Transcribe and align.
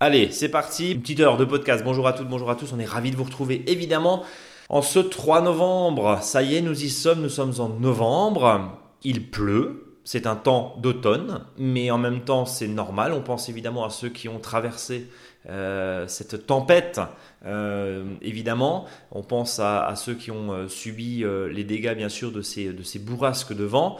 Allez, 0.00 0.30
c'est 0.30 0.50
parti. 0.50 0.92
Une 0.92 1.00
petite 1.00 1.20
heure 1.20 1.36
de 1.36 1.44
podcast. 1.44 1.82
Bonjour 1.82 2.06
à 2.06 2.12
toutes, 2.12 2.28
bonjour 2.28 2.50
à 2.50 2.56
tous. 2.56 2.72
On 2.74 2.78
est 2.78 2.84
ravis 2.84 3.10
de 3.10 3.16
vous 3.16 3.24
retrouver 3.24 3.64
évidemment 3.70 4.22
en 4.68 4.82
ce 4.82 4.98
3 4.98 5.40
novembre. 5.40 6.18
Ça 6.20 6.42
y 6.42 6.56
est, 6.56 6.60
nous 6.60 6.84
y 6.84 6.90
sommes. 6.90 7.22
Nous 7.22 7.30
sommes 7.30 7.54
en 7.58 7.68
novembre. 7.68 8.78
Il 9.02 9.30
pleut. 9.30 9.98
C'est 10.04 10.26
un 10.26 10.36
temps 10.36 10.76
d'automne, 10.82 11.46
mais 11.56 11.90
en 11.90 11.96
même 11.96 12.20
temps 12.20 12.44
c'est 12.44 12.68
normal. 12.68 13.14
On 13.14 13.22
pense 13.22 13.48
évidemment 13.48 13.86
à 13.86 13.90
ceux 13.90 14.10
qui 14.10 14.28
ont 14.28 14.38
traversé 14.38 15.08
euh, 15.48 16.06
cette 16.08 16.46
tempête. 16.46 17.00
Euh, 17.44 18.04
évidemment, 18.22 18.86
on 19.10 19.22
pense 19.22 19.58
à, 19.60 19.84
à 19.86 19.96
ceux 19.96 20.14
qui 20.14 20.30
ont 20.30 20.52
euh, 20.52 20.68
subi 20.68 21.24
les 21.50 21.64
dégâts 21.64 21.94
bien 21.94 22.08
sûr 22.08 22.32
de 22.32 22.42
ces, 22.42 22.72
de 22.72 22.82
ces 22.82 22.98
bourrasques 22.98 23.54
de 23.54 23.64
vent. 23.64 23.98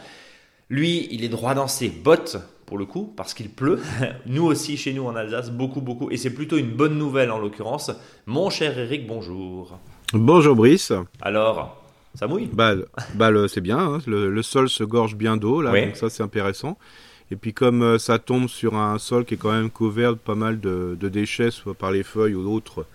Lui, 0.71 1.09
il 1.11 1.25
est 1.25 1.29
droit 1.29 1.55
dans 1.55 1.69
ses 1.69 1.89
bottes, 1.91 2.39
pour 2.65 2.79
le 2.79 2.87
coup, 2.87 3.13
parce 3.17 3.35
qu'il 3.35 3.51
pleut. 3.51 3.81
Nous 4.27 4.45
aussi, 4.45 4.77
chez 4.79 4.95
nous 4.95 5.05
en 5.05 5.15
Alsace, 5.15 5.51
beaucoup, 5.51 5.83
beaucoup. 5.83 6.11
Et 6.11 6.17
c'est 6.17 6.31
plutôt 6.31 6.57
une 6.57 6.71
bonne 6.71 6.97
nouvelle 6.97 7.31
en 7.31 7.39
l'occurrence. 7.39 7.91
Mon 8.27 8.49
cher 8.49 8.79
Eric, 8.79 9.07
bonjour. 9.07 9.79
Bonjour 10.15 10.57
Brice. 10.57 10.93
Alors, 11.21 11.83
ça 12.15 12.27
mouille? 12.27 12.49
Bah, 12.53 12.75
bah 13.15 13.31
c'est 13.49 13.61
bien, 13.61 13.79
hein. 13.79 13.99
le, 14.07 14.31
le 14.31 14.43
sol 14.43 14.71
se 14.71 14.85
gorge 14.85 15.17
bien 15.17 15.37
d'eau, 15.37 15.61
là, 15.61 15.73
Oui. 15.73 15.85
donc 15.87 15.97
ça 15.97 16.09
c'est 16.09 16.23
intéressant. 16.23 16.79
Et 17.35 17.37
puis 17.37 17.53
comme 17.53 17.83
euh, 17.83 17.99
ça 17.99 18.21
tombe 18.21 18.47
sur 18.47 18.77
un 18.77 18.97
sol 19.01 19.25
qui 19.25 19.35
est 19.35 19.37
quand 19.37 19.51
même 19.51 19.69
couvert 19.69 20.13
de 20.13 20.19
pas 20.19 20.37
mal 20.37 20.61
de, 20.61 20.97
déchets, 21.09 21.51
soit 21.51 21.75
par 21.75 21.91
les 21.91 22.05
feuilles 22.05 22.37
ou 22.37 22.45
d'autres, 22.45 22.87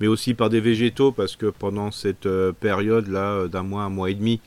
mais 0.00 0.06
aussi 0.06 0.34
par 0.34 0.50
des 0.50 0.60
végétaux, 0.60 1.12
parce 1.12 1.34
que 1.34 1.46
pendant 1.46 1.90
cette 1.90 2.26
euh, 2.26 2.52
période-là, 2.52 3.32
euh, 3.32 3.48
d'un 3.48 3.62
mois, 3.62 3.84
un 3.84 3.88
mois 3.88 4.10
et 4.10 4.14
demi, 4.14 4.42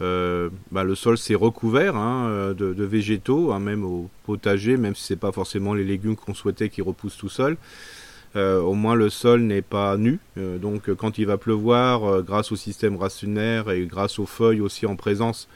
bah, 0.00 0.84
le 0.84 0.94
sol 0.94 1.16
s'est 1.16 1.34
recouvert 1.34 1.96
hein, 1.96 2.52
de, 2.54 2.84
végétaux, 2.84 3.52
hein, 3.52 3.58
même 3.58 3.86
au 3.86 4.10
potager, 4.26 4.76
même 4.76 4.94
si 4.94 5.04
c'est 5.04 5.16
pas 5.16 5.32
forcément 5.32 5.72
les 5.72 5.84
légumes 5.84 6.14
qu'on 6.14 6.34
souhaitait 6.34 6.68
qui 6.68 6.82
repoussent 6.82 7.16
tout 7.16 7.30
seul. 7.30 7.56
Au 8.34 8.74
moins 8.74 8.96
le 8.96 9.08
sol 9.08 9.40
n'est 9.42 9.62
pas 9.62 9.96
nu, 9.96 10.18
donc 10.36 10.92
quand 10.92 11.16
il 11.16 11.24
va 11.24 11.38
pleuvoir, 11.38 12.22
grâce 12.22 12.52
au 12.52 12.56
système 12.56 12.96
racinaire 12.96 13.70
et 13.70 13.86
grâce 13.86 14.18
aux 14.18 14.26
feuilles 14.26 14.60
aussi 14.60 14.84
en 14.84 14.96
présence, 14.96 15.48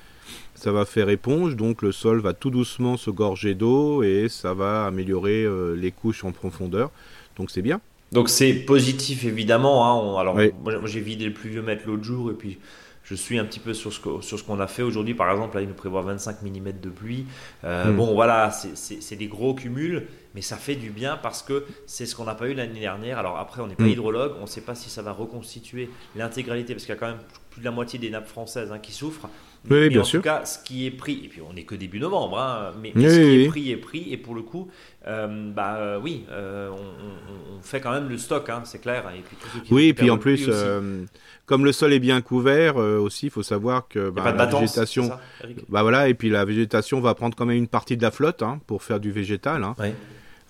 ça 0.58 0.72
va 0.72 0.84
faire 0.84 1.08
éponge, 1.08 1.56
donc 1.56 1.82
le 1.82 1.92
sol 1.92 2.20
va 2.20 2.32
tout 2.32 2.50
doucement 2.50 2.96
se 2.96 3.10
gorger 3.10 3.54
d'eau 3.54 4.02
et 4.02 4.28
ça 4.28 4.54
va 4.54 4.86
améliorer 4.86 5.44
euh, 5.44 5.74
les 5.76 5.92
couches 5.92 6.24
en 6.24 6.32
profondeur. 6.32 6.90
Donc 7.36 7.50
c'est 7.50 7.62
bien. 7.62 7.80
Donc 8.12 8.28
c'est 8.28 8.52
positif 8.54 9.24
évidemment. 9.24 9.86
hein. 9.86 9.94
On- 10.02 10.18
alors 10.18 10.34
Oui. 10.34 10.50
moi, 10.62 10.74
j'ai 10.86 11.00
vidé 11.00 11.26
le 11.26 11.32
pluviomètre 11.32 11.84
l'autre 11.86 12.02
jour 12.04 12.30
et 12.30 12.34
puis 12.34 12.58
je 13.04 13.14
suis 13.14 13.38
un 13.38 13.44
petit 13.44 13.60
peu 13.60 13.72
sur 13.72 13.92
ce 13.92 14.00
que- 14.00 14.20
sur 14.20 14.38
ce 14.38 14.44
qu'on 14.44 14.58
a 14.60 14.66
fait 14.66 14.82
aujourd'hui. 14.82 15.14
Par 15.14 15.30
exemple, 15.30 15.56
là 15.56 15.62
il 15.62 15.68
nous 15.68 15.74
prévoit 15.74 16.02
25 16.02 16.42
mm 16.42 16.72
de 16.82 16.88
pluie. 16.90 17.24
Euh, 17.64 17.92
Hmm. 17.92 17.96
Bon 17.96 18.14
voilà, 18.14 18.50
c'est 18.50 19.16
des 19.16 19.28
gros 19.28 19.54
cumuls, 19.54 20.06
mais 20.34 20.40
ça 20.42 20.56
fait 20.56 20.74
du 20.74 20.90
bien 20.90 21.16
parce 21.22 21.42
que 21.42 21.64
c'est 21.86 22.04
ce 22.06 22.14
qu'on 22.16 22.24
n'a 22.24 22.34
pas 22.34 22.48
eu 22.48 22.54
l'année 22.54 22.80
dernière. 22.80 23.18
Alors 23.18 23.38
après, 23.38 23.62
on 23.62 23.66
n'est 23.66 23.74
pas 23.76 23.84
Hmm. 23.84 23.88
hydrologue, 23.88 24.32
on 24.38 24.42
ne 24.42 24.46
sait 24.46 24.60
pas 24.62 24.74
si 24.74 24.90
ça 24.90 25.02
va 25.02 25.12
reconstituer 25.12 25.88
l'intégralité 26.16 26.74
parce 26.74 26.84
qu'il 26.84 26.94
y 26.94 26.98
a 26.98 27.00
quand 27.00 27.08
même 27.08 27.20
plus 27.50 27.60
de 27.60 27.64
la 27.66 27.70
moitié 27.72 27.98
des 27.98 28.10
nappes 28.10 28.26
françaises 28.28 28.72
hein, 28.72 28.78
qui 28.78 28.92
souffrent. 28.92 29.28
Oui, 29.70 29.88
mais 29.88 29.88
bien 29.88 30.00
en 30.00 30.04
sûr. 30.04 30.20
tout 30.20 30.24
cas, 30.24 30.44
ce 30.44 30.58
qui 30.62 30.86
est 30.86 30.90
pris, 30.90 31.24
et 31.24 31.28
puis 31.28 31.40
on 31.42 31.52
n'est 31.52 31.64
que 31.64 31.74
début 31.74 32.00
novembre, 32.00 32.38
hein, 32.38 32.72
mais, 32.80 32.92
Oui, 32.94 33.02
ce 33.10 33.20
qui 33.20 33.36
oui, 33.36 33.44
est 33.44 33.48
pris 33.48 33.70
est 33.70 33.76
pris, 33.76 34.12
et 34.12 34.16
pour 34.16 34.34
le 34.34 34.42
coup, 34.42 34.68
euh, 35.06 35.50
bah 35.52 35.76
euh, 35.76 36.00
oui, 36.02 36.24
euh, 36.30 36.70
on, 36.70 36.74
on- 36.74 37.58
on 37.58 37.62
fait 37.62 37.80
quand 37.80 37.90
même 37.92 38.08
le 38.08 38.18
stock, 38.18 38.48
hein, 38.48 38.62
c'est 38.64 38.80
clair. 38.80 39.04
Et 39.16 39.20
puis 39.20 39.36
tous 39.36 39.48
ceux 39.48 39.60
qui 39.60 39.72
Oui, 39.74 39.86
et 39.88 39.94
puis 39.94 40.10
en 40.10 40.18
plus, 40.18 40.46
euh, 40.48 41.04
comme 41.46 41.64
le 41.64 41.72
sol 41.72 41.92
est 41.92 41.98
bien 41.98 42.20
couvert, 42.20 42.76
aussi, 42.76 43.26
il 43.26 43.30
faut 43.30 43.42
savoir 43.42 43.88
que 43.88 44.10
bah, 44.10 44.22
pas 44.22 44.32
de 44.32 44.38
la 44.38 44.44
battance, 44.46 44.60
végétation, 44.60 45.08
ça, 45.08 45.20
bah 45.68 45.82
voilà, 45.82 46.08
et 46.08 46.14
puis 46.14 46.30
la 46.30 46.44
végétation 46.44 47.00
va 47.00 47.14
prendre 47.14 47.36
quand 47.36 47.46
même 47.46 47.56
une 47.56 47.68
partie 47.68 47.96
de 47.96 48.02
la 48.02 48.10
flotte 48.10 48.42
hein, 48.42 48.60
pour 48.66 48.82
faire 48.82 49.00
du 49.00 49.10
végétal. 49.10 49.64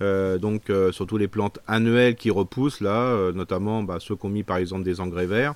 Euh, 0.01 0.39
donc 0.39 0.71
euh, 0.71 0.93
surtout 0.93 1.17
les 1.19 1.27
plantes 1.27 1.59
annuelles 1.67 2.15
qui 2.15 2.31
repoussent 2.31 2.81
là, 2.81 3.01
euh, 3.03 3.33
notamment 3.33 3.83
bah, 3.83 3.97
ceux 4.01 4.15
qui 4.15 4.27
ont 4.27 4.29
mis 4.29 4.45
par 4.45 4.59
exemple 4.59 4.85
des 4.85 5.01
engrais 5.01 5.27
verts. 5.27 5.55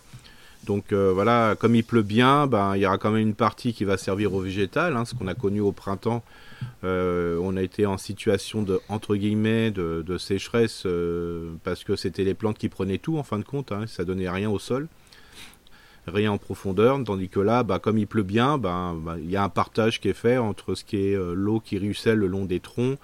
Donc 0.64 0.92
euh, 0.92 1.10
voilà, 1.12 1.56
comme 1.58 1.74
il 1.74 1.82
pleut 1.82 2.02
bien, 2.02 2.46
ben, 2.46 2.76
il 2.76 2.82
y 2.82 2.86
aura 2.86 2.96
quand 2.96 3.10
même 3.10 3.22
une 3.22 3.34
partie 3.34 3.72
qui 3.72 3.84
va 3.84 3.96
servir 3.96 4.32
au 4.32 4.40
végétal, 4.40 4.96
hein, 4.96 5.04
ce 5.04 5.14
qu'on 5.14 5.26
a 5.26 5.34
connu 5.34 5.60
au 5.60 5.72
printemps. 5.72 6.22
Euh, 6.84 7.36
on 7.42 7.56
a 7.56 7.62
été 7.62 7.84
en 7.84 7.98
situation 7.98 8.62
de 8.62 8.80
entre 8.88 9.16
guillemets 9.16 9.72
de, 9.72 10.18
sécheresse 10.18 10.84
euh, 10.86 11.50
parce 11.64 11.82
que 11.82 11.96
c'était 11.96 12.22
les 12.22 12.34
plantes 12.34 12.58
qui 12.58 12.68
prenaient 12.68 12.98
tout 12.98 13.18
en 13.18 13.24
fin 13.24 13.38
de 13.38 13.44
compte, 13.44 13.72
hein, 13.72 13.86
ça 13.88 14.04
donnait 14.04 14.30
rien 14.30 14.48
au 14.48 14.60
sol, 14.60 14.86
rien 16.06 16.30
en 16.30 16.38
profondeur. 16.38 17.02
Tandis 17.02 17.28
que 17.28 17.40
là, 17.40 17.64
bah, 17.64 17.80
comme 17.80 17.98
il 17.98 18.06
pleut 18.06 18.22
bien, 18.22 18.56
ben, 18.56 18.94
bah, 18.94 19.16
il 19.18 19.30
y 19.30 19.36
a 19.36 19.42
un 19.42 19.48
partage 19.48 20.00
qui 20.00 20.08
est 20.10 20.12
fait 20.12 20.38
entre 20.38 20.76
ce 20.76 20.84
qui 20.84 21.08
est 21.08 21.16
l'eau 21.34 21.58
qui 21.58 21.78
ruisselle 21.78 22.18
le 22.18 22.28
long 22.28 22.44
des 22.44 22.60
troncs 22.60 22.98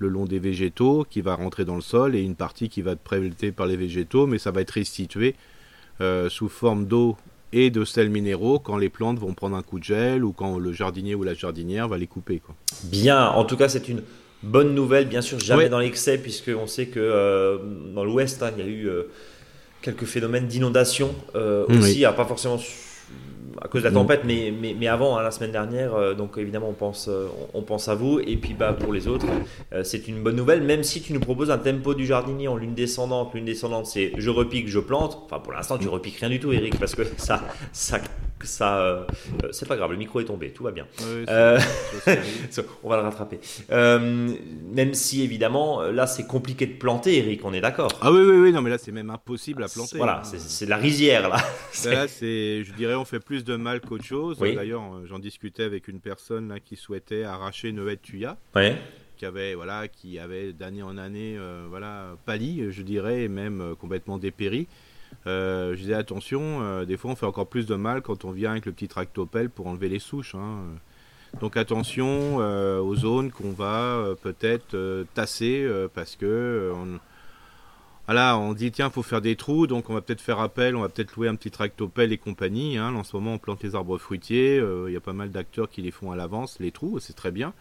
le 0.00 0.08
long 0.08 0.26
des 0.26 0.38
végétaux 0.38 1.04
qui 1.10 1.22
va 1.22 1.34
rentrer 1.34 1.64
dans 1.64 1.74
le 1.74 1.80
sol 1.80 2.14
et 2.14 2.22
une 2.22 2.36
partie 2.36 2.68
qui 2.68 2.82
va 2.82 2.92
être 2.92 3.02
prélevée 3.02 3.50
par 3.50 3.66
les 3.66 3.76
végétaux, 3.76 4.28
mais 4.28 4.38
ça 4.38 4.52
va 4.52 4.60
être 4.60 4.70
restitué 4.70 5.34
euh, 6.00 6.28
sous 6.28 6.48
forme 6.48 6.86
d'eau 6.86 7.16
et 7.52 7.70
de 7.70 7.84
sels 7.84 8.10
minéraux 8.10 8.58
quand 8.58 8.76
les 8.76 8.88
plantes 8.88 9.18
vont 9.18 9.32
prendre 9.34 9.56
un 9.56 9.62
coup 9.62 9.78
de 9.78 9.84
gel 9.84 10.24
ou 10.24 10.32
quand 10.32 10.58
le 10.58 10.72
jardinier 10.72 11.14
ou 11.14 11.22
la 11.22 11.34
jardinière 11.34 11.88
va 11.88 11.96
les 11.98 12.06
couper. 12.06 12.40
Quoi. 12.44 12.54
Bien, 12.84 13.28
en 13.28 13.44
tout 13.44 13.56
cas, 13.56 13.68
c'est 13.68 13.88
une 13.88 14.02
bonne 14.42 14.74
nouvelle, 14.74 15.06
bien 15.06 15.22
sûr, 15.22 15.38
jamais 15.40 15.68
dans 15.68 15.78
l'excès, 15.78 16.18
puisqu'on 16.18 16.66
sait 16.66 16.86
que 16.86 17.00
euh, 17.00 17.58
dans 17.94 18.04
l'Ouest, 18.04 18.42
hein, 18.42 18.50
il 18.56 18.64
y 18.64 18.66
a 18.66 18.70
eu 18.70 18.88
euh, 18.88 19.04
quelques 19.82 20.04
phénomènes 20.04 20.46
d'inondation 20.46 21.14
euh, 21.34 21.64
Oui. 21.68 21.78
aussi, 21.78 22.04
alors 22.04 22.16
pas 22.16 22.24
forcément 22.26 22.58
à 23.60 23.68
cause 23.68 23.82
de 23.82 23.88
la 23.88 23.92
tempête, 23.94 24.22
mais, 24.24 24.52
mais, 24.58 24.74
mais 24.78 24.86
avant, 24.88 25.16
hein, 25.18 25.22
la 25.22 25.30
semaine 25.30 25.52
dernière, 25.52 25.94
euh, 25.94 26.14
donc 26.14 26.38
évidemment, 26.38 26.68
on 26.68 26.74
pense, 26.74 27.08
euh, 27.08 27.26
on, 27.54 27.58
on 27.60 27.62
pense 27.62 27.88
à 27.88 27.94
vous, 27.94 28.20
et 28.20 28.36
puis 28.36 28.54
bah, 28.54 28.72
pour 28.72 28.92
les 28.92 29.08
autres, 29.08 29.26
euh, 29.72 29.82
c'est 29.84 30.06
une 30.08 30.22
bonne 30.22 30.36
nouvelle, 30.36 30.62
même 30.62 30.82
si 30.82 31.02
tu 31.02 31.12
nous 31.12 31.20
proposes 31.20 31.50
un 31.50 31.58
tempo 31.58 31.94
du 31.94 32.06
jardinier 32.06 32.48
en 32.48 32.56
lune 32.56 32.74
descendante, 32.74 33.34
lune 33.34 33.44
descendante, 33.44 33.86
c'est 33.86 34.12
je 34.16 34.30
repique, 34.30 34.68
je 34.68 34.78
plante, 34.78 35.22
enfin 35.24 35.40
pour 35.40 35.52
l'instant, 35.52 35.76
tu 35.78 35.88
repiques 35.88 36.18
rien 36.18 36.28
du 36.30 36.40
tout, 36.40 36.52
Eric, 36.52 36.78
parce 36.78 36.94
que 36.94 37.02
ça, 37.16 37.42
ça, 37.72 37.98
ça 38.42 39.06
c'est 39.50 39.66
pas 39.66 39.76
grave, 39.76 39.90
le 39.90 39.96
micro 39.96 40.20
est 40.20 40.24
tombé, 40.24 40.50
tout 40.50 40.62
va 40.64 40.70
bien. 40.70 40.86
On 42.84 42.88
va 42.88 42.96
le 42.96 43.02
rattraper. 43.02 43.40
Même 43.70 44.94
si 44.94 45.22
évidemment, 45.22 45.82
là 45.82 46.06
c'est 46.06 46.26
compliqué 46.26 46.66
de 46.66 46.74
planter, 46.74 47.18
Eric, 47.18 47.44
on 47.44 47.52
est 47.52 47.60
d'accord. 47.60 47.90
Ah 48.00 48.12
oui, 48.12 48.20
oui, 48.20 48.36
oui, 48.36 48.52
non, 48.52 48.62
mais 48.62 48.70
là 48.70 48.78
c'est 48.78 48.92
même 48.92 49.10
impossible 49.10 49.62
à 49.64 49.68
planter. 49.68 49.96
Voilà, 49.96 50.22
hein. 50.24 50.38
c'est- 50.38 50.66
la 50.66 50.76
rizière 50.76 51.28
là. 51.28 51.36
Là, 51.86 52.06
c'est, 52.08 52.62
je 52.64 52.72
dirais, 52.74 52.94
on 52.94 53.04
fait 53.04 53.20
plus 53.28 53.44
de 53.44 53.56
mal 53.56 53.82
qu'autre 53.82 54.06
chose. 54.06 54.38
Oui. 54.40 54.54
D'ailleurs, 54.54 54.84
euh, 54.84 55.04
j'en 55.04 55.18
discutais 55.18 55.62
avec 55.62 55.86
une 55.86 56.00
personne 56.00 56.48
là, 56.48 56.60
qui 56.60 56.76
souhaitait 56.76 57.24
arracher 57.24 57.72
de 57.72 57.94
tuya. 57.96 58.38
Ouais. 58.56 58.74
qui 59.18 59.26
avait 59.26 59.54
voilà 59.54 59.88
qui 59.88 60.18
avait 60.18 60.52
d'année 60.52 60.82
en 60.82 60.96
année 60.96 61.36
euh, 61.36 61.66
voilà 61.68 62.16
pâli 62.24 62.70
je 62.70 62.82
dirais 62.82 63.24
et 63.24 63.28
même 63.28 63.60
euh, 63.60 63.74
complètement 63.74 64.16
dépéri 64.16 64.68
je 65.26 65.74
disais 65.74 65.94
attention 65.94 66.84
des 66.84 66.96
fois 66.96 67.10
on 67.10 67.16
fait 67.16 67.26
encore 67.26 67.48
plus 67.48 67.66
de 67.66 67.74
mal 67.74 68.00
quand 68.00 68.24
on 68.24 68.30
vient 68.30 68.52
avec 68.52 68.64
le 68.64 68.72
petit 68.72 68.88
tractopelle 68.88 69.50
pour 69.50 69.66
enlever 69.66 69.88
les 69.88 69.98
souches 69.98 70.34
hein. 70.34 70.50
donc 71.40 71.56
attention 71.56 72.36
aux 72.36 72.96
zones 72.96 73.30
qu'on 73.30 73.50
va 73.50 74.14
peut-être 74.22 75.04
tasser 75.14 75.68
parce 75.94 76.16
que 76.16 76.72
on, 76.74 76.98
voilà, 78.08 78.38
on 78.38 78.54
dit 78.54 78.72
tiens, 78.72 78.88
faut 78.88 79.02
faire 79.02 79.20
des 79.20 79.36
trous, 79.36 79.66
donc 79.66 79.90
on 79.90 79.92
va 79.92 80.00
peut-être 80.00 80.22
faire 80.22 80.40
appel, 80.40 80.74
on 80.74 80.80
va 80.80 80.88
peut-être 80.88 81.14
louer 81.14 81.28
un 81.28 81.34
petit 81.34 81.50
tractopelle 81.50 82.10
et 82.10 82.16
compagnie. 82.16 82.78
Hein. 82.78 82.94
En 82.94 83.04
ce 83.04 83.14
moment, 83.14 83.34
on 83.34 83.38
plante 83.38 83.62
les 83.62 83.74
arbres 83.74 83.98
fruitiers, 83.98 84.58
euh, 84.58 84.86
il 84.88 84.94
y 84.94 84.96
a 84.96 85.00
pas 85.00 85.12
mal 85.12 85.30
d'acteurs 85.30 85.68
qui 85.68 85.82
les 85.82 85.90
font 85.90 86.10
à 86.10 86.16
l'avance, 86.16 86.56
les 86.58 86.72
trous, 86.72 87.00
c'est 87.00 87.12
très 87.12 87.30
bien. 87.30 87.52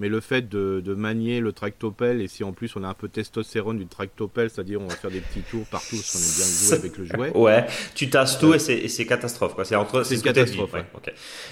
Mais 0.00 0.08
le 0.08 0.20
fait 0.20 0.48
de, 0.48 0.80
de 0.82 0.94
manier 0.94 1.40
le 1.40 1.52
tractopelle, 1.52 2.20
et 2.22 2.26
si 2.26 2.42
en 2.42 2.52
plus 2.52 2.74
on 2.74 2.82
a 2.84 2.88
un 2.88 2.94
peu 2.94 3.06
de 3.06 3.12
testostérone 3.12 3.76
du 3.78 3.86
tractopelle, 3.86 4.48
c'est-à-dire 4.48 4.80
on 4.80 4.86
va 4.86 4.94
faire 4.96 5.10
des 5.10 5.20
petits 5.20 5.42
tours 5.42 5.66
partout, 5.66 5.94
parce 5.96 6.12
qu'on 6.12 6.18
aime 6.18 6.36
bien 6.36 6.68
jouer 6.68 6.78
avec 6.78 6.96
le 6.98 7.04
jouet. 7.04 7.36
Ouais, 7.36 7.66
tu 7.94 8.08
tasses 8.08 8.38
tout 8.38 8.54
et 8.54 8.58
c'est- 8.58 8.78
et 8.78 8.88
c'est 8.88 9.04
catastrophe. 9.04 9.54
C'est 9.64 9.76
entre 9.76 10.02
C'est 10.02 10.14
une 10.14 10.20
dit, 10.22 10.24
catastrophe, 10.24 10.72
ouais. 10.72 10.84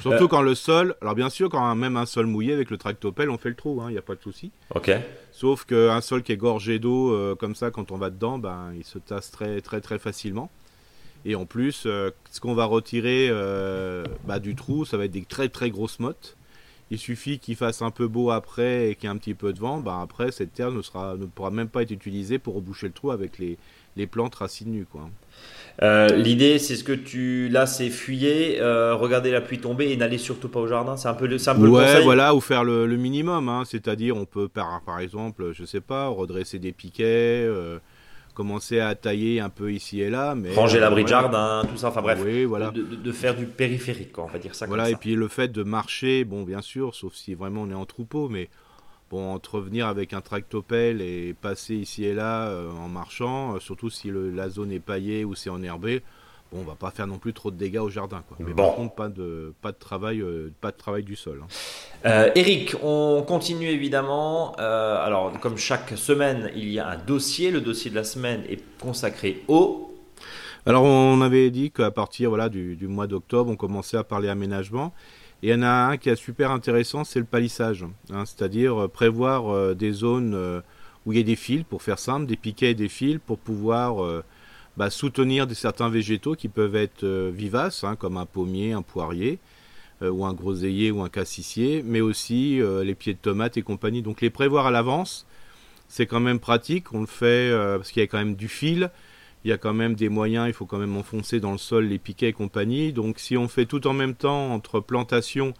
Surtout 0.00 0.24
Euh. 0.24 0.28
quand 0.28 0.40
le 0.40 0.54
sol, 0.54 0.96
alors 1.02 1.14
bien 1.14 1.28
sûr, 1.28 1.50
quand 1.50 1.74
même 1.74 1.98
un 1.98 2.06
sol 2.06 2.24
mouillé 2.26 2.54
avec 2.54 2.70
le 2.70 2.78
tractopelle, 2.78 3.28
on 3.28 3.36
fait 3.36 3.50
le 3.50 3.54
trou, 3.54 3.82
il 3.88 3.92
n'y 3.92 3.98
a 3.98 4.02
pas 4.02 4.14
de 4.14 4.22
souci. 4.22 4.50
Ok. 4.74 4.90
Sauf 5.32 5.66
qu'un 5.66 6.00
sol 6.00 6.22
qui 6.22 6.32
est 6.32 6.36
gorgé 6.38 6.78
d'eau 6.78 7.12
euh, 7.12 7.34
comme 7.34 7.54
ça, 7.54 7.70
quand 7.70 7.92
on 7.92 7.98
va 7.98 8.08
dedans, 8.08 8.38
ben, 8.38 8.72
il 8.76 8.84
se 8.84 8.98
tasse 8.98 9.30
très 9.30 9.60
très 9.60 9.82
très 9.82 9.98
facilement. 9.98 10.50
Et 11.26 11.34
en 11.34 11.44
plus, 11.44 11.82
euh, 11.84 12.10
ce 12.30 12.40
qu'on 12.40 12.54
va 12.54 12.64
retirer 12.64 13.28
euh, 13.30 14.04
bah, 14.26 14.38
du 14.38 14.54
trou, 14.54 14.86
ça 14.86 14.96
va 14.96 15.04
être 15.04 15.10
des 15.10 15.24
très 15.24 15.50
très 15.50 15.68
grosses 15.70 15.98
mottes. 16.00 16.36
Il 16.90 16.98
suffit 16.98 17.38
qu'il 17.38 17.56
fasse 17.56 17.82
un 17.82 17.90
peu 17.90 18.08
beau 18.08 18.30
après 18.30 18.90
et 18.90 18.94
qu'il 18.94 19.04
y 19.04 19.06
ait 19.12 19.14
un 19.14 19.18
petit 19.18 19.34
peu 19.34 19.52
de 19.52 19.58
vent, 19.58 19.78
bah, 19.80 20.00
après 20.02 20.30
cette 20.32 20.54
terre 20.54 20.70
ne, 20.70 20.80
sera, 20.82 21.16
ne 21.16 21.26
pourra 21.26 21.50
même 21.50 21.68
pas 21.68 21.82
être 21.82 21.90
utilisée 21.90 22.38
pour 22.38 22.54
reboucher 22.54 22.86
le 22.86 22.92
trou 22.94 23.10
avec 23.10 23.38
les, 23.38 23.58
les 23.96 24.06
plantes 24.06 24.36
racines 24.36 24.70
nues. 24.72 24.86
Quoi. 24.90 25.10
Euh, 25.82 26.08
L'idée, 26.16 26.58
c'est 26.58 26.76
ce 26.76 26.84
que 26.84 26.92
tu. 26.92 27.48
Là, 27.50 27.66
c'est 27.66 27.90
fuyer, 27.90 28.60
euh, 28.60 28.94
regarder 28.94 29.30
la 29.30 29.40
pluie 29.40 29.58
tomber 29.60 29.90
et 29.92 29.96
n'aller 29.96 30.18
surtout 30.18 30.48
pas 30.48 30.60
au 30.60 30.66
jardin. 30.66 30.96
C'est 30.96 31.08
un 31.08 31.14
peu 31.14 31.26
le, 31.26 31.36
un 31.48 31.54
peu 31.54 31.66
le 31.66 31.70
Ouais, 31.70 31.84
conseil. 31.86 32.02
voilà, 32.02 32.34
ou 32.34 32.40
faire 32.40 32.64
le, 32.64 32.86
le 32.86 32.96
minimum, 32.96 33.48
hein, 33.48 33.62
c'est-à-dire 33.66 34.16
on 34.16 34.24
peut 34.24 34.48
par, 34.48 34.82
par 34.82 34.98
exemple, 35.00 35.52
je 35.52 35.64
sais 35.64 35.80
pas, 35.80 36.08
redresser 36.08 36.58
des 36.58 36.72
piquets. 36.72 37.04
euh, 37.46 37.78
commencer 38.38 38.78
à 38.78 38.94
tailler 38.94 39.40
un 39.40 39.48
peu 39.48 39.72
ici 39.72 40.00
et 40.00 40.10
là. 40.10 40.36
Mais, 40.36 40.54
Ranger 40.54 40.78
euh, 40.78 40.82
l'abri 40.82 41.02
de 41.02 41.08
jardin, 41.08 41.64
tout 41.68 41.76
ça, 41.76 41.88
enfin 41.88 42.02
bref. 42.02 42.20
Oui, 42.24 42.44
voilà. 42.44 42.70
De, 42.70 42.82
de- 42.82 42.94
de 42.94 43.12
faire 43.12 43.34
du 43.34 43.46
périphérique, 43.46 44.12
quoi, 44.12 44.24
on 44.24 44.28
va 44.28 44.38
dire 44.38 44.54
ça 44.54 44.66
Voilà, 44.66 44.84
comme 44.84 44.92
et 44.92 44.96
puis 44.96 45.16
le 45.16 45.26
fait 45.26 45.48
de 45.48 45.64
marcher, 45.64 46.22
bon, 46.24 46.44
bien 46.44 46.62
sûr, 46.62 46.94
sauf 46.94 47.14
si 47.14 47.34
vraiment 47.34 47.62
on 47.62 47.70
est 47.70 47.74
en 47.74 47.84
troupeau, 47.84 48.28
mais 48.28 48.48
bon, 49.10 49.32
entre 49.34 49.58
venir 49.58 49.88
avec 49.88 50.12
un 50.12 50.20
tractopelle 50.20 51.00
et 51.02 51.34
passer 51.34 51.74
ici 51.74 52.04
et 52.04 52.14
là 52.14 52.46
euh, 52.46 52.70
en 52.70 52.88
marchant, 52.88 53.56
euh, 53.56 53.58
surtout 53.58 53.90
si 53.90 54.08
le- 54.08 54.30
la 54.30 54.48
zone 54.48 54.70
est 54.70 54.78
paillée 54.78 55.24
ou 55.24 55.34
c'est 55.34 55.50
enherbé, 55.50 56.02
bon, 56.52 56.60
on 56.60 56.64
va 56.64 56.74
pas 56.74 56.90
faire 56.90 57.06
non 57.06 57.18
plus 57.18 57.32
trop 57.32 57.50
de 57.50 57.56
dégâts 57.56 57.78
au 57.78 57.90
jardin, 57.90 58.22
quoi. 58.28 58.36
Mais 58.40 58.52
Bon. 58.52 58.64
par 58.66 58.74
contre, 58.74 58.94
pas 58.94 59.08
de, 59.08 59.52
pas 59.62 59.72
de 59.72 59.76
travail, 59.78 60.20
euh, 60.20 60.52
pas 60.60 60.70
de 60.70 60.76
travail 60.76 61.02
du 61.02 61.16
sol. 61.16 61.40
hein. 61.42 61.46
Euh, 62.06 62.30
Eric, 62.34 62.74
on 62.82 63.24
continue 63.26 63.68
évidemment. 63.68 64.54
Euh, 64.60 65.04
alors, 65.04 65.32
comme 65.40 65.56
chaque 65.56 65.90
semaine, 65.96 66.50
il 66.54 66.68
y 66.70 66.78
a 66.78 66.88
un 66.88 66.96
dossier. 66.96 67.50
Le 67.50 67.60
dossier 67.60 67.90
de 67.90 67.96
la 67.96 68.04
semaine 68.04 68.42
est 68.48 68.62
consacré 68.80 69.42
au. 69.48 69.84
Alors, 70.66 70.84
on 70.84 71.20
avait 71.22 71.50
dit 71.50 71.70
qu'à 71.70 71.90
partir 71.90 72.28
voilà, 72.28 72.48
du, 72.48 72.76
du 72.76 72.88
mois 72.88 73.06
d'octobre, 73.06 73.50
on 73.50 73.56
commençait 73.56 73.96
à 73.96 74.04
parler 74.04 74.28
aménagement. 74.28 74.92
Et 75.42 75.48
il 75.48 75.50
y 75.50 75.54
en 75.54 75.62
a 75.62 75.68
un 75.68 75.96
qui 75.96 76.08
est 76.08 76.16
super 76.16 76.50
intéressant, 76.50 77.04
c'est 77.04 77.20
le 77.20 77.24
palissage. 77.24 77.84
hein, 78.12 78.24
C'est-à-dire 78.26 78.88
prévoir 78.92 79.74
des 79.76 79.92
zones 79.92 80.62
où 81.06 81.12
il 81.12 81.18
y 81.18 81.20
a 81.20 81.24
des 81.24 81.36
fils, 81.36 81.62
pour 81.62 81.80
faire 81.82 81.98
simple, 81.98 82.26
des 82.26 82.36
piquets 82.36 82.72
et 82.72 82.74
des 82.74 82.88
fils, 82.88 83.18
pour 83.24 83.38
pouvoir 83.38 84.22
bah, 84.78 84.90
soutenir 84.90 85.48
des, 85.48 85.56
certains 85.56 85.88
végétaux 85.88 86.36
qui 86.36 86.46
peuvent 86.46 86.76
être 86.76 87.02
euh, 87.02 87.32
vivaces, 87.34 87.82
hein, 87.82 87.96
comme 87.96 88.16
un 88.16 88.26
pommier, 88.26 88.72
un 88.72 88.82
poirier, 88.82 89.40
euh, 90.02 90.10
ou 90.10 90.24
un 90.24 90.32
groseillier 90.32 90.92
ou 90.92 91.02
un 91.02 91.08
cassissier, 91.08 91.82
mais 91.84 92.00
aussi 92.00 92.62
euh, 92.62 92.84
les 92.84 92.94
pieds 92.94 93.14
de 93.14 93.18
tomates 93.18 93.56
et 93.56 93.62
compagnie. 93.62 94.02
Donc 94.02 94.20
les 94.20 94.30
prévoir 94.30 94.66
à 94.66 94.70
l'avance, 94.70 95.26
c'est 95.88 96.06
quand 96.06 96.20
même 96.20 96.38
pratique. 96.38 96.94
On 96.94 97.00
le 97.00 97.06
fait 97.08 97.50
parce 97.52 97.90
qu'il 97.90 98.00
y 98.00 98.04
a 98.04 98.06
quand 98.06 98.18
même 98.18 98.36
du 98.36 98.48
fil 98.48 98.90
il 99.44 99.50
y 99.50 99.52
a 99.52 99.56
quand 99.56 99.72
même 99.72 99.94
des 99.94 100.08
moyens, 100.08 100.48
il 100.48 100.52
faut 100.52 100.66
quand 100.66 100.78
même 100.78 100.96
enfoncer 100.96 101.38
dans 101.38 101.52
le 101.52 101.58
sol 101.58 101.86
les 101.86 101.98
piquets 101.98 102.30
et 102.30 102.32
compagnie. 102.32 102.92
Donc 102.92 103.20
si 103.20 103.36
on 103.36 103.46
fait 103.46 103.66
tout 103.66 103.86
en 103.86 103.92
même 103.92 104.14
temps 104.14 104.52
entre 104.52 104.80
plantation, 104.80 105.54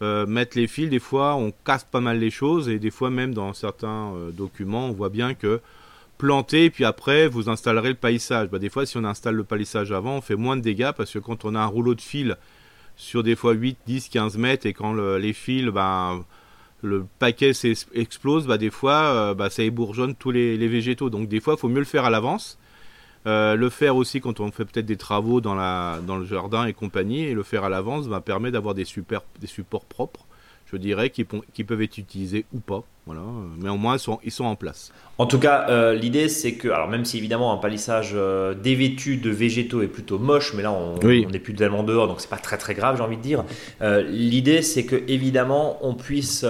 mettre 0.00 0.56
les 0.56 0.68
fils, 0.68 0.88
des 0.88 1.00
fois 1.00 1.34
on 1.34 1.52
casse 1.64 1.84
pas 1.84 2.00
mal 2.00 2.20
les 2.20 2.30
choses 2.30 2.68
et 2.68 2.78
des 2.78 2.90
fois 2.90 3.10
même 3.10 3.34
dans 3.34 3.52
certains 3.52 4.14
documents 4.32 4.86
on 4.86 4.92
voit 4.92 5.10
bien 5.10 5.34
que 5.34 5.60
planter 6.20 6.68
puis 6.68 6.84
après 6.84 7.28
vous 7.28 7.48
installerez 7.48 7.88
le 7.88 7.94
palissage. 7.94 8.48
Bah, 8.48 8.58
des 8.58 8.68
fois 8.68 8.84
si 8.84 8.98
on 8.98 9.04
installe 9.04 9.36
le 9.36 9.44
palissage 9.44 9.90
avant 9.90 10.16
on 10.16 10.20
fait 10.20 10.36
moins 10.36 10.54
de 10.54 10.60
dégâts 10.60 10.92
parce 10.94 11.14
que 11.14 11.18
quand 11.18 11.46
on 11.46 11.54
a 11.54 11.60
un 11.60 11.66
rouleau 11.66 11.94
de 11.94 12.00
fil 12.02 12.36
sur 12.96 13.22
des 13.22 13.34
fois 13.34 13.54
8, 13.54 13.78
10, 13.86 14.10
15 14.10 14.36
mètres 14.36 14.66
et 14.66 14.74
quand 14.74 14.92
le- 14.92 15.16
les 15.16 15.32
fils, 15.32 15.64
bah, 15.68 16.20
le 16.82 17.06
paquet 17.18 17.52
explose, 17.94 18.46
bah, 18.46 18.58
des 18.58 18.68
fois 18.68 18.92
euh, 18.92 19.34
bah, 19.34 19.48
ça 19.48 19.62
ébourgeonne 19.62 20.14
tous 20.14 20.30
les, 20.30 20.68
végétaux. 20.68 21.08
Donc 21.08 21.26
des 21.26 21.40
fois 21.40 21.54
il 21.56 21.60
faut 21.60 21.68
mieux 21.70 21.78
le 21.78 21.86
faire 21.86 22.04
à 22.04 22.10
l'avance. 22.10 22.58
Euh, 23.26 23.54
le 23.56 23.70
faire 23.70 23.96
aussi 23.96 24.20
quand 24.20 24.40
on 24.40 24.50
fait 24.50 24.66
peut-être 24.66 24.86
des 24.86 24.96
travaux 24.98 25.40
dans, 25.40 25.54
le 25.54 26.24
jardin 26.26 26.66
et 26.66 26.74
compagnie, 26.74 27.22
et 27.24 27.34
le 27.34 27.42
faire 27.42 27.64
à 27.64 27.70
l'avance 27.70 28.08
permet 28.26 28.50
d'avoir 28.50 28.74
des, 28.74 28.84
des 29.40 29.46
supports 29.46 29.84
propres, 29.86 30.26
je 30.70 30.76
dirais, 30.76 31.08
qui 31.08 31.24
peuvent 31.64 31.82
être 31.82 31.96
utilisés 31.96 32.44
ou 32.52 32.60
pas. 32.60 32.84
Voilà. 33.12 33.26
Mais 33.58 33.68
au 33.70 33.76
moins, 33.76 33.96
ils 33.96 33.98
sont, 33.98 34.20
ils 34.22 34.30
sont 34.30 34.44
en 34.44 34.54
place. 34.54 34.92
En 35.18 35.26
tout 35.26 35.38
cas, 35.40 35.66
euh, 35.68 35.94
l'idée 35.94 36.28
c'est 36.28 36.54
que, 36.54 36.68
alors 36.68 36.88
même 36.88 37.04
si 37.04 37.18
évidemment 37.18 37.52
un 37.52 37.56
palissage 37.58 38.12
euh, 38.14 38.54
dévêtu 38.54 39.16
de 39.16 39.30
végétaux 39.30 39.82
est 39.82 39.88
plutôt 39.88 40.18
moche, 40.18 40.54
mais 40.54 40.62
là 40.62 40.70
on 40.72 40.98
Oui. 41.04 41.26
n'est 41.26 41.40
plus 41.40 41.54
tellement 41.54 41.82
dehors, 41.82 42.06
donc 42.08 42.20
c'est 42.20 42.30
pas 42.30 42.36
très 42.38 42.56
très 42.56 42.72
grave, 42.74 42.96
j'ai 42.96 43.02
envie 43.02 43.16
de 43.18 43.22
dire. 43.22 43.44
Euh, 43.82 44.02
l'idée 44.02 44.62
c'est 44.62 44.86
que 44.86 44.96
évidemment 45.08 45.76
on 45.82 45.94
puisse 45.94 46.44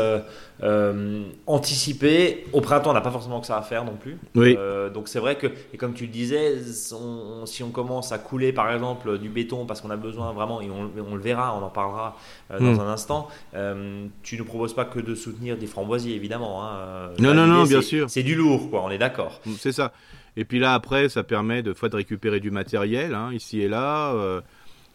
anticiper. 1.46 2.44
Au 2.52 2.60
printemps, 2.60 2.90
on 2.90 2.94
n'a 2.94 3.00
pas 3.00 3.10
forcément 3.10 3.40
que 3.40 3.46
ça 3.46 3.56
à 3.56 3.62
faire 3.62 3.84
non 3.84 3.96
plus. 3.98 4.18
Oui. 4.34 4.56
Donc 4.94 5.08
c'est 5.08 5.18
vrai 5.18 5.36
que, 5.36 5.46
et 5.72 5.76
comme 5.76 5.94
tu 5.94 6.04
le 6.04 6.10
disais, 6.12 6.56
on- 6.92 7.46
si 7.46 7.62
on 7.62 7.70
commence 7.70 8.12
à 8.12 8.18
couler 8.18 8.52
par 8.52 8.70
exemple 8.72 9.18
du 9.18 9.28
béton 9.28 9.64
parce 9.66 9.80
qu'on 9.80 9.90
a 9.90 9.96
besoin 9.96 10.32
vraiment, 10.32 10.60
et 10.60 10.68
on, 10.70 10.90
on 11.10 11.14
le 11.14 11.22
verra, 11.22 11.56
on 11.60 11.64
en 11.64 11.70
parlera 11.70 12.16
dans 12.50 12.60
Mm. 12.74 12.80
un 12.80 12.88
instant, 12.92 13.28
tu 14.22 14.36
ne 14.38 14.42
proposes 14.42 14.74
pas 14.74 14.84
que 14.84 15.00
de 15.00 15.14
soutenir 15.14 15.56
des 15.56 15.66
framboisiers 15.66 16.14
évidemment. 16.14 16.49
Hein. 16.58 16.76
Euh, 16.78 17.08
Non, 17.18 17.34
non, 17.34 17.46
non, 17.46 17.64
bien 17.64 17.82
sûr. 17.82 18.08
C'est 18.10 18.22
du 18.22 18.34
lourd, 18.34 18.70
quoi, 18.70 18.82
on 18.84 18.90
est 18.90 18.98
d'accord. 18.98 19.40
C'est 19.58 19.72
ça. 19.72 19.92
Et 20.36 20.44
puis 20.44 20.58
là, 20.58 20.74
après, 20.74 21.08
ça 21.08 21.22
permet 21.22 21.62
de 21.62 21.72
fois 21.74 21.88
de 21.88 21.96
récupérer 21.96 22.40
du 22.40 22.50
matériel, 22.50 23.14
hein, 23.14 23.30
ici 23.32 23.60
et 23.60 23.68
là. 23.68 24.12
euh, 24.14 24.40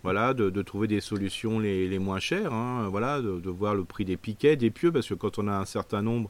voilà, 0.04 0.36
de, 0.36 0.52
de 0.52 0.62
trouver 0.62 0.88
des 0.88 1.02
solutions 1.02 1.58
les, 1.60 1.88
les 1.88 1.98
moins 2.00 2.20
chères. 2.20 2.54
hein, 2.54 2.88
voilà, 2.92 3.22
de, 3.22 3.40
de 3.40 3.50
voir 3.50 3.74
le 3.74 3.84
prix 3.86 4.06
des 4.06 4.18
piquets, 4.18 4.56
des 4.56 4.70
pieux, 4.70 4.92
parce 4.92 5.08
que 5.10 5.16
quand 5.16 5.40
on 5.40 5.48
a 5.48 5.54
un 5.54 5.66
certain 5.66 6.02
nombre 6.04 6.30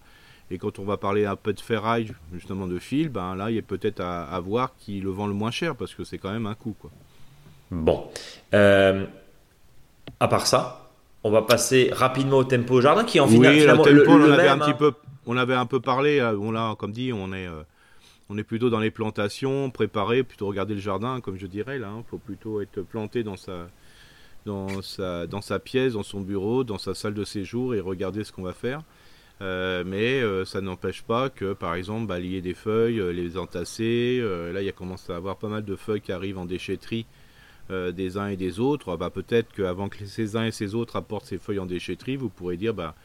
et 0.50 0.58
quand 0.58 0.80
on 0.80 0.86
va 0.86 0.96
parler 0.96 1.26
un 1.26 1.36
peu 1.36 1.52
de 1.54 1.60
ferraille, 1.60 2.14
justement 2.34 2.68
de 2.68 2.80
fil, 2.80 3.10
ben 3.10 3.36
là, 3.36 3.50
il 3.50 3.56
y 3.58 3.60
a 3.60 3.62
peut-être 3.62 4.00
à, 4.00 4.24
à 4.24 4.40
voir 4.40 4.72
qui 4.78 5.02
le 5.02 5.10
vend 5.10 5.28
le 5.28 5.34
moins 5.34 5.52
cher, 5.52 5.76
parce 5.76 5.94
que 5.94 6.04
c'est 6.06 6.18
quand 6.20 6.32
même 6.32 6.46
un 6.46 6.54
coût. 6.54 6.76
Quoi. 6.80 6.90
Bon. 7.72 8.06
Euh, 8.54 9.06
à 10.20 10.28
part 10.30 10.48
ça, 10.48 10.90
on 11.24 11.32
va 11.32 11.42
passer 11.42 11.90
rapidement 11.92 12.38
au 12.38 12.44
tempo 12.46 12.80
jardin 12.80 13.04
qui 13.04 13.18
est 13.18 13.22
en 13.22 13.28
final, 13.28 13.54
oui, 13.56 13.60
finalement 13.62 13.86
le 13.86 13.92
le, 13.92 14.04
tempo, 14.06 14.12
on 14.14 14.18
le 14.20 14.34
avait 14.34 14.48
un 14.48 14.58
petit 14.60 14.74
peu, 14.76 14.94
on 15.26 15.38
avait 15.38 15.54
un 15.56 15.66
peu 15.66 15.80
parlé. 15.80 16.20
euh, 16.20 16.38
On 16.38 16.52
l'a, 16.52 16.76
comme 16.78 16.92
dit, 16.92 17.12
on 17.14 17.34
est, 17.34 17.48
euh, 17.48 17.64
on 18.30 18.38
est 18.38 18.44
plutôt 18.44 18.70
dans 18.70 18.80
les 18.80 18.92
plantations, 18.92 19.70
préparé, 19.72 20.24
plutôt 20.24 20.48
regarder 20.48 20.74
le 20.74 20.80
jardin, 20.80 21.22
comme 21.22 21.38
je 21.38 21.48
dirais 21.48 21.80
là. 21.80 21.92
Il 21.98 22.04
faut 22.10 22.18
plutôt 22.18 22.62
être 22.62 22.82
planté 22.82 23.24
dans 23.24 23.36
sa, 23.38 23.70
pièce, 25.60 25.94
dans 25.94 26.04
son 26.04 26.22
bureau, 26.22 26.64
dans 26.64 26.78
sa 26.78 26.94
salle 26.94 27.14
de 27.14 27.24
séjour 27.24 27.76
et 27.76 27.80
regarder 27.80 28.24
ce 28.24 28.32
qu'on 28.32 28.44
va 28.44 28.54
faire. 28.54 28.82
Euh, 29.42 29.84
mais 29.86 30.24
ça 30.46 30.62
n'empêche 30.62 31.04
pas 31.04 31.30
que, 31.30 31.54
par 31.54 31.76
exemple, 31.76 32.08
balayer 32.08 32.42
des 32.42 32.54
feuilles, 32.54 33.02
les 33.14 33.38
entasser. 33.38 34.22
là, 34.22 34.62
il 34.62 34.66
y 34.66 34.70
a 34.70 34.74
commencé 34.74 35.12
à 35.12 35.18
avoir 35.18 35.38
pas 35.38 35.50
mal 35.50 35.64
de 35.66 35.76
feuilles 35.76 36.02
qui 36.02 36.12
arrivent 36.12 36.38
en 36.38 36.46
déchetterie 36.46 37.06
des 37.70 38.18
uns 38.18 38.28
et 38.28 38.38
des 38.38 38.60
autres. 38.60 38.92
Ah 38.94 38.98
bah, 38.98 39.10
peut-être 39.10 39.54
qu'avant 39.54 39.90
que 39.90 40.06
ces 40.06 40.36
uns 40.36 40.46
et 40.46 40.52
ces 40.52 40.74
autres 40.74 40.96
apportent 40.96 41.26
ces 41.26 41.38
feuilles 41.38 41.60
en 41.60 41.66
déchetterie, 41.66 42.16
vous 42.16 42.30
pourrez 42.30 42.58
dire, 42.58 42.74
bah, 42.74 42.96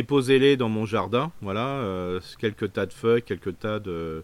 déposez-les 0.00 0.56
dans 0.56 0.68
mon 0.68 0.84
jardin. 0.84 1.32
Voilà, 1.40 1.66
euh, 1.80 2.20
quelques 2.38 2.72
tas 2.74 2.84
de 2.86 2.92
feuilles, 2.92 3.22
quelques 3.22 3.58
tas 3.58 3.78
de, 3.80 4.22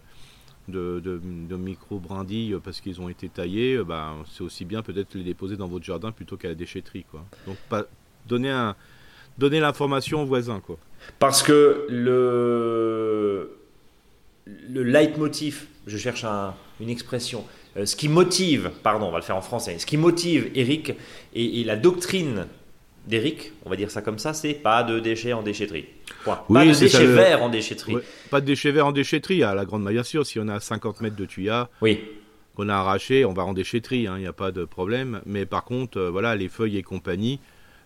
micro-brindilles 1.57 2.53
euh, 2.53 2.59
parce 2.63 2.79
qu'ils 2.79 3.01
ont 3.01 3.09
été 3.09 3.27
taillés. 3.27 3.75
euh, 3.77 3.83
bah, 3.83 4.13
c'est 4.31 4.43
aussi 4.43 4.65
bien 4.65 4.81
peut-être 4.83 5.15
les 5.15 5.23
déposer 5.23 5.57
dans 5.57 5.67
votre 5.67 5.83
jardin 5.85 6.11
plutôt 6.11 6.37
qu'à 6.37 6.49
la 6.49 6.55
déchetterie. 6.55 7.05
Donc, 7.47 7.57
donner, 8.27 9.59
l'information 9.59 10.21
aux 10.21 10.25
voisins. 10.25 10.61
Parce 11.19 11.41
que 11.41 11.87
le, 11.89 13.57
le 14.45 14.83
leitmotiv, 14.83 15.65
je 15.87 15.97
cherche 15.97 16.23
un- 16.23 16.53
une 16.79 16.89
expression, 16.89 17.43
ce 17.83 17.95
qui 17.95 18.09
motive, 18.09 18.71
pardon, 18.83 19.07
on 19.07 19.11
va 19.11 19.17
le 19.17 19.23
faire 19.23 19.37
en 19.37 19.41
français, 19.41 19.79
ce 19.79 19.85
qui 19.87 19.97
motive 19.97 20.51
Eric 20.53 20.93
et 21.33 21.63
la 21.63 21.75
doctrine 21.75 22.45
d'Eric, 23.07 23.51
on 23.65 23.69
va 23.69 23.75
dire 23.75 23.91
ça 23.91 24.01
comme 24.01 24.17
ça, 24.19 24.33
c'est 24.33 24.53
pas 24.53 24.83
de 24.83 24.99
déchets 24.99 25.33
en 25.33 25.43
déchetterie. 25.43 25.85
Point. 26.23 26.39
pas 26.51 26.65
de 26.65 26.71
ça, 26.73 26.79
déchets 26.81 27.05
le- 27.05 27.13
verts 27.13 27.43
en 27.43 27.49
déchetterie. 27.49 27.97
Pas 28.29 28.39
de 28.39 28.45
déchets 28.45 28.71
verts 28.71 28.87
en 28.87 28.91
déchetterie, 28.93 29.43
à 29.43 29.53
la 29.53 29.65
grande 29.65 29.85
bien 29.87 30.03
sûr. 30.03 30.25
Si 30.25 30.39
on 30.39 30.47
a 30.47 30.59
50 30.59 31.01
mètres 31.01 31.15
de 31.17 31.25
tuyas 31.25 31.67
Oui. 31.81 31.99
qu'on 32.55 32.69
a 32.69 32.75
arraché, 32.75 33.25
on 33.25 33.33
va 33.33 33.43
en 33.43 33.53
déchetterie, 33.53 34.03
il 34.03 34.11
n'y 34.13 34.27
a 34.27 34.31
pas 34.33 34.51
de 34.51 34.63
problème. 34.63 35.21
Mais 35.25 35.45
par 35.45 35.65
contre, 35.65 35.97
euh, 35.99 36.09
voilà, 36.09 36.35
les 36.37 36.47
feuilles 36.47 36.77
et 36.77 36.83
compagnie, 36.83 37.39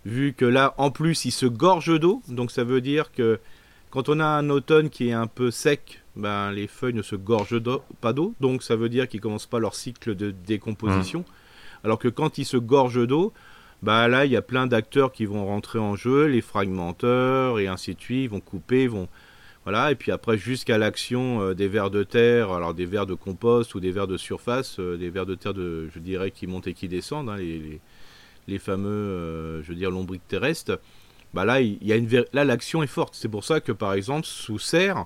vu 0.06 0.34
que 0.34 0.46
là, 0.46 0.76
en 0.78 0.92
plus, 0.92 1.26
il 1.26 1.32
se 1.32 1.48
gorge 1.48 2.00
d'eau, 2.00 2.22
donc 2.28 2.52
ça 2.52 2.64
veut 2.64 2.82
dire 2.82 3.12
que 3.12 3.40
quand 3.90 4.10
on 4.10 4.20
a 4.20 4.26
un 4.26 4.50
automne 4.52 4.90
qui 4.92 5.10
est 5.10 5.14
un 5.14 5.28
peu 5.28 5.50
sec, 5.50 6.02
ben, 6.16 6.52
les 6.52 6.68
feuilles 6.68 6.94
ne 6.94 7.02
se 7.02 7.16
gorgent 7.16 7.60
pas 8.02 8.14
d'eau, 8.14 8.36
donc 8.40 8.62
ça 8.62 8.76
veut 8.76 8.90
dire 8.90 9.08
qu'ils 9.08 9.22
commencent 9.22 9.46
pas 9.48 9.60
leur 9.60 9.74
cycle 9.74 10.14
de 10.16 10.30
décomposition. 10.46 11.26
Alors 11.84 11.98
que 11.98 12.08
quand 12.08 12.38
ils 12.38 12.46
se 12.46 12.58
gorgent 12.58 13.06
d'eau, 13.08 13.34
bah 13.88 14.10
là, 14.10 14.26
il 14.26 14.32
y 14.34 14.36
a 14.36 14.42
plein 14.42 14.68
d'acteurs 14.68 15.14
qui 15.14 15.26
vont 15.26 15.46
rentrer 15.46 15.80
en 15.80 15.96
jeu, 15.96 16.26
les 16.26 16.42
fragmenteurs 16.42 17.58
et 17.58 17.68
ainsi 17.68 17.96
de 17.96 18.02
suite, 18.02 18.26
ils 18.26 18.30
vont 18.30 18.42
couper, 18.42 18.84
ils 18.84 18.90
vont 18.90 19.08
voilà, 19.64 19.92
et 19.92 19.96
puis 19.96 20.12
après 20.12 20.38
jusqu'à 20.38 20.78
l'action 20.78 21.42
euh, 21.42 21.54
des 21.54 21.70
vers 21.70 21.90
de 21.90 22.04
terre, 22.04 22.52
alors 22.52 22.74
des 22.74 22.86
vers 22.86 23.06
de 23.06 23.14
compost 23.14 23.76
ou 23.76 23.80
des 23.80 23.92
vers 23.92 24.06
de 24.06 24.18
surface, 24.18 24.78
euh, 24.82 24.98
des 24.98 25.10
vers 25.10 25.26
de 25.26 25.36
terre 25.36 25.54
de, 25.54 25.88
je 25.96 26.00
dirais, 26.00 26.32
qui 26.32 26.48
montent 26.48 26.68
et 26.68 26.74
qui 26.74 26.90
descendent, 26.90 27.30
hein, 27.30 27.38
les, 27.38 27.80
les, 28.50 28.60
fameux, 28.60 28.90
euh, 28.90 29.64
je 29.64 29.70
veux 29.70 29.76
dire, 29.76 29.90
lombriques 29.90 30.28
terrestres. 30.28 30.82
Bah 31.34 31.46
là, 31.46 31.62
il 31.62 31.82
y 31.82 31.94
a 31.94 31.96
une, 31.96 32.10
là 32.34 32.44
l'action 32.44 32.84
est 32.84 32.88
forte. 32.88 33.16
C'est 33.16 33.30
pour 33.30 33.46
ça 33.46 33.62
que 33.62 33.72
par 33.72 33.94
exemple 33.94 34.26
sous 34.26 34.60
serre, 34.60 35.06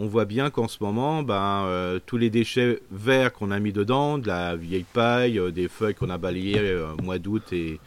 on 0.00 0.08
voit 0.08 0.24
bien 0.24 0.50
qu'en 0.50 0.66
ce 0.66 0.82
moment, 0.82 1.24
euh, 1.30 2.00
tous 2.04 2.16
les 2.16 2.30
déchets 2.30 2.80
verts 2.90 3.32
qu'on 3.32 3.52
a 3.52 3.60
mis 3.60 3.72
dedans, 3.72 4.18
de 4.18 4.26
la 4.26 4.56
vieille 4.56 4.86
paille, 4.92 5.40
des 5.52 5.68
feuilles 5.68 5.94
qu'on 5.94 6.10
a 6.10 6.18
balayées 6.18 6.74
au 6.98 7.02
mois 7.02 7.20
d'août 7.20 7.52
et, 7.52 7.78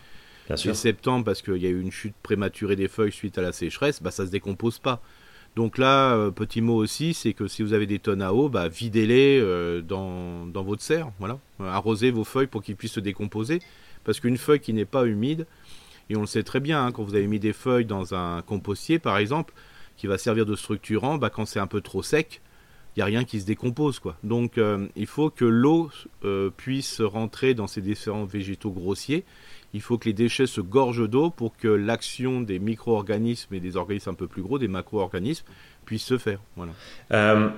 Bien 0.49 0.57
sûr. 0.57 0.71
et 0.71 0.75
septembre 0.75 1.25
parce 1.25 1.41
qu'il 1.41 1.57
y 1.57 1.67
a 1.67 1.69
eu 1.69 1.79
une 1.79 1.91
chute 1.91 2.15
prématurée 2.23 2.75
des 2.75 2.87
feuilles 2.87 3.11
suite 3.11 3.37
à 3.37 3.41
la 3.41 3.51
sécheresse, 3.51 4.01
bah, 4.01 4.11
ça 4.11 4.25
se 4.25 4.31
décompose 4.31 4.79
pas. 4.79 5.01
Donc 5.55 5.77
là, 5.77 6.15
euh, 6.15 6.31
petit 6.31 6.61
mot 6.61 6.75
aussi, 6.75 7.13
c'est 7.13 7.33
que 7.33 7.47
si 7.47 7.63
vous 7.63 7.73
avez 7.73 7.85
des 7.85 7.99
tonnes 7.99 8.21
à 8.21 8.33
eau, 8.33 8.49
bah, 8.49 8.67
videz-les 8.67 9.39
euh, 9.39 9.81
dans, 9.81 10.45
dans 10.45 10.63
votre 10.63 10.81
serre. 10.81 11.11
Voilà. 11.19 11.39
Euh, 11.61 11.65
Arrosez 11.65 12.11
vos 12.11 12.23
feuilles 12.23 12.47
pour 12.47 12.63
qu'ils 12.63 12.75
puissent 12.75 12.93
se 12.93 12.99
décomposer. 12.99 13.59
Parce 14.03 14.19
qu'une 14.19 14.37
feuille 14.37 14.59
qui 14.59 14.73
n'est 14.73 14.85
pas 14.85 15.05
humide, 15.05 15.45
et 16.09 16.15
on 16.15 16.21
le 16.21 16.27
sait 16.27 16.43
très 16.43 16.59
bien, 16.59 16.85
hein, 16.85 16.91
quand 16.91 17.03
vous 17.03 17.15
avez 17.15 17.27
mis 17.27 17.39
des 17.39 17.53
feuilles 17.53 17.85
dans 17.85 18.15
un 18.15 18.41
compostier, 18.41 18.99
par 18.99 19.17
exemple, 19.17 19.53
qui 19.97 20.07
va 20.07 20.17
servir 20.17 20.45
de 20.45 20.55
structurant, 20.55 21.17
bah, 21.17 21.29
quand 21.29 21.45
c'est 21.45 21.59
un 21.59 21.67
peu 21.67 21.81
trop 21.81 22.01
sec, 22.01 22.41
il 22.95 22.99
n'y 22.99 23.03
a 23.03 23.05
rien 23.05 23.23
qui 23.23 23.39
se 23.39 23.45
décompose. 23.45 23.99
Quoi. 23.99 24.17
Donc 24.23 24.57
euh, 24.57 24.87
il 24.95 25.05
faut 25.05 25.29
que 25.29 25.45
l'eau 25.45 25.91
puisse 26.57 27.01
rentrer 27.01 27.53
dans 27.53 27.67
ces 27.67 27.81
différents 27.81 28.25
végétaux 28.25 28.71
grossiers. 28.71 29.25
Il 29.73 29.81
faut 29.81 29.97
que 29.97 30.05
les 30.05 30.13
déchets 30.13 30.47
se 30.47 30.61
gorgent 30.61 31.07
d'eau 31.07 31.29
pour 31.29 31.55
que 31.55 31.67
l'action 31.67 32.41
des 32.41 32.59
micro-organismes 32.59 33.53
et 33.53 33.59
des 33.59 33.77
organismes 33.77 34.11
un 34.11 34.15
peu 34.15 34.27
plus 34.27 34.41
gros, 34.41 34.57
des 34.57 34.67
macro-organismes, 34.67 35.45
puisse 35.85 36.03
se 36.03 36.17
faire. 36.17 36.39
Voilà. 36.55 36.73
Euh, 37.11 37.49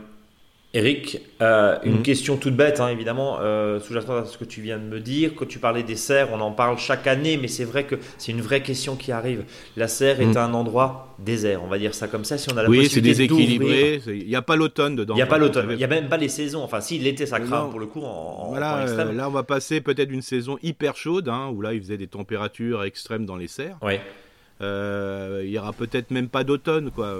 Eric, 0.74 1.20
euh, 1.42 1.78
une 1.84 1.96
Mhm. 1.98 2.02
question 2.02 2.38
toute 2.38 2.56
bête, 2.56 2.80
hein, 2.80 2.88
évidemment, 2.88 3.40
euh, 3.42 3.82
sous-jacente 3.82 4.24
à 4.24 4.26
ce 4.26 4.38
que 4.38 4.46
tu 4.46 4.62
viens 4.62 4.78
de 4.78 4.86
me 4.86 5.02
dire. 5.02 5.32
Quand 5.36 5.46
tu 5.46 5.60
parlais 5.60 5.84
des 5.84 5.98
serres, 5.98 6.30
on 6.32 6.40
en 6.40 6.54
parle 6.54 6.78
chaque 6.78 7.08
année, 7.08 7.36
mais 7.36 7.50
c'est 7.50 7.66
vrai 7.66 7.84
que 7.84 7.96
c'est 8.18 8.32
une 8.32 8.40
vraie 8.40 8.64
question 8.64 8.96
qui 8.96 9.12
arrive. 9.12 9.44
La 9.76 9.90
serre 9.90 10.22
est 10.22 10.28
Mhm. 10.28 10.38
un 10.38 10.54
endroit 10.54 11.14
désert, 11.20 11.62
on 11.62 11.68
va 11.68 11.78
dire 11.78 11.94
ça 11.94 12.08
comme 12.08 12.24
ça. 12.24 12.38
Si 12.38 12.48
on 12.54 12.58
a 12.58 12.64
la 12.64 12.70
Oui, 12.70 12.78
c'est 12.84 13.02
possibilité 13.02 13.28
d'ouvrir- 13.28 13.48
déséquilibré. 13.60 14.02
c'est- 14.02 14.18
Il 14.18 14.28
n'y 14.28 14.36
a 14.36 14.42
pas 14.42 14.56
l'automne 14.56 14.96
dedans. 14.96 15.14
Il 15.16 15.18
n'y 15.18 15.22
a 15.24 15.26
pas 15.28 15.36
Vous 15.40 15.44
l'automne, 15.44 15.68
il 15.72 15.76
n'y 15.78 15.84
a 15.84 15.88
même 15.88 16.08
pas 16.08 16.16
les 16.18 16.30
saisons. 16.30 16.64
Enfin, 16.64 16.80
si, 16.80 16.98
l'été, 17.00 17.26
ça 17.26 17.42
crame 17.42 17.70
pour 17.70 17.80
le 17.82 17.88
coup 17.88 18.02
en, 18.02 18.48
Voilà, 18.52 18.84
extrême. 18.84 19.10
euh, 19.10 19.14
là 19.14 19.28
on 19.28 19.32
va 19.32 19.44
passer 19.44 19.82
peut-être 19.82 20.10
une 20.10 20.22
saison 20.22 20.58
hyper 20.64 20.96
chaude, 20.96 21.28
hein, 21.28 21.50
où 21.54 21.62
là 21.62 21.74
il 21.74 21.82
faisait 21.82 21.98
des 21.98 22.08
températures 22.08 22.86
extrêmes 22.86 23.26
dans 23.26 23.36
les 23.36 23.48
serres. 23.50 23.78
Ouais. 23.82 24.00
Euh, 24.62 25.42
il 25.44 25.50
y 25.52 25.58
aura 25.58 25.74
peut-être 25.74 26.12
même 26.12 26.30
pas 26.30 26.44
d'automne, 26.46 26.92
quoi. 26.92 27.14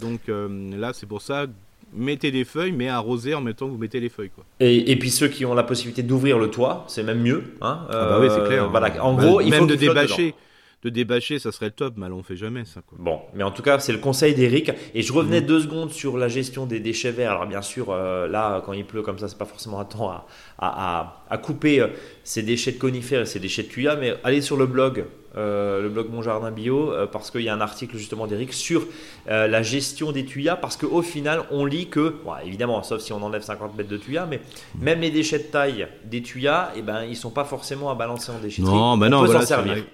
Donc 0.00 0.28
euh, 0.28 0.48
là, 0.76 0.92
c'est 0.92 1.06
pour 1.06 1.22
ça, 1.22 1.46
mettez 1.94 2.30
des 2.30 2.44
feuilles, 2.44 2.72
mais 2.72 2.88
arrosez 2.88 3.34
en 3.34 3.40
même 3.40 3.54
temps 3.54 3.66
que 3.66 3.72
vous 3.72 3.78
mettez 3.78 4.00
les 4.00 4.08
feuilles, 4.08 4.30
quoi. 4.30 4.44
Et, 4.60 4.90
et 4.90 4.96
puis 4.96 5.10
ceux 5.10 5.28
qui 5.28 5.44
ont 5.44 5.54
la 5.54 5.62
possibilité 5.62 6.02
d'ouvrir 6.02 6.38
le 6.38 6.48
toit, 6.48 6.84
c'est 6.88 7.02
même 7.02 7.20
mieux. 7.20 7.42
Hein 7.60 7.80
Ah 7.90 8.06
bah 8.08 8.18
oui, 8.20 8.28
c'est 8.30 8.40
Euh, 8.40 8.46
clair. 8.46 8.70
Voilà. 8.70 9.04
En 9.04 9.14
Bah, 9.14 9.24
gros, 9.24 9.40
il 9.40 9.50
même 9.50 9.60
faut 9.60 9.66
de 9.66 9.74
débâcher, 9.74 10.26
dedans. 10.26 10.36
De 10.82 10.90
débâcher, 10.90 11.38
ça 11.38 11.52
serait 11.52 11.66
le 11.66 11.72
top, 11.72 11.94
mais 11.96 12.08
là, 12.08 12.14
on 12.14 12.22
fait 12.24 12.36
jamais 12.36 12.64
ça, 12.64 12.80
quoi. 12.84 12.98
Bon, 13.00 13.20
mais 13.34 13.44
en 13.44 13.52
tout 13.52 13.62
cas, 13.62 13.78
c'est 13.78 13.92
le 13.92 13.98
conseil 13.98 14.34
d'Eric. 14.34 14.72
Et 14.94 15.02
je 15.02 15.12
revenais 15.12 15.40
Mhm. 15.40 15.46
deux 15.46 15.60
secondes 15.60 15.92
sur 15.92 16.18
la 16.18 16.26
gestion 16.28 16.66
des 16.66 16.80
déchets 16.80 17.12
verts. 17.12 17.30
Alors, 17.32 17.46
bien 17.46 17.62
sûr, 17.62 17.86
euh, 17.90 18.26
là, 18.26 18.60
quand 18.66 18.72
il 18.72 18.84
pleut 18.84 19.02
comme 19.02 19.18
ça, 19.18 19.28
c'est 19.28 19.38
pas 19.38 19.44
forcément 19.44 19.78
un 19.78 19.84
temps 19.84 20.10
à, 20.10 20.26
à, 20.58 20.98
à- 21.00 21.22
à 21.30 21.38
couper 21.38 21.80
euh, 21.80 21.86
ces 22.24 22.42
déchets 22.42 22.72
de 22.72 22.78
conifères 22.78 23.20
et 23.22 23.26
ces 23.26 23.38
déchets 23.38 23.62
de 23.62 23.68
tuyas. 23.68 23.94
Mais 23.96 24.14
allez 24.24 24.40
sur 24.40 24.56
le 24.56 24.66
blog, 24.66 25.04
euh, 25.36 25.80
le 25.82 25.88
blog 25.88 26.08
Mon 26.10 26.20
Jardin 26.20 26.50
Bio, 26.50 26.92
parce 27.12 27.30
qu'il 27.30 27.42
y 27.42 27.48
a 27.48 27.54
un 27.54 27.60
article 27.60 27.96
justement 27.96 28.26
d'Eric 28.26 28.52
sur 28.52 28.84
la 29.26 29.62
gestion 29.62 30.10
des 30.10 30.24
tuyas. 30.24 30.56
Parce 30.56 30.76
qu'au 30.76 31.00
final, 31.02 31.42
on 31.52 31.64
lit 31.64 31.86
que, 31.86 32.16
bon, 32.24 32.32
évidemment, 32.44 32.82
sauf 32.82 33.00
si 33.00 33.12
on 33.12 33.22
enlève 33.22 33.42
50 33.42 33.76
mètres 33.76 33.88
de 33.88 33.96
tuyas, 33.98 34.26
mais 34.26 34.40
même 34.80 35.00
les 35.00 35.10
déchets 35.10 35.38
de 35.38 35.44
taille 35.44 35.86
des 36.04 36.22
tuyas, 36.22 36.72
eh 36.76 36.82
ben, 36.82 37.04
ils 37.04 37.16
sont 37.16 37.30
pas 37.30 37.44
forcément 37.44 37.88
à 37.88 37.94
balancer 37.94 38.32
en 38.32 38.40
déchetterie. 38.40 38.72
Non, 38.74 38.96
bah 38.98 39.06
on 39.06 39.10
non, 39.10 39.20
peut 39.20 39.26
voilà, 39.26 39.40
s'en 39.42 39.46
servir. 39.46 39.84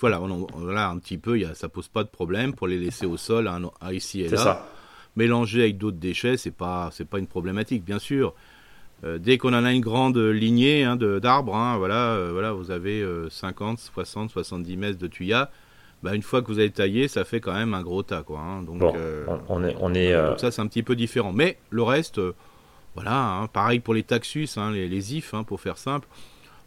Voilà, 0.00 0.20
on- 0.20 0.46
voilà, 0.54 0.88
un 0.90 0.98
petit 0.98 1.18
peu, 1.18 1.38
y 1.38 1.44
a, 1.44 1.54
ça 1.54 1.68
pose 1.68 1.88
pas 1.88 2.04
de 2.04 2.08
problème 2.08 2.52
pour 2.54 2.66
les 2.66 2.78
laisser 2.78 3.06
au 3.06 3.16
sol, 3.16 3.48
à 3.80 3.92
ici 3.92 4.20
et 4.22 4.28
là. 4.28 4.36
ça. 4.36 4.68
Mélanger 5.16 5.62
avec 5.62 5.78
d'autres 5.78 5.96
déchets, 5.96 6.36
c'est 6.36 6.50
pas, 6.50 6.90
c'est 6.92 7.06
pas 7.08 7.18
une 7.18 7.26
problématique, 7.26 7.84
bien 7.84 7.98
sûr. 7.98 8.34
Euh, 9.04 9.18
dès 9.18 9.38
qu'on 9.38 9.54
en 9.54 9.64
a 9.64 9.72
une 9.72 9.80
grande 9.80 10.18
lignée 10.18 10.84
hein, 10.84 10.96
de- 10.96 11.18
d'arbres, 11.18 11.54
hein, 11.56 11.76
voilà, 11.78 12.12
euh, 12.12 12.30
voilà, 12.32 12.52
vous 12.52 12.70
avez 12.70 13.00
euh, 13.00 13.30
50, 13.30 13.78
60, 13.78 14.30
70 14.30 14.76
mètres 14.76 14.98
de 14.98 15.06
tuyas. 15.06 15.50
Bah, 16.02 16.14
une 16.14 16.22
fois 16.22 16.42
que 16.42 16.48
vous 16.48 16.58
avez 16.58 16.70
taillé, 16.70 17.08
ça 17.08 17.24
fait 17.24 17.40
quand 17.40 17.54
même 17.54 17.74
un 17.74 17.82
gros 17.82 18.02
tas, 18.02 18.22
quoi. 18.22 18.40
hein. 18.40 18.62
donc, 18.62 18.78
Bon, 18.78 18.92
on, 19.28 19.40
on 19.48 19.64
est, 19.64 19.76
on 19.80 19.94
est 19.94 20.12
donc 20.30 20.40
ça, 20.40 20.50
c'est 20.50 20.60
un 20.62 20.66
petit 20.68 20.82
peu 20.84 20.94
différent. 20.94 21.32
Mais 21.32 21.58
le 21.70 21.82
reste, 21.82 22.18
euh, 22.18 22.34
voilà, 22.94 23.40
hein, 23.40 23.46
pareil 23.48 23.80
pour 23.80 23.94
les 23.94 24.02
taxus, 24.04 24.48
hein, 24.56 24.70
les, 24.72 24.88
les 24.88 25.16
ifs, 25.16 25.32
hein, 25.34 25.42
pour 25.44 25.60
faire 25.60 25.78
simple, 25.78 26.06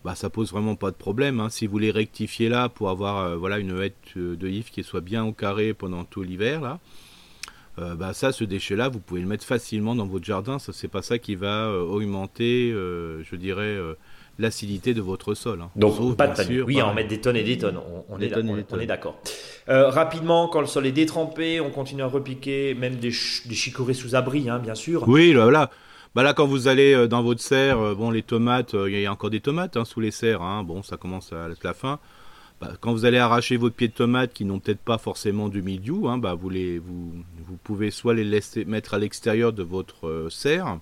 bah, 0.03 0.15
ça 0.15 0.29
pose 0.29 0.51
vraiment 0.51 0.75
pas 0.75 0.91
de 0.91 0.95
problème. 0.95 1.39
hein. 1.39 1.49
Si 1.49 1.67
vous 1.67 1.77
les 1.77 1.91
rectifiez 1.91 2.49
là 2.49 2.69
pour 2.69 2.89
avoir 2.89 3.17
euh, 3.19 3.35
voilà, 3.37 3.59
une 3.59 3.79
haie 3.81 3.93
euh, 4.17 4.35
de 4.35 4.47
if 4.47 4.71
qui 4.71 4.83
soit 4.83 5.01
bien 5.01 5.23
au 5.25 5.31
carré 5.31 5.73
pendant 5.73 6.03
tout 6.03 6.23
l'hiver, 6.23 6.61
là, 6.61 6.79
euh, 7.79 7.95
bah, 7.95 8.13
ça, 8.13 8.31
ce 8.31 8.43
déchet-là, 8.43 8.89
vous 8.89 8.99
pouvez 8.99 9.21
le 9.21 9.27
mettre 9.27 9.45
facilement 9.45 9.95
dans 9.95 10.05
votre 10.07 10.25
jardin. 10.25 10.59
Ça, 10.59 10.73
c'est 10.73 10.87
pas 10.89 11.01
ça 11.01 11.17
qui 11.19 11.35
va 11.35 11.65
euh, 11.67 11.81
augmenter, 11.83 12.71
je 12.71 13.35
dirais, 13.35 13.77
l'acidité 14.39 14.93
de 14.93 15.01
votre 15.01 15.35
sol. 15.35 15.61
hein. 15.61 15.69
Donc, 15.75 15.95
Sauf, 15.95 16.15
pas 16.17 16.27
de 16.27 16.35
panique. 16.35 16.51
sûr, 16.51 16.65
Oui, 16.65 16.75
par- 16.77 16.89
en 16.89 16.93
mettre 16.93 17.09
des 17.09 17.21
tonnes 17.21 17.35
et 17.37 17.43
des 17.43 17.57
tonnes. 17.57 17.77
On, 18.09 18.15
on 18.15 18.17
Des 18.17 18.25
est, 18.25 18.29
tonnes 18.31 18.49
on- 18.71 18.79
est 18.79 18.85
d'accord. 18.87 19.21
Rapidement, 19.67 20.47
quand 20.47 20.61
le 20.61 20.67
sol 20.67 20.85
est 20.87 20.91
détrempé, 20.91 21.61
on 21.61 21.69
continue 21.69 22.01
à 22.01 22.07
repiquer, 22.07 22.73
même 22.73 22.95
des, 22.95 23.11
ch- 23.11 23.43
des 23.47 23.55
chicorées 23.55 23.93
sous 23.93 24.15
abri, 24.15 24.49
hein, 24.49 24.59
bien 24.59 24.75
sûr. 24.75 25.07
Oui, 25.07 25.31
là, 25.33 25.43
voilà. 25.43 25.69
Bah 26.13 26.23
là, 26.23 26.33
quand 26.33 26.45
vous 26.45 26.67
allez 26.67 26.93
euh, 26.93 27.07
dans 27.07 27.23
votre 27.23 27.39
serre, 27.39 27.79
euh, 27.79 27.95
bon, 27.95 28.11
les 28.11 28.21
tomates, 28.21 28.73
euh, 28.73 28.89
il 28.91 28.99
y 28.99 29.05
a 29.05 29.11
encore 29.11 29.29
des 29.29 29.39
tomates 29.39 29.77
hein, 29.77 29.85
sous 29.85 30.01
les 30.01 30.11
serres. 30.11 30.41
hein. 30.41 30.61
Bon, 30.63 30.83
ça 30.83 30.97
commence 30.97 31.31
à 31.31 31.49
être 31.49 31.63
la 31.63 31.73
fin. 31.73 31.99
Bah, 32.59 32.73
quand 32.81 32.91
vous 32.91 33.05
allez 33.05 33.17
arracher 33.17 33.55
votre 33.55 33.77
pied 33.77 33.87
de 33.87 33.93
tomate 33.93 34.33
qui 34.33 34.43
n'ont 34.43 34.59
peut-être 34.59 34.81
pas 34.81 34.97
forcément 34.97 35.47
du 35.47 35.61
mildiou, 35.61 36.09
hein, 36.09 36.17
bah, 36.17 36.33
vous, 36.33 36.49
les, 36.49 36.79
vous, 36.79 37.13
vous 37.45 37.55
pouvez 37.63 37.91
soit 37.91 38.13
les 38.13 38.25
laisser 38.25 38.65
mettre 38.65 38.93
à 38.93 38.99
l'extérieur 38.99 39.53
de 39.53 39.63
votre 39.63 40.27
serre, 40.29 40.79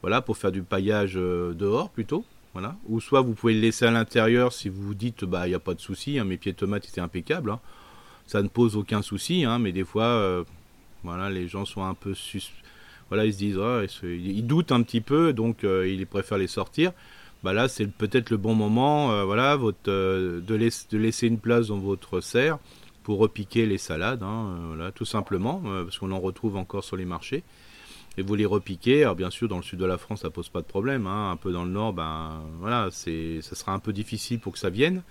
voilà, 0.00 0.22
pour 0.22 0.38
faire 0.38 0.52
du 0.52 0.62
paillage 0.62 1.14
dehors 1.14 1.90
plutôt. 1.90 2.24
Voilà. 2.54 2.76
Ou 2.88 2.98
soit 2.98 3.20
vous 3.20 3.34
pouvez 3.34 3.52
le 3.52 3.60
laisser 3.60 3.84
à 3.84 3.90
l'intérieur 3.90 4.54
si 4.54 4.70
vous 4.70 4.82
vous 4.82 4.94
dites, 4.94 5.26
bah, 5.26 5.46
il 5.46 5.50
n'y 5.50 5.54
a 5.54 5.60
pas 5.60 5.74
de 5.74 5.80
souci, 5.80 6.18
hein, 6.18 6.24
mes 6.24 6.38
pieds 6.38 6.52
de 6.52 6.56
tomates 6.56 6.88
étaient 6.88 7.02
impeccables. 7.02 7.58
Ça 8.26 8.42
ne 8.42 8.48
pose 8.48 8.74
aucun 8.74 9.02
souci, 9.02 9.44
mais 9.60 9.72
des 9.72 9.84
fois, 9.84 10.44
voilà, 11.04 11.28
les 11.28 11.46
gens 11.46 11.66
sont 11.66 11.84
un 11.84 11.94
peu 11.94 12.14
sus 12.14 12.42
voilà, 13.10 13.26
ils 13.26 13.32
se 13.32 13.38
disent, 13.38 13.58
ils, 14.04 14.46
doutent 14.46 14.70
un 14.70 14.82
petit 14.82 15.00
peu, 15.00 15.32
donc 15.32 15.64
euh, 15.64 15.86
ils 15.88 16.06
préfèrent 16.06 16.38
les 16.38 16.46
sortir. 16.46 16.92
Bah 17.42 17.52
là, 17.52 17.66
c'est 17.68 17.86
peut-être 17.86 18.30
le 18.30 18.36
bon 18.36 18.54
moment, 18.54 19.10
euh, 19.10 19.24
voilà, 19.24 19.56
votre, 19.56 19.78
euh, 19.88 20.40
de, 20.40 20.54
laisser, 20.54 21.26
une 21.26 21.38
place 21.38 21.68
dans 21.68 21.78
votre 21.78 22.20
serre 22.20 22.58
pour 23.02 23.18
repiquer 23.18 23.66
les 23.66 23.78
salades, 23.78 24.22
hein, 24.22 24.54
voilà, 24.68 24.92
tout 24.92 25.04
simplement, 25.04 25.60
parce 25.64 25.98
qu'on 25.98 26.12
en 26.12 26.20
retrouve 26.20 26.56
encore 26.56 26.84
sur 26.84 26.96
les 26.96 27.04
marchés. 27.04 27.42
Et 28.16 28.22
vous 28.22 28.34
les 28.34 28.46
repiquez. 28.46 29.02
Alors 29.02 29.16
bien 29.16 29.30
sûr, 29.30 29.48
dans 29.48 29.56
le 29.56 29.62
sud 29.62 29.78
de 29.78 29.86
la 29.86 29.96
France, 29.98 30.20
ça 30.20 30.30
pose 30.30 30.48
pas 30.48 30.60
de 30.60 30.66
problème. 30.66 31.06
hein. 31.06 31.30
Un 31.30 31.36
peu 31.36 31.52
dans 31.52 31.64
le 31.64 31.70
nord, 31.70 31.92
ben 31.92 32.42
voilà, 32.58 32.88
c'est, 32.90 33.40
ça 33.40 33.56
sera 33.56 33.72
un 33.72 33.78
peu 33.78 33.92
difficile 33.92 34.38
pour 34.38 34.52
que 34.52 34.58
ça 34.58 34.70
vienne. 34.70 35.02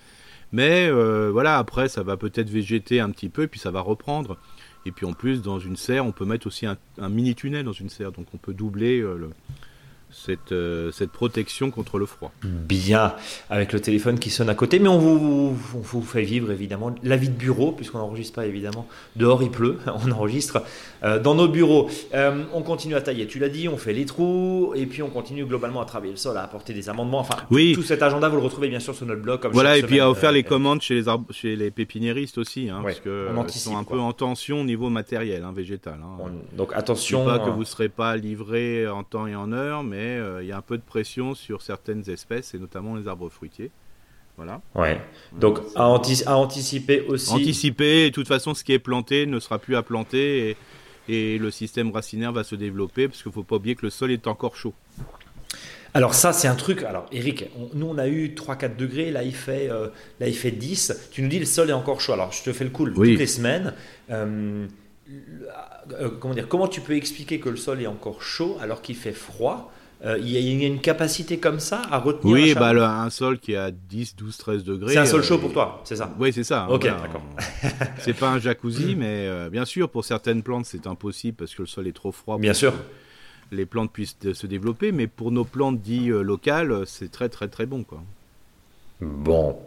Mais 0.51 0.89
voilà, 0.91 1.57
après, 1.57 1.89
ça 1.89 2.03
va 2.03 2.15
peut-être 2.15 2.49
végéter 2.49 3.01
un 3.01 3.09
petit 3.09 3.29
peu, 3.29 3.43
et 3.43 3.47
puis 3.47 3.59
ça 3.59 3.71
va 3.71 3.81
reprendre. 3.81 4.37
Et 4.85 4.91
puis 4.91 5.05
en 5.05 5.13
plus, 5.13 5.41
dans 5.41 5.59
une 5.59 5.75
serre, 5.75 6.05
on 6.05 6.11
peut 6.11 6.25
mettre 6.25 6.47
aussi 6.47 6.65
un, 6.65 6.77
mini 7.09 7.35
tunnel 7.35 7.65
dans 7.65 7.73
une 7.73 7.89
serre, 7.89 8.11
donc 8.11 8.27
on 8.33 8.37
peut 8.37 8.53
doubler 8.53 8.99
euh, 9.01 9.17
le- 9.17 9.29
cette, 10.11 10.51
euh, 10.51 10.91
cette 10.91 11.11
protection 11.11 11.71
contre 11.71 11.97
le 11.99 12.05
froid. 12.05 12.31
Bien, 12.43 13.13
avec 13.49 13.73
le 13.73 13.79
téléphone 13.79 14.19
qui 14.19 14.29
sonne 14.29 14.49
à 14.49 14.55
côté, 14.55 14.79
mais 14.79 14.89
on 14.89 14.97
vous, 14.97 15.55
on 15.75 15.79
vous 15.79 16.01
fait 16.01 16.23
vivre 16.23 16.51
évidemment 16.51 16.93
la 17.03 17.15
vie 17.15 17.29
de 17.29 17.33
bureau, 17.35 17.71
puisqu'on 17.71 17.99
n'enregistre 17.99 18.35
pas 18.35 18.45
évidemment. 18.45 18.87
Dehors 19.15 19.43
il 19.43 19.51
pleut, 19.51 19.77
on 20.07 20.11
enregistre 20.11 20.63
euh, 21.03 21.19
dans 21.19 21.35
nos 21.35 21.47
bureaux. 21.47 21.89
Euh, 22.13 22.43
on 22.53 22.61
continue 22.61 22.95
à 22.95 23.01
tailler, 23.01 23.27
tu 23.27 23.39
l'as 23.39 23.49
dit, 23.49 23.67
on 23.69 23.77
fait 23.77 23.93
les 23.93 24.05
trous, 24.05 24.73
et 24.75 24.85
puis 24.85 25.01
on 25.03 25.09
continue 25.09 25.45
globalement 25.45 25.81
à 25.81 25.85
travailler 25.85 26.11
le 26.11 26.17
sol, 26.17 26.37
à 26.37 26.43
apporter 26.43 26.73
des 26.73 26.89
amendements. 26.89 27.19
Enfin, 27.19 27.35
Oui. 27.51 27.73
tout 27.75 27.83
cet 27.83 28.01
agenda, 28.03 28.27
vous 28.29 28.37
le 28.37 28.43
retrouvez 28.43 28.67
bien 28.69 28.79
sûr 28.79 28.95
sur 28.95 29.05
notre 29.05 29.21
blog. 29.21 29.39
Comme 29.39 29.51
Voilà, 29.53 29.77
et 29.77 29.83
puis 29.83 29.99
à 29.99 30.07
euh, 30.09 30.31
les 30.31 30.43
commandes 30.43 30.81
chez 30.81 30.95
les, 31.01 31.05
chez 31.31 31.55
les 31.55 31.71
pépiniéristes 31.71 32.37
aussi, 32.37 32.69
hein, 32.69 32.81
Ouais, 32.83 32.93
parce 32.93 33.57
sont 33.59 33.77
un 33.77 33.83
quoi. 33.83 33.97
peu 33.97 34.01
en 34.01 34.13
tension 34.13 34.61
au 34.61 34.63
niveau 34.63 34.89
matériel, 34.89 35.43
hein, 35.43 35.53
végétal. 35.55 35.99
hein. 36.03 36.17
on- 36.19 36.57
donc 36.57 36.71
Je 36.73 36.77
attention. 36.77 37.21
dis 37.23 37.29
pas 37.31 37.39
que 37.39 37.49
euh, 37.49 37.53
vous 37.53 37.59
ne 37.61 37.65
serez 37.65 37.89
pas 37.89 38.15
livré 38.17 38.87
en 38.87 39.03
temps 39.03 39.27
et 39.27 39.35
en 39.35 39.51
heure, 39.51 39.83
mais 39.83 39.98
euh, 39.99 40.41
il 40.43 40.47
y 40.47 40.51
a 40.51 40.57
un 40.57 40.61
peu 40.61 40.77
de 40.77 40.83
pression 40.83 41.33
sur 41.35 41.61
certaines 41.61 42.09
espèces, 42.09 42.53
et 42.53 42.59
notamment 42.59 42.95
les 42.95 43.07
arbres 43.07 43.29
fruitiers. 43.29 43.71
Voilà. 44.37 44.61
Ouais. 44.75 45.01
Donc 45.37 45.59
à, 45.75 45.87
anti- 45.87 46.23
à 46.25 46.37
anticiper 46.37 47.01
aussi. 47.07 47.31
Anticiper, 47.33 48.05
et 48.05 48.09
de 48.09 48.15
toute 48.15 48.27
façon, 48.27 48.53
ce 48.53 48.63
qui 48.63 48.71
est 48.73 48.79
planté 48.79 49.25
ne 49.25 49.39
sera 49.39 49.59
plus 49.59 49.75
à 49.75 49.83
planter, 49.83 50.49
et, 51.09 51.33
et 51.33 51.37
le 51.37 51.51
système 51.51 51.91
racinaire 51.91 52.31
va 52.31 52.43
se 52.43 52.55
développer, 52.55 53.07
parce 53.07 53.21
qu'il 53.21 53.29
ne 53.29 53.33
faut 53.33 53.43
pas 53.43 53.57
oublier 53.57 53.75
que 53.75 53.85
le 53.85 53.89
sol 53.89 54.11
est 54.11 54.27
encore 54.27 54.55
chaud. 54.55 54.73
Alors 55.95 56.13
ça 56.13 56.33
c'est 56.33 56.47
un 56.47 56.53
truc. 56.55 56.83
Alors 56.83 57.07
Eric, 57.11 57.45
on- 57.57 57.69
nous 57.73 57.87
on 57.87 57.97
a 57.97 58.07
eu 58.07 58.35
3-4 58.35 58.75
degrés, 58.75 59.09
là 59.09 59.23
il 59.23 59.33
fait 59.33 59.69
euh, 59.71 59.87
là 60.19 60.27
il 60.27 60.35
fait 60.35 60.51
10. 60.51 61.09
Tu 61.11 61.23
nous 61.23 61.29
dis 61.29 61.39
le 61.39 61.45
sol 61.47 61.71
est 61.71 61.73
encore 61.73 61.99
chaud. 61.99 62.13
Alors 62.13 62.31
je 62.31 62.43
te 62.43 62.53
fais 62.53 62.63
le 62.63 62.71
Oui. 62.75 63.09
toutes 63.09 63.19
les 63.19 63.25
semaines. 63.25 63.73
Euh, 64.11 64.67
euh, 65.99 66.09
comment 66.19 66.35
dire 66.35 66.47
Comment 66.47 66.67
tu 66.67 66.81
peux 66.81 66.95
expliquer 66.95 67.39
que 67.39 67.49
le 67.49 67.57
sol 67.57 67.81
est 67.81 67.87
encore 67.87 68.21
chaud 68.21 68.57
alors 68.61 68.83
qu'il 68.83 68.95
fait 68.95 69.13
froid? 69.13 69.73
Euh, 70.05 70.17
Il 70.17 70.29
y, 70.29 70.37
a- 70.37 70.39
il 70.39 70.61
y 70.61 70.63
a 70.63 70.67
une 70.67 70.79
capacité 70.79 71.39
comme 71.39 71.59
ça 71.59 71.81
à 71.91 71.97
retenir. 71.99 72.33
Oui, 72.33 72.53
bah, 72.53 72.71
le- 72.71 72.81
un 72.83 73.09
sol 73.09 73.37
qui 73.37 73.51
est 73.51 73.57
à 73.57 73.69
10, 73.69 74.15
12, 74.15 74.37
13 74.37 74.63
degrés. 74.63 74.93
C'est 74.93 74.99
un 74.99 75.05
sol 75.05 75.19
euh, 75.19 75.23
chaud 75.23 75.37
pour 75.39 75.51
toi, 75.51 75.81
c'est 75.83 75.97
ça 75.97 76.13
Oui, 76.17 76.31
c'est 76.31 76.45
ça. 76.45 76.67
Ok, 76.69 76.83
voilà. 76.83 76.97
d'accord. 77.01 77.21
C'est 77.99 78.13
pas 78.17 78.29
un 78.29 78.39
jacuzzi, 78.39 78.95
mais 78.95 79.27
euh, 79.27 79.49
bien 79.49 79.65
sûr, 79.65 79.89
pour 79.89 80.05
certaines 80.05 80.41
plantes, 80.41 80.65
c'est 80.65 80.87
impossible 80.87 81.35
parce 81.37 81.53
que 81.53 81.63
le 81.63 81.67
sol 81.67 81.85
est 81.87 81.91
trop 81.93 82.13
froid. 82.13 82.35
pour 82.35 82.41
Bien 82.41 82.53
sûr. 82.53 82.71
que 82.71 83.55
Les 83.55 83.65
plantes 83.65 83.91
puissent 83.91 84.15
se 84.33 84.47
développer, 84.47 84.93
mais 84.93 85.07
pour 85.07 85.31
nos 85.33 85.43
plantes 85.43 85.81
dites 85.81 86.11
euh, 86.11 86.21
locales, 86.21 86.83
c'est 86.85 87.11
très 87.11 87.27
très 87.27 87.49
très 87.49 87.65
bon, 87.65 87.83
quoi. 87.83 88.01
Bon. 89.01 89.57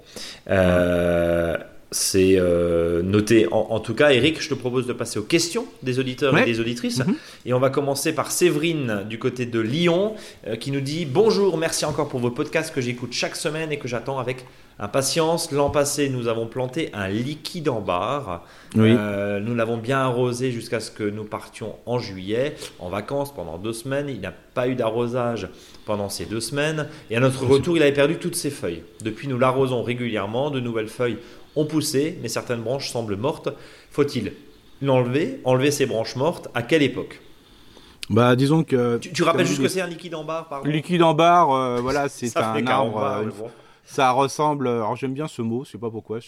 C'est 1.93 2.37
euh, 2.39 3.03
noté. 3.03 3.47
En, 3.53 3.79
tout 3.79 3.95
cas, 3.95 4.13
Eric, 4.13 4.41
je 4.41 4.49
te 4.49 4.55
propose 4.55 4.87
de 4.87 4.95
passer 4.95 5.19
aux 5.19 5.25
questions 5.25 5.67
des 5.83 5.99
auditeurs 5.99 6.37
et 6.39 6.45
des 6.45 6.59
auditrices. 6.59 7.01
Mhm. 7.01 7.15
Et 7.45 7.53
on 7.53 7.61
va 7.61 7.69
commencer 7.69 8.15
par 8.15 8.33
Séverine 8.33 9.05
du 9.09 9.19
côté 9.19 9.45
de 9.45 9.61
Lyon 9.61 10.15
euh, 10.47 10.57
qui 10.57 10.71
nous 10.71 10.81
dit 10.81 11.05
Bonjour, 11.05 11.59
merci 11.59 11.85
encore 11.85 12.09
pour 12.09 12.21
vos 12.21 12.31
podcasts 12.31 12.75
que 12.75 12.81
j'écoute 12.81 13.13
chaque 13.13 13.37
semaine 13.37 13.73
et 13.73 13.79
que 13.79 13.89
j'attends 13.89 14.19
avec 14.19 14.47
impatience. 14.79 15.53
L'an 15.53 15.71
passé, 15.71 16.09
nous 16.09 16.29
avons 16.29 16.47
planté 16.47 16.89
un 16.95 17.09
liquide 17.09 17.69
en 17.69 17.81
barre. 17.81 18.45
Euh, 18.77 19.39
nous 19.39 19.55
l'avons 19.55 19.77
bien 19.77 19.99
arrosé 19.99 20.51
jusqu'à 20.51 20.81
ce 20.81 20.91
que 20.91 21.05
nous 21.05 21.25
partions 21.25 21.77
en 21.85 21.99
juillet, 21.99 22.55
en 22.79 22.89
vacances 22.89 23.35
pendant 23.35 23.59
deux 23.59 23.75
semaines. 23.75 24.09
Il 24.09 24.21
n'a 24.21 24.33
pas 24.33 24.69
eu 24.69 24.75
d'arrosage 24.75 25.49
pendant 25.85 26.09
ces 26.09 26.25
deux 26.25 26.41
semaines. 26.41 26.89
Et 27.11 27.17
à 27.17 27.21
notre 27.21 27.45
retour, 27.45 27.77
il 27.77 27.83
avait 27.83 27.93
perdu 27.93 28.17
toutes 28.17 28.35
ses 28.37 28.51
feuilles. 28.51 28.83
Depuis, 29.05 29.29
nous 29.29 29.39
l'arrosons 29.39 29.83
régulièrement. 29.83 30.51
De 30.51 30.61
nouvelles 30.61 30.89
feuilles 30.89 31.19
ont 31.57 31.67
poussé, 31.67 32.19
mais 32.23 32.29
certaines 32.29 32.63
branches 32.63 32.91
semblent 32.91 33.17
mortes. 33.17 33.51
Faut-il 33.91 34.33
l'enlever, 34.81 35.41
enlever 35.45 35.71
ces 35.71 35.87
branches 35.87 36.17
mortes 36.17 36.49
À 36.55 36.63
quelle 36.63 36.83
époque? 36.83 37.21
Bah, 38.11 38.37
disons 38.37 38.65
que. 38.65 38.99
Tu, 38.99 39.23
rappelles 39.23 39.47
juste 39.47 39.63
que 39.63 39.69
c'est 39.69 39.81
un 39.81 39.87
liquide 39.87 40.15
en 40.15 40.25
barre, 40.25 40.49
pardon 40.49 40.69
Liquide 40.69 41.03
en 41.03 41.15
barre, 41.15 41.51
euh, 41.53 41.81
voilà, 41.81 42.09
c'est 42.09 42.37
un 42.37 42.67
arbre. 42.67 43.03
Euh, 43.03 43.31
ça 43.85 44.11
ressemble. 44.11 44.69
Alors 44.69 44.97
j'aime 44.97 45.15
bien 45.15 45.29
ce 45.29 45.43
mot, 45.43 45.65
je 45.65 45.71
sais 45.71 45.79
pas 45.79 45.91
pourquoi. 45.91 46.19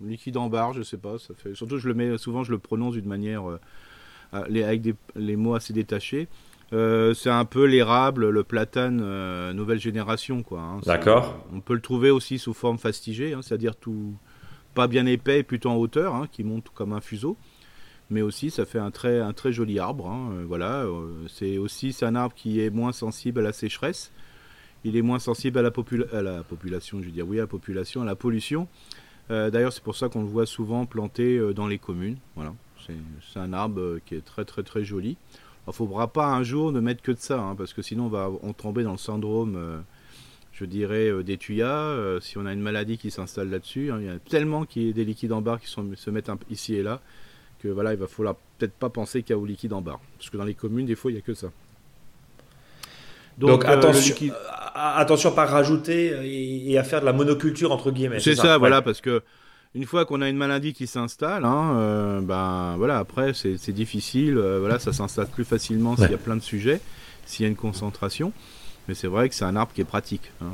Liquide 0.00 0.36
en 0.36 0.48
barre, 0.48 0.72
je 0.72 0.82
sais 0.82 0.96
pas. 0.96 1.18
Ça 1.18 1.34
fait. 1.36 1.54
Surtout, 1.54 1.78
je 1.78 1.88
le 1.88 1.94
mets 1.94 2.16
souvent, 2.18 2.44
je 2.44 2.52
le 2.52 2.58
prononce 2.58 2.94
d'une 2.94 3.08
manière 3.08 3.48
euh, 3.48 3.58
avec 4.32 4.80
des, 4.80 4.94
les 5.14 5.36
mots 5.36 5.54
assez 5.54 5.72
détachés. 5.72 6.28
c'est 6.70 7.30
un 7.30 7.44
peu 7.44 7.64
l'érable, 7.64 8.30
le 8.30 8.44
platane 8.44 9.52
nouvelle 9.52 9.80
génération, 9.80 10.42
quoi. 10.42 10.60
Hein. 10.60 10.80
D'accord. 10.86 11.44
On 11.52 11.60
peut 11.60 11.74
le 11.74 11.82
trouver 11.82 12.10
aussi 12.10 12.38
sous 12.38 12.54
forme 12.54 12.78
fastigée, 12.78 13.34
hein, 13.34 13.40
c'est-à-dire 13.42 13.76
tout 13.76 14.14
pas 14.74 14.86
bien 14.88 15.06
épais, 15.06 15.42
plutôt 15.42 15.70
en 15.70 15.76
hauteur, 15.76 16.14
hein, 16.14 16.28
qui 16.30 16.44
monte 16.44 16.68
comme 16.74 16.92
un 16.92 17.00
fuseau. 17.00 17.36
Mais 18.10 18.22
aussi, 18.22 18.50
ça 18.50 18.66
fait 18.66 18.78
un 18.78 18.90
très, 18.90 19.20
un 19.20 19.32
très 19.32 19.52
joli 19.52 19.78
arbre. 19.78 20.08
Hein, 20.08 20.30
euh, 20.32 20.44
voilà, 20.46 20.82
euh, 20.82 21.26
c'est 21.28 21.58
aussi 21.58 21.96
un 22.02 22.14
arbre 22.14 22.34
qui 22.34 22.60
est 22.60 22.70
moins 22.70 22.92
sensible 22.92 23.40
à 23.40 23.42
la 23.42 23.52
sécheresse. 23.52 24.12
Il 24.84 24.96
est 24.96 25.02
moins 25.02 25.18
sensible 25.18 25.58
à 25.58 25.62
la, 25.62 25.70
population, 25.70 26.98
à 27.00 28.04
la 28.04 28.14
pollution. 28.14 28.68
Euh, 29.30 29.50
d'ailleurs, 29.50 29.72
c'est 29.72 29.82
pour 29.82 29.96
ça 29.96 30.10
qu'on 30.10 30.20
le 30.20 30.28
voit 30.28 30.44
souvent 30.44 30.84
planté 30.84 31.40
dans 31.54 31.66
les 31.66 31.78
communes. 31.78 32.18
Voilà, 32.36 32.52
c'est 32.86 33.38
un 33.38 33.54
arbre 33.54 33.98
qui 34.04 34.16
est 34.16 34.24
très, 34.24 34.44
très, 34.44 34.62
très 34.62 34.84
joli. 34.84 35.16
Il 35.66 35.70
ne 35.70 35.72
faudra 35.72 36.12
pas 36.12 36.26
un 36.26 36.42
jour 36.42 36.70
ne 36.70 36.80
mettre 36.80 37.00
que 37.00 37.12
de 37.12 37.18
ça, 37.18 37.40
hein, 37.40 37.54
parce 37.56 37.72
que 37.72 37.80
sinon 37.80 38.04
on 38.04 38.08
va 38.10 38.30
tomber 38.58 38.82
dans 38.82 38.92
le 38.92 38.98
syndrome 38.98 39.82
je 40.54 40.64
dirais, 40.64 41.08
euh, 41.08 41.22
des 41.22 41.36
tuyas. 41.36 41.66
Euh, 41.66 42.20
si 42.20 42.38
on 42.38 42.46
a 42.46 42.52
une 42.52 42.60
maladie 42.60 42.96
qui 42.96 43.10
s'installe 43.10 43.50
là-dessus, 43.50 43.90
hein, 43.90 43.98
il 44.00 44.06
y 44.06 44.08
a 44.08 44.18
tellement 44.18 44.64
qu'il 44.64 44.86
y 44.86 44.90
a 44.90 44.92
des 44.92 45.04
liquides 45.04 45.32
en 45.32 45.40
barre 45.40 45.60
qui 45.60 45.68
se 45.68 46.10
mettent 46.10 46.30
ici 46.50 46.76
et 46.76 46.82
là, 46.82 47.00
que 47.62 47.68
voilà, 47.68 47.92
il 47.92 47.98
va 47.98 48.06
falloir 48.06 48.36
peut-être 48.58 48.74
pas 48.74 48.88
penser 48.88 49.22
qu'il 49.22 49.30
y 49.30 49.38
a 49.38 49.38
au 49.38 49.46
liquide 49.46 49.72
en 49.72 49.80
barre. 49.80 50.00
Parce 50.18 50.30
que 50.30 50.36
dans 50.36 50.44
les 50.44 50.54
communes, 50.54 50.86
des 50.86 50.94
fois, 50.94 51.10
il 51.10 51.14
n'y 51.14 51.20
a 51.20 51.22
que 51.22 51.34
ça. 51.34 51.48
Donc, 53.36 53.64
euh, 53.64 53.68
attention, 53.68 54.14
attention 54.74 55.30
à 55.30 55.34
pas 55.34 55.46
rajouter 55.46 56.70
et, 56.70 56.78
à 56.78 56.84
faire 56.84 57.00
de 57.00 57.06
la 57.06 57.12
monoculture 57.12 57.72
entre 57.72 57.90
guillemets. 57.90 58.20
C'est 58.20 58.36
ça, 58.36 58.58
voilà, 58.58 58.80
parce 58.80 59.00
que 59.00 59.22
une 59.74 59.86
fois 59.86 60.04
qu'on 60.04 60.22
a 60.22 60.28
une 60.28 60.36
maladie 60.36 60.72
qui 60.72 60.86
s'installe, 60.86 61.44
hein, 61.44 62.22
ben 62.22 62.76
voilà, 62.78 62.98
après 62.98 63.32
c'est 63.34 63.72
difficile, 63.72 64.38
voilà, 64.38 64.78
ça 64.78 64.92
s'installe 64.92 65.26
plus 65.26 65.44
facilement 65.44 65.96
s'il 65.96 66.12
y 66.12 66.14
a 66.14 66.18
plein 66.18 66.36
de 66.36 66.42
sujets, 66.42 66.80
s'il 67.26 67.42
y 67.42 67.46
a 67.46 67.48
une 67.48 67.56
concentration. 67.56 68.32
Mais 68.88 68.94
c'est 68.94 69.06
vrai 69.06 69.28
que 69.28 69.34
c'est 69.34 69.44
un 69.44 69.56
arbre 69.56 69.72
qui 69.72 69.80
est 69.80 69.86
pratique. 69.86 70.30
Hein, 70.42 70.46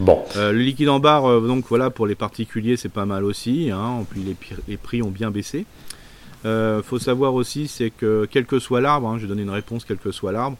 bon. 0.00 0.22
Euh, 0.36 0.52
le 0.52 0.58
liquide 0.58 0.88
en 0.88 0.98
barre, 0.98 1.26
euh, 1.26 1.46
donc 1.46 1.66
voilà, 1.68 1.90
pour 1.90 2.06
les 2.06 2.16
particuliers, 2.16 2.76
c'est 2.76 2.88
pas 2.88 3.06
mal 3.06 3.24
aussi. 3.24 3.70
Hein, 3.70 4.04
puis 4.10 4.22
les, 4.66 4.76
prix 4.76 5.02
ont 5.02 5.10
bien 5.10 5.30
baissé. 5.30 5.66
Il 6.44 6.48
euh, 6.48 6.82
faut 6.82 6.98
savoir 6.98 7.34
aussi, 7.34 7.68
c'est 7.68 7.90
que 7.90 8.26
quel 8.30 8.46
que 8.46 8.58
soit 8.58 8.80
l'arbre, 8.80 9.08
hein, 9.08 9.16
je 9.18 9.22
vais 9.22 9.28
donner 9.28 9.42
une 9.42 9.50
réponse, 9.50 9.84
quel 9.84 9.98
que 9.98 10.10
soit 10.10 10.32
l'arbre, 10.32 10.56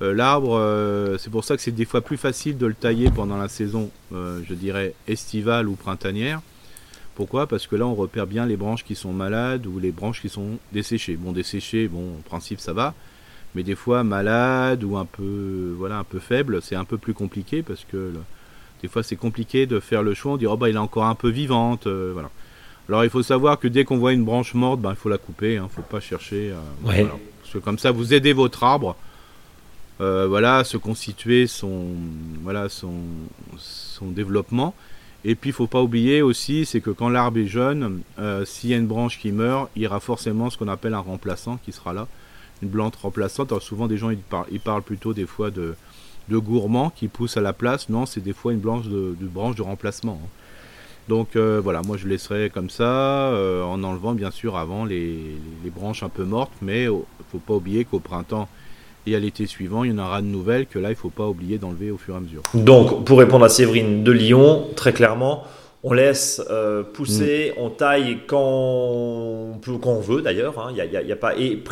l'arbre, 0.00 1.16
c'est 1.18 1.30
pour 1.30 1.42
ça 1.42 1.56
que 1.56 1.62
c'est 1.62 1.72
des 1.72 1.84
fois 1.84 2.00
plus 2.00 2.16
facile 2.16 2.56
de 2.56 2.66
le 2.66 2.74
tailler 2.74 3.10
pendant 3.10 3.36
la 3.36 3.48
saison, 3.48 3.90
je 4.12 4.54
dirais, 4.54 4.94
estivale 5.08 5.68
ou 5.68 5.74
printanière. 5.74 6.40
Pourquoi? 7.16 7.48
Parce 7.48 7.66
que 7.66 7.74
là, 7.74 7.84
on 7.84 7.96
repère 7.96 8.28
bien 8.28 8.46
les 8.46 8.56
branches 8.56 8.84
qui 8.84 8.94
sont 8.94 9.12
malades 9.12 9.66
ou 9.66 9.80
les 9.80 9.90
branches 9.90 10.20
qui 10.20 10.28
sont 10.28 10.58
desséchées. 10.72 11.16
Bon, 11.16 11.32
desséchées, 11.32 11.88
bon, 11.88 12.12
en 12.16 12.22
principe, 12.22 12.60
ça 12.60 12.72
va 12.72 12.94
mais 13.54 13.62
des 13.62 13.74
fois 13.74 14.04
malade 14.04 14.84
ou 14.84 14.96
un 14.96 15.04
peu 15.04 15.74
voilà 15.76 15.98
un 15.98 16.04
peu 16.04 16.18
faible, 16.18 16.60
c'est 16.62 16.76
un 16.76 16.84
peu 16.84 16.98
plus 16.98 17.14
compliqué 17.14 17.62
parce 17.62 17.84
que 17.84 18.12
des 18.82 18.88
fois 18.88 19.02
c'est 19.02 19.16
compliqué 19.16 19.66
de 19.66 19.80
faire 19.80 20.02
le 20.02 20.14
choix, 20.14 20.32
on 20.32 20.36
dit 20.36 20.46
oh 20.46 20.56
bah 20.56 20.68
il 20.68 20.76
est 20.76 20.78
encore 20.78 21.04
un 21.04 21.14
peu 21.14 21.28
vivante, 21.28 21.86
euh, 21.86 22.10
voilà. 22.12 22.30
Alors 22.88 23.04
il 23.04 23.10
faut 23.10 23.22
savoir 23.22 23.58
que 23.58 23.68
dès 23.68 23.84
qu'on 23.84 23.98
voit 23.98 24.12
une 24.12 24.24
branche 24.24 24.54
morte, 24.54 24.80
ben, 24.80 24.90
il 24.90 24.96
faut 24.96 25.10
la 25.10 25.18
couper, 25.18 25.54
il 25.54 25.56
hein, 25.58 25.64
ne 25.64 25.68
faut 25.68 25.82
pas 25.82 26.00
chercher. 26.00 26.52
parce 27.42 27.52
que 27.52 27.58
comme 27.58 27.78
ça 27.78 27.90
vous 27.90 28.14
aidez 28.14 28.32
votre 28.32 28.64
arbre, 28.64 28.96
euh, 30.00 30.26
voilà, 30.28 30.58
à 30.58 30.64
se 30.64 30.76
constituer 30.76 31.46
son 31.46 31.86
voilà 32.42 32.68
son 32.68 32.92
son 33.58 34.06
développement. 34.06 34.74
Et 35.24 35.34
puis 35.34 35.50
il 35.50 35.52
faut 35.52 35.66
pas 35.66 35.82
oublier 35.82 36.22
aussi, 36.22 36.64
c'est 36.64 36.80
que 36.80 36.90
quand 36.90 37.08
l'arbre 37.08 37.38
est 37.38 37.48
jeune, 37.48 38.02
euh, 38.20 38.44
s'il 38.44 38.70
y 38.70 38.74
a 38.74 38.76
une 38.76 38.86
branche 38.86 39.18
qui 39.18 39.32
meurt, 39.32 39.68
il 39.74 39.82
y 39.82 39.86
aura 39.86 39.98
forcément 39.98 40.48
ce 40.48 40.56
qu'on 40.56 40.68
appelle 40.68 40.94
un 40.94 41.00
remplaçant 41.00 41.58
qui 41.64 41.72
sera 41.72 41.92
là 41.92 42.06
une 42.62 42.70
plante 42.70 42.96
remplaçante. 42.96 43.52
Alors 43.52 43.62
souvent 43.62 43.86
des 43.86 43.96
gens 43.96 44.10
ils 44.10 44.60
parlent, 44.60 44.82
plutôt 44.82 45.14
des 45.14 45.26
fois 45.26 45.50
de, 45.50 45.74
de 46.28 46.38
gourmands 46.38 46.90
qui 46.90 47.08
poussent 47.08 47.36
à 47.36 47.40
la 47.40 47.52
place. 47.52 47.88
Non, 47.88 48.06
c'est 48.06 48.20
des 48.20 48.32
fois 48.32 48.52
une 48.52 48.60
branche 48.60 48.86
de, 48.86 49.14
branche 49.20 49.56
de 49.56 49.62
remplacement. 49.62 50.20
Hein. 50.22 50.28
Donc 51.08 51.36
euh, 51.36 51.60
voilà, 51.62 51.80
moi 51.82 51.96
je 51.96 52.06
laisserai 52.06 52.50
comme 52.50 52.68
ça, 52.68 52.84
euh, 52.84 53.62
en 53.62 53.82
enlevant 53.82 54.12
bien 54.12 54.30
sûr 54.30 54.56
avant 54.56 54.84
les, 54.84 55.38
branches 55.74 56.02
un 56.02 56.10
peu 56.10 56.24
mortes, 56.24 56.52
mais 56.60 56.84
il 56.84 57.24
faut 57.32 57.38
pas 57.38 57.54
oublier 57.54 57.84
qu'au 57.84 57.98
printemps 57.98 58.48
et 59.06 59.16
à 59.16 59.18
l'été 59.18 59.46
suivant, 59.46 59.84
il 59.84 59.92
y 59.92 59.94
en 59.94 59.98
aura 59.98 60.20
de 60.20 60.26
nouvelles 60.26 60.66
que 60.66 60.78
là 60.78 60.90
il 60.90 60.96
faut 60.96 61.08
pas 61.08 61.26
oublier 61.26 61.56
d'enlever 61.56 61.90
au 61.90 61.96
fur 61.96 62.14
et 62.14 62.18
à 62.18 62.20
mesure. 62.20 62.42
Donc 62.52 63.06
pour 63.06 63.18
répondre 63.18 63.44
à 63.44 63.48
Séverine 63.48 64.04
de 64.04 64.12
Lyon, 64.12 64.66
très 64.76 64.92
clairement, 64.92 65.44
on 65.84 65.92
laisse 65.92 66.42
euh, 66.50 66.82
pousser, 66.82 67.52
mm. 67.56 67.60
on 67.60 67.70
taille 67.70 68.18
quand 68.26 68.40
on, 68.40 69.58
peut, 69.60 69.78
quand 69.78 69.92
on 69.92 70.00
veut 70.00 70.22
d'ailleurs. 70.22 70.58
Hein. 70.58 70.72
Y, 70.74 71.12
a, 71.12 71.16
pas 71.16 71.36
et 71.36 71.62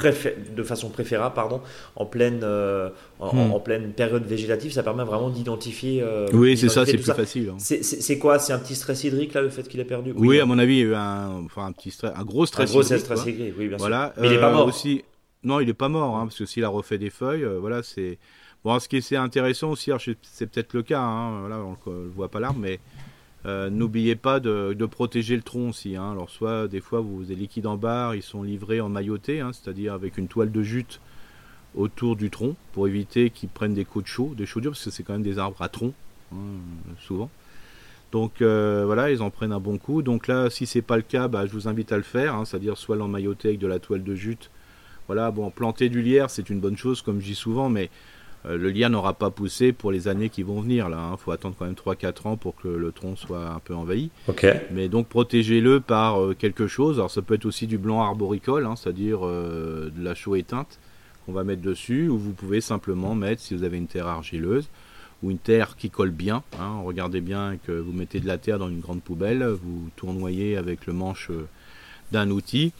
de 0.54 0.62
façon 0.62 0.90
préférable, 0.90 1.34
pardon, 1.34 1.60
en 1.96 2.06
pleine 2.06 2.40
euh, 2.44 2.90
mm. 3.20 3.52
en, 3.52 3.60
pleine 3.60 3.92
période 3.92 4.24
végétative, 4.24 4.72
ça 4.72 4.82
permet 4.82 5.04
vraiment 5.04 5.30
d'identifier. 5.30 6.02
Euh, 6.02 6.26
oui, 6.32 6.56
c'est 6.56 6.68
ça, 6.68 6.86
c'est 6.86 6.94
plus 6.98 7.12
facile. 7.12 7.52
Hein. 7.52 7.56
C'est 7.58 8.18
quoi? 8.18 8.38
C'est 8.38 8.52
un 8.52 8.58
petit 8.58 8.76
stress 8.76 9.02
hydrique 9.04 9.34
là, 9.34 9.42
le 9.42 9.50
fait 9.50 9.66
qu'il 9.68 9.80
ait 9.80 9.84
perdu? 9.84 10.12
Oui, 10.16 10.38
à 10.38 10.46
mon 10.46 10.58
avis, 10.58 10.74
il 10.74 10.78
y 10.78 10.82
a 10.82 10.86
eu 10.86 10.94
un, 10.94 11.44
enfin 11.44 11.66
un 11.66 11.72
petit 11.72 11.90
stress, 11.90 12.12
un 12.14 12.24
gros 12.24 12.46
stress. 12.46 12.70
Un 12.70 12.72
gros 12.72 12.82
stress 12.82 13.26
hydrique, 13.26 13.54
oui, 13.58 13.68
bien 13.68 13.76
voilà. 13.76 14.12
sûr. 14.14 14.22
Mais 14.22 14.28
il 14.28 14.34
est 14.34 14.40
pas 14.40 14.52
mort. 14.52 14.68
Aussi, 14.68 15.02
non, 15.42 15.58
il 15.60 15.68
est 15.68 15.74
pas 15.74 15.88
mort, 15.88 16.16
hein, 16.16 16.26
parce 16.26 16.38
que 16.38 16.46
s'il 16.46 16.64
a 16.64 16.68
refait 16.68 16.98
des 16.98 17.10
feuilles, 17.10 17.46
voilà, 17.60 17.82
c'est. 17.82 18.18
Bon, 18.64 18.76
ce 18.80 18.88
qui 18.88 18.96
est 18.96 19.16
intéressant 19.16 19.70
aussi, 19.70 19.92
c'est 20.22 20.46
peut-être 20.46 20.74
le 20.74 20.82
cas, 20.82 21.00
voilà, 21.40 21.58
on 21.58 21.90
ne 21.90 22.08
voit 22.08 22.28
pas 22.28 22.40
l'arbre, 22.40 22.58
mais 22.60 22.80
euh, 23.46 23.70
n'oubliez 23.70 24.16
pas 24.16 24.40
de, 24.40 24.86
protéger 24.86 25.36
le 25.36 25.42
tronc 25.42 25.68
aussi. 25.68 25.96
Hein. 25.96 26.10
Alors 26.12 26.30
soit 26.30 26.68
des 26.68 26.80
fois 26.80 27.00
vous 27.00 27.24
avez 27.24 27.36
liquides 27.36 27.66
en 27.66 27.76
barre, 27.76 28.14
ils 28.14 28.22
sont 28.22 28.42
livrés 28.42 28.80
en 28.80 28.88
mailloté, 28.88 29.40
hein, 29.40 29.52
c'est-à-dire 29.52 29.92
avec 29.92 30.18
une 30.18 30.28
toile 30.28 30.50
de 30.50 30.62
jute 30.62 31.00
autour 31.76 32.16
du 32.16 32.30
tronc 32.30 32.56
pour 32.72 32.88
éviter 32.88 33.30
qu'ils 33.30 33.48
prennent 33.48 33.74
des 33.74 33.84
coups 33.84 34.04
de 34.04 34.08
chaud, 34.08 34.34
des 34.36 34.46
chaudures, 34.46 34.72
parce 34.72 34.84
que 34.84 34.90
c'est 34.90 35.02
quand 35.02 35.12
même 35.12 35.22
des 35.22 35.38
arbres 35.38 35.60
à 35.60 35.68
tronc, 35.68 35.92
hein, 36.32 36.36
souvent. 36.98 37.30
Donc 38.12 38.40
euh, 38.40 38.84
voilà, 38.86 39.10
ils 39.10 39.22
en 39.22 39.30
prennent 39.30 39.52
un 39.52 39.60
bon 39.60 39.78
coup. 39.78 40.02
Donc 40.02 40.26
là, 40.26 40.50
si 40.50 40.66
c'est 40.66 40.82
pas 40.82 40.96
le 40.96 41.02
cas, 41.02 41.28
bah, 41.28 41.46
je 41.46 41.52
vous 41.52 41.68
invite 41.68 41.92
à 41.92 41.96
le 41.96 42.02
faire, 42.02 42.46
c'est-à-dire 42.46 42.76
soit 42.76 42.96
l'emmailloter 42.96 43.48
avec 43.48 43.60
de 43.60 43.66
la 43.66 43.78
toile 43.78 44.02
de 44.02 44.14
jute. 44.14 44.50
Voilà, 45.06 45.30
bon, 45.30 45.50
planter 45.50 45.88
du 45.88 46.02
lierre, 46.02 46.30
c'est 46.30 46.50
une 46.50 46.58
bonne 46.58 46.76
chose, 46.76 47.00
comme 47.02 47.20
je 47.20 47.26
dis 47.26 47.34
souvent, 47.36 47.68
mais 47.68 47.90
le 48.48 48.70
lierre 48.70 48.90
n'aura 48.90 49.14
pas 49.14 49.30
poussé 49.30 49.72
pour 49.72 49.90
les 49.90 50.08
années 50.08 50.28
qui 50.28 50.42
vont 50.42 50.60
venir. 50.60 50.88
Là, 50.88 50.98
il 50.98 51.14
hein. 51.14 51.16
faut 51.16 51.32
attendre 51.32 51.56
quand 51.58 51.64
même 51.64 51.74
3-4 51.74 52.28
ans 52.28 52.36
pour 52.36 52.56
que 52.56 52.68
le 52.68 52.92
tronc 52.92 53.16
soit 53.16 53.48
un 53.48 53.58
peu 53.58 53.74
envahi. 53.74 54.10
Mais 54.72 54.88
donc 54.88 55.08
protégez-le 55.08 55.80
par 55.80 56.22
euh, 56.22 56.34
quelque 56.38 56.66
chose. 56.66 56.98
Alors 56.98 57.10
ça 57.10 57.22
peut 57.22 57.34
être 57.34 57.46
aussi 57.46 57.66
du 57.66 57.78
blanc 57.78 58.02
arboricole, 58.02 58.66
hein, 58.66 58.76
c'est-à-dire 58.76 59.26
euh, 59.26 59.90
de 59.94 60.04
la 60.04 60.14
chaux 60.14 60.36
éteinte 60.36 60.78
qu'on 61.24 61.32
va 61.32 61.42
mettre 61.42 61.62
dessus, 61.62 62.08
ou 62.08 62.18
vous 62.18 62.32
pouvez 62.32 62.60
simplement 62.60 63.16
mettre, 63.16 63.42
si 63.42 63.56
vous 63.56 63.64
avez 63.64 63.78
une 63.78 63.88
terre 63.88 64.06
argileuse, 64.06 64.68
ou 65.24 65.32
une 65.32 65.38
terre 65.38 65.76
qui 65.76 65.90
colle 65.90 66.12
bien. 66.12 66.44
Hein. 66.60 66.80
regardez 66.84 67.20
bien 67.20 67.56
que 67.66 67.72
vous 67.72 67.92
mettez 67.92 68.20
de 68.20 68.28
la 68.28 68.38
terre 68.38 68.60
dans 68.60 68.68
une 68.68 68.78
grande 68.78 69.02
poubelle, 69.02 69.44
vous 69.44 69.88
tournoyez 69.96 70.56
avec 70.56 70.86
le 70.86 70.92
manche 70.92 71.32
d'un 72.12 72.30
outil 72.30 72.72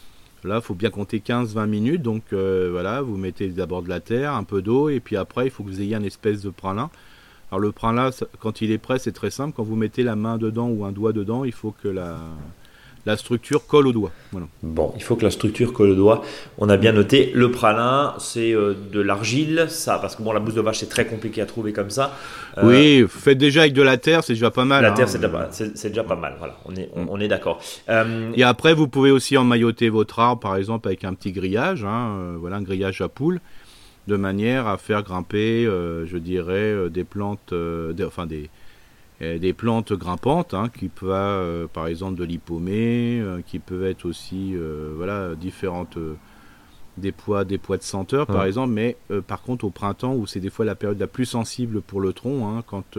Là, 0.46 0.56
il 0.56 0.62
faut 0.62 0.74
bien 0.74 0.90
compter 0.90 1.18
15-20 1.18 1.66
minutes. 1.66 2.02
Donc 2.02 2.22
euh, 2.32 2.68
voilà, 2.70 3.02
vous 3.02 3.16
mettez 3.16 3.48
d'abord 3.48 3.82
de 3.82 3.88
la 3.88 4.00
terre, 4.00 4.32
un 4.35 4.44
peu 4.44 4.62
d'eau, 4.62 4.88
et 4.88 5.00
puis 5.00 5.16
après, 5.16 5.46
il 5.46 5.50
faut 5.50 5.62
que 5.62 5.68
vous 5.68 5.80
ayez 5.80 5.94
un 5.94 6.02
espèce 6.02 6.42
de 6.42 6.50
pralin. 6.50 6.90
Alors 7.50 7.61
le 7.61 7.72
pralin, 7.72 8.11
quand 8.40 8.61
il 8.61 8.70
est 8.70 8.78
prêt, 8.78 8.98
c'est 8.98 9.12
très 9.12 9.30
simple. 9.30 9.54
Quand 9.56 9.62
vous 9.62 9.76
mettez 9.76 10.02
la 10.02 10.16
main 10.16 10.38
dedans 10.38 10.68
ou 10.68 10.85
un 10.85 10.92
doigt 10.92 11.12
dedans, 11.12 11.44
il 11.44 11.52
faut 11.52 11.72
que 11.82 11.88
la, 11.88 12.18
la 13.07 13.16
structure 13.16 13.66
colle 13.66 13.87
au 13.87 13.92
doigt. 13.92 14.11
Voilà. 14.33 14.49
Bon, 14.64 14.92
il 14.97 15.03
faut 15.03 15.14
que 15.14 15.23
la 15.23 15.31
structure 15.31 15.73
colle 15.73 15.90
au 15.90 15.95
doigt. 15.95 16.23
On 16.59 16.69
a 16.69 16.77
bien 16.77 16.90
noté. 16.90 17.31
Le 17.35 17.53
pralin, 17.53 18.14
c'est 18.19 18.53
euh, 18.53 18.75
de 18.92 19.01
l'argile, 19.01 19.66
ça, 19.69 19.99
parce 20.01 20.16
que 20.16 20.23
bon, 20.23 20.33
la 20.33 20.40
bouse 20.40 20.57
de 20.57 20.61
vache, 20.61 20.79
c'est 20.79 20.88
très 20.88 21.07
compliqué 21.07 21.40
à 21.40 21.47
trouver 21.47 21.73
comme 21.73 21.90
ça. 21.90 22.16
Euh, 22.59 22.66
oui, 22.66 23.07
faites 23.09 23.38
déjà 23.38 23.61
avec 23.61 23.75
de 23.75 23.83
la 23.83 23.97
terre, 23.97 24.25
c'est 24.25 24.33
déjà 24.33 24.51
pas 24.51 24.64
mal. 24.64 24.83
La 24.83 24.90
terre, 24.90 25.07
hein. 25.07 25.47
c'est 25.51 25.88
déjà, 25.88 26.03
pas 26.03 26.16
mal. 26.16 26.35
Voilà, 26.38 26.57
on 26.66 26.75
est, 26.75 26.90
on, 26.97 27.21
est 27.21 27.29
d'accord. 27.29 27.61
Euh, 27.88 28.33
Et 28.35 28.42
après, 28.42 28.75
vous 28.75 28.88
pouvez 28.88 29.12
aussi 29.12 29.37
emmailloter 29.37 29.88
votre 29.88 30.19
arbre, 30.19 30.40
par 30.40 30.57
exemple, 30.57 30.88
avec 30.88 31.05
un 31.05 31.14
petit 31.14 31.31
grillage, 31.31 31.85
hein, 31.85 32.35
voilà, 32.40 32.57
un 32.57 32.62
grillage 32.62 33.01
à 33.03 33.09
poule, 33.09 33.40
de 34.09 34.16
manière 34.16 34.66
à 34.66 34.79
faire 34.79 35.05
grimper, 35.05 35.64
je 35.64 36.19
dirais, 36.19 36.90
des 36.90 37.05
plantes, 37.05 37.55
enfin 38.05 38.27
des 38.27 38.51
des 39.20 39.52
plantes 39.52 39.92
grimpantes 39.92 40.52
hein, 40.55 40.68
qui 40.68 40.88
peuvent 40.88 41.11
euh, 41.12 41.66
par 41.66 41.87
exemple 41.87 42.18
de 42.18 42.24
l'hypomée, 42.24 43.18
euh, 43.20 43.40
qui 43.46 43.59
peuvent 43.59 43.85
être 43.85 44.05
aussi 44.05 44.52
euh, 44.55 44.92
voilà 44.94 45.35
différentes 45.35 45.98
des 46.98 47.12
poids 47.12 47.44
des 47.44 47.59
poids 47.59 47.76
de 47.76 47.83
senteur 47.83 48.26
par 48.26 48.44
exemple, 48.44 48.72
mais 48.72 48.96
par 49.26 49.42
contre 49.42 49.64
au 49.64 49.70
printemps 49.70 50.14
où 50.14 50.26
c'est 50.26 50.40
des 50.40 50.50
fois 50.50 50.64
la 50.64 50.74
période 50.74 50.98
la 50.98 51.07
plus 51.07 51.26
sensible 51.26 51.83
pour 51.83 52.00
le 52.00 52.12
tronc, 52.12 52.48
hein, 52.48 52.62
quand 52.66 52.98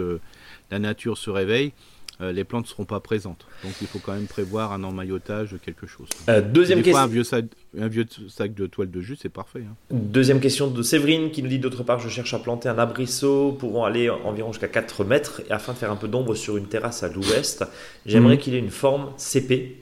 la 0.70 0.80
nature 0.80 1.18
se 1.18 1.32
réveille, 1.32 1.74
euh, 2.20 2.32
les 2.32 2.44
plantes 2.44 2.66
ne 2.66 2.70
seront 2.70 2.86
pas 2.86 3.00
présentes. 3.00 3.46
Donc 3.64 3.74
il 3.82 3.88
faut 3.88 4.00
quand 4.00 4.14
même 4.14 4.26
prévoir 4.26 4.72
un 4.72 4.84
emmaillotage 4.84 5.56
quelque 5.64 5.86
chose. 5.86 6.08
Euh, 6.30 6.42
deuxième 6.42 6.82
question. 6.82 7.04
Un 7.04 7.08
vieux, 7.08 7.24
sac, 7.24 7.46
un 7.80 7.88
vieux 7.88 8.06
sac 8.28 8.56
de 8.56 8.66
toile 8.66 8.90
de 8.90 9.02
jus, 9.02 9.18
c'est 9.22 9.30
parfait. 9.30 9.62
Hein. 9.62 9.76
Deuxième 9.92 10.40
question 10.40 10.68
de 10.68 10.82
Séverine 10.82 11.30
qui 11.30 11.44
nous 11.44 11.50
dit 11.50 11.60
d'autre 11.60 11.84
part, 11.84 12.00
je 12.00 12.10
cherche 12.10 12.34
à 12.34 12.40
planter 12.40 12.70
un 12.70 12.80
abrisseau 12.80 13.52
pouvant 13.52 13.86
aller 13.86 14.10
environ 14.10 14.52
jusqu'à 14.52 14.68
4 14.68 15.04
mètres 15.04 15.42
et 15.48 15.52
afin 15.52 15.74
de 15.74 15.78
faire 15.78 15.92
un 15.92 15.96
peu 15.96 16.08
d'ombre 16.08 16.34
sur 16.34 16.58
une 16.58 16.66
terrasse 16.66 17.04
à 17.04 17.10
l'ouest. 17.10 17.66
J'aimerais 18.08 18.36
mhm. 18.36 18.42
qu'il 18.42 18.56
ait 18.56 18.60
une 18.60 18.72
forme 18.72 19.12
CP. 19.18 19.76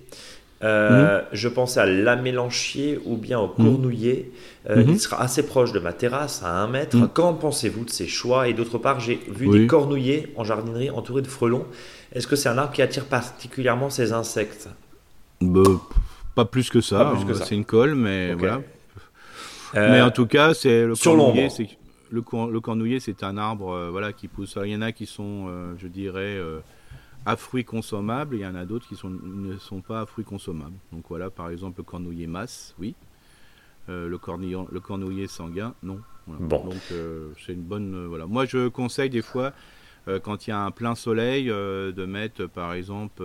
Euh, 0.63 1.19
mhm. 1.19 1.25
Je 1.31 1.47
pensais 1.47 1.79
à 1.79 1.85
l'amélanchier 1.85 2.99
ou 3.05 3.15
bien 3.15 3.39
au 3.39 3.47
mhm. 3.47 3.65
cournouiller. 3.65 4.31
Il 4.75 4.99
sera 4.99 5.21
assez 5.21 5.45
proche 5.45 5.71
de 5.73 5.79
ma 5.79 5.93
terrasse, 5.93 6.41
à 6.43 6.49
1 6.63 6.67
mètre. 6.67 7.13
Qu'en 7.13 7.33
pensez-vous 7.33 7.85
de 7.85 7.89
ces 7.91 8.07
choix? 8.07 8.49
Et 8.49 8.53
d'autre 8.53 8.77
part, 8.77 8.99
j'ai 8.99 9.21
vu 9.29 9.47
des 9.47 9.67
cornouillers 9.67 10.33
en 10.35 10.43
jardinerie 10.43 10.89
entourés 10.89 11.21
de 11.21 11.27
frelons. 11.27 11.65
Est-ce 12.15 12.27
que 12.27 12.37
c'est 12.37 12.47
un 12.47 12.57
arbre 12.57 12.73
qui 12.73 12.81
attire 12.81 13.05
particulièrement 13.05 13.89
ces 13.89 14.13
insectes? 14.13 14.69
Bah, 15.41 15.63
Pas 16.33 16.45
plus 16.45 16.69
que 16.69 16.79
ça. 16.79 17.09
Hein. 17.11 17.33
C'est 17.33 17.55
une 17.55 17.65
colle, 17.65 17.93
mais 17.93 18.33
voilà. 18.33 18.61
Euh, 19.75 19.91
mais 19.91 20.01
en 20.01 20.11
tout 20.11 20.25
cas, 20.25 20.53
c'est 20.53 20.85
le 20.85 20.95
cornouiller. 20.95 21.49
Le, 22.11 22.23
le, 22.51 22.59
cornouiller, 22.61 23.01
c'est 23.01 23.23
un 23.23 23.37
arbre 23.37 23.73
euh, 23.73 23.89
voilà, 23.89 24.13
qui 24.13 24.29
pousse. 24.29 24.57
il 24.63 24.71
y 24.71 24.75
en 24.75 24.81
a 24.81 24.93
qui 24.93 25.05
sont, 25.05 25.47
euh, 25.49 25.73
je 25.77 25.87
dirais, 25.87 26.39
à 27.25 27.35
fruits 27.35 27.65
consommables, 27.65 28.35
et 28.35 28.39
il 28.39 28.41
y 28.43 28.47
en 28.47 28.55
a 28.55 28.63
d'autres 28.63 28.87
qui 28.87 28.95
sont, 28.95 29.09
ne 29.09 29.57
sont 29.57 29.81
pas 29.81 29.99
à 29.99 30.05
fruits 30.05 30.23
consommables. 30.23 30.77
Donc 30.93 31.03
voilà, 31.09 31.29
par 31.29 31.49
exemple, 31.49 31.79
le 31.79 31.83
cornouiller 31.83 32.27
masse, 32.27 32.75
oui. 32.79 32.95
le, 33.89 34.15
cornouiller, 34.17 34.57
le 34.71 34.79
cornouiller 34.79 35.27
sanguin, 35.27 35.73
non. 35.83 35.99
Bon. 36.27 36.63
Donc 36.63 37.35
c'est 37.45 37.53
une 37.53 37.61
bonne. 37.63 38.05
voilà. 38.05 38.25
Moi, 38.25 38.45
je 38.45 38.69
conseille 38.69 39.09
des 39.09 39.21
fois 39.21 39.51
quand 40.23 40.47
il 40.47 40.51
y 40.51 40.53
a 40.53 40.59
un 40.59 40.71
plein 40.71 40.95
soleil, 40.95 41.49
euh, 41.49 41.91
de 41.91 42.05
mettre 42.05 42.45
par 42.45 42.73
exemple 42.73 43.23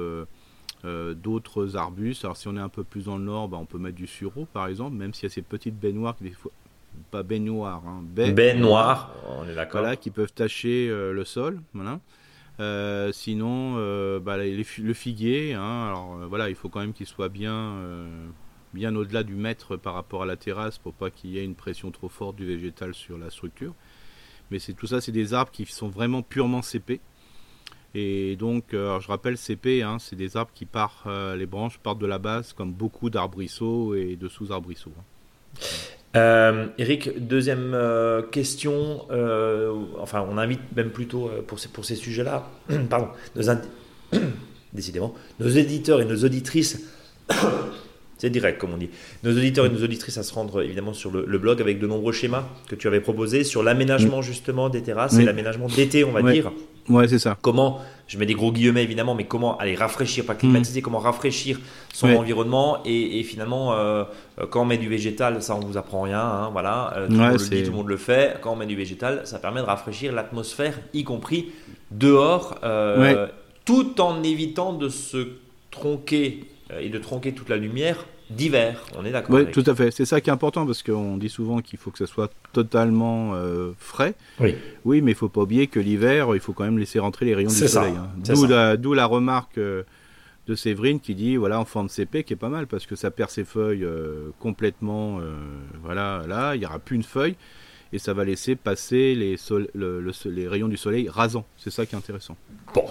euh, 0.85 1.15
d'autres 1.15 1.77
arbustes. 1.77 2.25
Alors 2.25 2.37
si 2.37 2.49
on 2.49 2.57
est 2.57 2.61
un 2.61 2.69
peu 2.69 2.85
plus 2.85 3.07
dans 3.07 3.19
le 3.19 3.25
nord, 3.25 3.49
bah, 3.49 3.59
on 3.61 3.67
peut 3.67 3.79
mettre 3.79 3.97
du 3.97 4.07
sureau 4.07 4.47
par 4.53 4.67
exemple, 4.67 4.97
même 4.97 5.15
s'il 5.15 5.25
y 5.25 5.33
a 5.33 5.35
ces 5.35 5.43
petites 5.43 5.79
baignoires 5.79 6.17
des 6.21 6.31
fois 6.31 6.53
pas 7.13 7.23
baignoires, 7.23 7.83
hein, 7.87 8.03
baignoires, 8.05 9.15
on 9.29 9.49
est 9.49 9.55
d'accord. 9.55 9.81
Voilà, 9.81 9.97
qui 9.97 10.11
peuvent 10.11 10.33
tacher 10.33 10.89
le 10.89 11.25
sol. 11.25 11.61
Voilà. 11.73 12.01
sinon, 13.13 13.75
bah, 14.19 14.37
le 14.37 14.93
figuier, 14.93 15.55
hein, 15.55 15.87
alors 15.87 16.19
voilà, 16.29 16.51
il 16.51 16.57
faut 16.57 16.69
quand 16.69 16.81
même 16.81 16.93
qu'il 16.93 17.07
soit 17.07 17.29
bien, 17.29 17.77
bien 18.75 18.95
au-delà 18.97 19.23
du 19.23 19.35
mètre 19.35 19.77
par 19.77 19.95
rapport 19.95 20.25
à 20.25 20.27
la 20.27 20.37
terrasse 20.37 20.79
pour 20.79 20.93
pas 20.93 21.11
qu'il 21.11 21.31
y 21.31 21.39
ait 21.39 21.45
une 21.45 21.55
pression 21.55 21.93
trop 21.93 22.09
forte 22.09 22.35
du 22.35 22.45
végétal 22.45 22.93
sur 22.93 23.17
la 23.17 23.31
structure. 23.31 23.73
Mais 24.51 24.59
c'est 24.59 24.73
tout 24.73 24.87
ça, 24.87 25.01
c'est 25.01 25.13
des 25.13 25.35
arbres 25.35 25.51
qui 25.51 25.67
sont 25.67 25.89
vraiment 25.89 26.23
purement 26.23 26.63
CP. 26.63 27.01
Et 27.95 28.37
donc, 28.37 28.73
euh, 28.73 29.01
je 29.01 29.09
rappelle, 29.09 29.37
CP, 29.37 29.83
hein, 29.83 29.97
c'est 29.99 30.17
des 30.17 30.37
arbres 30.37 30.53
qui 30.55 30.65
partent, 30.65 31.07
euh, 31.07 31.35
les 31.37 31.47
branches 31.47 31.79
partent 31.79 31.99
de 31.99 32.07
la 32.07 32.19
base, 32.19 32.53
comme 32.53 32.73
beaucoup 32.73 33.11
d'arbrisseaux 33.11 33.95
et 33.95 34.17
de 34.17 34.29
sous-arbrisseaux. 34.29 34.93
Hein. 34.97 35.61
Euh, 36.17 36.67
Eric, 36.79 37.27
deuxième 37.27 37.77
question. 38.31 39.07
enfin, 39.99 40.27
on 40.29 40.39
invite 40.39 40.61
même 40.75 40.91
plutôt 40.91 41.31
pour 41.47 41.59
ces, 41.59 41.69
pour 41.69 41.85
ces 41.85 41.97
sujets-là, 41.97 42.49
pardon, 42.91 43.09
décidément, 44.73 45.15
nos 45.39 45.49
éditeurs 45.49 46.01
et 46.01 46.05
nos 46.05 46.25
auditrices 46.25 46.85
c'est 48.21 48.29
direct, 48.29 48.61
comme 48.61 48.75
on 48.75 48.77
dit. 48.77 48.91
Nos 49.25 49.33
auditeurs 49.33 49.65
et 49.65 49.71
nos 49.71 49.83
auditrices 49.83 50.19
à 50.19 50.23
se 50.23 50.35
rendre 50.35 50.63
évidemment 50.63 50.93
sur 50.93 51.11
le, 51.11 51.39
blog 51.39 51.63
avec 51.63 51.79
de 51.79 51.87
nombreux 51.87 52.13
schémas 52.13 52.45
que 52.69 52.75
tu 52.75 52.87
avais 52.87 53.01
proposés 53.01 53.45
sur 53.45 53.63
l'aménagement 53.63 54.19
mm. 54.19 54.23
justement 54.23 54.69
des 54.69 54.83
terrasses 54.83 55.17
et 55.19 55.25
l'aménagement 55.25 55.69
d'été, 55.69 56.05
on 56.05 56.13
va 56.13 56.31
dire. 56.31 56.53
Ouais, 56.91 57.09
c'est 57.09 57.19
ça. 57.19 57.39
Comment, 57.41 57.81
je 58.09 58.19
mets 58.19 58.27
des 58.27 58.35
gros 58.35 58.53
guillemets 58.53 58.83
évidemment, 58.83 59.15
mais 59.15 59.25
comment 59.25 59.57
aller 59.57 59.75
rafraîchir, 59.75 60.27
pas 60.27 60.35
climatiser, 60.35 60.81
mm. 60.81 60.83
comment 60.83 60.99
rafraîchir 60.99 61.61
son 61.95 62.15
environnement 62.15 62.83
et, 62.85 63.23
finalement, 63.23 63.73
euh, 63.73 64.05
quand 64.51 64.63
on 64.63 64.67
met 64.67 64.77
du 64.77 64.91
végétal, 64.91 65.43
ça 65.43 65.57
on 65.57 65.61
vous 65.61 65.79
apprend 65.79 66.03
rien, 66.03 66.21
hein, 66.21 66.51
voilà, 66.53 66.93
euh, 66.97 67.07
tout, 67.07 67.15
le 67.15 67.19
monde 67.19 67.33
le 67.33 67.49
dit, 67.49 67.63
tout 67.63 67.71
le 67.71 67.77
monde 67.77 67.89
le 67.89 67.97
fait. 67.97 68.39
Quand 68.43 68.53
on 68.53 68.57
met 68.57 68.67
du 68.67 68.77
végétal, 68.77 69.23
ça 69.25 69.39
permet 69.39 69.61
de 69.61 69.67
rafraîchir 69.67 70.13
l'atmosphère, 70.13 70.79
y 70.93 71.05
compris 71.05 71.53
dehors, 71.91 72.59
euh, 72.65 73.29
tout 73.65 73.99
en 73.99 74.23
évitant 74.23 74.75
de 74.75 74.91
se 74.91 75.27
tronquer 75.71 76.45
et 76.81 76.89
de 76.89 76.99
tronquer 76.99 77.33
toute 77.33 77.49
la 77.49 77.57
lumière 77.57 78.07
d'hiver. 78.31 78.85
On 78.97 79.05
est 79.05 79.11
d'accord. 79.11 79.35
Oui, 79.35 79.51
tout 79.51 79.65
à 79.67 79.75
fait. 79.75 79.91
C'est 79.91 80.05
ça 80.05 80.21
qui 80.21 80.31
est 80.31 80.33
important 80.33 80.67
parce 80.67 80.83
qu'on 80.83 81.17
dit 81.17 81.29
souvent 81.29 81.61
qu'il 81.61 81.79
faut 81.79 81.91
que 81.91 81.99
ça 81.99 82.07
soit 82.07 82.31
totalement 82.53 83.33
euh, 83.35 83.73
frais. 83.79 84.15
Oui. 84.39 84.55
Oui, 84.85 85.03
mais 85.03 85.13
il 85.13 85.17
faut 85.17 85.29
pas 85.29 85.43
oublier 85.43 85.67
que 85.67 85.81
l'hiver, 85.81 86.29
il 86.35 86.41
faut 86.41 86.53
quand 86.53 86.65
même 86.65 86.79
laisser 86.79 86.99
rentrer 86.99 87.27
les 87.27 87.35
rayons 87.35 87.51
du 87.51 87.69
soleil. 87.69 87.95
Hein. 87.97 88.11
D'où 88.17 88.47
la, 88.47 88.77
la, 88.77 89.07
remarque 89.07 89.59
euh, 89.59 89.83
de 90.47 90.55
Séverine 90.55 91.01
qui 91.01 91.15
dit 91.15 91.37
voilà 91.37 91.59
en 91.59 91.65
forme 91.65 91.89
CP 91.89 92.25
qui 92.25 92.33
est 92.33 92.37
pas 92.37 92.49
mal 92.49 92.67
parce 92.67 92.87
que 92.87 92.97
ça 92.97 93.11
perd 93.11 93.31
ses 93.31 93.45
feuilles 93.45 93.87
complètement. 94.39 95.21
voilà, 95.83 96.23
là, 96.29 96.55
il 96.55 96.61
n'y 96.61 96.67
aura 96.67 96.79
plus 96.79 96.97
une 96.97 97.03
feuille 97.03 97.37
et 97.93 97.99
ça 97.99 98.15
va 98.15 98.25
laisser 98.25 98.55
passer 98.55 99.15
les, 99.15 99.37
les 100.27 100.49
rayons 100.49 100.69
du 100.69 100.77
soleil 100.77 101.09
rasants. 101.09 101.45
C'est 101.57 101.71
ça 101.71 101.87
qui 101.87 101.95
est 101.95 101.99
intéressant. 101.99 102.37
Bon, 102.73 102.85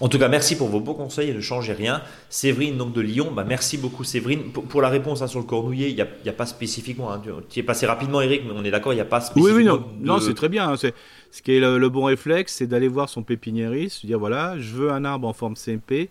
en 0.00 0.08
tout 0.08 0.18
cas, 0.18 0.28
merci 0.28 0.56
pour 0.56 0.68
vos 0.68 0.80
beaux 0.80 0.94
conseils 0.94 1.30
et 1.30 1.34
ne 1.34 1.40
changez 1.40 1.72
rien. 1.72 2.02
Séverine, 2.28 2.76
donc 2.76 2.92
de 2.92 3.00
Lyon, 3.00 3.32
bah, 3.32 3.44
merci 3.46 3.78
beaucoup 3.78 4.04
Séverine. 4.04 4.52
Pour, 4.52 4.80
la 4.80 4.88
réponse 4.88 5.22
hein, 5.22 5.26
sur 5.26 5.40
le 5.40 5.46
cornouiller, 5.46 5.88
il 5.88 5.94
n'y 5.94 6.00
a, 6.00 6.06
a, 6.26 6.32
pas 6.32 6.46
spécifiquement, 6.46 7.12
hein, 7.12 7.20
tu, 7.48 7.60
es 7.60 7.62
passé 7.62 7.86
rapidement 7.86 8.20
Eric, 8.20 8.42
mais 8.46 8.52
on 8.54 8.64
est 8.64 8.70
d'accord, 8.70 8.92
il 8.92 8.96
n'y 8.96 9.02
a 9.02 9.06
pas 9.06 9.20
spécifiquement. 9.20 9.56
Oui, 9.56 9.64
oui, 9.64 9.64
non, 9.64 9.84
non 10.00 10.20
c'est 10.20 10.34
très 10.34 10.48
bien. 10.48 10.70
Hein, 10.70 10.76
ce 10.76 11.42
qui 11.42 11.56
est 11.56 11.60
le, 11.60 11.88
bon 11.88 12.04
réflexe, 12.04 12.54
c'est 12.54 12.66
d'aller 12.66 12.88
voir 12.88 13.08
son 13.08 13.22
pépiniériste, 13.22 14.06
dire 14.06 14.18
voilà, 14.18 14.56
je 14.58 14.74
veux 14.74 14.90
un 14.92 15.04
arbre 15.04 15.26
en 15.26 15.32
forme 15.32 15.54
CMP, 15.56 16.10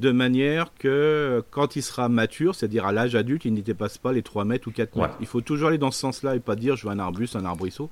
de 0.00 0.10
manière 0.12 0.72
que 0.78 1.42
quand 1.50 1.76
il 1.76 1.82
sera 1.82 2.08
mature, 2.08 2.54
c'est-à-dire 2.54 2.86
à, 2.86 2.92
l'âge 2.92 3.14
adulte, 3.14 3.44
il 3.44 3.52
n'y 3.52 3.62
dépasse 3.62 3.98
pas 3.98 4.12
les 4.12 4.22
3 4.22 4.44
mètres 4.44 4.68
ou 4.68 4.70
4 4.70 4.96
mètres. 4.96 5.16
Il 5.20 5.26
faut 5.26 5.40
toujours 5.40 5.68
aller 5.68 5.78
dans 5.78 5.90
ce 5.90 5.98
sens-là 6.00 6.36
et 6.36 6.40
pas 6.40 6.56
dire 6.56 6.76
je 6.76 6.86
veux 6.86 6.92
un 6.92 6.98
arbuste, 6.98 7.36
un 7.36 7.44
arbrisseau 7.44 7.90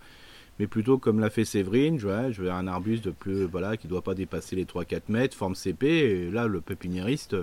mais 0.59 0.67
plutôt 0.67 0.99
comme 0.99 1.21
l'a 1.21 1.31
fait 1.31 1.45
Séverine, 1.45 1.99
je, 1.99 2.09
veux 2.09 2.33
je 2.33 2.43
un 2.43 2.67
arbuste 2.67 3.05
de 3.05 3.11
plus, 3.11 3.45
voilà, 3.45 3.77
qui 3.77 3.87
ne 3.87 3.91
doit 3.91 4.03
pas 4.03 4.15
dépasser 4.15 4.57
les 4.57 4.65
3-4 4.65 5.03
mètres, 5.09 5.37
forme 5.37 5.55
CP, 5.55 5.87
et 5.87 6.31
là 6.31 6.47
le 6.47 6.61
pépiniériste 6.61 7.37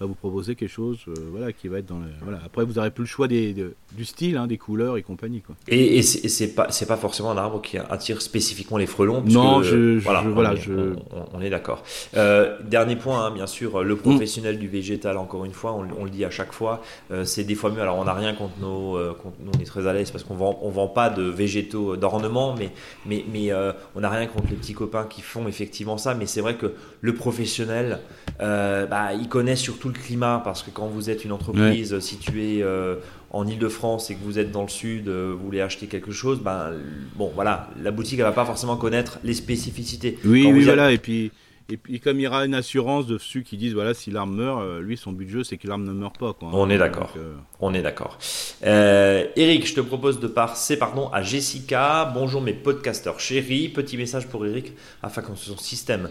va 0.00 0.06
vous 0.06 0.14
proposer 0.14 0.54
quelque 0.54 0.70
chose 0.70 0.98
euh, 1.08 1.14
voilà, 1.30 1.52
qui 1.52 1.68
va 1.68 1.78
être 1.78 1.86
dans 1.86 1.98
le, 1.98 2.06
voilà. 2.22 2.38
Après 2.44 2.64
vous 2.64 2.74
n'aurez 2.74 2.90
plus 2.90 3.02
le 3.02 3.08
choix 3.08 3.26
des, 3.26 3.54
du 3.92 4.04
style, 4.04 4.36
hein, 4.36 4.46
des 4.46 4.58
couleurs 4.58 4.96
et 4.96 5.02
compagnie. 5.02 5.40
Quoi. 5.40 5.56
Et, 5.66 5.98
et 5.98 6.02
c'est 6.02 6.54
pas, 6.54 6.68
pas 6.68 6.96
forcément 6.96 7.30
un 7.30 7.36
arbre 7.36 7.60
qui 7.60 7.78
attire 7.78 8.22
spécifiquement 8.22 8.78
les 8.78 8.86
frelons. 8.86 9.22
Non, 9.26 9.62
je, 9.62 9.98
voilà, 9.98 10.22
voilà, 10.22 10.50
on, 10.50 10.54
est, 10.54 10.60
je... 10.60 10.94
On, 11.34 11.40
est 11.40 11.50
d'accord. 11.50 11.82
Euh, 12.16 12.58
dernier 12.64 12.96
point, 12.96 13.26
hein, 13.26 13.30
bien 13.30 13.46
sûr, 13.46 13.82
le 13.82 13.96
professionnel 13.96 14.58
du 14.58 14.68
végétal, 14.68 15.16
encore 15.16 15.44
une 15.44 15.52
fois, 15.52 15.74
on, 15.74 16.04
le 16.04 16.10
dit 16.10 16.24
à 16.24 16.30
chaque 16.30 16.52
fois, 16.52 16.82
euh, 17.10 17.24
c'est 17.24 17.44
des 17.44 17.54
fois 17.54 17.70
mieux. 17.70 17.80
Alors 17.80 17.98
on 17.98 18.04
n'a 18.04 18.14
rien 18.14 18.34
contre 18.34 18.58
nos, 18.60 18.92
contre, 19.14 19.36
nous, 19.40 19.50
on 19.56 19.60
est 19.60 19.66
très 19.66 19.86
à 19.86 19.92
l'aise 19.92 20.10
parce 20.10 20.24
qu'on 20.24 20.36
vend, 20.36 20.58
on 20.62 20.70
vend 20.70 20.88
pas 20.88 21.10
de 21.10 21.22
végétaux 21.22 21.96
d'ornement, 21.96 22.54
mais, 22.56 22.70
mais, 23.04 23.24
mais 23.32 23.52
on 23.96 24.00
n'a 24.00 24.10
rien 24.10 24.26
contre 24.26 24.46
les 24.50 24.56
petits 24.56 24.74
copains 24.74 25.06
qui 25.08 25.22
font 25.22 25.48
effectivement 25.48 25.98
ça. 25.98 26.14
Mais 26.14 26.26
c'est 26.26 26.40
vrai 26.40 26.54
que 26.54 26.74
le 27.00 27.14
professionnel, 27.14 28.00
bah, 28.38 29.12
il 29.14 29.28
connaît 29.28 29.56
surtout 29.56 29.87
le 29.88 29.92
climat, 29.92 30.40
parce 30.44 30.62
que 30.62 30.70
quand 30.70 30.86
vous 30.86 31.10
êtes 31.10 31.24
une 31.24 31.32
entreprise 31.32 31.98
située 31.98 32.62
euh, 32.62 32.96
en 33.30 33.46
Ile-de-France 33.46 34.10
et 34.10 34.14
que 34.14 34.22
vous 34.22 34.38
êtes 34.38 34.52
dans 34.52 34.62
le 34.62 34.68
sud, 34.68 35.08
euh, 35.08 35.34
vous 35.36 35.44
voulez 35.44 35.60
acheter 35.60 35.86
quelque 35.86 36.12
chose, 36.12 36.40
ben, 36.40 36.72
bon, 37.16 37.32
voilà, 37.34 37.70
la 37.82 37.90
boutique, 37.90 38.18
elle 38.18 38.24
va 38.24 38.32
pas 38.32 38.44
forcément 38.44 38.76
connaître 38.76 39.18
les 39.24 39.34
spécificités. 39.34 40.18
Oui, 40.24 40.48
oui, 40.52 40.64
voilà, 40.64 40.92
et 40.92 40.98
puis... 40.98 41.30
Et 41.70 41.76
puis 41.76 42.00
comme 42.00 42.18
il 42.18 42.22
y 42.22 42.26
aura 42.26 42.46
une 42.46 42.54
assurance 42.54 43.06
de 43.06 43.18
ceux 43.18 43.40
qui 43.40 43.58
disent 43.58 43.74
voilà 43.74 43.92
si 43.92 44.10
l'arme 44.10 44.34
meurt, 44.34 44.62
euh, 44.62 44.80
lui 44.80 44.96
son 44.96 45.12
but 45.12 45.26
de 45.26 45.30
jeu 45.30 45.44
c'est 45.44 45.58
que 45.58 45.68
l'arme 45.68 45.84
ne 45.84 45.92
meurt 45.92 46.16
pas. 46.16 46.32
Quoi, 46.32 46.48
On 46.54 46.70
est 46.70 46.78
d'accord. 46.78 47.12
On 47.60 47.74
est 47.74 47.82
d'accord. 47.82 48.16
Eric, 48.62 49.66
je 49.66 49.74
te 49.74 49.82
propose 49.82 50.18
de 50.18 50.28
passer 50.28 50.78
pardon 50.78 51.10
à 51.12 51.20
Jessica. 51.20 52.10
Bonjour 52.14 52.40
mes 52.40 52.54
podcasteurs 52.54 53.20
chéris. 53.20 53.68
Petit 53.68 53.98
message 53.98 54.28
pour 54.28 54.46
Eric 54.46 54.72
afin 55.02 55.20
que 55.20 55.28
son 55.36 55.58
système 55.58 56.08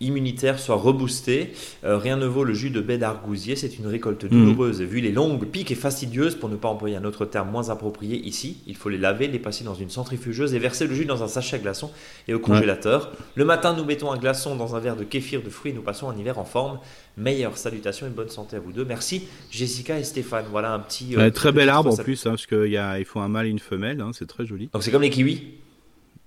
immunitaire 0.00 0.58
soit 0.58 0.76
reboosté. 0.76 1.52
Euh, 1.84 1.98
rien 1.98 2.16
ne 2.16 2.26
vaut 2.26 2.44
le 2.44 2.54
jus 2.54 2.70
de 2.70 2.80
baie 2.80 2.98
d'argousier, 2.98 3.56
c'est 3.56 3.78
une 3.78 3.86
récolte 3.86 4.24
Mm. 4.24 4.28
douloureuse 4.28 4.80
vu 4.82 5.00
les 5.00 5.12
longues 5.12 5.46
piques 5.46 5.70
et 5.70 5.74
fastidieuses, 5.74 6.34
pour 6.34 6.48
ne 6.48 6.56
pas 6.56 6.68
employer 6.68 6.96
un 6.96 7.04
autre 7.04 7.24
terme 7.24 7.50
moins 7.50 7.70
approprié 7.70 8.16
ici. 8.16 8.58
Il 8.66 8.76
faut 8.76 8.88
les 8.88 8.98
laver, 8.98 9.26
les 9.28 9.38
passer 9.38 9.64
dans 9.64 9.74
une 9.74 9.90
centrifugeuse 9.90 10.54
et 10.54 10.58
verser 10.58 10.86
le 10.86 10.94
jus 10.94 11.04
dans 11.04 11.22
un 11.22 11.28
sachet 11.28 11.56
à 11.56 11.58
glaçons 11.58 11.90
et 12.26 12.34
au 12.34 12.38
congélateur. 12.38 13.12
Le 13.34 13.44
matin, 13.44 13.74
nous 13.76 13.84
mettons 13.84 14.12
un 14.12 14.18
glaçon 14.18 14.56
dans 14.56 14.76
un 14.76 14.80
verre 14.80 14.96
de 14.96 15.04
kéfir 15.04 15.42
de 15.42 15.50
fruits 15.50 15.72
et 15.72 15.74
nous 15.74 15.82
passons 15.82 16.08
un 16.10 16.16
hiver 16.16 16.38
en 16.38 16.44
forme. 16.44 16.78
Meilleures 17.16 17.58
salutations 17.58 18.06
et 18.06 18.10
bonne 18.10 18.28
santé 18.28 18.56
à 18.56 18.60
vous 18.60 18.72
deux. 18.72 18.84
Merci 18.84 19.24
Jessica 19.50 19.98
et 19.98 20.04
Stéphane. 20.04 20.44
Voilà 20.50 20.72
un 20.72 20.78
petit... 20.78 21.14
euh, 21.16 21.18
Ouais, 21.18 21.30
très 21.32 21.50
bel 21.52 21.68
arbre 21.68 21.92
en 21.92 21.96
plus, 21.96 22.24
hein, 22.26 22.30
parce 22.30 22.46
qu'il 22.46 22.80
il 22.98 23.04
faut 23.04 23.18
un 23.20 23.28
mâle 23.28 23.46
et 23.46 23.50
une 23.50 23.58
femelle, 23.58 24.00
hein, 24.00 24.10
c'est 24.12 24.26
très 24.28 24.46
joli. 24.46 24.68
Donc 24.72 24.82
c'est 24.84 24.90
comme 24.92 25.02
les 25.02 25.10
kiwis 25.10 25.42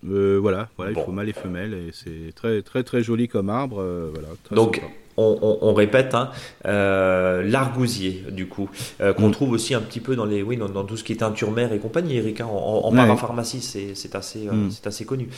Euh, 0.09 0.39
voilà, 0.41 0.69
voilà, 0.77 0.93
Bon. 0.93 1.01
il 1.01 1.05
faut 1.05 1.11
mâle 1.11 1.29
et 1.29 1.33
femelle, 1.33 1.73
et 1.73 1.91
c'est 1.93 2.33
très 2.33 2.61
très 2.63 2.83
très 2.83 3.03
joli 3.03 3.27
comme 3.27 3.49
arbre. 3.49 3.79
euh, 3.81 4.09
voilà, 4.11 4.29
très 4.43 4.55
Donc, 4.55 4.77
sympa. 4.77 4.87
On, 5.17 5.37
on- 5.41 5.57
on 5.69 5.73
répète, 5.73 6.13
hein, 6.15 6.31
euh, 6.65 7.43
l'argousier, 7.43 8.23
du 8.31 8.47
coup, 8.47 8.69
euh, 9.01 9.13
qu'on 9.13 9.29
Mm. 9.29 9.31
trouve 9.31 9.51
aussi 9.51 9.73
un 9.73 9.81
petit 9.81 9.99
peu 9.99 10.15
dans, 10.15 10.25
les, 10.25 10.41
oui, 10.41 10.57
dans, 10.57 10.69
dans 10.69 10.83
tout 10.83 10.97
ce 10.97 11.03
qui 11.03 11.13
est 11.13 11.17
teinture 11.17 11.51
mère 11.51 11.73
et 11.73 11.79
compagnie, 11.79 12.15
Eric. 12.17 12.41
hein, 12.41 12.45
en 12.51 12.81
en 12.85 12.91
Ouais. 12.91 12.97
parapharmacie, 12.97 13.61
c'est 13.61 14.15
assez, 14.15 14.47
euh, 14.47 14.51
Mm. 14.53 14.71
c'est 14.71 14.87
assez 14.87 15.05
connu. 15.05 15.29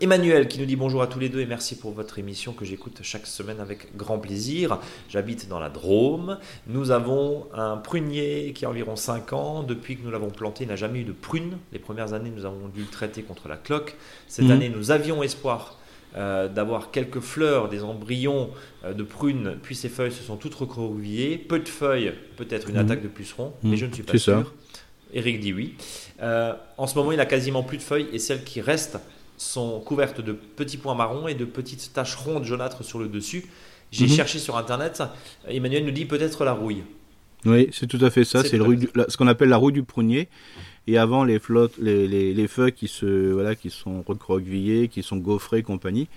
Emmanuel 0.00 0.48
qui 0.48 0.58
nous 0.58 0.66
dit 0.66 0.76
bonjour 0.76 1.02
à 1.02 1.06
tous 1.06 1.18
les 1.18 1.28
deux 1.28 1.40
et 1.40 1.46
merci 1.46 1.76
pour 1.76 1.92
votre 1.92 2.18
émission 2.18 2.52
que 2.52 2.64
j'écoute 2.64 2.98
chaque 3.02 3.26
semaine 3.26 3.60
avec 3.60 3.96
grand 3.96 4.18
plaisir. 4.18 4.78
J'habite 5.08 5.48
dans 5.48 5.58
la 5.60 5.68
Drôme. 5.68 6.38
Nous 6.66 6.90
avons 6.90 7.46
un 7.54 7.76
prunier 7.76 8.52
qui 8.54 8.64
a 8.64 8.70
environ 8.70 8.96
5 8.96 9.32
ans. 9.32 9.62
Depuis 9.62 9.96
que 9.96 10.02
nous 10.04 10.10
l'avons 10.10 10.30
planté, 10.30 10.64
il 10.64 10.68
n'a 10.68 10.76
jamais 10.76 11.00
eu 11.00 11.04
de 11.04 11.12
prune. 11.12 11.58
Les 11.72 11.78
premières 11.78 12.12
années, 12.12 12.32
nous 12.34 12.44
avons 12.44 12.68
dû 12.74 12.80
le 12.80 12.86
traiter 12.86 13.22
contre 13.22 13.48
la 13.48 13.56
cloque. 13.56 13.96
Cette 14.28 14.46
Mm. 14.46 14.50
année, 14.50 14.68
nous 14.68 14.90
avions 14.90 15.22
espoir 15.22 15.78
euh, 16.16 16.48
d'avoir 16.48 16.90
quelques 16.90 17.20
fleurs, 17.20 17.68
des 17.68 17.82
embryons 17.82 18.50
euh, 18.84 18.92
de 18.92 19.02
prunes, 19.02 19.56
puis 19.62 19.74
ces 19.74 19.88
feuilles 19.88 20.12
se 20.12 20.22
sont 20.22 20.36
toutes 20.36 20.54
recroquevillées. 20.54 21.38
Peu 21.38 21.58
de 21.58 21.68
feuilles, 21.68 22.12
peut-être 22.36 22.68
une 22.68 22.76
Mhm. 22.76 22.82
attaque 22.84 23.02
de 23.02 23.08
puceron, 23.08 23.52
Mhm. 23.62 23.70
mais 23.70 23.76
je 23.76 23.86
ne 23.86 23.92
suis 23.92 24.02
pas 24.02 24.12
C'est 24.12 24.18
ça. 24.18 24.38
sûr. 24.42 24.52
Eric 25.14 25.40
dit 25.40 25.52
oui. 25.52 25.74
Euh, 26.22 26.52
en 26.78 26.86
ce 26.86 26.94
moment, 26.96 27.12
il 27.12 27.20
a 27.20 27.26
quasiment 27.26 27.62
plus 27.62 27.78
de 27.78 27.82
feuilles 27.82 28.06
et 28.12 28.18
celles 28.18 28.44
qui 28.44 28.60
restent 28.60 28.98
sont 29.36 29.80
couvertes 29.80 30.20
de 30.20 30.32
petits 30.32 30.76
points 30.76 30.94
marrons 30.94 31.26
et 31.28 31.34
de 31.34 31.44
petites 31.44 31.92
taches 31.92 32.14
rondes 32.14 32.44
jaunâtres 32.44 32.84
sur 32.84 32.98
le 32.98 33.08
dessus. 33.08 33.44
J'ai 33.90 34.06
Mhm. 34.06 34.12
cherché 34.12 34.38
sur 34.38 34.56
internet. 34.56 35.02
Emmanuel 35.48 35.84
nous 35.84 35.90
dit 35.90 36.04
peut-être 36.06 36.44
la 36.44 36.52
rouille. 36.52 36.82
Oui, 37.44 37.68
c'est 37.72 37.86
tout 37.88 37.98
à 38.02 38.10
fait 38.10 38.24
ça. 38.24 38.44
C'est 38.44 38.56
le 38.56 38.64
ce 39.08 39.16
qu'on 39.16 39.26
appelle 39.26 39.48
la 39.48 39.56
rouille 39.56 39.72
du 39.72 39.82
prunier. 39.82 40.28
Et 40.88 40.98
avant 40.98 41.22
les 41.24 41.38
flottes, 41.38 41.74
les, 41.78 42.08
les, 42.08 42.34
les 42.34 42.48
feuilles 42.48 42.72
qui 42.72 42.88
se 42.88 43.30
voilà, 43.32 43.54
qui 43.54 43.70
sont 43.70 44.02
recroquevillées, 44.06 44.88
qui 44.88 45.02
sont 45.02 45.16
gaufrées 45.16 45.58
et 45.58 45.62
compagnie, 45.62 46.08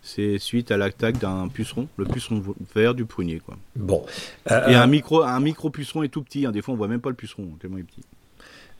c'est 0.00 0.38
suite 0.38 0.70
à 0.70 0.76
l'attaque 0.76 1.18
d'un 1.18 1.48
puceron, 1.48 1.88
le 1.96 2.04
puceron 2.06 2.42
vert 2.74 2.94
du 2.94 3.04
prunier 3.04 3.40
quoi. 3.44 3.56
Bon. 3.76 4.04
Et 4.46 4.52
Euh, 4.52 4.80
un 4.82 4.86
micro 4.86 5.22
un 5.22 5.40
micro 5.40 5.70
puceron 5.70 6.02
est 6.02 6.08
tout 6.08 6.22
petit. 6.22 6.46
hein. 6.46 6.52
Des 6.52 6.62
fois 6.62 6.74
on 6.74 6.76
voit 6.76 6.88
même 6.88 7.00
pas 7.00 7.10
le 7.10 7.16
puceron 7.16 7.48
tellement 7.60 7.76
il 7.78 7.80
est 7.80 7.84
petit. 7.84 8.02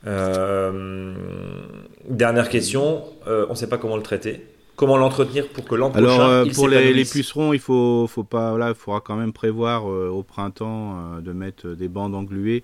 euh, 0.07 1.13
dernière 2.09 2.49
question. 2.49 3.03
Euh, 3.27 3.45
on 3.47 3.51
ne 3.51 3.55
sait 3.55 3.67
pas 3.69 3.77
comment 3.77 3.97
le 3.97 4.03
traiter. 4.03 4.45
Comment 4.75 4.97
l'entretenir 4.97 5.47
pour 5.49 5.63
que 5.63 5.73
l'an 5.75 5.89
prochain 5.89 6.05
Alors 6.05 6.21
euh, 6.25 6.43
il 6.45 6.53
pour 6.53 6.67
les, 6.67 7.05
pucerons, 7.05 7.53
il 7.53 7.59
faut 7.59 8.07
faut 8.07 8.23
pas 8.25 8.49
voilà, 8.49 8.69
il 8.69 8.75
faudra 8.75 8.99
quand 8.99 9.15
même 9.15 9.31
prévoir 9.31 9.89
euh, 9.89 10.09
au 10.09 10.21
printemps 10.21 10.97
euh, 11.15 11.21
de 11.21 11.31
mettre 11.31 11.69
des 11.69 11.87
bandes 11.87 12.13
engluées. 12.13 12.63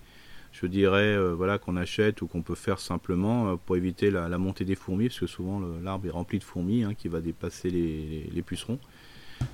Je 0.52 0.66
dirais 0.68 1.16
euh, 1.16 1.34
voilà 1.34 1.58
qu'on 1.58 1.78
achète 1.78 2.22
ou 2.22 2.28
qu'on 2.28 2.42
peut 2.42 2.56
faire 2.56 2.80
simplement 2.80 3.52
euh, 3.52 3.56
pour 3.66 3.78
éviter 3.78 4.12
la, 4.12 4.28
la 4.28 4.38
montée 4.38 4.66
des 4.66 4.76
fourmis 4.76 5.08
parce 5.08 5.20
que 5.20 5.28
souvent 5.28 5.62
l'arbre 5.84 6.08
est 6.08 6.12
rempli 6.12 6.40
de 6.40 6.44
fourmis 6.44 6.84
hein, 6.84 6.94
qui 6.94 7.08
va 7.08 7.22
dépasser 7.22 7.70
les, 7.70 7.80
les- 7.80 8.30
les 8.34 8.42
pucerons. 8.42 8.78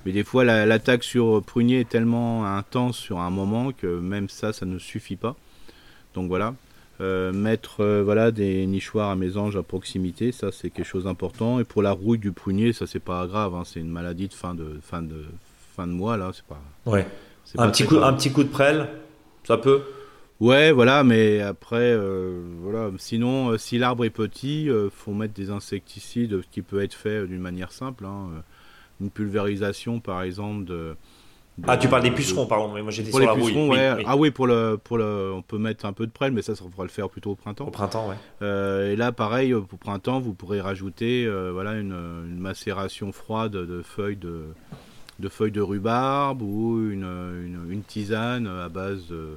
Mais 0.04 0.12
des 0.12 0.24
fois 0.24 0.44
la- 0.44 0.66
l'attaque 0.66 1.04
sur 1.04 1.42
prunier 1.42 1.80
est 1.80 1.88
tellement 1.88 2.44
intense 2.46 2.96
sur 2.98 3.20
un 3.20 3.30
moment 3.30 3.72
que 3.72 3.86
même 3.86 4.28
ça 4.28 4.52
ça 4.52 4.66
ne 4.66 4.78
suffit 4.78 5.16
pas. 5.16 5.36
Donc 6.14 6.28
voilà. 6.28 6.54
Euh, 7.00 7.32
mettre 7.32 7.80
euh, 7.80 8.02
voilà 8.02 8.32
des 8.32 8.66
nichoirs 8.66 9.08
à 9.10 9.14
mésanges 9.14 9.56
à 9.56 9.62
proximité, 9.62 10.32
ça 10.32 10.50
c'est 10.50 10.68
quelque 10.68 10.84
chose 10.84 11.04
d'important. 11.04 11.60
Et 11.60 11.64
pour 11.64 11.80
la 11.80 11.92
rouille 11.92 12.18
du 12.18 12.32
prunier, 12.32 12.72
ça 12.72 12.88
c'est 12.88 12.98
pas 12.98 13.24
grave, 13.28 13.54
hein, 13.54 13.62
c'est 13.64 13.78
une 13.78 13.88
maladie 13.88 14.26
de 14.26 14.34
fin 14.34 14.52
de 14.52 14.80
fin 14.82 15.00
de 15.00 15.24
fin 15.76 15.86
de 15.86 15.92
mois 15.92 16.16
là, 16.16 16.32
c'est 16.34 16.44
pas. 16.44 16.60
Ouais. 16.86 17.06
Un 17.56 17.70
petit, 17.70 17.84
coup, 17.86 17.94
grave. 17.94 18.12
un 18.12 18.16
petit 18.16 18.32
coup 18.32 18.42
de 18.42 18.48
prêle, 18.48 18.88
ça 19.44 19.56
peut 19.56 19.80
Ouais, 20.40 20.70
voilà, 20.70 21.02
mais 21.02 21.40
après, 21.40 21.76
euh, 21.92 22.40
voilà. 22.62 22.90
Sinon, 22.98 23.50
euh, 23.50 23.58
si 23.58 23.76
l'arbre 23.76 24.04
est 24.04 24.10
petit, 24.10 24.70
euh, 24.70 24.88
faut 24.88 25.12
mettre 25.12 25.34
des 25.34 25.50
insecticides, 25.50 26.40
ce 26.42 26.46
qui 26.48 26.62
peut 26.62 26.80
être 26.82 26.94
fait 26.94 27.22
euh, 27.22 27.26
d'une 27.26 27.40
manière 27.40 27.72
simple. 27.72 28.04
hein, 28.06 28.28
une 29.00 29.10
pulvérisation, 29.10 29.98
par 30.00 30.22
exemple. 30.22 30.64
De, 30.64 30.96
de- 31.58 31.64
Ah, 31.66 31.76
tu 31.76 31.88
parles 31.88 32.04
des 32.04 32.10
de- 32.10 32.14
pucerons, 32.14 32.46
pardon. 32.46 32.72
mais 32.72 32.82
Moi, 32.82 32.92
j'étais 32.92 33.10
sur 33.10 33.18
les 33.18 33.26
la 33.26 33.34
pucerons, 33.34 33.66
rouille. 33.66 33.70
Oui, 33.70 33.76
ouais. 33.78 33.94
oui. 33.96 34.04
Ah 34.06 34.16
oui, 34.16 34.30
pour 34.30 34.46
le, 34.46 34.76
pour 34.82 34.96
le, 34.98 35.32
on 35.34 35.42
peut 35.42 35.58
mettre 35.58 35.86
un 35.86 35.92
peu 35.92 36.06
de 36.06 36.12
prêle, 36.12 36.30
mais 36.32 36.42
ça, 36.42 36.54
ça 36.54 36.62
on 36.64 36.68
pourra 36.68 36.84
le 36.84 36.90
faire 36.90 37.08
plutôt 37.08 37.32
au 37.32 37.34
printemps. 37.36 37.66
Au 37.66 37.70
printemps, 37.72 38.08
ouais. 38.08 38.92
Et 38.92 38.96
là, 38.96 39.10
pareil, 39.10 39.52
pour 39.68 39.78
printemps, 39.80 40.20
vous 40.20 40.34
pourrez 40.34 40.60
rajouter 40.60 41.28
voilà, 41.52 41.72
une, 41.74 41.92
une 42.30 42.38
macération 42.38 43.10
froide 43.10 43.52
de 43.52 43.82
feuilles 43.82 44.16
de, 44.16 44.44
de 45.18 45.28
feuilles 45.28 45.50
de 45.50 45.60
rhubarbe 45.60 46.42
ou 46.42 46.78
une, 46.92 47.02
une, 47.02 47.58
une 47.70 47.82
tisane 47.82 48.46
à 48.46 48.68
base 48.68 49.08
de, 49.08 49.36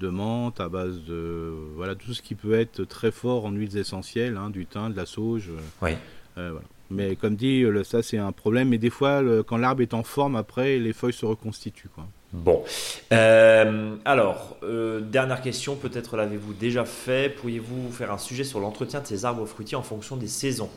de 0.00 0.08
menthe, 0.08 0.58
à 0.60 0.68
base 0.68 1.00
de 1.04 1.52
voilà 1.76 1.94
tout 1.94 2.14
ce 2.14 2.22
qui 2.22 2.34
peut 2.34 2.54
être 2.54 2.84
très 2.84 3.10
fort 3.12 3.44
en 3.44 3.52
huiles 3.52 3.76
essentielles, 3.76 4.36
hein, 4.36 4.50
du 4.50 4.66
thym, 4.66 4.90
de 4.90 4.96
la 4.96 5.06
sauge. 5.06 5.48
euh, 5.50 5.60
Oui. 5.82 5.90
euh, 6.38 6.50
voilà. 6.52 6.66
Mais 6.92 7.14
comme 7.14 7.36
dit, 7.36 7.60
le- 7.60 7.84
ça 7.84 8.02
c'est 8.02 8.18
un 8.18 8.32
problème. 8.32 8.70
Mais 8.70 8.78
des 8.78 8.90
fois, 8.90 9.22
le- 9.22 9.42
quand 9.44 9.56
l'arbre 9.58 9.82
est 9.82 9.94
en 9.94 10.02
forme, 10.02 10.34
après, 10.34 10.78
les 10.78 10.92
feuilles 10.92 11.12
se 11.12 11.24
reconstituent. 11.26 11.88
Quoi. 11.94 12.06
Bon. 12.32 12.64
Euh, 13.12 13.94
alors, 14.04 14.56
euh, 14.62 15.00
dernière 15.00 15.40
question, 15.42 15.76
peut-être 15.76 16.16
l'avez-vous 16.16 16.52
déjà 16.54 16.84
fait. 16.84 17.32
Pourriez-vous 17.36 17.92
faire 17.92 18.10
un 18.12 18.18
sujet 18.18 18.42
sur 18.44 18.58
l'entretien 18.60 19.00
de 19.00 19.06
ces 19.06 19.24
arbres 19.24 19.46
fruitiers 19.46 19.76
en 19.76 19.82
fonction 19.82 20.16
des 20.16 20.26
saisons? 20.28 20.70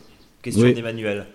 Question 0.44 0.66
Oui. 0.66 0.74
d'Emmanuel. 0.74 1.26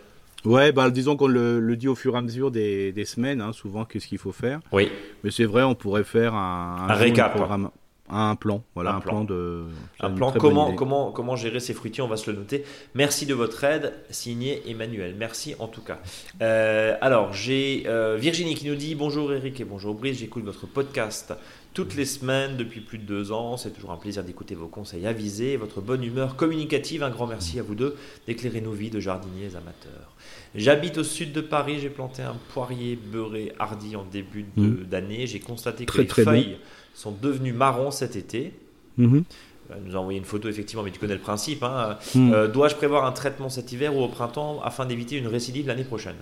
Ouais, 0.45 0.73
bah, 0.73 0.91
disons 0.91 1.17
qu'on 1.17 1.27
le, 1.27 1.59
le 1.61 1.77
dit 1.77 1.89
au 1.89 1.95
fur 1.95 2.15
et 2.15 2.19
à 2.19 2.23
mesure 2.23 2.51
des, 2.51 2.93
des 2.93 3.05
semaines, 3.05 3.41
hein, 3.41 3.53
souvent 3.53 3.85
qu'est-ce 3.85 4.07
qu'il 4.07 4.19
faut 4.19 4.33
faire. 4.33 4.61
Oui. 4.73 4.89
Mais 5.25 5.31
c'est 5.31 5.45
vrai, 5.45 5.63
on 5.65 5.75
pourrait 5.75 6.05
faire 6.05 6.35
un, 6.35 6.87
Un 6.89 6.95
jour, 6.95 6.97
récap. 7.03 7.35
programme, 7.35 7.71
un 8.09 8.37
plan, 8.37 8.63
voilà, 8.75 8.93
Un 8.93 8.97
un, 8.97 9.01
plan. 9.01 9.11
plan. 9.11 9.25
de. 9.25 9.65
Un 10.01 10.11
plan, 10.11 10.33
comment, 10.33 10.73
comment, 10.75 11.11
comment 11.13 11.37
gérer 11.37 11.61
ces 11.61 11.75
fruitiers, 11.75 12.03
on 12.03 12.09
va 12.09 12.17
se 12.17 12.31
le 12.31 12.37
noter. 12.39 12.65
Merci 12.95 13.27
de 13.27 13.35
votre 13.35 13.63
aide, 13.65 13.93
signé 14.11 14.63
Emmanuel. 14.71 15.15
Merci 15.19 15.55
en 15.59 15.67
tout 15.69 15.83
cas. 15.83 15.99
Euh, 16.41 16.97
alors, 17.01 17.33
j'ai 17.35 17.83
euh, 17.87 18.17
Virginie 18.19 18.55
qui 18.55 18.67
nous 18.67 18.77
dit 18.77 18.95
Bonjour 18.95 19.33
Eric 19.33 19.61
et 19.61 19.65
bonjour 19.65 19.95
Brice, 19.95 20.19
j'écoute 20.21 20.45
votre 20.45 20.67
podcast 20.67 21.35
toutes 21.75 21.95
les 21.95 22.05
semaines 22.05 22.57
depuis 22.57 22.81
plus 22.81 22.99
de 22.99 23.05
deux 23.05 23.31
ans. 23.33 23.57
C'est 23.57 23.71
toujours 23.71 23.93
un 23.93 23.97
plaisir 23.97 24.25
d'écouter 24.25 24.55
vos 24.55 24.67
conseils 24.67 25.07
avisés, 25.07 25.57
votre 25.57 25.81
bonne 25.81 26.03
humeur 26.03 26.35
communicative. 26.37 27.03
Un 27.03 27.11
grand 27.11 27.27
merci 27.27 27.59
à 27.59 27.63
vous 27.63 27.75
deux 27.75 27.97
d'éclairer 28.27 28.61
nos 28.61 28.73
vies 28.73 28.91
de 28.91 29.01
jardiniers 29.01 29.55
amateurs. 29.57 30.15
J'habite 30.55 30.99
au 30.99 31.05
sud 31.05 31.33
de 31.33 31.41
Paris, 31.41 31.79
j'ai 31.81 31.91
planté 31.91 32.23
un 32.23 32.37
poirier 32.53 32.97
beurré 32.97 33.53
hardi 33.59 33.95
en 33.97 34.05
début 34.05 34.47
Mhm. 34.57 34.85
d'année. 34.91 35.27
J'ai 35.27 35.41
constaté 35.41 35.85
que 35.85 35.91
Très, 35.93 36.03
les 36.03 36.09
très 36.09 36.25
bon. 36.25 36.31
feuilles 36.33 36.57
sont 36.95 37.13
devenues 37.13 37.53
marron 37.53 37.91
cet 37.91 38.17
été. 38.17 38.53
Mhm. 38.97 39.25
Euh, 39.71 39.75
nous 39.85 39.95
a 39.95 39.99
envoyé 40.01 40.19
une 40.19 40.25
photo 40.25 40.49
effectivement, 40.49 40.83
mais 40.83 40.91
tu 40.91 40.99
connais 40.99 41.15
le 41.15 41.21
principe. 41.21 41.63
hein. 41.63 41.99
Mhm. 42.15 42.33
Euh, 42.33 42.49
Dois-je 42.49 42.75
prévoir 42.75 43.05
un 43.05 43.13
traitement 43.13 43.51
cet 43.51 43.71
hiver 43.71 43.95
ou 43.95 44.03
au 44.03 44.09
printemps 44.09 44.61
afin 44.65 44.87
d'éviter 44.87 45.17
une 45.17 45.27
récidive 45.29 45.67
l'année 45.67 45.85
prochaine? 45.85 46.17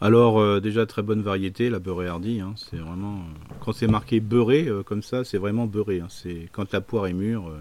Alors, 0.00 0.40
euh, 0.40 0.60
déjà, 0.60 0.86
très 0.86 1.02
bonne 1.02 1.20
variété, 1.22 1.68
la 1.68 1.78
beurrée 1.78 2.08
hardy. 2.08 2.40
hein, 2.40 2.54
c'est 2.56 2.76
vraiment. 2.78 3.16
euh, 3.18 3.54
quand 3.60 3.72
c'est 3.72 3.86
marqué 3.86 4.20
beurré, 4.20 4.66
euh, 4.66 4.82
comme 4.82 5.02
ça, 5.02 5.24
c'est 5.24 5.38
vraiment 5.38 5.66
beurré. 5.66 6.00
hein, 6.00 6.06
c'est 6.08 6.48
quand 6.52 6.72
la 6.72 6.80
poire 6.80 7.06
est 7.06 7.12
mûre, 7.12 7.52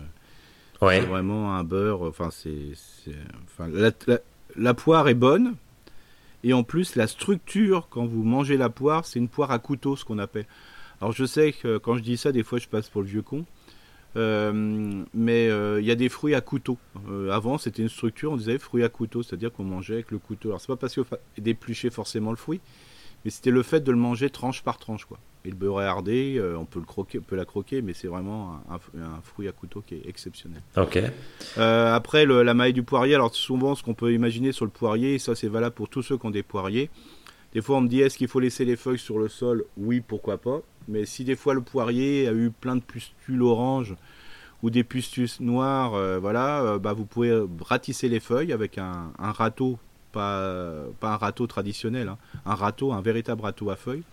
Ouais. 0.82 1.02
c'est 1.02 1.06
vraiment 1.08 1.56
un 1.56 1.64
beurre. 1.64 2.04
Enfin, 2.04 2.30
c'est. 2.32 2.74
c'est- 2.76 3.12
Enfin, 3.46 3.68
la, 3.72 3.92
la- 4.08 4.20
la 4.56 4.74
poire 4.74 5.08
est 5.10 5.14
bonne. 5.16 5.56
Et 6.46 6.54
en 6.54 6.64
plus, 6.64 6.96
la 6.96 7.08
structure, 7.08 7.88
quand 7.90 8.06
vous 8.06 8.24
mangez 8.24 8.56
la 8.56 8.70
poire, 8.70 9.06
c'est 9.06 9.20
une 9.20 9.28
poire 9.28 9.52
à 9.52 9.60
couteau, 9.60 9.98
ce 9.98 10.06
qu'on 10.06 10.20
appelle. 10.20 10.46
Alors, 11.02 11.12
je 11.12 11.26
sais 11.26 11.52
que 11.52 11.78
quand 11.78 11.98
je 11.98 12.02
dis 12.04 12.16
ça, 12.16 12.32
des 12.32 12.44
fois, 12.44 12.60
je 12.60 12.68
passe 12.70 12.90
pour 12.90 13.02
le 13.02 13.08
vieux 13.08 13.22
con. 13.22 13.46
Euh, 14.16 15.04
mais 15.14 15.50
euh, 15.50 15.80
il 15.80 15.86
y 15.86 15.92
a 15.92 15.96
des 15.96 16.10
fruits 16.10 16.34
à 16.36 16.42
couteau. 16.42 16.78
Euh, 17.10 17.30
avant, 17.32 17.58
c'était 17.58 17.82
une 17.84 17.90
structure, 17.90 18.32
on 18.32 18.38
disait 18.38 18.58
fruits 18.58 18.84
à 18.84 18.90
couteau, 18.90 19.24
c'est-à-dire 19.24 19.52
qu'on 19.52 19.64
mangeait 19.64 19.94
avec 19.96 20.12
le 20.12 20.18
couteau. 20.18 20.50
Alors, 20.50 20.62
c'est 20.62 20.68
pas 20.68 20.76
parce 20.76 20.94
qu'il 20.94 21.04
faut 21.04 21.16
d'éplucher 21.38 21.90
forcément 21.90 22.32
le 22.32 22.38
fruit, 22.38 22.60
mais 23.24 23.32
c'était 23.32 23.52
le 23.52 23.64
fait 23.64 23.82
de 23.82 23.92
le 23.92 23.98
manger 23.98 24.30
tranche 24.30 24.64
par 24.64 24.78
tranche, 24.78 25.06
quoi. 25.06 25.20
Et 25.46 25.50
le 25.52 25.56
beurre 25.56 25.80
hardé, 25.80 26.36
euh, 26.38 26.58
on 26.58 26.66
peut 26.66 26.80
le 26.80 26.86
croquer, 26.86 27.20
on 27.20 27.22
peut 27.22 27.38
la 27.38 27.46
croquer, 27.46 27.82
mais 27.82 27.94
c'est 27.94 28.08
vraiment 28.08 28.62
un, 28.70 28.80
fruit 29.24 29.48
à 29.48 29.52
couteau 29.54 29.82
qui 29.86 29.96
est 29.96 30.02
exceptionnel. 30.06 30.62
Ok. 30.76 31.00
Après, 31.58 32.26
le- 32.26 32.44
la 32.44 32.54
maille 32.54 32.74
du 32.74 32.84
poirier, 32.84 33.16
alors 33.16 33.34
souvent, 33.34 33.76
ce 33.76 33.84
qu'on 33.84 33.94
peut 33.94 34.12
imaginer 34.14 34.52
sur 34.52 34.66
le 34.66 34.72
poirier, 34.72 35.16
et 35.16 35.20
ça 35.20 35.36
c'est 35.36 35.48
valable 35.48 35.76
pour 35.76 35.88
tous 35.88 36.02
ceux 36.02 36.18
qui 36.18 36.26
ont 36.26 36.32
des 36.32 36.44
poiriers. 36.44 36.90
Des 37.54 37.62
fois, 37.62 37.78
on 37.78 37.82
me 37.82 37.88
dit 37.88 38.02
est-ce 38.02 38.18
qu'il 38.18 38.28
faut 38.28 38.40
laisser 38.40 38.66
les 38.66 38.76
feuilles 38.76 39.00
sur 39.00 39.20
le 39.20 39.28
sol? 39.28 39.66
Oui, 39.78 40.02
pourquoi 40.02 40.38
pas. 40.38 40.62
Mais 40.88 41.06
si 41.06 41.24
des 41.24 41.36
fois 41.36 41.54
le 41.54 41.62
poirier 41.62 42.28
a 42.28 42.34
eu 42.34 42.52
plein 42.52 42.76
de 42.76 42.82
pustules 42.82 43.42
oranges 43.42 43.96
ou 44.64 44.70
des 44.70 44.84
pustules 44.84 45.30
noires, 45.40 45.94
euh, 45.96 46.20
voilà, 46.20 46.62
euh, 46.62 46.80
bah, 46.80 46.94
vous 46.94 47.06
pouvez 47.06 47.44
ratisser 47.62 48.10
les 48.10 48.20
feuilles 48.20 48.54
avec 48.54 48.78
un, 48.78 49.12
un 49.18 49.32
râteau 49.32 49.78
pas, 50.12 50.74
pas 51.00 51.14
un 51.14 51.18
râteau 51.18 51.48
traditionnel, 51.48 52.08
hein. 52.08 52.18
un 52.46 52.56
râteau, 52.56 52.92
un 52.92 53.02
véritable 53.02 53.42
râteau 53.42 53.70
à 53.70 53.76
feuilles. 53.76 54.04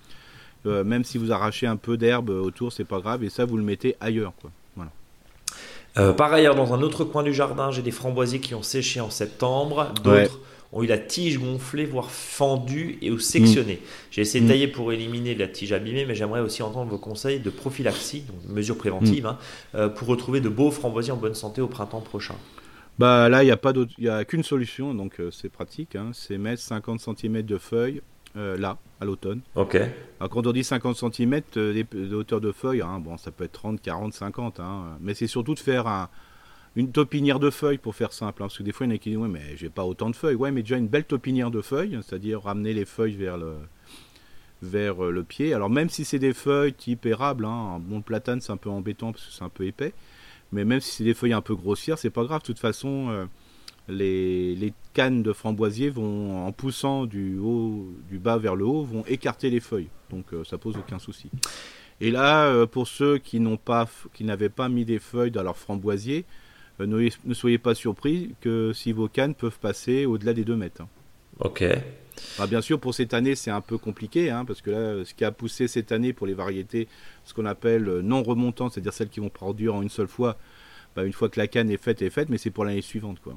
Euh, 0.66 0.84
même 0.84 1.04
si 1.04 1.18
vous 1.18 1.32
arrachez 1.32 1.66
un 1.66 1.76
peu 1.76 1.96
d'herbe 1.96 2.30
autour, 2.30 2.72
c'est 2.72 2.84
pas 2.84 3.00
grave, 3.00 3.22
et 3.22 3.30
ça 3.30 3.44
vous 3.44 3.56
le 3.56 3.62
mettez 3.62 3.96
ailleurs. 4.00 4.32
Quoi. 4.40 4.50
Voilà. 4.74 4.90
Euh, 5.98 6.12
par 6.12 6.32
ailleurs, 6.32 6.54
dans 6.54 6.74
un 6.74 6.82
autre 6.82 7.04
coin 7.04 7.22
du 7.22 7.32
jardin, 7.32 7.70
j'ai 7.70 7.82
des 7.82 7.92
framboisiers 7.92 8.40
qui 8.40 8.54
ont 8.54 8.62
séché 8.62 9.00
en 9.00 9.10
septembre, 9.10 9.92
d'autres 10.02 10.40
ont 10.72 10.82
eu 10.82 10.86
la 10.86 10.98
tige 10.98 11.38
gonflée, 11.38 11.84
voire 11.84 12.10
fendue 12.10 12.98
et 13.02 13.10
ou 13.10 13.18
sectionnée. 13.18 13.80
J'ai 14.10 14.22
essayé 14.22 14.40
de 14.40 14.46
Mm. 14.46 14.48
tailler 14.48 14.68
pour 14.68 14.92
éliminer 14.92 15.34
la 15.34 15.48
tige 15.48 15.72
abîmée, 15.72 16.04
mais 16.06 16.14
j'aimerais 16.14 16.40
aussi 16.40 16.62
entendre 16.62 16.90
vos 16.90 16.98
conseils 16.98 17.40
de 17.40 17.50
prophylaxie, 17.50 18.22
donc 18.22 18.36
mesures 18.54 18.76
préventives, 18.78 19.24
Mm. 19.24 19.28
hein, 19.28 19.38
euh, 19.74 19.88
pour 19.88 20.08
retrouver 20.08 20.40
de 20.40 20.48
beaux 20.48 20.70
framboisiers 20.70 21.12
en 21.12 21.16
bonne 21.16 21.34
santé 21.34 21.60
au 21.60 21.68
printemps 21.68 22.00
prochain. 22.00 22.34
Bah 22.98 23.28
là, 23.28 23.42
il 23.42 23.46
n'y 23.46 23.52
a 23.52 23.56
pas 23.58 23.72
y 23.98 24.08
a 24.08 24.24
qu'une 24.24 24.42
solution, 24.42 24.94
donc 24.94 25.20
euh, 25.20 25.30
c'est 25.30 25.50
pratique. 25.50 25.96
hein, 25.96 26.10
c'est 26.14 26.38
mettre 26.38 26.62
50 26.62 27.00
cm 27.00 27.42
de 27.42 27.58
feuilles 27.58 28.00
euh, 28.36 28.56
là, 28.58 28.76
à 29.00 29.04
l'automne. 29.06 29.40
Ok. 29.54 29.76
Alors, 29.76 30.30
quand 30.30 30.46
on 30.46 30.52
dit 30.52 30.64
50 30.64 30.96
cm 30.96 31.40
de 31.54 32.14
hauteur 32.14 32.40
de 32.40 32.52
feuilles, 32.52 32.82
hein, 32.82 32.98
bon, 33.00 33.16
ça 33.16 33.30
peut 33.30 33.44
être 33.44 33.52
30, 33.52 33.80
40, 33.80 34.12
50, 34.14 34.60
hein, 34.60 34.98
mais 35.00 35.14
c'est 35.14 35.26
surtout 35.26 35.54
de 35.54 35.58
faire 35.60 35.86
un- 35.86 36.08
une 36.76 36.92
topinière 36.92 37.40
de 37.40 37.48
feuilles 37.50 37.78
pour 37.78 37.94
faire 37.94 38.12
simple. 38.12 38.42
hein, 38.42 38.46
parce 38.46 38.58
que 38.58 38.62
des 38.62 38.70
fois, 38.72 38.86
il 38.86 38.90
y 38.90 38.92
en 38.92 38.94
a 38.96 38.98
qui 38.98 39.08
disent 39.08 39.18
Ouais, 39.18 39.28
mais 39.28 39.56
j'ai 39.56 39.70
pas 39.70 39.84
autant 39.84 40.10
de 40.10 40.16
feuilles. 40.16 40.34
Ouais, 40.34 40.50
mais 40.52 40.62
déjà 40.62 40.76
une 40.76 40.88
belle 40.88 41.04
topinière 41.04 41.50
de 41.50 41.62
feuilles, 41.62 41.98
c'est-à-dire 42.06 42.42
ramener 42.42 42.74
les 42.74 42.84
feuilles 42.84 43.16
vers 43.16 43.38
le, 43.38 43.54
vers 44.62 45.04
euh, 45.04 45.10
le 45.10 45.24
pied. 45.24 45.54
Alors, 45.54 45.70
même 45.70 45.88
si 45.88 46.04
c'est 46.04 46.18
des 46.18 46.34
feuilles 46.34 46.74
type 46.74 47.06
érable, 47.06 47.46
hein, 47.46 47.76
un 47.76 47.78
bon 47.78 48.02
platane, 48.02 48.42
c'est 48.42 48.52
un 48.52 48.58
peu 48.58 48.68
embêtant 48.68 49.12
parce 49.12 49.24
que 49.26 49.32
c'est 49.32 49.42
un 49.44 49.48
peu 49.48 49.64
épais. 49.64 49.94
Mais 50.52 50.64
même 50.64 50.80
si 50.80 50.90
c'est 50.92 51.04
des 51.04 51.14
feuilles 51.14 51.32
un 51.32 51.40
peu 51.40 51.56
grossières, 51.56 51.98
c'est 51.98 52.10
pas 52.10 52.24
grave. 52.24 52.42
De 52.42 52.46
toute 52.46 52.58
façon, 52.58 53.08
euh, 53.08 53.24
les, 53.88 54.54
les 54.54 54.74
cannes 54.92 55.22
de 55.22 55.32
framboisier 55.32 55.88
vont, 55.88 56.46
en 56.46 56.52
poussant 56.52 57.06
du, 57.06 57.38
haut, 57.38 57.90
du 58.10 58.18
bas 58.18 58.36
vers 58.36 58.54
le 58.54 58.66
haut, 58.66 58.84
vont 58.84 59.04
écarter 59.06 59.48
les 59.48 59.60
feuilles. 59.60 59.88
Donc 60.10 60.26
euh, 60.34 60.44
ça 60.44 60.58
pose 60.58 60.76
aucun 60.76 60.98
souci. 60.98 61.30
Et 62.02 62.10
là, 62.10 62.66
pour 62.66 62.86
ceux 62.86 63.16
qui 63.16 63.40
n'ont 63.40 63.56
pas, 63.56 63.88
qui 64.12 64.24
n'avaient 64.24 64.50
pas 64.50 64.68
mis 64.68 64.84
des 64.84 64.98
feuilles 64.98 65.30
dans 65.30 65.42
leur 65.42 65.56
framboisier, 65.56 66.26
ne, 66.80 67.08
ne 67.24 67.34
soyez 67.34 67.58
pas 67.58 67.74
surpris 67.74 68.34
que 68.40 68.72
si 68.74 68.92
vos 68.92 69.08
cannes 69.08 69.34
peuvent 69.34 69.58
passer 69.58 70.04
au-delà 70.06 70.32
des 70.34 70.44
2 70.44 70.56
mètres. 70.56 70.82
hein. 70.82 70.88
Ok. 71.40 71.64
Alors, 72.38 72.48
bien 72.48 72.60
sûr, 72.62 72.80
pour 72.80 72.94
cette 72.94 73.12
année, 73.14 73.34
c'est 73.34 73.50
un 73.50 73.60
peu 73.60 73.76
compliqué, 73.78 74.30
hein, 74.30 74.44
parce 74.46 74.62
que 74.62 74.70
là, 74.70 75.04
ce 75.04 75.12
qui 75.12 75.24
a 75.24 75.30
poussé 75.32 75.68
cette 75.68 75.92
année 75.92 76.12
pour 76.14 76.26
les 76.26 76.32
variétés, 76.34 76.88
ce 77.24 77.34
qu'on 77.34 77.44
appelle 77.44 77.88
euh, 77.88 78.00
non 78.02 78.22
remontantes, 78.22 78.72
c'est-à-dire 78.72 78.92
celles 78.94 79.10
qui 79.10 79.20
vont 79.20 79.28
produire 79.28 79.74
en 79.74 79.82
une 79.82 79.90
seule 79.90 80.08
fois, 80.08 80.36
bah, 80.94 81.04
une 81.04 81.12
fois 81.12 81.28
que 81.28 81.38
la 81.38 81.46
canne 81.46 81.70
est 81.70 81.82
faite, 81.82 82.00
est 82.00 82.08
faite, 82.10 82.28
mais 82.30 82.38
c'est 82.38 82.50
pour 82.50 82.64
l'année 82.64 82.80
suivante. 82.80 83.18
Quoi. 83.22 83.34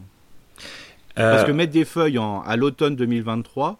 Parce 1.15 1.43
Euh, 1.43 1.45
que 1.47 1.51
mettre 1.51 1.73
des 1.73 1.83
feuilles 1.83 2.17
en- 2.19 2.41
à 2.41 2.55
l'automne 2.55 2.95
2023 2.95 3.79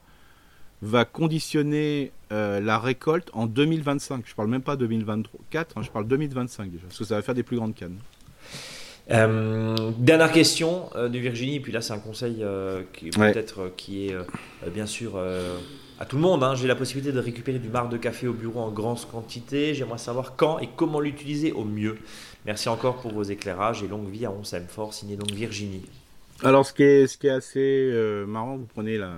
va 0.81 1.05
conditionner 1.05 2.11
euh, 2.33 2.59
la 2.59 2.77
récolte 2.77 3.29
en 3.33 3.45
2025. 3.47 4.23
Je 4.27 4.35
parle 4.35 4.49
même 4.49 4.61
pas 4.61 4.75
2024, 4.75 5.77
hein, 5.77 5.81
je 5.81 5.89
parle 5.91 6.07
2025 6.07 6.69
déjà, 6.71 6.83
parce 6.83 6.97
que 6.97 7.05
ça 7.05 7.15
va 7.15 7.21
faire 7.21 7.35
des 7.35 7.43
plus 7.43 7.55
grandes 7.57 7.73
cannes. 7.75 7.97
Euh, 9.11 9.75
dernière 9.97 10.31
question 10.31 10.89
euh, 10.95 11.09
de 11.09 11.17
Virginie, 11.17 11.55
et 11.55 11.59
puis 11.59 11.71
là 11.71 11.81
c'est 11.81 11.93
un 11.93 11.99
conseil 11.99 12.37
euh, 12.41 12.81
qui 12.93 13.05
Ouais. 13.17 13.31
peut-être 13.33 13.61
euh, 13.61 13.73
qui 13.75 14.07
est 14.07 14.13
euh, 14.13 14.23
bien 14.73 14.85
sûr 14.85 15.13
euh, 15.15 15.57
à 15.99 16.05
tout 16.05 16.15
le 16.15 16.21
monde. 16.21 16.43
hein. 16.43 16.53
J'ai 16.55 16.67
la 16.67 16.75
possibilité 16.75 17.11
de 17.11 17.19
récupérer 17.19 17.57
du 17.59 17.69
marc 17.69 17.89
de 17.89 17.97
café 17.97 18.27
au 18.27 18.33
bureau 18.33 18.59
en 18.59 18.69
grande 18.71 18.99
quantité. 19.11 19.73
J'aimerais 19.73 19.97
savoir 19.97 20.35
quand 20.35 20.59
et 20.59 20.69
comment 20.75 20.99
l'utiliser 20.99 21.51
au 21.53 21.63
mieux. 21.65 21.97
Merci 22.45 22.69
encore 22.69 22.97
pour 22.97 23.11
vos 23.11 23.23
éclairages 23.23 23.81
et 23.83 23.87
longue 23.87 24.09
vie 24.09 24.25
à 24.25 24.31
On 24.31 24.43
s'aime 24.43 24.67
fort, 24.67 24.93
signé 24.93 25.15
donc 25.15 25.31
Virginie. 25.31 25.81
Alors, 26.43 26.65
ce 26.65 26.71
qui 26.71 26.83
est, 26.83 27.07
ce 27.07 27.17
qui 27.17 27.27
est 27.27 27.31
assez 27.31 27.59
euh, 27.91 28.25
marrant, 28.25 28.55
vous 28.57 28.67
prenez 28.73 28.97
la, 28.97 29.11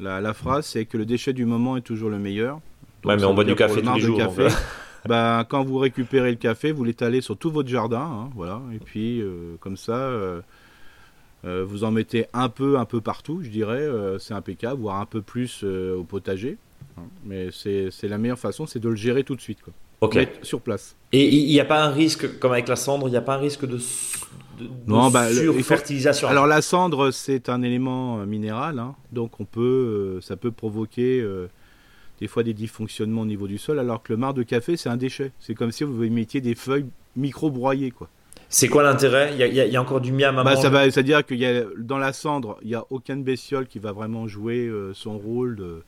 la, 0.00 0.20
la 0.20 0.32
phrase, 0.32 0.64
c'est 0.64 0.86
que 0.86 0.96
le 0.96 1.04
déchet 1.04 1.34
du 1.34 1.44
moment 1.44 1.76
est 1.76 1.82
toujours 1.82 2.08
le 2.08 2.18
meilleur. 2.18 2.54
Donc, 3.02 3.10
Ouais, 3.12 3.16
mais 3.16 3.24
on 3.24 3.34
boit 3.34 3.44
du 3.44 3.54
café 3.54 3.82
tous 3.82 3.94
les 3.94 4.00
jours, 4.00 4.16
café. 4.16 4.46
ben, 5.06 5.44
quand 5.48 5.64
vous 5.64 5.78
récupérez 5.78 6.30
le 6.30 6.36
café, 6.36 6.72
vous 6.72 6.84
l'étalez 6.84 7.20
sur 7.20 7.36
tout 7.36 7.50
votre 7.50 7.68
jardin, 7.68 8.00
hein, 8.00 8.30
voilà, 8.34 8.60
et 8.74 8.78
puis 8.78 9.20
euh, 9.20 9.56
comme 9.60 9.76
ça, 9.76 9.92
euh, 9.96 10.40
euh, 11.44 11.64
vous 11.66 11.84
en 11.84 11.90
mettez 11.90 12.26
un 12.32 12.48
peu, 12.48 12.78
un 12.78 12.84
peu 12.84 13.00
partout, 13.00 13.40
je 13.42 13.48
dirais, 13.48 13.86
c'est 14.18 14.34
impeccable, 14.34 14.80
voire 14.80 15.00
un 15.00 15.06
peu 15.06 15.22
plus 15.22 15.62
au 15.64 16.04
potager. 16.04 16.56
hein. 16.96 17.02
Mais 17.24 17.48
c'est 17.52 17.88
c'est 17.90 18.08
la 18.08 18.18
meilleure 18.18 18.38
façon, 18.38 18.66
c'est 18.66 18.80
de 18.80 18.88
le 18.88 18.96
gérer 18.96 19.24
tout 19.24 19.36
de 19.36 19.40
suite, 19.40 19.62
quoi. 19.62 19.72
Ok. 20.00 20.14
Mettre 20.14 20.46
sur 20.46 20.60
place. 20.60 20.94
Et 21.12 21.28
il 21.28 21.48
n'y 21.48 21.58
a 21.58 21.64
pas 21.64 21.82
un 21.82 21.90
risque, 21.90 22.38
comme 22.38 22.52
avec 22.52 22.68
la 22.68 22.76
cendre, 22.76 23.08
il 23.08 23.10
n'y 23.10 23.16
a 23.16 23.20
pas 23.20 23.34
un 23.34 23.38
risque 23.38 23.66
de, 23.66 23.76
de, 24.58 24.64
de 24.64 24.70
Non, 24.86 25.10
bah, 25.10 25.28
surfertilisation? 25.32 26.28
Alors 26.28 26.46
la 26.46 26.62
cendre, 26.62 27.10
c'est 27.10 27.48
un 27.48 27.62
élément 27.62 28.18
minéral, 28.26 28.78
hein, 28.78 28.94
donc 29.10 29.40
on 29.40 29.44
peut, 29.44 30.20
ça 30.22 30.36
peut 30.36 30.52
provoquer 30.52 31.24
des 32.20 32.26
fois 32.26 32.42
des 32.42 32.54
dysfonctionnements 32.54 33.22
au 33.22 33.26
niveau 33.26 33.46
du 33.46 33.58
sol, 33.58 33.78
alors 33.78 34.02
que 34.02 34.12
le 34.12 34.16
marc 34.16 34.34
de 34.34 34.42
café, 34.42 34.76
c'est 34.76 34.88
un 34.88 34.96
déchet. 34.96 35.32
C'est 35.40 35.54
comme 35.54 35.70
si 35.72 35.84
vous 35.84 35.92
mettiez 36.10 36.40
des 36.40 36.54
feuilles 36.54 36.86
micro-broyées, 37.16 37.90
quoi. 37.90 38.08
C'est 38.50 38.68
quoi 38.68 38.82
l'intérêt? 38.82 39.32
Il 39.34 39.38
y, 39.38 39.42
a- 39.60 39.66
il 39.66 39.72
y 39.72 39.76
encore 39.78 40.00
du 40.00 40.10
miam 40.10 40.38
à 40.38 40.42
Bah, 40.44 40.56
ça 40.56 40.70
va, 40.70 40.90
c'est-à-dire 40.90 41.24
qu'il 41.24 41.38
y 41.38 41.44
a 41.46 41.64
dans 41.76 41.98
la 41.98 42.12
cendre, 42.14 42.58
il 42.62 42.68
n'y 42.68 42.74
a 42.74 42.84
aucune 42.90 43.22
bestiole 43.22 43.66
qui 43.66 43.78
va 43.78 43.92
vraiment 43.92 44.26
jouer 44.26 44.66
euh, 44.66 44.94
son 44.94 45.18
rôle 45.18 45.56
de, 45.56 45.82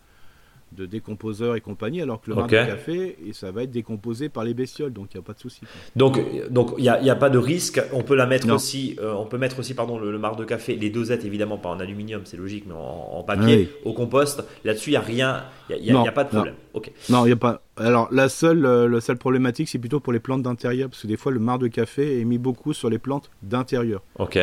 de 0.72 0.87
décomposeur 0.87 1.56
et 1.56 1.61
compagnie, 1.61 2.00
alors 2.00 2.20
que 2.20 2.30
le 2.30 2.37
marc 2.37 2.52
Ok. 2.52 2.59
de 2.59 2.64
café, 2.66 3.16
et 3.26 3.33
ça 3.33 3.50
va 3.50 3.62
être 3.64 3.70
décomposé 3.70 4.28
par 4.28 4.44
les 4.44 4.54
bestioles, 4.54 4.92
donc 4.92 5.09
il 5.12 5.16
n'y 5.16 5.22
a 5.22 5.26
pas 5.26 5.33
de 5.33 5.38
souci. 5.40 5.61
Donc, 5.96 6.18
donc 6.50 6.74
il 6.78 6.83
n'y 6.83 6.88
a, 6.88 6.94
a 7.12 7.16
pas 7.16 7.30
de 7.30 7.38
risque. 7.38 7.80
On 7.92 8.02
peut 8.02 8.14
la 8.14 8.26
mettre 8.26 8.46
Non. 8.46 8.54
aussi. 8.54 8.96
euh, 9.00 9.12
on 9.14 9.26
peut 9.26 9.38
mettre 9.38 9.59
aussi, 9.59 9.74
pardon, 9.74 9.98
le, 9.98 10.11
le 10.12 10.18
marc 10.18 10.38
de 10.38 10.44
café, 10.44 10.76
les 10.76 10.90
dosettes 10.90 11.24
évidemment 11.24 11.59
pas 11.59 11.68
en 11.70 11.80
aluminium, 11.80 12.22
c'est 12.24 12.37
logique, 12.37 12.64
mais 12.66 12.74
en, 12.74 12.78
en 13.18 13.22
papier, 13.22 13.56
Oui. 13.56 13.68
au 13.85 13.92
compost. 13.92 14.42
Là-dessus, 14.64 14.90
il 14.90 14.94
y 14.94 14.96
a 14.96 15.00
rien. 15.00 15.44
Il 15.70 15.85
y 15.85 15.90
a- 15.90 15.92
Non, 15.94 16.04
pas 16.04 16.24
de 16.24 16.28
non. 16.28 16.35
problème. 16.42 16.54
Ok. 16.74 16.92
Non, 17.09 17.26
il 17.26 17.30
y 17.30 17.33
a 17.33 17.37
pas. 17.37 17.62
Alors 17.76 18.09
la 18.12 18.28
seule, 18.28 18.64
euh, 18.66 18.88
la 18.88 19.00
seule 19.00 19.16
problématique, 19.16 19.68
c'est 19.68 19.78
plutôt 19.78 20.00
pour 20.00 20.12
les 20.12 20.20
plantes 20.20 20.42
d'intérieur, 20.42 20.88
parce 20.90 21.02
que 21.02 21.06
des 21.06 21.16
fois 21.16 21.33
le 21.33 21.40
marc 21.40 21.61
de 21.61 21.68
café 21.68 22.20
est 22.20 22.24
mis 22.24 22.38
beaucoup 22.38 22.72
sur 22.72 22.90
les 22.90 22.98
plantes 22.98 23.30
d'intérieur. 23.42 24.02
Ok. 24.18 24.38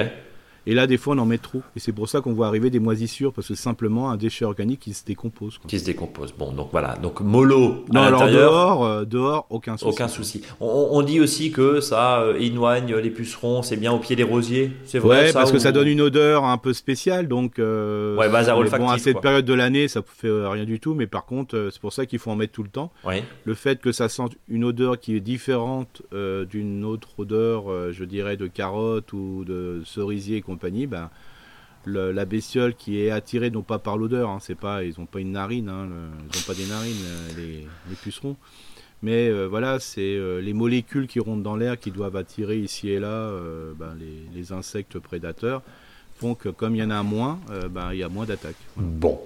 Et 0.70 0.74
là, 0.74 0.86
des 0.86 0.98
fois, 0.98 1.16
on 1.16 1.20
en 1.20 1.26
met 1.26 1.38
trop. 1.38 1.62
Et 1.76 1.80
c'est 1.80 1.94
pour 1.94 2.10
ça 2.10 2.20
qu'on 2.22 2.34
voit 2.34 2.48
arriver 2.48 2.70
des 2.70 2.80
moisissures, 2.80 3.32
parce 3.34 3.48
que 3.48 3.56
c'est 3.56 3.62
simplement 3.64 4.12
un 4.12 4.18
déchet 4.18 4.44
organique 4.46 4.82
qui 4.82 4.94
se 4.94 5.06
décompose. 5.06 5.58
quoi. 5.58 5.68
Qui 5.70 5.80
se 5.80 5.86
décompose. 5.86 6.34
Bon, 6.38 6.52
donc 6.52 6.70
voilà. 6.72 6.96
Donc 6.98 7.22
mollo 7.22 7.86
Non, 7.94 8.02
à 8.02 8.06
alors 8.08 8.28
dehors, 8.28 8.86
euh, 8.86 9.06
dehors, 9.06 9.48
aucun 9.50 9.78
souci. 9.78 9.90
Aucun 9.90 10.08
souci. 10.10 10.42
On, 10.60 10.90
on 10.92 11.02
dit 11.02 11.20
aussi 11.22 11.52
que 11.52 11.80
ça 11.80 12.20
euh, 12.20 12.38
éloigne 12.38 12.94
les 12.96 13.10
pucerons, 13.10 13.62
c'est 13.62 13.78
bien 13.78 13.94
au 13.94 14.00
pied 14.00 14.16
des 14.18 14.24
rosiers. 14.24 14.72
C'est 14.86 15.00
vrai 15.00 15.08
Ouais, 15.22 15.28
ça, 15.32 15.40
parce 15.40 15.52
que 15.54 15.60
ça 15.60 15.72
donne 15.72 15.88
une 15.88 16.02
odeur 16.02 16.44
un 16.44 16.58
peu 16.58 16.74
spéciale, 16.74 17.28
donc. 17.30 17.60
euh, 17.60 18.18
Ouais, 18.18 18.28
mais 18.30 18.50
olfactif, 18.50 18.86
Bon, 18.88 18.90
à 18.92 18.98
cette 18.98 19.14
quoi. 19.14 19.22
période 19.22 19.46
de 19.46 19.54
l'année, 19.54 19.88
ça 19.88 20.02
fait 20.06 20.28
euh, 20.28 20.50
rien 20.50 20.66
du 20.66 20.80
tout, 20.82 20.94
mais 20.94 21.08
par 21.08 21.26
contre, 21.26 21.70
c'est 21.72 21.80
pour 21.82 21.94
ça 21.94 22.06
qu'il 22.06 22.20
faut 22.20 22.30
en 22.32 22.36
mettre 22.36 22.52
tout 22.54 22.64
le 22.64 22.70
temps. 22.70 22.92
Oui. 23.06 23.24
Le 23.46 23.54
fait 23.54 23.80
que 23.80 23.94
ça 23.94 24.10
sente 24.10 24.34
une 24.50 24.66
odeur 24.66 25.00
qui 25.00 25.16
est 25.16 25.20
différente 25.22 26.02
d'une 26.12 26.84
autre 26.84 27.10
odeur, 27.20 27.66
je 27.92 28.04
dirais, 28.04 28.36
de 28.38 28.48
carotte 28.48 29.14
ou 29.14 29.44
de 29.46 29.82
cerisier 29.86 30.38
et 30.38 30.42
compagnie, 30.58 30.88
ben, 30.88 31.10
le- 31.86 32.12
la 32.12 32.26
bestiole 32.26 32.74
qui 32.76 33.00
est 33.02 33.12
attirée 33.12 33.52
non 33.52 33.62
pas 33.62 33.80
par 33.80 33.98
l'odeur, 33.98 34.30
hein, 34.30 34.40
c'est 34.42 34.56
pas, 34.56 34.84
ils 34.84 34.96
n'ont 34.98 35.06
pas 35.06 35.20
une 35.20 35.32
narine, 35.34 35.70
hein, 35.70 35.86
le- 35.88 36.10
ils 36.20 36.38
n'ont 36.38 36.46
pas 36.48 36.54
des 36.56 36.66
narines, 36.66 37.06
euh, 37.06 37.30
les, 37.38 37.68
les 37.90 37.96
pucerons. 37.96 38.36
Mais 39.04 39.30
euh, 39.30 39.46
voilà, 39.46 39.80
c'est 39.80 40.02
euh, 40.02 40.42
les 40.42 40.54
molécules 40.54 41.08
qui 41.08 41.20
rentrent 41.20 41.44
dans 41.44 41.56
l'air 41.56 41.80
qui 41.80 41.92
doivent 41.92 42.16
attirer 42.16 42.58
ici 42.58 42.90
et 42.90 43.00
là 43.00 43.08
euh, 43.08 43.74
ben, 43.78 43.96
les, 44.00 44.24
les 44.38 44.52
insectes 44.52 44.98
prédateurs, 44.98 45.62
font 46.20 46.34
que 46.34 46.50
comme 46.50 46.76
il 46.76 46.80
y 46.80 46.84
en 46.84 46.90
a 46.90 47.04
moins, 47.04 47.40
ben, 47.70 47.94
il 47.94 48.00
y 48.00 48.04
a 48.04 48.10
moins 48.10 48.26
d'attaques. 48.26 48.56
Bon. 48.76 49.22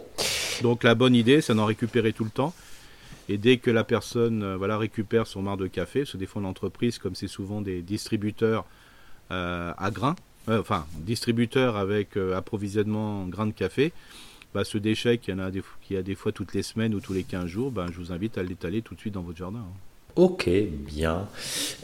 Donc 0.62 0.84
la 0.84 0.94
bonne 0.94 1.16
idée, 1.16 1.40
c'est 1.40 1.56
d'en 1.56 1.66
récupérer 1.66 2.12
tout 2.12 2.26
le 2.26 2.30
temps. 2.30 2.54
Et 3.30 3.38
dès 3.38 3.58
que 3.60 3.72
la 3.72 3.86
personne 3.86 4.56
voilà, 4.56 4.78
récupère 4.78 5.26
son 5.26 5.42
marc 5.42 5.58
de 5.60 5.68
café, 5.68 6.02
parce 6.02 6.12
que 6.12 6.18
des 6.18 6.26
fois 6.26 6.42
en 6.42 6.46
entreprise, 6.46 6.98
comme 7.00 7.16
c'est 7.16 7.30
souvent 7.30 7.62
des 7.62 7.82
distributeurs 7.82 8.66
à 9.30 9.90
grains, 9.90 10.18
euh, 10.50 10.60
enfin 10.60 10.86
distributeurs 11.00 11.76
avec 11.78 12.18
euh, 12.18 12.36
approvisionnement 12.36 13.22
en 13.24 13.28
grains 13.28 13.48
de 13.48 13.52
café, 13.54 13.92
bah, 14.54 14.64
ce 14.64 14.78
déchet 14.78 15.18
qui, 15.18 15.32
y 15.32 15.34
en 15.34 15.40
a 15.40 15.52
des, 15.52 15.62
qui 15.82 15.96
a 15.96 16.02
des 16.02 16.16
fois 16.16 16.32
toutes 16.32 16.54
les 16.54 16.64
semaines 16.64 16.94
ou 16.96 17.00
tous 17.00 17.14
les 17.14 17.24
15 17.24 17.46
jours, 17.46 17.72
bah, 17.72 17.86
je 17.92 17.98
vous 17.98 18.12
invite 18.12 18.38
à 18.38 18.44
l'étaler 18.44 18.82
tout 18.82 18.96
de 18.96 19.00
suite 19.00 19.14
dans 19.14 19.22
votre 19.22 19.38
jardin. 19.38 19.60
hein. 19.60 19.78
Ok, 20.18 20.50
bien. 20.50 21.30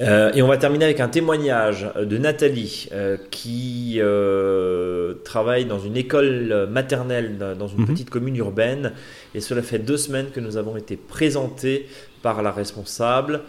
Euh, 0.01 0.33
et 0.33 0.41
on 0.41 0.47
va 0.49 0.57
terminer 0.57 0.83
avec 0.83 0.99
un 0.99 1.07
témoignage 1.07 1.89
de 1.97 2.17
Nathalie 2.17 2.89
euh, 2.91 3.15
qui 3.31 3.99
euh, 3.99 5.13
travaille 5.23 5.63
dans 5.63 5.79
une 5.79 5.95
école 5.95 6.67
maternelle 6.69 7.37
dans- 7.37 7.55
dans 7.55 7.69
une 7.69 7.79
Mhm. 7.83 7.85
petite 7.87 8.09
commune 8.09 8.35
urbaine. 8.35 8.91
Et 9.33 9.39
cela 9.39 9.61
fait 9.61 9.79
deux 9.79 9.95
semaines 9.95 10.29
que 10.31 10.41
nous 10.41 10.57
avons 10.57 10.75
été 10.75 10.97
présentés 10.97 11.87
par 12.21 12.41
la 12.41 12.51
responsable, 12.51 13.43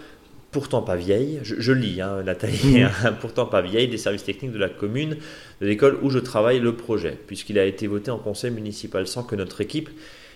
pourtant 0.50 0.82
pas 0.82 0.96
vieille, 0.96 1.40
je, 1.42 1.56
je 1.58 1.72
lis 1.72 2.00
hein, 2.00 2.22
Nathalie, 2.22 2.82
hein, 2.82 3.12
pourtant 3.20 3.46
pas 3.46 3.60
vieille, 3.60 3.88
des 3.88 3.98
services 3.98 4.24
techniques 4.24 4.52
de 4.52 4.58
la 4.58 4.68
commune, 4.68 5.16
de 5.60 5.66
l'école 5.66 5.98
où 6.02 6.10
je 6.10 6.18
travaille 6.18 6.60
le 6.60 6.74
projet, 6.74 7.18
puisqu'il 7.26 7.58
a 7.58 7.64
été 7.64 7.86
voté 7.86 8.10
en 8.10 8.18
conseil 8.18 8.50
municipal 8.50 9.06
sans 9.06 9.22
que 9.22 9.36
notre 9.36 9.60
équipe 9.60 9.90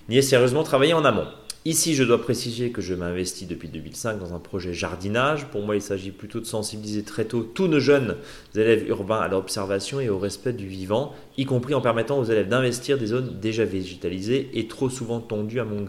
n'y 0.09 0.18
ait 0.18 0.22
sérieusement 0.22 0.64
travaillé 0.64 0.92
en 0.94 1.05
amont. 1.05 1.27
Ici, 1.64 1.94
je 1.94 2.03
dois 2.03 2.20
préciser 2.20 2.70
que 2.70 2.83
je 2.83 2.92
m'investis 2.92 3.46
depuis 3.46 3.68
2005 3.68 4.18
dans 4.18 4.35
un 4.35 4.40
projet 4.40 4.75
jardinage. 4.75 5.46
Pour 5.46 5.62
moi, 5.62 5.77
il 5.77 5.81
s'agit 5.81 6.11
plutôt 6.11 6.40
de 6.40 6.44
sensibiliser 6.44 7.05
très 7.05 7.25
tôt 7.25 7.44
tous 7.44 7.68
nos 7.68 7.79
jeunes 7.79 8.16
élèves 8.57 8.88
urbains 8.88 9.20
à 9.20 9.29
l'observation 9.29 10.01
et 10.01 10.09
au 10.09 10.18
respect 10.18 10.54
du 10.54 10.67
vivant, 10.67 11.15
y 11.37 11.44
compris 11.44 11.75
en 11.75 11.81
permettant 11.81 12.19
aux 12.19 12.25
élèves 12.25 12.48
d'investir 12.48 12.98
des 12.98 13.06
zones 13.06 13.38
déjà 13.40 13.65
végétalisées 13.65 14.50
et 14.54 14.67
trop 14.67 14.90
souvent 14.90 15.21
tendues 15.21 15.60
à 15.60 15.65
mon. 15.65 15.87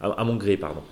À, 0.00 0.24
mon 0.24 0.36
gré 0.36 0.56
pardon. 0.56 0.82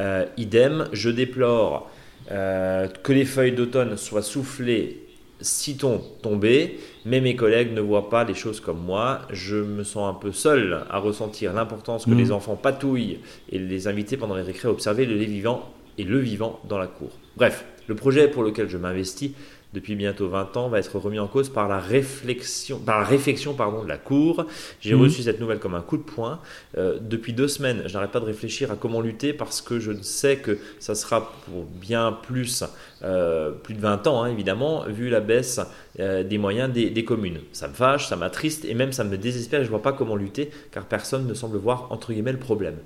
Euh, 0.00 0.26
idem, 0.36 0.88
je 0.92 1.08
déplore 1.08 1.88
euh, 2.30 2.88
que 2.88 3.12
les 3.12 3.24
feuilles 3.24 3.52
d'automne 3.52 3.96
soient 3.96 4.22
soufflées 4.22 5.08
Citons 5.40 6.02
tombé, 6.20 6.80
mais 7.04 7.20
mes 7.20 7.36
collègues 7.36 7.72
ne 7.72 7.80
voient 7.80 8.10
pas 8.10 8.24
les 8.24 8.34
choses 8.34 8.58
comme 8.58 8.80
moi. 8.84 9.20
Je 9.30 9.54
me 9.54 9.84
sens 9.84 10.10
un 10.10 10.18
peu 10.18 10.32
seul 10.32 10.84
à 10.90 10.98
ressentir 10.98 11.52
l'importance 11.52 12.06
que 12.06 12.10
mm. 12.10 12.18
les 12.18 12.32
enfants 12.32 12.56
patouillent 12.56 13.20
et 13.52 13.58
les 13.60 13.86
inviter 13.86 14.16
pendant 14.16 14.34
les 14.34 14.42
récrés 14.42 14.66
à 14.66 14.72
observer 14.72 15.06
le 15.06 15.14
vivant 15.14 15.72
et 15.96 16.02
le 16.02 16.18
vivant 16.18 16.58
dans 16.68 16.78
la 16.78 16.88
cour. 16.88 17.10
Bref, 17.36 17.64
le 17.86 17.94
projet 17.94 18.26
pour 18.26 18.42
lequel 18.42 18.68
je 18.68 18.78
m'investis 18.78 19.30
depuis 19.74 19.94
bientôt 19.96 20.28
20 20.28 20.56
ans, 20.56 20.68
va 20.68 20.78
être 20.78 20.98
remis 20.98 21.18
en 21.18 21.26
cause 21.26 21.50
par 21.50 21.68
la 21.68 21.78
réflexion, 21.78 22.78
par 22.78 23.00
la 23.00 23.04
réflexion 23.04 23.54
pardon, 23.54 23.82
de 23.82 23.88
la 23.88 23.98
Cour. 23.98 24.46
J'ai 24.80 24.94
mhm. 24.94 25.02
reçu 25.02 25.22
cette 25.22 25.40
nouvelle 25.40 25.58
comme 25.58 25.74
un 25.74 25.82
coup 25.82 25.98
de 25.98 26.02
poing. 26.02 26.40
Euh, 26.78 26.98
depuis 27.00 27.32
deux 27.34 27.48
semaines, 27.48 27.82
je 27.86 27.92
n'arrête 27.92 28.10
pas 28.10 28.20
de 28.20 28.24
réfléchir 28.24 28.70
à 28.72 28.76
comment 28.76 29.00
lutter 29.00 29.32
parce 29.32 29.60
que 29.60 29.78
je 29.78 29.92
sais 30.00 30.36
que 30.36 30.58
ça 30.78 30.94
sera 30.94 31.32
pour 31.44 31.64
bien 31.64 32.12
plus, 32.12 32.64
euh, 33.02 33.50
plus 33.50 33.74
de 33.74 33.80
20 33.80 34.06
ans, 34.06 34.22
hein, 34.22 34.30
évidemment, 34.30 34.84
vu 34.88 35.10
la 35.10 35.20
baisse 35.20 35.60
euh, 36.00 36.22
des 36.22 36.38
moyens 36.38 36.72
des, 36.72 36.88
des, 36.90 37.04
communes. 37.04 37.40
Ça 37.52 37.68
me 37.68 37.74
fâche, 37.74 38.08
ça 38.08 38.16
m'attriste 38.16 38.64
et 38.64 38.74
même 38.74 38.92
ça 38.92 39.04
me 39.04 39.18
désespère 39.18 39.60
et 39.60 39.64
je 39.64 39.68
ne 39.68 39.72
vois 39.72 39.82
pas 39.82 39.92
comment 39.92 40.16
lutter 40.16 40.50
car 40.70 40.86
personne 40.86 41.26
ne 41.26 41.34
semble 41.34 41.58
voir, 41.58 41.88
entre 41.90 42.12
guillemets, 42.12 42.32
le 42.32 42.38
problème. 42.38 42.76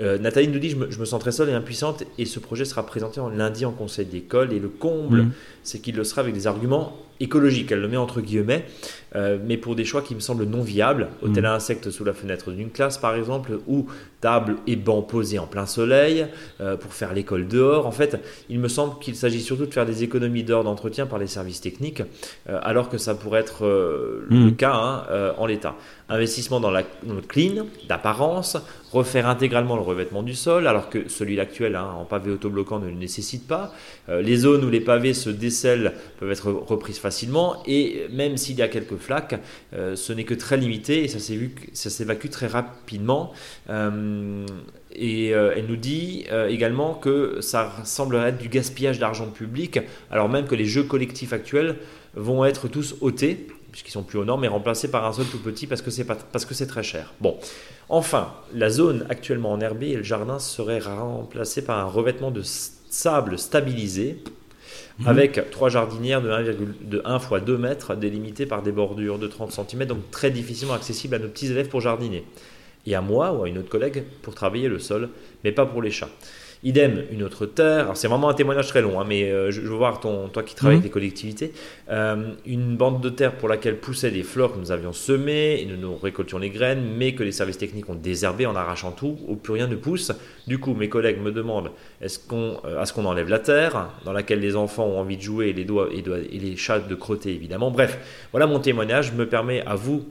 Euh, 0.00 0.18
Nathalie 0.18 0.48
nous 0.48 0.58
dit 0.58 0.70
je 0.70 0.76
me, 0.76 0.90
je 0.90 0.98
me, 0.98 1.04
sens 1.04 1.20
très 1.20 1.32
seule 1.32 1.48
et 1.50 1.52
impuissante 1.52 2.04
et 2.16 2.24
ce 2.24 2.38
projet 2.38 2.64
sera 2.64 2.86
présenté 2.86 3.20
en 3.20 3.28
lundi 3.28 3.64
en 3.64 3.72
conseil 3.72 4.06
d'école 4.06 4.52
et 4.52 4.58
le 4.58 4.68
comble 4.68 5.22
mm. 5.24 5.32
c'est 5.62 5.80
qu'il 5.80 5.96
le 5.96 6.04
sera 6.04 6.22
avec 6.22 6.32
des 6.32 6.46
arguments 6.46 6.96
écologique, 7.20 7.70
elle 7.70 7.80
le 7.80 7.88
met 7.88 7.96
entre 7.96 8.20
guillemets, 8.20 8.64
euh, 9.14 9.38
mais 9.44 9.56
pour 9.56 9.74
des 9.74 9.84
choix 9.84 10.02
qui 10.02 10.14
me 10.14 10.20
semblent 10.20 10.44
non 10.44 10.62
viables. 10.62 11.08
Hôtel 11.22 11.44
à 11.46 11.52
mm. 11.52 11.56
insectes 11.56 11.90
sous 11.90 12.04
la 12.04 12.12
fenêtre 12.12 12.50
d'une 12.50 12.70
classe, 12.70 12.98
par 12.98 13.14
exemple, 13.14 13.58
ou 13.66 13.86
table 14.20 14.56
et 14.66 14.76
banc 14.76 15.02
posés 15.02 15.38
en 15.38 15.46
plein 15.46 15.66
soleil 15.66 16.26
euh, 16.60 16.76
pour 16.76 16.92
faire 16.94 17.12
l'école 17.12 17.46
dehors. 17.46 17.86
En 17.86 17.92
fait, 17.92 18.18
il 18.48 18.58
me 18.58 18.68
semble 18.68 18.98
qu'il 18.98 19.14
s'agit 19.14 19.40
surtout 19.40 19.66
de 19.66 19.72
faire 19.72 19.86
des 19.86 20.02
économies 20.02 20.44
d'heures 20.44 20.64
d'entretien 20.64 21.06
par 21.06 21.18
les 21.18 21.26
services 21.26 21.60
techniques, 21.60 22.02
euh, 22.48 22.58
alors 22.62 22.88
que 22.88 22.98
ça 22.98 23.14
pourrait 23.14 23.40
être 23.40 23.66
le 23.66 24.50
mm. 24.50 24.56
cas 24.56 24.74
hein, 24.74 25.32
en 25.36 25.46
l'état. 25.46 25.76
Investissement 26.08 26.58
dans, 26.58 26.72
la, 26.72 26.82
le 27.06 27.20
clean, 27.20 27.66
d'apparence, 27.88 28.56
refaire 28.92 29.28
intégralement 29.28 29.76
le 29.76 29.82
revêtement 29.82 30.24
du 30.24 30.34
sol, 30.34 30.66
alors 30.66 30.90
que 30.90 31.08
celui 31.08 31.38
actuel 31.38 31.76
hein, 31.76 31.88
en 31.96 32.04
pavé 32.04 32.32
autobloquant 32.32 32.80
ne 32.80 32.86
le 32.86 32.94
nécessite 32.94 33.46
pas. 33.46 33.72
les 34.08 34.36
zones 34.36 34.64
où 34.64 34.70
les 34.70 34.80
pavés 34.80 35.14
se 35.14 35.30
décèlent 35.30 35.92
peuvent 36.18 36.32
être 36.32 36.50
reprises 36.50 36.98
facilement 36.98 37.10
facilement 37.10 37.60
et 37.66 38.06
même 38.12 38.36
s'il 38.36 38.56
y 38.56 38.62
a 38.62 38.68
quelques 38.68 38.96
flaques, 39.00 39.36
euh, 39.74 39.96
ce 39.96 40.12
n'est 40.12 40.24
que 40.24 40.34
très 40.34 40.56
limité 40.56 41.04
et 41.04 41.08
ça 41.08 41.90
s'évacue 41.90 42.28
très 42.28 42.46
rapidement. 42.46 43.32
Euh, 43.68 44.46
et 44.92 45.34
euh, 45.34 45.54
elle 45.56 45.66
nous 45.66 45.76
dit 45.76 46.26
également 46.48 46.94
que 46.94 47.40
ça 47.40 47.72
semble 47.84 48.16
être 48.16 48.38
du 48.38 48.48
gaspillage 48.48 48.98
d'argent 48.98 49.26
public, 49.26 49.80
alors 50.10 50.28
même 50.28 50.46
que 50.46 50.54
les 50.54 50.64
jeux 50.64 50.82
collectifs 50.82 51.32
actuels 51.32 51.76
vont 52.14 52.44
être 52.44 52.68
tous 52.68 52.96
ôtés, 53.00 53.46
puisqu'ils 53.70 53.92
sont 53.92 54.02
plus 54.02 54.18
aux 54.18 54.24
normes, 54.24 54.44
et 54.44 54.48
remplacés 54.48 54.90
par 54.90 55.06
un 55.06 55.12
seul 55.12 55.26
tout 55.26 55.38
petit 55.38 55.66
parce 55.66 55.82
que 55.82 55.90
c'est 55.90 56.66
très 56.66 56.82
cher. 56.82 57.14
Bon, 57.20 57.38
enfin, 57.88 58.32
la 58.52 58.68
zone 58.68 59.06
actuellement 59.08 59.52
enherbée 59.52 59.90
et 59.90 59.96
le 59.96 60.02
jardin 60.02 60.38
serait 60.38 60.80
remplacé 60.80 61.62
par 61.64 61.78
un 61.78 61.84
revêtement 61.84 62.30
de 62.30 62.42
sable 62.42 63.38
stabilisé 63.38 64.22
Mhm. 65.00 65.08
avec 65.08 65.50
trois 65.50 65.68
jardinières 65.70 66.20
de 66.20 66.30
1, 67.04 67.18
x 67.18 67.44
2 67.44 67.58
mètres 67.58 67.94
délimitées 67.94 68.46
par 68.46 68.62
des 68.62 68.72
bordures 68.72 69.18
de 69.18 69.26
30 69.26 69.52
cm, 69.52 69.86
donc 69.86 70.10
très 70.10 70.30
difficilement 70.30 70.74
accessibles 70.74 71.14
à 71.14 71.18
nos 71.18 71.28
petits 71.28 71.46
élèves 71.46 71.68
pour 71.68 71.80
jardiner. 71.80 72.24
Et 72.86 72.94
à 72.94 73.00
moi 73.00 73.32
ou 73.32 73.44
à 73.44 73.48
une 73.48 73.58
autre 73.58 73.68
collègue 73.68 74.04
pour 74.22 74.34
travailler 74.34 74.68
le 74.68 74.78
sol, 74.78 75.08
mais 75.44 75.52
pas 75.52 75.66
pour 75.66 75.82
les 75.82 75.90
chats. 75.90 76.10
Idem, 76.62 77.04
une 77.10 77.22
autre 77.22 77.46
terre. 77.46 77.92
C'est 77.94 78.06
vraiment 78.06 78.28
un 78.28 78.34
témoignage 78.34 78.66
très 78.66 78.82
long, 78.82 79.00
hein, 79.00 79.06
mais 79.08 79.30
euh, 79.30 79.50
je, 79.50 79.62
veux 79.62 79.68
voir 79.68 79.98
ton, 79.98 80.28
toi 80.28 80.42
qui 80.42 80.54
travailles 80.54 80.76
avec 80.76 80.84
les 80.84 80.90
collectivités. 80.90 81.52
Euh, 81.88 82.32
une 82.44 82.76
bande 82.76 83.00
de 83.00 83.08
terre 83.08 83.32
pour 83.32 83.48
laquelle 83.48 83.78
poussaient 83.78 84.10
des 84.10 84.22
fleurs 84.22 84.52
que 84.52 84.58
nous 84.58 84.70
avions 84.70 84.92
semées 84.92 85.62
et 85.62 85.64
nous, 85.64 85.78
nous 85.78 85.96
récoltions 85.96 86.36
les 86.36 86.50
graines, 86.50 86.82
mais 86.98 87.14
que 87.14 87.22
les 87.22 87.32
services 87.32 87.56
techniques 87.56 87.88
ont 87.88 87.94
désherbé 87.94 88.44
en 88.44 88.54
arrachant 88.56 88.92
tout, 88.92 89.16
où 89.26 89.36
plus 89.36 89.54
rien 89.54 89.68
ne 89.68 89.76
pousse. 89.76 90.12
Du 90.46 90.58
coup, 90.58 90.74
mes 90.74 90.90
collègues 90.90 91.18
me 91.22 91.32
demandent 91.32 91.70
est-ce 92.02 92.18
qu'on, 92.18 92.58
euh, 92.66 92.84
ce 92.84 92.92
qu'on 92.92 93.06
enlève 93.06 93.30
la 93.30 93.38
terre, 93.38 93.88
dans 94.04 94.12
laquelle 94.12 94.40
les 94.40 94.54
enfants 94.54 94.84
ont 94.84 95.00
envie 95.00 95.16
de 95.16 95.22
jouer 95.22 95.48
et 95.48 95.52
les, 95.54 95.64
doigts, 95.64 95.88
et, 95.90 96.00
et 96.00 96.38
les 96.38 96.56
chats 96.56 96.80
de 96.80 96.94
crotter, 96.94 97.30
évidemment. 97.30 97.70
Bref, 97.70 98.26
voilà 98.32 98.46
mon 98.46 98.58
témoignage. 98.58 99.14
me 99.14 99.24
permet 99.24 99.62
à 99.62 99.76
vous 99.76 100.04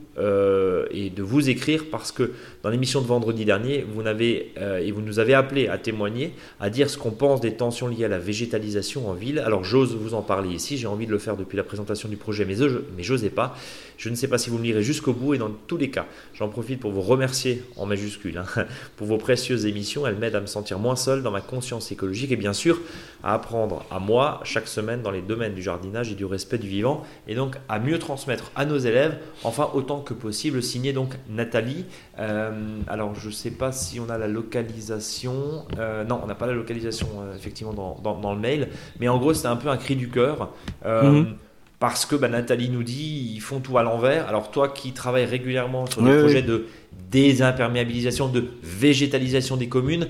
et 0.90 1.08
de 1.08 1.22
vous 1.22 1.48
écrire 1.48 1.84
parce 1.90 2.12
que 2.12 2.32
dans 2.62 2.68
l'émission 2.68 3.00
de 3.00 3.06
vendredi 3.06 3.46
dernier, 3.46 3.86
vous, 3.88 4.02
n'avez, 4.02 4.52
et 4.82 4.92
vous 4.92 5.00
nous 5.00 5.18
avez 5.18 5.32
appelé 5.32 5.66
à 5.66 5.78
témoigner 5.78 6.34
à 6.60 6.70
dire 6.70 6.90
ce 6.90 6.98
qu'on 6.98 7.10
pense 7.10 7.40
des 7.40 7.54
tensions 7.54 7.88
liées 7.88 8.04
à 8.04 8.08
la 8.08 8.18
végétalisation 8.18 9.08
en 9.08 9.14
ville. 9.14 9.38
Alors 9.38 9.64
j'ose 9.64 9.94
vous 9.94 10.14
en 10.14 10.22
parler 10.22 10.54
ici, 10.54 10.76
j'ai 10.76 10.86
envie 10.86 11.06
de 11.06 11.12
le 11.12 11.18
faire 11.18 11.36
depuis 11.36 11.56
la 11.56 11.64
présentation 11.64 12.08
du 12.08 12.16
projet, 12.16 12.44
mais 12.44 12.54
je 12.54 13.12
n'osais 13.12 13.30
pas. 13.30 13.54
Je 14.00 14.08
ne 14.08 14.14
sais 14.14 14.28
pas 14.28 14.38
si 14.38 14.48
vous 14.48 14.56
me 14.56 14.64
lirez 14.64 14.82
jusqu'au 14.82 15.12
bout 15.12 15.34
et 15.34 15.38
dans 15.38 15.50
tous 15.50 15.76
les 15.76 15.90
cas, 15.90 16.06
j'en 16.32 16.48
profite 16.48 16.80
pour 16.80 16.90
vous 16.90 17.02
remercier 17.02 17.62
en 17.76 17.84
majuscule 17.84 18.38
hein, 18.38 18.46
pour 18.96 19.06
vos 19.06 19.18
précieuses 19.18 19.66
émissions. 19.66 20.06
Elles 20.06 20.16
m'aident 20.16 20.36
à 20.36 20.40
me 20.40 20.46
sentir 20.46 20.78
moins 20.78 20.96
seul 20.96 21.22
dans 21.22 21.30
ma 21.30 21.42
conscience 21.42 21.92
écologique 21.92 22.32
et 22.32 22.36
bien 22.36 22.54
sûr 22.54 22.80
à 23.22 23.34
apprendre 23.34 23.84
à 23.90 23.98
moi 23.98 24.40
chaque 24.42 24.68
semaine 24.68 25.02
dans 25.02 25.10
les 25.10 25.20
domaines 25.20 25.52
du 25.52 25.60
jardinage 25.60 26.10
et 26.10 26.14
du 26.14 26.24
respect 26.24 26.56
du 26.56 26.66
vivant 26.66 27.04
et 27.28 27.34
donc 27.34 27.56
à 27.68 27.78
mieux 27.78 27.98
transmettre 27.98 28.50
à 28.56 28.64
nos 28.64 28.78
élèves, 28.78 29.18
enfin 29.44 29.68
autant 29.74 30.00
que 30.00 30.14
possible. 30.14 30.62
Signé 30.62 30.94
donc 30.94 31.16
Nathalie. 31.28 31.84
Euh, 32.18 32.52
alors 32.88 33.14
je 33.14 33.26
ne 33.26 33.32
sais 33.32 33.50
pas 33.50 33.70
si 33.70 34.00
on 34.00 34.08
a 34.08 34.16
la 34.16 34.28
localisation. 34.28 35.66
Euh, 35.78 36.04
non, 36.04 36.22
on 36.24 36.26
n'a 36.26 36.34
pas 36.34 36.46
la 36.46 36.54
localisation 36.54 37.08
euh, 37.20 37.36
effectivement 37.36 37.74
dans, 37.74 38.32
le 38.32 38.40
mail, 38.40 38.68
mais 38.98 39.08
en 39.08 39.18
gros 39.18 39.34
c'était 39.34 39.48
un 39.48 39.56
peu 39.56 39.68
un 39.68 39.76
cri 39.76 39.94
du 39.94 40.08
cœur. 40.08 40.54
Mhm. 40.86 41.36
Parce 41.80 42.06
que 42.06 42.14
bah, 42.14 42.28
Nathalie 42.28 42.68
nous 42.68 42.84
dit 42.84 43.32
ils 43.34 43.40
font 43.40 43.58
tout 43.58 43.76
à 43.78 43.82
l'envers. 43.82 44.28
Alors 44.28 44.50
toi 44.50 44.68
qui 44.68 44.92
travailles 44.92 45.24
régulièrement 45.24 45.86
sur 45.86 46.02
des 46.02 46.16
projets 46.18 46.42
de 46.42 46.66
désimperméabilisation, 47.10 48.28
de 48.28 48.44
végétalisation 48.62 49.56
des 49.56 49.68
communes, 49.68 50.06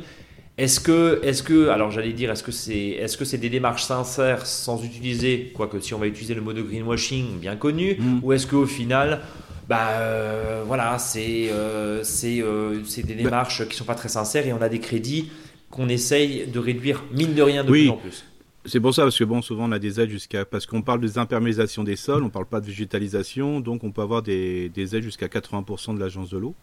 est-ce 0.59 0.81
que, 0.81 1.21
est 1.23 1.43
que, 1.43 1.68
alors 1.68 1.91
j'allais 1.91 2.12
dire, 2.12 2.31
est-ce 2.31 2.43
que 2.43 2.53
c'est, 2.53 2.75
est-ce 2.75 3.16
que 3.16 3.25
c'est 3.25 3.39
des 3.39 3.49
démarches 3.49 3.85
sincères 3.85 4.45
sans 4.47 4.85
utiliser, 4.85 5.53
quoique 5.55 5.81
si 5.81 5.95
on 5.95 5.99
va 5.99 6.07
utiliser 6.07 6.35
le 6.35 6.43
mot 6.43 6.53
de 6.53 6.61
greenwashing 6.61 7.39
bien 7.39 7.57
connu, 7.57 7.97
mm. 7.99 8.18
ou 8.23 8.33
est-ce 8.35 8.47
qu'au 8.47 8.66
final, 8.66 9.21
bah 9.68 9.91
euh, 9.93 10.64
voilà, 10.66 10.99
c'est, 10.99 11.51
euh, 11.51 12.03
c'est, 12.03 12.43
euh, 12.43 12.85
c'est 12.85 13.07
des 13.07 13.14
bah 13.14 13.23
démarches 13.23 13.66
qui 13.68 13.77
sont 13.77 13.85
pas 13.85 13.95
très 13.95 14.11
sincères 14.11 14.47
et 14.47 14.53
on 14.53 14.61
a 14.61 14.68
des 14.68 14.81
crédits 14.81 15.31
qu'on 15.71 15.89
essaye 15.89 16.49
de 16.49 16.59
réduire 16.59 17.05
mine 17.12 17.33
de 17.33 17.43
rien 17.43 17.62
de 17.62 17.71
plus 17.71 17.89
en 17.89 17.97
plus. 17.97 18.25
C'est 18.67 18.81
pour 18.81 18.95
ça, 18.95 19.03
parce 19.03 19.19
que 19.19 19.25
bon, 19.25 19.41
souvent 19.41 19.69
on 19.69 19.73
a 19.73 19.79
des 19.79 20.01
aides 20.01 20.11
jusqu'à. 20.11 20.45
Parce 20.45 20.67
qu'on 20.67 20.83
parle 20.83 21.01
des 21.01 21.19
imperméabilisations 21.19 21.83
des 21.83 21.97
sols, 21.97 22.23
on 22.23 22.27
ne 22.27 22.31
parle 22.31 22.47
pas 22.47 22.61
de 22.61 22.67
végétalisation, 22.67 23.61
donc 23.61 23.85
on 23.85 23.91
peut 23.91 24.03
avoir 24.03 24.23
des, 24.23 24.69
des 24.69 24.97
aides 24.97 25.03
jusqu'à 25.03 25.29
80% 25.29 25.95
de 25.95 26.01
l'agence 26.01 26.31
de 26.31 26.39
l'eau. 26.39 26.55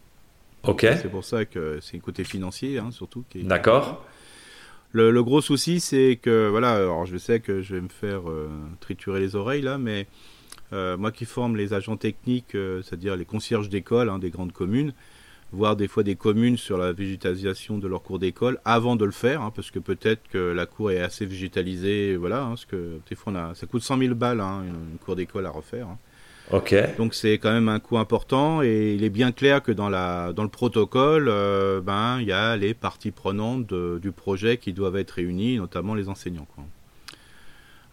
Ok. 0.63 0.81
C'est 0.81 1.09
pour 1.09 1.23
ça 1.23 1.45
que 1.45 1.79
c'est 1.81 1.97
un 1.97 1.99
côté 1.99 2.23
financier, 2.23 2.77
hein, 2.77 2.91
surtout. 2.91 3.23
D'accord. 3.35 4.05
Le, 4.91 5.11
le, 5.11 5.23
gros 5.23 5.41
souci, 5.41 5.79
c'est 5.79 6.17
que, 6.21 6.47
voilà, 6.49 6.73
alors 6.73 7.05
je 7.05 7.17
sais 7.17 7.39
que 7.39 7.61
je 7.61 7.75
vais 7.75 7.81
me 7.81 7.89
faire 7.89 8.29
euh, 8.29 8.49
triturer 8.79 9.19
les 9.19 9.35
oreilles 9.35 9.61
là, 9.61 9.77
mais 9.77 10.07
euh, 10.73 10.97
moi 10.97 11.11
qui 11.11 11.25
forme 11.25 11.55
les 11.55 11.73
agents 11.73 11.97
techniques, 11.97 12.55
euh, 12.55 12.81
c'est-à-dire 12.81 13.15
les 13.15 13.25
concierges 13.25 13.69
d'école 13.69 14.09
hein, 14.09 14.19
des 14.19 14.29
grandes 14.29 14.53
communes, 14.53 14.93
voir 15.51 15.75
des 15.75 15.87
fois 15.87 16.03
des 16.03 16.15
communes 16.15 16.57
sur 16.57 16.77
la 16.77 16.91
végétalisation 16.91 17.77
de 17.77 17.87
leur 17.87 18.03
cours 18.03 18.19
d'école 18.19 18.59
avant 18.65 18.95
de 18.95 19.05
le 19.05 19.11
faire, 19.11 19.41
hein, 19.41 19.51
parce 19.55 19.71
que 19.71 19.79
peut-être 19.79 20.27
que 20.29 20.37
la 20.37 20.65
cour 20.65 20.91
est 20.91 20.99
assez 20.99 21.25
végétalisée, 21.25 22.15
voilà, 22.17 22.43
hein, 22.43 22.49
parce 22.49 22.65
que 22.65 22.99
des 23.09 23.15
fois 23.15 23.33
on 23.33 23.35
a, 23.35 23.55
ça 23.55 23.65
coûte 23.65 23.81
100 23.81 23.97
000 23.97 24.15
balles 24.15 24.41
hein, 24.41 24.63
une, 24.65 24.97
cour 24.97 25.15
d'école 25.15 25.45
à 25.45 25.49
refaire. 25.49 25.87
Ok. 26.51 26.75
Donc 26.97 27.13
c'est 27.13 27.39
quand 27.39 27.51
même 27.51 27.67
un 27.67 27.79
coût 27.79 27.97
important 27.97 28.61
et 28.61 28.93
il 28.93 29.03
est 29.03 29.09
bien 29.09 29.33
clair 29.33 29.61
que 29.61 29.71
dans 29.73 29.89
la 29.89 30.31
dans 30.31 30.43
le 30.43 30.49
protocole, 30.49 31.27
euh, 31.27 31.81
ben 31.81 32.19
il 32.21 32.27
y 32.27 32.31
a 32.31 32.55
les 32.55 32.73
parties 32.73 33.11
prenantes 33.11 33.73
du 33.73 34.11
projet 34.13 34.57
qui 34.57 34.71
doivent 34.71 34.95
être 34.95 35.11
réunies, 35.11 35.57
notamment 35.57 35.93
les 35.93 36.07
enseignants. 36.07 36.47
Quoi. 36.55 36.63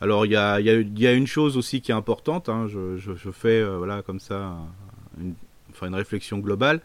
Alors 0.00 0.24
il 0.24 0.32
y 0.32 0.36
a, 0.36 0.60
y, 0.60 0.70
a, 0.70 0.80
y 0.80 1.06
a, 1.06 1.12
une 1.12 1.26
chose 1.26 1.56
aussi 1.56 1.80
qui 1.80 1.90
est 1.90 1.94
importante. 1.94 2.48
je, 2.68 2.96
je, 2.96 3.14
je, 3.14 3.30
fais 3.30 3.60
euh, 3.60 3.78
voilà 3.78 4.02
comme 4.02 4.20
ça 4.20 4.56
une, 5.20 5.34
enfin 5.70 5.88
une 5.88 5.94
réflexion 5.96 6.38
globale 6.38 6.80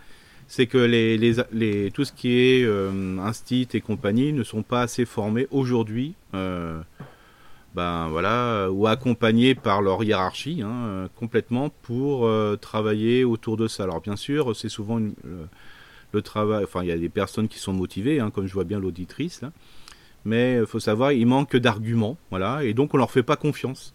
c'est 0.49 0.65
que 0.65 0.79
les, 0.79 1.15
les, 1.15 1.35
les, 1.51 1.91
tout 1.91 2.03
ce 2.03 2.11
qui 2.11 2.39
est 2.39 2.63
euh, 2.63 3.19
instit 3.19 3.67
et 3.73 3.81
compagnie 3.81 4.33
ne 4.33 4.43
sont 4.43 4.63
pas 4.63 4.81
assez 4.81 5.05
formés 5.05 5.47
aujourd'hui, 5.51 6.15
euh, 6.33 6.81
ben 7.75 8.09
voilà, 8.09 8.67
ou 8.71 8.87
accompagnés 8.87 9.53
par 9.53 9.83
leur 9.83 10.03
hiérarchie 10.03 10.63
hein, 10.65 11.07
complètement 11.15 11.69
pour 11.83 12.25
euh, 12.25 12.55
travailler 12.55 13.23
autour 13.23 13.57
de 13.57 13.67
ça. 13.67 13.83
Alors 13.83 14.01
bien 14.01 14.15
sûr, 14.15 14.55
c'est 14.55 14.69
souvent 14.69 14.99
le 14.99 16.21
travail. 16.23 16.63
Enfin, 16.63 16.81
il 16.81 16.87
y 16.87 16.91
a 16.91 16.97
des 16.97 17.09
personnes 17.09 17.47
qui 17.47 17.59
sont 17.59 17.73
motivées, 17.73 18.19
hein, 18.19 18.31
comme 18.31 18.47
je 18.47 18.53
vois 18.53 18.63
bien 18.63 18.79
l'auditrice 18.79 19.41
là. 19.43 19.51
Mais 20.25 20.57
il 20.59 20.65
faut 20.65 20.79
savoir, 20.79 21.11
il 21.11 21.27
manque 21.27 21.57
d'arguments, 21.57 22.17
voilà, 22.31 22.63
et 22.63 22.73
donc 22.73 22.95
on 22.95 22.97
leur 22.97 23.11
fait 23.11 23.23
pas 23.23 23.35
confiance. 23.35 23.93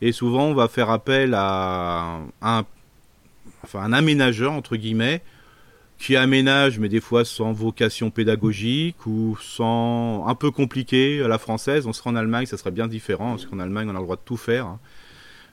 Et 0.00 0.12
souvent, 0.12 0.46
on 0.46 0.54
va 0.54 0.66
faire 0.68 0.88
appel 0.88 1.34
à 1.34 2.20
un, 2.40 2.64
enfin, 3.64 3.80
un 3.80 3.92
aménageur 3.92 4.52
entre 4.52 4.76
guillemets 4.76 5.22
qui 6.00 6.16
aménage, 6.16 6.78
mais 6.78 6.88
des 6.88 7.00
fois 7.00 7.26
sans 7.26 7.52
vocation 7.52 8.10
pédagogique 8.10 9.06
ou 9.06 9.36
sans 9.40 10.26
un 10.26 10.34
peu 10.34 10.50
compliqué 10.50 11.22
à 11.22 11.28
la 11.28 11.38
française. 11.38 11.86
On 11.86 11.92
serait 11.92 12.08
en 12.08 12.16
Allemagne, 12.16 12.46
ça 12.46 12.56
serait 12.56 12.70
bien 12.70 12.88
différent, 12.88 13.32
parce 13.32 13.44
qu'en 13.44 13.58
Allemagne, 13.58 13.86
on 13.88 13.94
a 13.94 13.98
le 13.98 14.04
droit 14.04 14.16
de 14.16 14.22
tout 14.24 14.38
faire. 14.38 14.66
hein. 14.66 14.80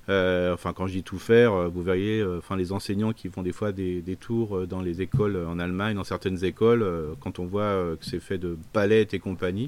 Euh, 0.09 0.53
enfin, 0.53 0.71
quand 0.71 0.87
je 0.87 0.93
dis 0.93 1.03
tout 1.03 1.19
faire, 1.19 1.51
euh, 1.51 1.67
vous 1.67 1.81
verriez, 1.81 2.21
euh, 2.21 2.37
enfin, 2.37 2.55
les 2.55 2.71
enseignants 2.71 3.11
qui 3.11 3.27
font 3.27 3.43
des 3.43 3.51
fois 3.51 3.73
des, 3.73 4.01
tours 4.17 4.65
dans 4.65 4.79
les 4.79 5.01
écoles 5.01 5.35
en 5.35 5.59
Allemagne, 5.59 5.97
dans 5.97 6.05
certaines 6.05 6.45
écoles, 6.45 6.85
quand 7.19 7.39
on 7.39 7.45
voit 7.45 7.97
que 7.99 8.05
c'est 8.05 8.21
fait 8.21 8.37
de 8.37 8.57
palettes 8.71 9.13
et 9.13 9.19
compagnie. 9.19 9.67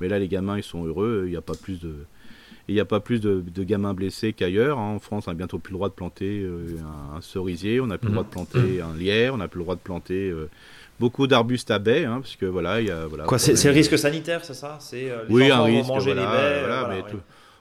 Mais 0.00 0.08
là, 0.08 0.18
les 0.18 0.28
gamins, 0.28 0.58
ils 0.58 0.62
sont 0.62 0.84
heureux. 0.84 1.22
Il 1.24 1.30
n'y 1.30 1.36
a 1.36 1.40
pas 1.40 1.54
plus 1.54 1.80
de, 1.80 1.94
il 2.68 2.74
n'y 2.74 2.80
a 2.80 2.84
pas 2.84 3.00
plus 3.00 3.20
de, 3.20 3.42
de 3.54 3.64
gamins 3.64 3.94
blessés 3.94 4.32
qu'ailleurs. 4.32 4.78
hein. 4.78 4.94
En 4.94 4.98
France, 4.98 5.24
on 5.26 5.30
n'a 5.30 5.34
bientôt 5.34 5.58
plus 5.58 5.72
le 5.72 5.76
droit 5.78 5.88
de 5.88 5.94
planter 5.94 6.42
euh, 6.42 6.76
un, 7.12 7.16
un 7.16 7.20
cerisier, 7.20 7.80
on 7.80 7.86
n'a 7.86 7.98
plus 7.98 8.08
le 8.08 8.12
droit 8.14 8.24
de 8.24 8.28
planter 8.30 8.80
un 8.80 8.94
lierre, 8.96 9.34
on 9.34 9.38
n'a 9.38 9.48
plus 9.48 9.58
le 9.58 9.64
droit 9.64 9.74
de 9.76 9.80
planter 9.80 10.28
euh, 10.30 10.48
beaucoup 11.00 11.26
d'arbustes 11.26 11.70
à 11.70 11.78
baies, 11.78 12.04
hein, 12.04 12.20
parce 12.20 12.36
que 12.36 12.46
voilà, 12.46 12.80
il 12.80 12.88
y 12.88 12.90
a 12.90 13.06
voilà. 13.06 13.24
Quoi, 13.24 13.38
c'est 13.38 13.62
le 13.64 13.70
risque 13.72 13.96
sanitaire, 13.98 14.44
c'est 14.44 14.54
ça? 14.54 14.76
C'est 14.80 15.10
euh, 15.10 15.24
Oui, 15.30 15.50
un 15.50 15.62
risque. 15.62 15.88
manger 15.88 16.12
voilà, 16.12 16.20
les 16.20 16.26
baies. 16.26 16.60
voilà, 16.60 16.80
voilà, 16.84 16.88
mais 17.06 17.12
ouais. 17.14 17.20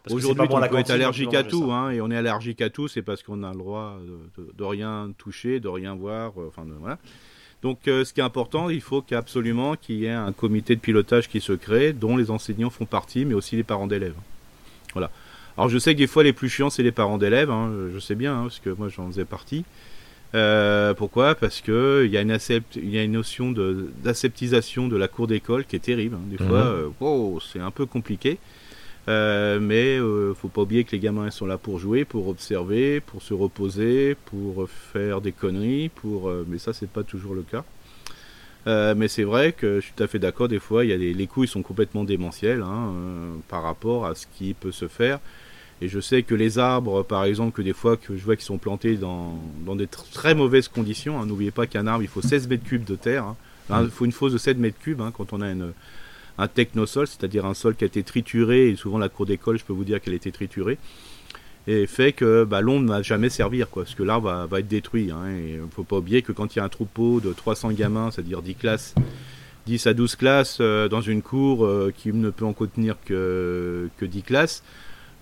Aujourd'hui, 0.09 0.43
on 0.49 0.59
peut 0.59 0.63
être 0.63 0.71
cantine, 0.71 0.95
allergique 0.95 1.25
donc 1.25 1.33
tu 1.33 1.37
à 1.39 1.43
tout, 1.43 1.71
hein, 1.71 1.89
et 1.91 1.99
on 1.99 2.09
est 2.11 2.15
allergique 2.15 2.61
à 2.61 2.69
tout, 2.69 2.87
c'est 2.87 3.01
parce 3.01 3.23
qu'on 3.23 3.43
a 3.43 3.51
le 3.51 3.57
droit 3.57 3.97
de, 4.37 4.41
de- 4.41 4.51
de 4.57 4.63
rien 4.63 5.11
toucher, 5.17 5.59
de 5.59 5.67
rien 5.67 5.95
voir, 5.95 6.31
euh, 6.37 6.47
enfin 6.47 6.65
de- 6.65 6.71
voilà. 6.79 6.97
Donc, 7.61 7.87
euh, 7.87 8.05
ce 8.05 8.13
qui 8.13 8.21
est 8.21 8.23
important, 8.23 8.69
il 8.69 8.79
faut 8.81 9.01
qu'absolument 9.01 9.75
qu'il 9.75 9.95
y 9.97 10.05
ait 10.05 10.11
un 10.11 10.31
comité 10.31 10.75
de 10.75 10.79
pilotage 10.79 11.27
qui 11.27 11.41
se 11.41 11.51
crée, 11.53 11.91
dont 11.91 12.15
les 12.15 12.31
enseignants 12.31 12.69
font 12.69 12.85
partie, 12.85 13.25
mais 13.25 13.33
aussi 13.33 13.55
les 13.57 13.63
parents 13.63 13.87
d'élèves. 13.87 14.13
Voilà. 14.97 15.11
Alors, 15.57 15.69
je 15.69 15.77
sais 15.79 15.93
que 15.93 15.99
des 15.99 16.07
fois, 16.07 16.23
les 16.23 16.33
plus 16.33 16.49
chiants, 16.49 16.69
c'est 16.69 16.83
les 16.83 16.91
parents 16.91 17.17
d'élèves, 17.17 17.49
hein, 17.49 17.71
je 17.93 17.99
sais 17.99 18.15
bien, 18.15 18.33
hein, 18.37 18.41
parce 18.43 18.59
que 18.59 18.69
moi, 18.69 18.89
j'en 18.89 19.07
faisais 19.07 19.25
partie. 19.25 19.63
Euh, 20.35 20.93
pourquoi? 20.93 21.35
Parce 21.35 21.61
que 21.61 22.03
il 22.05 22.11
y 22.11 22.17
a 22.17 22.21
une 22.21 22.31
accept, 22.31 22.75
il 22.75 22.89
y 22.89 22.99
a 22.99 23.03
une 23.03 23.13
notion 23.13 23.51
de 23.51 23.89
d'aseptisation 24.03 24.87
de 24.89 24.97
la 24.97 25.07
cour 25.07 25.25
d'école 25.25 25.63
qui 25.65 25.75
est 25.77 25.79
terrible. 25.79 26.15
hein. 26.15 26.25
Des 26.29 26.37
Mhm. 26.43 26.47
fois, 26.49 26.57
euh, 26.65 26.89
wow, 26.99 27.39
c'est 27.39 27.59
un 27.59 27.71
peu 27.71 27.85
compliqué. 27.85 28.37
Euh, 29.07 29.57
mais 29.61 29.97
euh, 29.97 30.33
faut 30.33 30.49
pas 30.49 30.61
oublier 30.63 30.83
que 30.83 30.91
les 30.91 30.99
gamins 30.99 31.25
ils 31.27 31.31
sont 31.31 31.45
là 31.45 31.57
pour 31.57 31.79
jouer, 31.79 32.03
pour 32.03 32.27
observer, 32.27 32.99
pour 32.99 33.21
se 33.21 33.33
reposer, 33.33 34.15
pour 34.25 34.69
faire 34.69 35.21
des 35.21 35.31
conneries, 35.31 35.87
pour 35.89 36.29
mais 36.45 36.57
ça 36.57 36.73
c'est 36.73 36.89
pas 36.89 37.03
toujours 37.03 37.33
le 37.33 37.43
cas. 37.43 37.63
Euh, 38.67 38.93
mais 38.97 39.07
c'est 39.07 39.23
vrai 39.23 39.53
que 39.53 39.79
je 39.79 39.85
suis 39.85 39.93
tout 39.95 40.03
à 40.03 40.07
fait 40.07 40.19
d'accord. 40.19 40.47
Des 40.49 40.59
fois, 40.59 40.83
il 40.83 40.89
y 40.89 40.93
a 40.93 40.97
des, 40.97 41.13
les 41.13 41.27
coups 41.27 41.47
ils 41.47 41.51
sont 41.51 41.61
complètement 41.61 42.03
démentiels 42.03 42.61
hein, 42.61 42.91
euh, 42.93 43.31
par 43.47 43.63
rapport 43.63 44.05
à 44.05 44.13
ce 44.13 44.25
qui 44.37 44.53
peut 44.53 44.71
se 44.73 44.87
faire. 44.87 45.19
Et 45.81 45.87
je 45.87 45.99
sais 45.99 46.23
que 46.23 46.35
les 46.35 46.57
arbres, 46.57 47.03
par 47.03 47.23
exemple, 47.23 47.55
que 47.55 47.61
des 47.61 47.73
fois 47.73 47.97
que 47.97 48.17
je 48.17 48.23
vois 48.25 48.35
qu'ils 48.35 48.45
sont 48.45 48.57
plantés 48.57 48.95
dans, 48.95 49.39
dans 49.65 49.75
des 49.75 49.85
tr- 49.85 50.11
très 50.11 50.33
mauvaises 50.35 50.67
conditions. 50.67 51.19
hein. 51.21 51.25
N'oubliez 51.25 51.51
pas 51.51 51.67
qu'un 51.67 51.87
arbre 51.87 52.01
il 52.03 52.09
faut 52.09 52.21
16 52.21 52.47
mètres 52.49 52.63
cubes 52.65 52.83
de 52.83 52.95
terre. 52.95 53.23
hein. 53.25 53.35
Hein, 53.69 53.83
Il 53.83 53.89
faut 53.91 54.05
une 54.05 54.11
fosse 54.11 54.33
de 54.33 54.37
7 54.37 54.57
mètres 54.57 54.79
cubes 54.79 55.01
quand 55.15 55.33
on 55.33 55.41
a 55.41 55.49
une, 55.51 55.71
un 56.37 56.47
technosol, 56.47 57.05
c'est-à-dire 57.07 57.45
un 57.45 57.53
sol 57.53 57.75
qui 57.75 57.83
a 57.83 57.87
été 57.87 58.01
trituré, 58.03 58.69
et 58.69 58.75
souvent 58.75 58.97
la 58.97 59.09
cour 59.09 59.25
d'école, 59.25 59.57
je 59.59 59.63
peux 59.65 59.73
vous 59.73 59.83
dire 59.83 60.01
qu'elle 60.01 60.13
a 60.13 60.17
été 60.17 60.31
triturée, 60.31 60.77
et 61.67 61.85
fait 61.85 62.13
que 62.13 62.45
bah, 62.45 62.61
l'ombre 62.61 62.83
ne 62.83 62.89
va 62.89 63.01
jamais 63.01 63.29
servir, 63.29 63.69
quoi, 63.69 63.83
parce 63.83 63.93
que 63.93 64.03
l'arbre 64.03 64.47
va, 64.49 64.59
être 64.59 64.67
détruit. 64.67 65.11
Hein, 65.11 65.25
ne 65.27 65.69
faut 65.69 65.83
pas 65.83 65.97
oublier 65.97 66.21
que 66.21 66.31
quand 66.31 66.55
il 66.55 66.59
y 66.59 66.61
a 66.61 66.65
un 66.65 66.69
troupeau 66.69 67.19
de 67.19 67.33
300 67.33 67.71
gamins, 67.71 68.09
c'est-à-dire 68.09 68.41
10 68.41 68.55
classes, 68.55 68.95
10 69.65 69.87
à 69.87 69.93
12 69.93 70.15
classes 70.15 70.57
euh, 70.61 70.87
dans 70.87 71.01
une 71.01 71.21
cour 71.21 71.65
euh, 71.65 71.93
qui 71.95 72.13
ne 72.13 72.29
peut 72.29 72.45
en 72.45 72.53
contenir 72.53 72.95
que, 73.05 73.89
que 73.97 74.05
10 74.05 74.21
classes, 74.21 74.63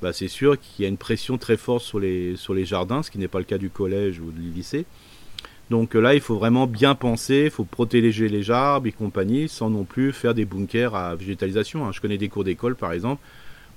bah, 0.03 0.13
c'est 0.13 0.27
sûr 0.27 0.59
qu'il 0.59 0.83
y 0.83 0.85
a 0.85 0.89
une 0.89 0.97
pression 0.97 1.39
très 1.39 1.57
forte 1.57 1.83
sur 1.83 1.99
les, 1.99 2.35
sur 2.35 2.53
les 2.53 2.65
jardins, 2.65 3.01
ce 3.01 3.09
qui 3.09 3.17
n'est 3.17 3.27
pas 3.27 3.39
le 3.39 3.45
cas 3.45 3.57
du 3.57 3.71
collège 3.71 4.19
ou 4.19 4.31
du 4.31 4.51
lycée. 4.51 4.85
Donc 5.71 5.95
euh, 5.95 5.99
là, 5.99 6.13
il 6.13 6.21
faut 6.21 6.35
vraiment 6.35 6.67
bien 6.67 6.93
penser, 6.93 7.45
il 7.45 7.49
faut 7.49 7.63
protéger 7.63 8.29
les 8.29 8.51
arbres 8.51 8.85
et 8.85 8.91
compagnie, 8.91 9.49
sans 9.49 9.71
non 9.71 9.83
plus 9.83 10.13
faire 10.13 10.35
des 10.35 10.45
bunkers 10.45 10.93
à 10.93 11.15
végétalisation. 11.15 11.87
hein. 11.87 11.91
Je 11.91 12.01
connais 12.01 12.19
des 12.19 12.29
cours 12.29 12.43
d'école, 12.43 12.75
par 12.75 12.93
exemple, 12.93 13.23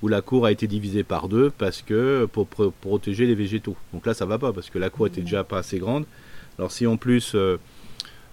où 0.02 0.08
la 0.08 0.20
cour 0.20 0.46
a 0.46 0.52
été 0.52 0.66
divisée 0.66 1.02
par 1.02 1.28
deux 1.28 1.50
parce 1.50 1.82
que 1.82 2.26
pour 2.26 2.46
pro- 2.46 2.70
protéger 2.70 3.26
les 3.26 3.34
végétaux. 3.34 3.76
Donc 3.92 4.06
là, 4.06 4.14
ça 4.14 4.26
va 4.26 4.38
pas 4.38 4.52
parce 4.52 4.70
que 4.70 4.78
la 4.78 4.90
cour 4.90 5.06
était 5.06 5.22
déjà 5.22 5.44
pas 5.44 5.58
assez 5.58 5.78
grande. 5.78 6.04
Alors 6.58 6.70
si 6.70 6.86
en 6.86 6.96
plus, 6.96 7.32
euh, 7.34 7.58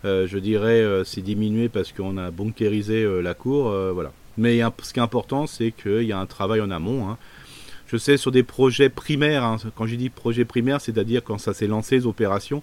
euh, 0.04 0.28
je 0.28 0.38
dirais, 0.38 0.82
euh, 0.82 1.04
c'est 1.04 1.22
diminué 1.22 1.70
parce 1.70 1.92
qu'on 1.92 2.18
a 2.18 2.30
bunkérisé 2.32 3.06
la 3.22 3.34
cour, 3.34 3.72
voilà. 3.94 4.12
Mais 4.38 4.60
ce 4.82 4.94
qui 4.94 5.00
est 5.00 5.04
important, 5.04 5.48
c'est 5.48 5.72
qu'il 5.72 6.04
y 6.04 6.12
a 6.12 6.20
un 6.20 6.26
travail 6.26 6.62
en 6.62 6.70
amont. 6.70 7.10
hein. 7.10 7.18
Je 7.88 7.98
sais 7.98 8.18
sur 8.18 8.32
des 8.32 8.44
projets 8.44 8.90
primaires, 8.90 9.44
hein, 9.44 9.58
quand 9.76 9.86
je 9.88 9.96
dis 9.96 10.10
projet 10.10 10.44
primaire, 10.44 10.82
c'est-à-dire 10.82 11.24
quand 11.24 11.38
ça 11.38 11.54
s'est 11.54 11.68
lancé 11.68 11.96
les 11.96 12.06
opérations, 12.06 12.62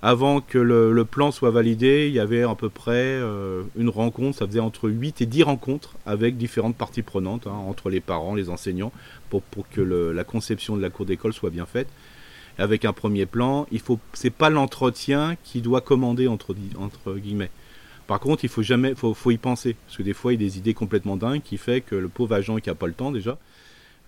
avant 0.00 0.40
que 0.40 0.58
le, 0.58 1.04
plan 1.04 1.32
soit 1.32 1.50
validé, 1.50 2.06
il 2.06 2.14
y 2.14 2.20
avait 2.20 2.42
à 2.42 2.54
peu 2.54 2.68
près 2.68 2.92
euh, 2.92 3.62
une 3.76 3.88
rencontre, 3.88 4.38
ça 4.38 4.46
faisait 4.46 4.60
entre 4.60 4.88
8 4.88 5.22
et 5.22 5.26
10 5.26 5.42
rencontres 5.42 5.94
avec 6.06 6.36
différentes 6.36 6.76
parties 6.76 7.02
prenantes, 7.02 7.48
hein, 7.48 7.52
entre 7.68 7.90
les 7.90 8.00
parents, 8.00 8.36
les 8.36 8.48
enseignants, 8.48 8.92
pour, 9.28 9.42
que 9.70 9.80
la 9.80 10.24
conception 10.24 10.76
de 10.76 10.82
la 10.82 10.90
cour 10.90 11.04
d'école 11.04 11.32
soit 11.32 11.50
bien 11.50 11.66
faite. 11.66 11.88
Avec 12.58 12.84
un 12.84 12.92
premier 12.92 13.26
plan, 13.26 13.66
il 13.70 13.80
faut, 13.80 13.98
c'est 14.12 14.30
pas 14.30 14.50
l'entretien 14.50 15.36
qui 15.44 15.62
doit 15.62 15.80
commander 15.80 16.28
entre, 16.28 16.54
guillemets. 17.16 17.50
Par 18.06 18.20
contre, 18.20 18.44
il 18.44 18.48
faut 18.48 18.62
jamais, 18.62 18.94
faut, 18.94 19.14
faut 19.14 19.30
y 19.32 19.36
penser, 19.36 19.76
parce 19.86 19.96
que 19.96 20.02
des 20.02 20.14
fois, 20.14 20.32
il 20.32 20.40
y 20.40 20.44
a 20.44 20.48
des 20.48 20.58
idées 20.58 20.74
complètement 20.74 21.16
dingues 21.16 21.42
qui 21.42 21.56
fait 21.56 21.80
que 21.80 21.94
le 21.94 22.08
pauvre 22.08 22.34
agent 22.34 22.56
qui 22.58 22.70
a 22.70 22.74
pas 22.74 22.86
le 22.86 22.94
temps 22.94 23.10
déjà, 23.10 23.36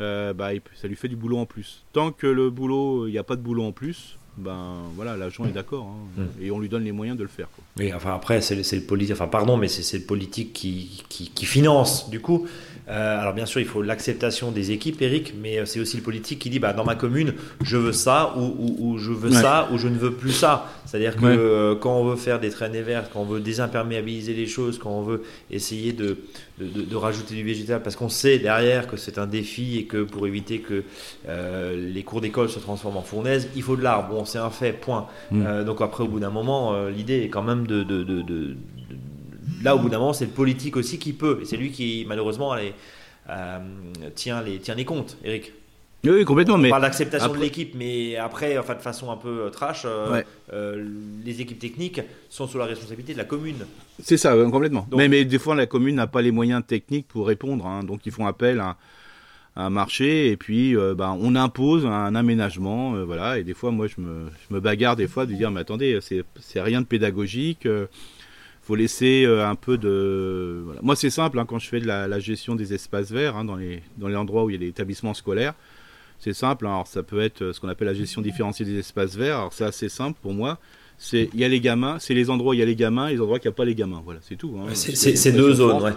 euh, 0.00 0.32
bah, 0.32 0.50
ça 0.74 0.88
lui 0.88 0.96
fait 0.96 1.08
du 1.08 1.16
boulot 1.16 1.38
en 1.38 1.46
plus. 1.46 1.84
Tant 1.92 2.12
que 2.12 2.26
le 2.26 2.48
boulot, 2.48 3.06
il 3.06 3.12
n'y 3.12 3.18
a 3.18 3.24
pas 3.24 3.36
de 3.36 3.42
boulot 3.42 3.64
en 3.64 3.72
plus, 3.72 4.16
ben 4.40 4.76
voilà, 4.96 5.16
l'agent 5.16 5.44
est 5.46 5.52
d'accord, 5.52 5.86
hein, 6.18 6.22
et 6.40 6.50
on 6.50 6.58
lui 6.58 6.68
donne 6.68 6.84
les 6.84 6.92
moyens 6.92 7.16
de 7.18 7.22
le 7.22 7.28
faire. 7.28 7.48
quoi. 7.54 7.64
Oui, 7.78 7.92
enfin 7.94 8.14
après, 8.14 8.40
c'est 8.40 8.54
le, 8.56 8.62
c'est 8.62 8.76
le 8.76 8.82
politique, 8.82 9.14
enfin 9.14 9.28
pardon, 9.28 9.56
mais 9.56 9.68
c'est 9.68 9.82
c'est 9.82 9.98
le 9.98 10.04
politique 10.04 10.52
qui, 10.52 11.02
qui, 11.08 11.30
qui 11.30 11.44
finance 11.46 12.10
du 12.10 12.20
coup. 12.20 12.46
Euh, 12.88 13.20
alors 13.20 13.34
bien 13.34 13.46
sûr, 13.46 13.60
il 13.60 13.66
faut 13.68 13.82
l'acceptation 13.82 14.50
des 14.50 14.72
équipes, 14.72 15.00
Eric, 15.00 15.34
mais 15.40 15.58
euh, 15.60 15.64
c'est 15.64 15.78
aussi 15.78 15.96
le 15.96 16.02
politique 16.02 16.40
qui 16.40 16.50
dit, 16.50 16.58
bah, 16.58 16.72
dans 16.72 16.82
ma 16.84 16.96
commune, 16.96 17.34
je 17.62 17.76
veux 17.76 17.92
ça, 17.92 18.34
ou, 18.36 18.40
ou, 18.58 18.76
ou 18.94 18.98
je 18.98 19.12
veux 19.12 19.30
Ouais. 19.30 19.40
ça, 19.40 19.68
ou 19.70 19.78
je 19.78 19.86
ne 19.86 19.96
veux 19.96 20.12
plus 20.12 20.32
ça. 20.32 20.66
C'est-à-dire 20.86 21.14
que 21.14 21.24
Ouais. 21.24 21.36
euh, 21.38 21.76
quand 21.76 21.94
on 21.96 22.04
veut 22.04 22.16
faire 22.16 22.40
des 22.40 22.50
traînées 22.50 22.82
vertes, 22.82 23.10
quand 23.12 23.20
on 23.20 23.24
veut 23.26 23.38
désimperméabiliser 23.38 24.34
les 24.34 24.46
choses, 24.48 24.78
quand 24.78 24.90
on 24.90 25.02
veut 25.02 25.22
essayer 25.52 25.92
de, 25.92 26.18
de, 26.60 26.66
de- 26.66 26.84
de 26.84 26.96
rajouter 26.96 27.34
du 27.34 27.42
végétal, 27.42 27.82
parce 27.82 27.96
qu'on 27.96 28.08
sait 28.08 28.38
derrière 28.38 28.86
que 28.86 28.96
c'est 28.96 29.18
un 29.18 29.26
défi 29.26 29.78
et 29.78 29.84
que 29.86 30.02
pour 30.02 30.26
éviter 30.26 30.60
que 30.60 30.84
euh, 31.28 31.90
les 31.92 32.02
cours 32.02 32.20
d'école 32.20 32.48
se 32.50 32.58
transforment 32.58 32.98
en 32.98 33.02
fournaise, 33.02 33.48
il 33.56 33.62
faut 33.62 33.76
de 33.76 33.82
l'arbre. 33.82 34.14
Bon, 34.14 34.24
c'est 34.24 34.38
un 34.38 34.50
fait, 34.50 34.72
point. 34.72 35.06
Mm. 35.30 35.42
Euh, 35.46 35.64
donc 35.64 35.80
après, 35.80 36.04
au 36.04 36.08
bout 36.08 36.20
d'un 36.20 36.30
moment, 36.30 36.74
euh, 36.74 36.90
l'idée 36.90 37.20
est 37.22 37.28
quand 37.28 37.42
même 37.42 37.66
de, 37.66 37.84
Là, 39.62 39.76
au 39.76 39.78
bout 39.78 39.88
d'un 39.90 39.98
moment, 39.98 40.12
c'est 40.14 40.24
le 40.24 40.30
politique 40.30 40.76
aussi 40.76 40.98
qui 40.98 41.12
peut. 41.12 41.40
Et 41.42 41.44
c'est 41.44 41.56
lui 41.58 41.70
qui, 41.70 42.04
malheureusement, 42.08 42.54
les, 42.54 42.72
tient, 44.14 44.42
les, 44.42 44.58
tient 44.58 44.74
les 44.74 44.86
comptes, 44.86 45.18
Eric. 45.22 45.52
Oui, 46.02 46.10
oui, 46.10 46.24
complètement, 46.24 46.56
mais 46.56 46.68
On 46.68 46.70
parle 46.70 46.82
d'acceptation 46.82 47.32
de 47.34 47.38
l'équipe, 47.38 47.74
mais 47.74 48.16
après, 48.16 48.56
enfin, 48.56 48.74
de 48.74 48.80
façon 48.80 49.10
un 49.10 49.16
peu 49.18 49.42
euh, 49.42 49.50
trash, 49.50 49.82
euh, 49.84 50.10
Ouais. 50.12 50.26
euh, 50.52 50.82
les 51.24 51.42
équipes 51.42 51.58
techniques 51.58 52.00
sont 52.30 52.46
sous 52.46 52.56
la 52.56 52.64
responsabilité 52.64 53.12
de 53.12 53.18
la 53.18 53.24
commune. 53.24 53.66
c'est 54.02 54.16
ça, 54.16 54.34
complètement. 54.50 54.86
Donc- 54.90 54.98
mais, 54.98 55.08
mais 55.08 55.26
des 55.26 55.38
fois, 55.38 55.54
la 55.54 55.66
commune 55.66 55.96
n'a 55.96 56.06
pas 56.06 56.22
les 56.22 56.30
moyens 56.30 56.62
techniques 56.66 57.06
pour 57.06 57.26
répondre, 57.26 57.66
hein, 57.66 57.84
donc 57.84 58.06
ils 58.06 58.12
font 58.12 58.26
appel 58.26 58.60
à, 58.60 58.78
à 59.56 59.66
un 59.66 59.70
marché, 59.70 60.30
et 60.30 60.38
puis 60.38 60.74
euh, 60.74 60.94
ben, 60.94 61.18
on 61.20 61.36
impose 61.36 61.84
un 61.84 62.14
aménagement, 62.14 62.92
voilà, 63.04 63.38
et 63.38 63.44
des 63.44 63.52
fois, 63.54 63.70
moi, 63.70 63.86
je 63.86 64.00
me, 64.00 64.28
je 64.48 64.54
me 64.54 64.60
bagarre 64.60 64.96
des 64.96 65.06
fois 65.08 65.26
de 65.26 65.34
dire, 65.34 65.50
mais 65.50 65.60
attendez, 65.60 65.98
c'est 66.00 66.60
rien 66.62 66.80
de 66.80 66.86
pédagogique, 66.86 67.68
faut 68.62 68.74
laisser 68.74 69.26
un 69.26 69.54
peu 69.54 69.76
de... 69.76 70.62
voilà. 70.64 70.80
Moi, 70.82 70.96
c'est 70.96 71.10
simple, 71.10 71.38
hein, 71.38 71.44
quand 71.46 71.58
je 71.58 71.68
fais 71.68 71.80
de 71.80 71.86
la, 71.86 72.08
la 72.08 72.20
gestion 72.20 72.54
des 72.54 72.72
espaces 72.72 73.10
verts, 73.10 73.36
hein, 73.36 73.44
dans, 73.44 73.56
les, 73.56 73.82
dans 73.98 74.08
les 74.08 74.16
endroits 74.16 74.44
où 74.44 74.50
il 74.50 74.54
y 74.54 74.56
a 74.56 74.60
des 74.60 74.68
établissements 74.68 75.12
scolaires, 75.14 75.52
c'est 76.20 76.32
simple, 76.34 76.66
hein, 76.66 76.70
alors 76.70 76.86
ça 76.86 77.02
peut 77.02 77.20
être 77.20 77.42
euh, 77.42 77.52
ce 77.52 77.58
qu'on 77.60 77.68
appelle 77.68 77.88
la 77.88 77.94
gestion 77.94 78.20
différenciée 78.22 78.64
des 78.64 78.78
espaces 78.78 79.16
verts, 79.16 79.36
alors 79.38 79.52
c'est 79.52 79.64
assez 79.64 79.88
simple 79.88 80.18
pour 80.22 80.32
moi, 80.32 80.58
c'est 80.98 81.28
il 81.34 81.40
y 81.40 81.44
a 81.44 81.48
les 81.48 81.60
gamins, 81.60 81.96
c'est 81.98 82.14
les 82.14 82.30
endroits 82.30 82.50
où 82.50 82.54
il 82.54 82.60
y 82.60 82.62
a 82.62 82.66
les 82.66 82.76
gamins 82.76 83.08
et 83.08 83.14
les 83.14 83.20
endroits 83.20 83.38
où 83.38 83.40
il 83.42 83.46
n'y 83.48 83.52
a 83.52 83.56
pas 83.56 83.64
les 83.64 83.74
gamins, 83.74 84.02
voilà, 84.04 84.20
c'est 84.22 84.36
tout. 84.36 84.54
hein. 84.60 84.68
C'est- 84.74 85.32
deux 85.32 85.54
zones, 85.54 85.82
ouais. 85.82 85.92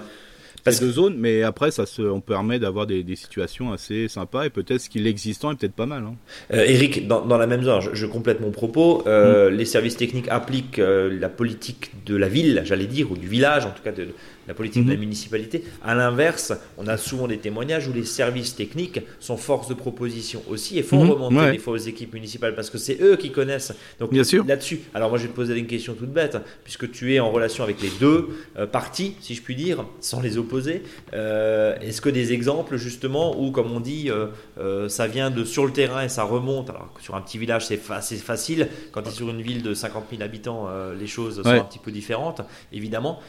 Parce 0.64 0.80
deux 0.80 0.92
zones, 0.92 1.16
mais 1.18 1.44
après, 1.44 1.72
ça 1.72 1.86
se, 1.86 2.02
on 2.02 2.22
permet 2.22 2.58
d'avoir 2.58 2.88
des, 2.88 3.04
des 3.04 3.18
situations 3.18 3.74
assez 3.74 4.08
sympas 4.08 4.46
et 4.46 4.50
peut-être 4.50 4.80
ce 4.80 4.88
qu'il 4.90 5.06
existant 5.08 5.52
est 5.52 5.56
peut-être 5.56 5.74
pas 5.74 5.88
mal. 5.88 6.04
Hein. 6.04 6.16
Euh, 6.54 6.64
Eric, 6.64 7.06
dans, 7.06 7.26
dans 7.26 7.38
la 7.38 7.48
même 7.48 7.64
zone, 7.64 7.82
je, 7.82 7.90
je 7.94 8.06
complète 8.06 8.40
mon 8.40 8.52
propos. 8.52 9.04
Euh, 9.06 9.50
Mm. 9.52 9.56
Les 9.56 9.66
services 9.66 9.98
techniques 9.98 10.30
appliquent 10.30 10.80
euh, 10.80 11.20
la 11.20 11.28
politique 11.28 11.92
de 12.06 12.16
la 12.16 12.30
ville, 12.30 12.62
j'allais 12.64 12.86
dire, 12.86 13.12
ou 13.12 13.18
du 13.18 13.28
village, 13.28 13.66
en 13.66 13.72
tout 13.72 13.84
cas 13.84 13.92
de, 13.92 14.08
la 14.48 14.54
politique 14.54 14.84
de 14.86 14.90
la 14.90 14.96
Mhm. 14.96 15.00
municipalité. 15.02 15.64
À 15.84 15.96
l'inverse, 15.96 16.54
on 16.78 16.88
a 16.88 16.98
souvent 16.98 17.28
des 17.28 17.38
témoignages 17.38 17.88
où 17.88 17.94
les 17.94 18.04
services 18.06 18.56
techniques 18.56 19.00
sont 19.20 19.38
force 19.38 19.68
de 19.68 19.74
proposition 19.74 20.42
aussi 20.50 20.78
et 20.78 20.84
font 20.84 21.04
Mhm, 21.04 21.10
remonter 21.12 21.36
ouais. 21.36 21.52
des 21.54 21.58
fois 21.60 21.74
aux 21.74 21.78
équipes 21.78 22.14
municipales 22.14 22.56
parce 22.56 22.70
que 22.70 22.78
c'est 22.78 23.02
eux 23.02 23.16
qui 23.16 23.32
connaissent. 23.32 23.74
Donc 24.00 24.12
Bien 24.12 24.24
sûr. 24.24 24.46
là-dessus, 24.46 24.82
alors 24.94 25.10
moi 25.10 25.18
je 25.18 25.24
vais 25.24 25.30
te 25.30 25.36
poser 25.36 25.58
une 25.58 25.68
question 25.68 25.94
toute 25.94 26.12
bête, 26.12 26.38
puisque 26.64 26.92
tu 26.92 27.14
es 27.14 27.20
en 27.20 27.32
relation 27.32 27.64
avec 27.64 27.82
les 27.82 27.92
deux 28.00 28.30
euh, 28.58 28.66
parties, 28.68 29.16
si 29.22 29.36
je 29.36 29.42
puis 29.42 29.56
dire, 29.56 29.86
sans 30.00 30.22
les 30.22 30.38
opposer. 30.38 30.84
Euh, 31.14 31.76
Est-ce 31.82 32.02
que 32.02 32.10
des 32.10 32.34
exemples 32.34 32.78
justement 32.78 33.40
où, 33.40 33.52
comme 33.52 33.72
on 33.72 33.80
dit, 33.80 34.10
euh, 34.10 34.90
ça 34.90 35.08
vient 35.08 35.30
de 35.32 35.44
sur 35.44 35.66
le 35.66 35.72
terrain 35.72 36.04
et 36.04 36.10
ça 36.10 36.24
remonte, 36.24 36.70
alors 36.70 36.92
que 36.94 37.02
sur 37.02 37.16
un 37.16 37.22
petit 37.22 37.38
village 37.38 37.66
c'est 37.66 37.78
fa- 37.78 38.02
facile, 38.02 38.68
quand 38.92 39.02
tu 39.04 39.10
es 39.10 39.12
sur 39.12 39.30
une 39.30 39.42
ville 39.42 39.62
de 39.64 39.74
50 39.74 40.06
000 40.12 40.22
habitants, 40.22 40.68
les 41.00 41.08
choses 41.08 41.42
sont 41.42 41.50
Ouais. 41.50 41.60
un 41.60 41.64
petit 41.64 41.80
peu 41.80 41.92
différentes, 41.92 42.42
évidemment. 42.72 43.20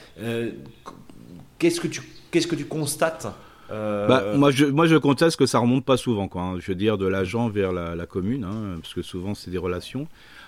Qu'est-ce 1.59 1.81
que 1.81 1.89
tu 1.89 2.03
qu'est-ce 2.31 2.47
que 2.47 2.57
tu 2.57 2.65
constates 2.67 3.27
euh, 3.71 4.09
Bah, 4.09 4.37
moi, 4.37 4.51
je, 4.51 4.67
moi, 4.67 4.87
je 4.87 4.97
conteste 4.97 5.37
que 5.39 5.47
ça 5.47 5.59
remonte 5.61 5.85
pas 5.85 5.97
souvent, 5.97 6.27
quoi. 6.29 6.43
hein. 6.43 6.57
Je 6.61 6.67
veux 6.67 6.75
dire, 6.75 6.99
de 6.99 7.07
l'agent 7.07 7.49
vers 7.49 7.73
la, 7.73 7.95
la 7.95 8.07
commune, 8.07 8.45
hein, 8.45 8.77
parce 8.83 8.93
que 8.93 9.03
souvent, 9.03 9.35
c'est 9.35 9.51
des 9.51 9.59
relations. 9.59 10.07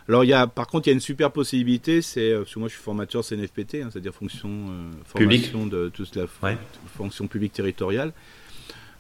Alors, 0.08 0.24
il 0.24 0.28
y 0.28 0.32
a, 0.32 0.46
par 0.46 0.66
contre, 0.66 0.86
il 0.88 0.90
y 0.90 0.92
a 0.92 0.94
une 0.94 1.00
super 1.00 1.30
possibilité, 1.32 2.02
c'est, 2.02 2.30
euh, 2.32 2.40
parce 2.40 2.52
que 2.54 2.58
moi, 2.58 2.68
je 2.68 2.74
suis 2.74 2.82
formateur 2.82 3.24
CNFPT, 3.24 3.76
hein, 3.82 3.88
c'est-à-dire 3.90 4.12
fonction, 4.14 4.48
euh, 4.50 4.90
Publique. 5.16 5.46
formation 5.46 5.66
de 5.66 5.88
toute 5.88 6.14
la 6.16 6.24
Ouais. 6.42 6.58
fonction 6.96 7.26
publique 7.26 7.52
territoriale. 7.52 8.12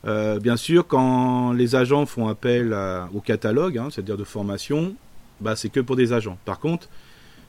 Euh, 0.06 0.38
bien 0.38 0.56
sûr, 0.56 0.86
quand 0.86 1.52
les 1.52 1.74
agents 1.74 2.06
font 2.06 2.28
appel 2.28 2.72
à- 2.72 3.08
au 3.14 3.20
catalogue, 3.20 3.78
hein, 3.78 3.88
c'est-à-dire 3.90 4.16
de 4.16 4.24
formation, 4.24 4.94
bah, 5.40 5.56
c'est 5.56 5.68
que 5.68 5.80
pour 5.80 5.96
des 5.96 6.12
agents. 6.12 6.38
Par 6.44 6.60
contre, 6.60 6.88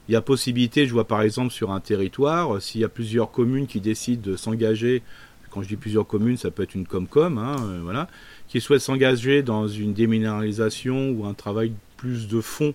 il 0.08 0.12
y 0.12 0.16
a 0.16 0.22
possibilité, 0.22 0.86
je 0.86 0.92
vois 0.92 1.06
par 1.06 1.22
exemple 1.22 1.52
sur 1.52 1.70
un 1.70 1.80
territoire, 1.80 2.56
euh, 2.56 2.60
s'il 2.60 2.80
y 2.80 2.84
a 2.84 2.88
plusieurs 2.88 3.30
communes 3.30 3.66
qui 3.66 3.80
décident 3.80 4.22
de 4.30 4.36
s'engager, 4.36 5.02
quand 5.50 5.62
je 5.62 5.68
dis 5.68 5.76
plusieurs 5.76 6.06
communes, 6.06 6.36
ça 6.36 6.50
peut 6.50 6.62
être 6.62 6.74
une 6.74 6.86
Comcom, 6.86 7.38
hein, 7.38 7.56
euh, 7.60 7.80
voilà, 7.82 8.08
qui 8.48 8.60
souhaitent 8.60 8.80
s'engager 8.80 9.42
dans 9.42 9.68
une 9.68 9.92
déminéralisation 9.92 11.10
ou 11.10 11.26
un 11.26 11.34
travail 11.34 11.72
plus 11.98 12.26
de 12.26 12.40
fond, 12.40 12.74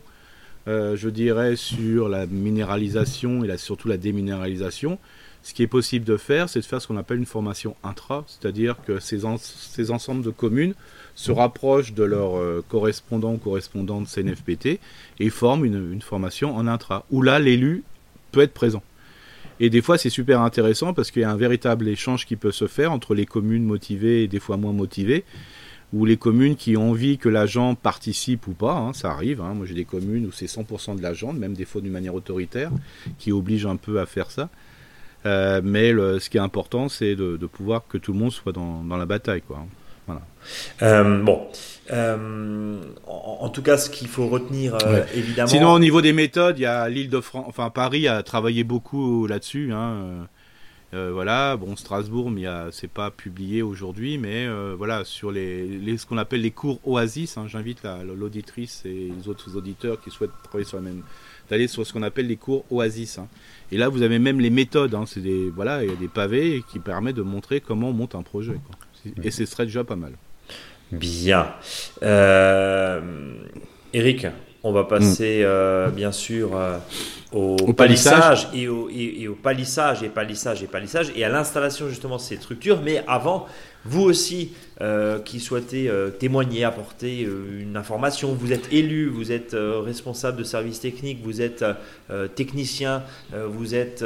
euh, 0.68 0.96
je 0.96 1.10
dirais, 1.10 1.56
sur 1.56 2.08
la 2.08 2.28
minéralisation 2.28 3.44
et 3.44 3.58
surtout 3.58 3.88
la 3.88 3.98
déminéralisation. 3.98 5.00
Ce 5.42 5.54
qui 5.54 5.64
est 5.64 5.68
possible 5.68 6.06
de 6.06 6.18
faire, 6.18 6.48
c'est 6.50 6.60
de 6.60 6.66
faire 6.66 6.82
ce 6.82 6.88
qu'on 6.88 6.98
appelle 6.98 7.18
une 7.18 7.26
formation 7.26 7.76
intra, 7.84 8.24
c'est-à-dire 8.28 8.78
que 8.86 9.00
ces, 9.00 9.22
ces 9.38 9.92
ensembles 9.92 10.24
de 10.24 10.30
communes 10.30 10.74
se 11.16 11.32
rapprochent 11.32 11.94
de 11.94 12.04
leurs 12.04 12.38
euh, 12.38 12.64
correspondants 12.68 13.34
ou 13.34 13.38
correspondantes 13.38 14.08
CNFPT 14.08 14.80
et 15.20 15.30
forment 15.30 15.66
une, 15.66 16.02
formation 16.02 16.56
en 16.56 16.68
intra, 16.68 17.06
où 17.12 17.22
là, 17.22 17.40
l'élu 17.40 17.84
peut 18.32 18.42
être 18.42 18.54
présent. 18.54 18.84
Et 19.60 19.70
des 19.70 19.82
fois, 19.82 19.98
c'est 19.98 20.10
super 20.10 20.42
intéressant 20.42 20.94
parce 20.94 21.12
qu'il 21.12 21.22
y 21.22 21.26
a 21.26 21.32
un 21.32 21.38
véritable 21.38 21.88
échange 21.88 22.26
qui 22.26 22.36
peut 22.36 22.52
se 22.52 22.68
faire 22.68 22.92
entre 22.92 23.14
les 23.14 23.26
communes 23.26 23.64
motivées 23.64 24.24
et 24.24 24.28
des 24.28 24.40
fois 24.40 24.58
moins 24.58 24.74
motivées, 24.74 25.24
ou 25.94 26.06
les 26.06 26.18
communes 26.18 26.56
qui 26.56 26.76
ont 26.76 26.90
envie 26.90 27.20
que 27.20 27.30
l'agent 27.30 27.76
participe 27.76 28.48
ou 28.48 28.54
pas, 28.54 28.74
hein, 28.74 28.94
ça 28.94 29.12
arrive. 29.12 29.42
hein. 29.42 29.54
Moi, 29.54 29.68
j'ai 29.68 29.76
des 29.76 29.86
communes 29.86 30.26
où 30.26 30.32
c'est 30.32 30.48
100% 30.48 30.98
de 30.98 31.04
l'agent, 31.04 31.34
même 31.34 31.54
des 31.54 31.66
fois 31.66 31.82
d'une 31.82 31.92
manière 31.92 32.16
autoritaire, 32.16 32.72
qui 33.20 33.32
oblige 33.32 33.68
un 33.68 33.76
peu 33.76 34.00
à 34.00 34.08
faire 34.08 34.32
ça. 34.32 34.50
Euh, 35.28 35.62
mais 35.64 35.92
ce 35.92 36.30
qui 36.32 36.38
est 36.38 36.42
important, 36.42 36.90
c'est 36.90 37.16
de, 37.16 37.38
pouvoir 37.46 37.84
que 37.88 38.00
tout 38.00 38.12
le 38.12 38.20
monde 38.20 38.32
soit 38.32 38.52
dans, 38.52 38.84
dans 38.84 38.98
la 38.98 39.06
bataille. 39.06 39.44
Quoi. 39.44 39.68
Euh, 40.82 41.22
bon, 41.24 41.48
Euh, 41.92 42.78
en, 43.08 43.38
en 43.42 43.50
tout 43.50 43.62
cas, 43.62 43.78
ce 43.78 43.90
qu'il 43.90 44.08
faut 44.08 44.28
retenir, 44.30 44.76
euh, 44.76 44.94
Ouais. 45.02 45.06
évidemment. 45.16 45.50
Sinon, 45.50 45.74
au 45.74 45.80
niveau 45.80 46.02
des 46.02 46.14
méthodes, 46.14 46.58
il 46.58 46.62
y 46.62 46.66
a 46.66 46.88
l'île 46.88 47.10
de 47.10 47.20
France, 47.20 47.46
enfin 47.50 47.70
Paris 47.70 48.08
a 48.08 48.24
travaillé 48.24 48.64
beaucoup 48.64 49.28
là-dessus. 49.28 49.72
hein, 49.74 50.28
voilà, 50.94 51.58
bon 51.58 51.76
Strasbourg, 51.76 52.30
mais 52.30 52.44
c'est 52.72 52.88
pas 52.90 53.10
publié 53.12 53.62
aujourd'hui, 53.64 54.18
mais 54.18 54.48
voilà 54.78 55.04
sur 55.04 55.32
les, 55.32 55.66
les- 55.68 55.98
ce 55.98 56.06
qu'on 56.06 56.18
appelle 56.20 56.42
les 56.42 56.52
cours 56.52 56.80
Oasis. 56.88 57.38
hein, 57.38 57.46
J'invite 57.48 57.84
la- 57.84 58.04
l'auditrice 58.04 58.84
et 58.86 59.12
les 59.18 59.28
autres 59.28 59.58
auditeurs 59.58 60.00
qui 60.00 60.10
souhaitent 60.12 60.30
travailler 60.44 60.66
sur 60.68 60.78
la 60.78 60.84
même 60.84 61.02
d'aller 61.50 61.68
sur 61.68 61.86
ce 61.86 61.92
qu'on 61.92 62.04
appelle 62.04 62.28
les 62.28 62.38
cours 62.38 62.64
Oasis. 62.72 63.18
hein. 63.18 63.28
Et 63.74 63.78
là, 63.78 63.90
vous 63.90 64.04
avez 64.04 64.20
même 64.20 64.40
les 64.40 64.50
méthodes. 64.52 64.96
c'est 65.08 65.20
des 65.22 65.50
voilà, 65.50 65.84
il 65.84 65.90
y 65.90 65.94
a 65.94 65.98
des 65.98 66.08
pavés 66.08 66.64
qui 66.72 66.80
permettent 66.80 67.16
de 67.18 67.24
montrer 67.24 67.60
comment 67.60 67.90
on 67.90 67.94
monte 67.94 68.16
un 68.16 68.22
projet. 68.24 68.54
quoi. 68.54 68.76
Et 69.24 69.32
ce 69.32 69.46
serait 69.46 69.66
déjà 69.66 69.84
pas 69.84 69.96
mal. 69.96 70.14
Bien. 70.92 71.54
Euh, 72.04 73.02
Eric, 73.94 74.28
on 74.64 74.72
va 74.72 74.86
passer 74.86 75.42
euh, 75.44 75.90
bien 75.90 76.14
sûr 76.14 76.56
euh, 76.56 76.78
au, 77.34 77.58
Au 77.68 77.74
palissage, 77.74 78.48
et 78.54 78.70
au, 78.70 78.90
et, 78.90 79.22
et 79.22 79.28
au 79.28 79.36
palissage 79.36 80.04
et 80.04 80.10
palissage 80.10 80.64
et 80.64 80.68
palissage 80.68 81.12
et 81.16 81.26
à 81.26 81.30
l'installation 81.30 81.90
justement 81.90 82.16
de 82.16 82.22
ces 82.22 82.38
structures. 82.38 82.80
Mais 82.82 83.04
avant, 83.06 83.46
vous 83.84 84.04
aussi 84.04 84.54
euh, 84.80 85.20
qui 85.20 85.42
souhaitez 85.42 85.92
témoigner, 86.18 86.64
apporter 86.64 87.28
une 87.60 87.76
information, 87.76 88.34
vous 88.34 88.54
êtes 88.54 88.72
élu, 88.72 89.10
vous 89.10 89.34
êtes 89.34 89.54
responsable 89.54 90.38
de 90.38 90.44
services 90.44 90.80
techniques, 90.80 91.20
vous 91.22 91.42
êtes 91.42 91.66
technicien, 92.36 93.04
vous 93.34 93.76
êtes 93.76 94.06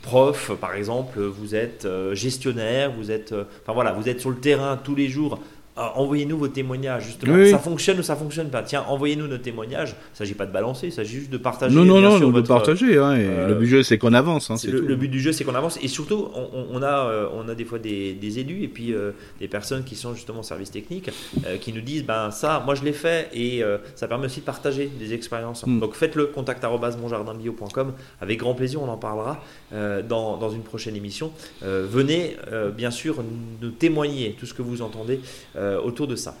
prof 0.00 0.52
par 0.58 0.74
exemple, 0.74 1.20
vous 1.20 1.54
êtes 1.54 1.86
gestionnaire, 2.12 2.92
vous 2.92 3.10
êtes, 3.10 3.34
enfin 3.34 3.74
voilà, 3.74 3.92
vous 3.92 4.08
êtes 4.08 4.20
sur 4.20 4.30
le 4.30 4.36
terrain 4.36 4.78
tous 4.82 4.94
les 4.94 5.08
jours. 5.08 5.38
Euh, 5.78 5.82
envoyez-nous 5.94 6.36
vos 6.36 6.48
témoignages 6.48 7.04
justement. 7.04 7.34
Oui. 7.34 7.50
Ça 7.50 7.58
fonctionne 7.58 8.00
ou 8.00 8.02
ça 8.02 8.16
fonctionne 8.16 8.48
pas. 8.50 8.62
Tiens, 8.62 8.84
envoyez-nous 8.88 9.28
nos 9.28 9.38
témoignages. 9.38 9.94
Il 10.14 10.16
s'agit 10.18 10.34
pas 10.34 10.44
de 10.44 10.52
balancer, 10.52 10.88
il 10.88 10.92
s'agit 10.92 11.18
juste 11.20 11.30
de 11.30 11.38
partager. 11.38 11.74
non, 11.74 11.84
non, 11.84 12.00
non, 12.00 12.18
sûr, 12.18 12.26
de 12.26 12.32
votre- 12.32 12.48
partager. 12.48 12.98
hein, 12.98 13.12
euh, 13.16 13.46
le 13.48 13.54
budget, 13.54 13.84
c'est 13.84 13.96
qu'on 13.96 14.12
avance. 14.12 14.50
Hein, 14.50 14.56
c'est 14.56 14.68
le, 14.68 14.80
le 14.80 14.96
but 14.96 15.06
du 15.08 15.20
jeu, 15.20 15.30
c'est 15.30 15.44
qu'on 15.44 15.54
avance 15.54 15.78
et 15.80 15.86
surtout, 15.86 16.28
on, 16.72 16.82
a, 16.82 17.06
euh, 17.08 17.28
on 17.34 17.48
a 17.48 17.54
des 17.54 17.64
fois 17.64 17.78
des, 17.78 18.14
des 18.14 18.40
élus 18.40 18.64
et 18.64 18.68
puis 18.68 18.92
euh, 18.92 19.12
des 19.38 19.46
personnes 19.46 19.84
qui 19.84 19.94
sont 19.94 20.12
justement 20.12 20.40
au 20.40 20.42
service 20.42 20.72
technique 20.72 21.08
euh, 21.46 21.56
qui 21.56 21.72
nous 21.72 21.82
disent 21.82 22.04
ben 22.04 22.32
ça, 22.32 22.60
moi 22.66 22.74
je 22.74 22.82
l'ai 22.82 22.92
fait 22.92 23.28
et 23.32 23.62
ça 23.94 24.08
permet 24.08 24.26
aussi 24.26 24.40
de 24.40 24.44
partager 24.46 24.90
des 24.98 25.14
expériences. 25.14 25.64
Mm. 25.66 25.78
Donc 25.78 25.94
faites-le, 25.94 26.26
contact 26.26 26.64
monjardinbio.com 26.64 27.92
avec 28.20 28.38
grand 28.40 28.54
plaisir, 28.54 28.82
on 28.82 28.88
en 28.88 28.96
parlera 28.96 29.42
dans, 29.72 30.36
dans 30.36 30.50
une 30.50 30.62
prochaine 30.62 30.96
émission. 30.96 31.30
Venez 31.62 32.36
bien 32.76 32.90
sûr 32.90 33.16
nous 33.62 33.70
témoigner 33.70 34.36
tout 34.38 34.46
ce 34.46 34.54
que 34.54 34.62
vous 34.62 34.82
entendez 34.82 35.20
euh, 35.56 35.69
autour 35.78 36.06
de 36.06 36.16
ça. 36.16 36.34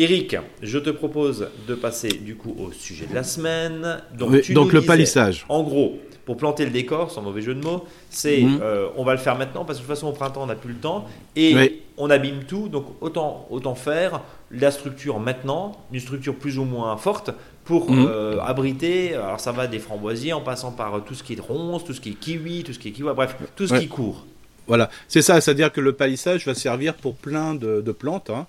Eric, 0.00 0.36
je 0.62 0.78
te 0.78 0.90
propose 0.90 1.48
de 1.66 1.74
passer 1.74 2.08
du 2.08 2.36
coup 2.36 2.54
au 2.58 2.70
sujet 2.72 3.06
de 3.06 3.14
la 3.14 3.24
semaine. 3.24 4.00
Donc, 4.16 4.30
Oui, 4.30 4.42
tu 4.42 4.54
donc 4.54 4.66
nous 4.68 4.72
le 4.74 4.78
disais- 4.80 4.86
palissage. 4.86 5.44
en 5.48 5.62
gros, 5.64 5.98
pour 6.24 6.36
planter 6.36 6.64
le 6.64 6.70
décor, 6.70 7.10
sans 7.10 7.22
mauvais 7.22 7.40
jeu 7.42 7.54
de 7.54 7.60
mots, 7.64 7.84
c'est 8.10 8.42
Mhm. 8.42 8.60
euh, 8.62 8.86
on 8.96 9.02
va 9.02 9.12
le 9.12 9.18
faire 9.18 9.36
maintenant 9.36 9.64
parce 9.64 9.78
que 9.78 9.82
de 9.82 9.88
toute 9.88 9.96
façon 9.96 10.06
au 10.08 10.12
printemps 10.12 10.42
on 10.44 10.46
n'a 10.46 10.54
plus 10.54 10.72
le 10.74 10.78
temps 10.78 11.06
et 11.34 11.54
Oui. 11.54 11.80
on 11.96 12.10
abîme 12.10 12.44
tout. 12.46 12.68
Donc 12.68 12.86
autant, 13.00 13.46
autant 13.50 13.74
faire 13.74 14.20
la 14.52 14.70
structure 14.70 15.18
maintenant, 15.18 15.72
une 15.92 16.00
structure 16.00 16.34
plus 16.36 16.58
ou 16.58 16.64
moins 16.64 16.96
forte 16.96 17.30
pour 17.64 17.90
Mhm. 17.90 18.06
euh, 18.08 18.40
abriter. 18.40 19.14
Alors 19.14 19.40
ça 19.40 19.50
va 19.52 19.66
des 19.66 19.78
framboisiers 19.80 20.32
en 20.32 20.42
passant 20.42 20.70
par 20.70 20.94
euh, 20.94 21.00
tout 21.00 21.14
ce 21.14 21.24
qui 21.24 21.32
est 21.32 21.40
ronce, 21.40 21.84
tout 21.84 21.92
ce 21.94 22.00
qui 22.00 22.10
est 22.10 22.14
kiwi, 22.20 22.62
tout 22.62 22.72
ce 22.72 22.78
qui 22.78 22.88
est 22.88 22.92
kiwi, 22.92 23.08
bref, 23.16 23.34
tout 23.56 23.66
ce 23.66 23.72
Ouais. 23.72 23.80
qui 23.80 23.88
court. 23.88 24.26
Voilà, 24.68 24.90
c'est 25.08 25.22
ça, 25.22 25.40
c'est-à-dire 25.40 25.72
que 25.72 25.80
le 25.80 25.94
palissage 25.94 26.44
va 26.46 26.54
servir 26.54 26.94
pour 26.94 27.14
plein 27.16 27.54
de, 27.54 27.80
de 27.80 27.90
plantes, 27.92 28.28
hein. 28.30 28.46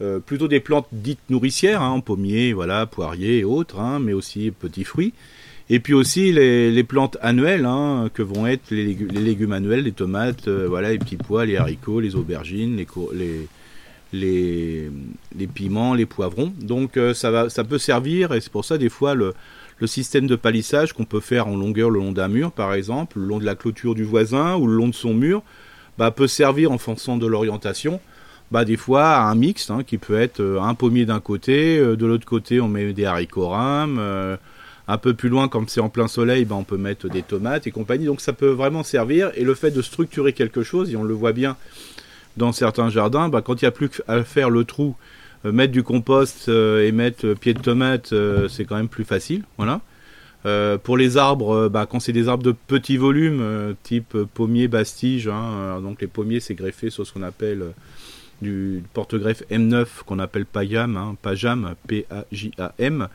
Euh, 0.00 0.20
plutôt 0.20 0.46
des 0.46 0.60
plantes 0.60 0.86
dites 0.92 1.18
nourricières, 1.28 1.82
hein, 1.82 1.98
pommiers, 1.98 2.52
voilà, 2.52 2.86
poiriers 2.86 3.38
et 3.38 3.44
autres, 3.44 3.80
hein, 3.80 3.98
mais 3.98 4.12
aussi 4.12 4.52
petits 4.52 4.84
fruits. 4.84 5.12
Et 5.70 5.80
puis 5.80 5.92
aussi 5.92 6.32
les, 6.32 6.70
les 6.70 6.84
plantes 6.84 7.16
annuelles, 7.20 7.66
hein, 7.66 8.08
que 8.14 8.22
vont 8.22 8.46
être 8.46 8.70
les, 8.70 8.84
légu- 8.86 9.10
les 9.10 9.20
légumes 9.20 9.52
annuels, 9.52 9.82
les 9.82 9.92
tomates, 9.92 10.46
euh, 10.46 10.66
voilà, 10.68 10.92
les 10.92 10.98
petits 10.98 11.16
pois, 11.16 11.44
les 11.46 11.56
haricots, 11.56 11.98
les 11.98 12.14
aubergines, 12.14 12.76
les, 12.76 12.86
les, 14.12 14.90
les 15.36 15.46
piments, 15.48 15.94
les 15.94 16.06
poivrons. 16.06 16.52
Donc 16.60 16.96
euh, 16.96 17.12
ça, 17.12 17.32
va, 17.32 17.50
ça 17.50 17.64
peut 17.64 17.78
servir, 17.78 18.32
et 18.32 18.40
c'est 18.40 18.52
pour 18.52 18.64
ça 18.64 18.78
des 18.78 18.88
fois 18.88 19.14
le, 19.14 19.34
le 19.78 19.86
système 19.88 20.28
de 20.28 20.36
palissage 20.36 20.92
qu'on 20.92 21.04
peut 21.04 21.20
faire 21.20 21.48
en 21.48 21.56
longueur 21.56 21.90
le 21.90 21.98
long 21.98 22.12
d'un 22.12 22.28
mur, 22.28 22.52
par 22.52 22.72
exemple, 22.72 23.18
le 23.18 23.26
long 23.26 23.38
de 23.38 23.44
la 23.44 23.56
clôture 23.56 23.96
du 23.96 24.04
voisin 24.04 24.56
ou 24.56 24.68
le 24.68 24.74
long 24.74 24.88
de 24.88 24.94
son 24.94 25.12
mur, 25.12 25.42
bah, 25.98 26.12
peut 26.12 26.28
servir 26.28 26.70
en 26.70 26.78
fonction 26.78 27.18
de 27.18 27.26
l'orientation. 27.26 28.00
Bah, 28.50 28.64
des 28.64 28.78
fois 28.78 29.18
un 29.18 29.34
mix 29.34 29.70
hein, 29.70 29.82
qui 29.86 29.98
peut 29.98 30.18
être 30.18 30.40
euh, 30.40 30.60
un 30.60 30.74
pommier 30.74 31.04
d'un 31.04 31.20
côté, 31.20 31.78
euh, 31.78 31.96
de 31.96 32.06
l'autre 32.06 32.24
côté 32.24 32.62
on 32.62 32.68
met 32.68 32.94
des 32.94 33.04
haricots 33.04 33.48
rames, 33.48 33.98
euh, 34.00 34.38
un 34.86 34.96
peu 34.96 35.12
plus 35.12 35.28
loin 35.28 35.48
quand 35.48 35.68
c'est 35.68 35.82
en 35.82 35.90
plein 35.90 36.08
soleil, 36.08 36.46
bah, 36.46 36.54
on 36.58 36.64
peut 36.64 36.78
mettre 36.78 37.10
des 37.10 37.22
tomates 37.22 37.66
et 37.66 37.70
compagnie. 37.70 38.06
Donc 38.06 38.22
ça 38.22 38.32
peut 38.32 38.48
vraiment 38.48 38.82
servir 38.82 39.30
et 39.34 39.44
le 39.44 39.54
fait 39.54 39.70
de 39.70 39.82
structurer 39.82 40.32
quelque 40.32 40.62
chose, 40.62 40.90
et 40.90 40.96
on 40.96 41.04
le 41.04 41.12
voit 41.12 41.32
bien 41.32 41.56
dans 42.38 42.52
certains 42.52 42.88
jardins, 42.88 43.28
bah, 43.28 43.42
quand 43.42 43.60
il 43.60 43.66
n'y 43.66 43.68
a 43.68 43.72
plus 43.72 43.90
qu'à 43.90 44.24
faire 44.24 44.48
le 44.48 44.64
trou, 44.64 44.96
mettre 45.44 45.72
du 45.72 45.82
compost 45.82 46.48
et 46.48 46.90
mettre 46.90 47.34
pied 47.34 47.52
de 47.52 47.60
tomate, 47.60 48.14
c'est 48.48 48.64
quand 48.64 48.76
même 48.76 48.88
plus 48.88 49.04
facile. 49.04 49.42
Voilà. 49.56 49.80
Pour 50.82 50.96
les 50.96 51.16
arbres, 51.16 51.68
bah, 51.68 51.86
quand 51.88 52.00
c'est 52.00 52.12
des 52.12 52.28
arbres 52.28 52.44
de 52.44 52.52
petit 52.52 52.96
volume, 52.96 53.74
type 53.82 54.16
pommier, 54.34 54.68
bastige, 54.68 55.28
hein, 55.28 55.80
donc 55.82 56.00
les 56.00 56.06
pommiers 56.06 56.40
c'est 56.40 56.54
greffé 56.54 56.90
sur 56.90 57.06
ce 57.06 57.12
qu'on 57.12 57.22
appelle 57.22 57.72
du 58.42 58.82
porte-greffe 58.94 59.42
M9 59.50 59.86
qu'on 60.06 60.18
appelle 60.18 60.46
pajam, 60.46 60.96
hein, 60.96 61.16
pajam, 61.22 61.74
P-A-J-A-M. 61.86 63.08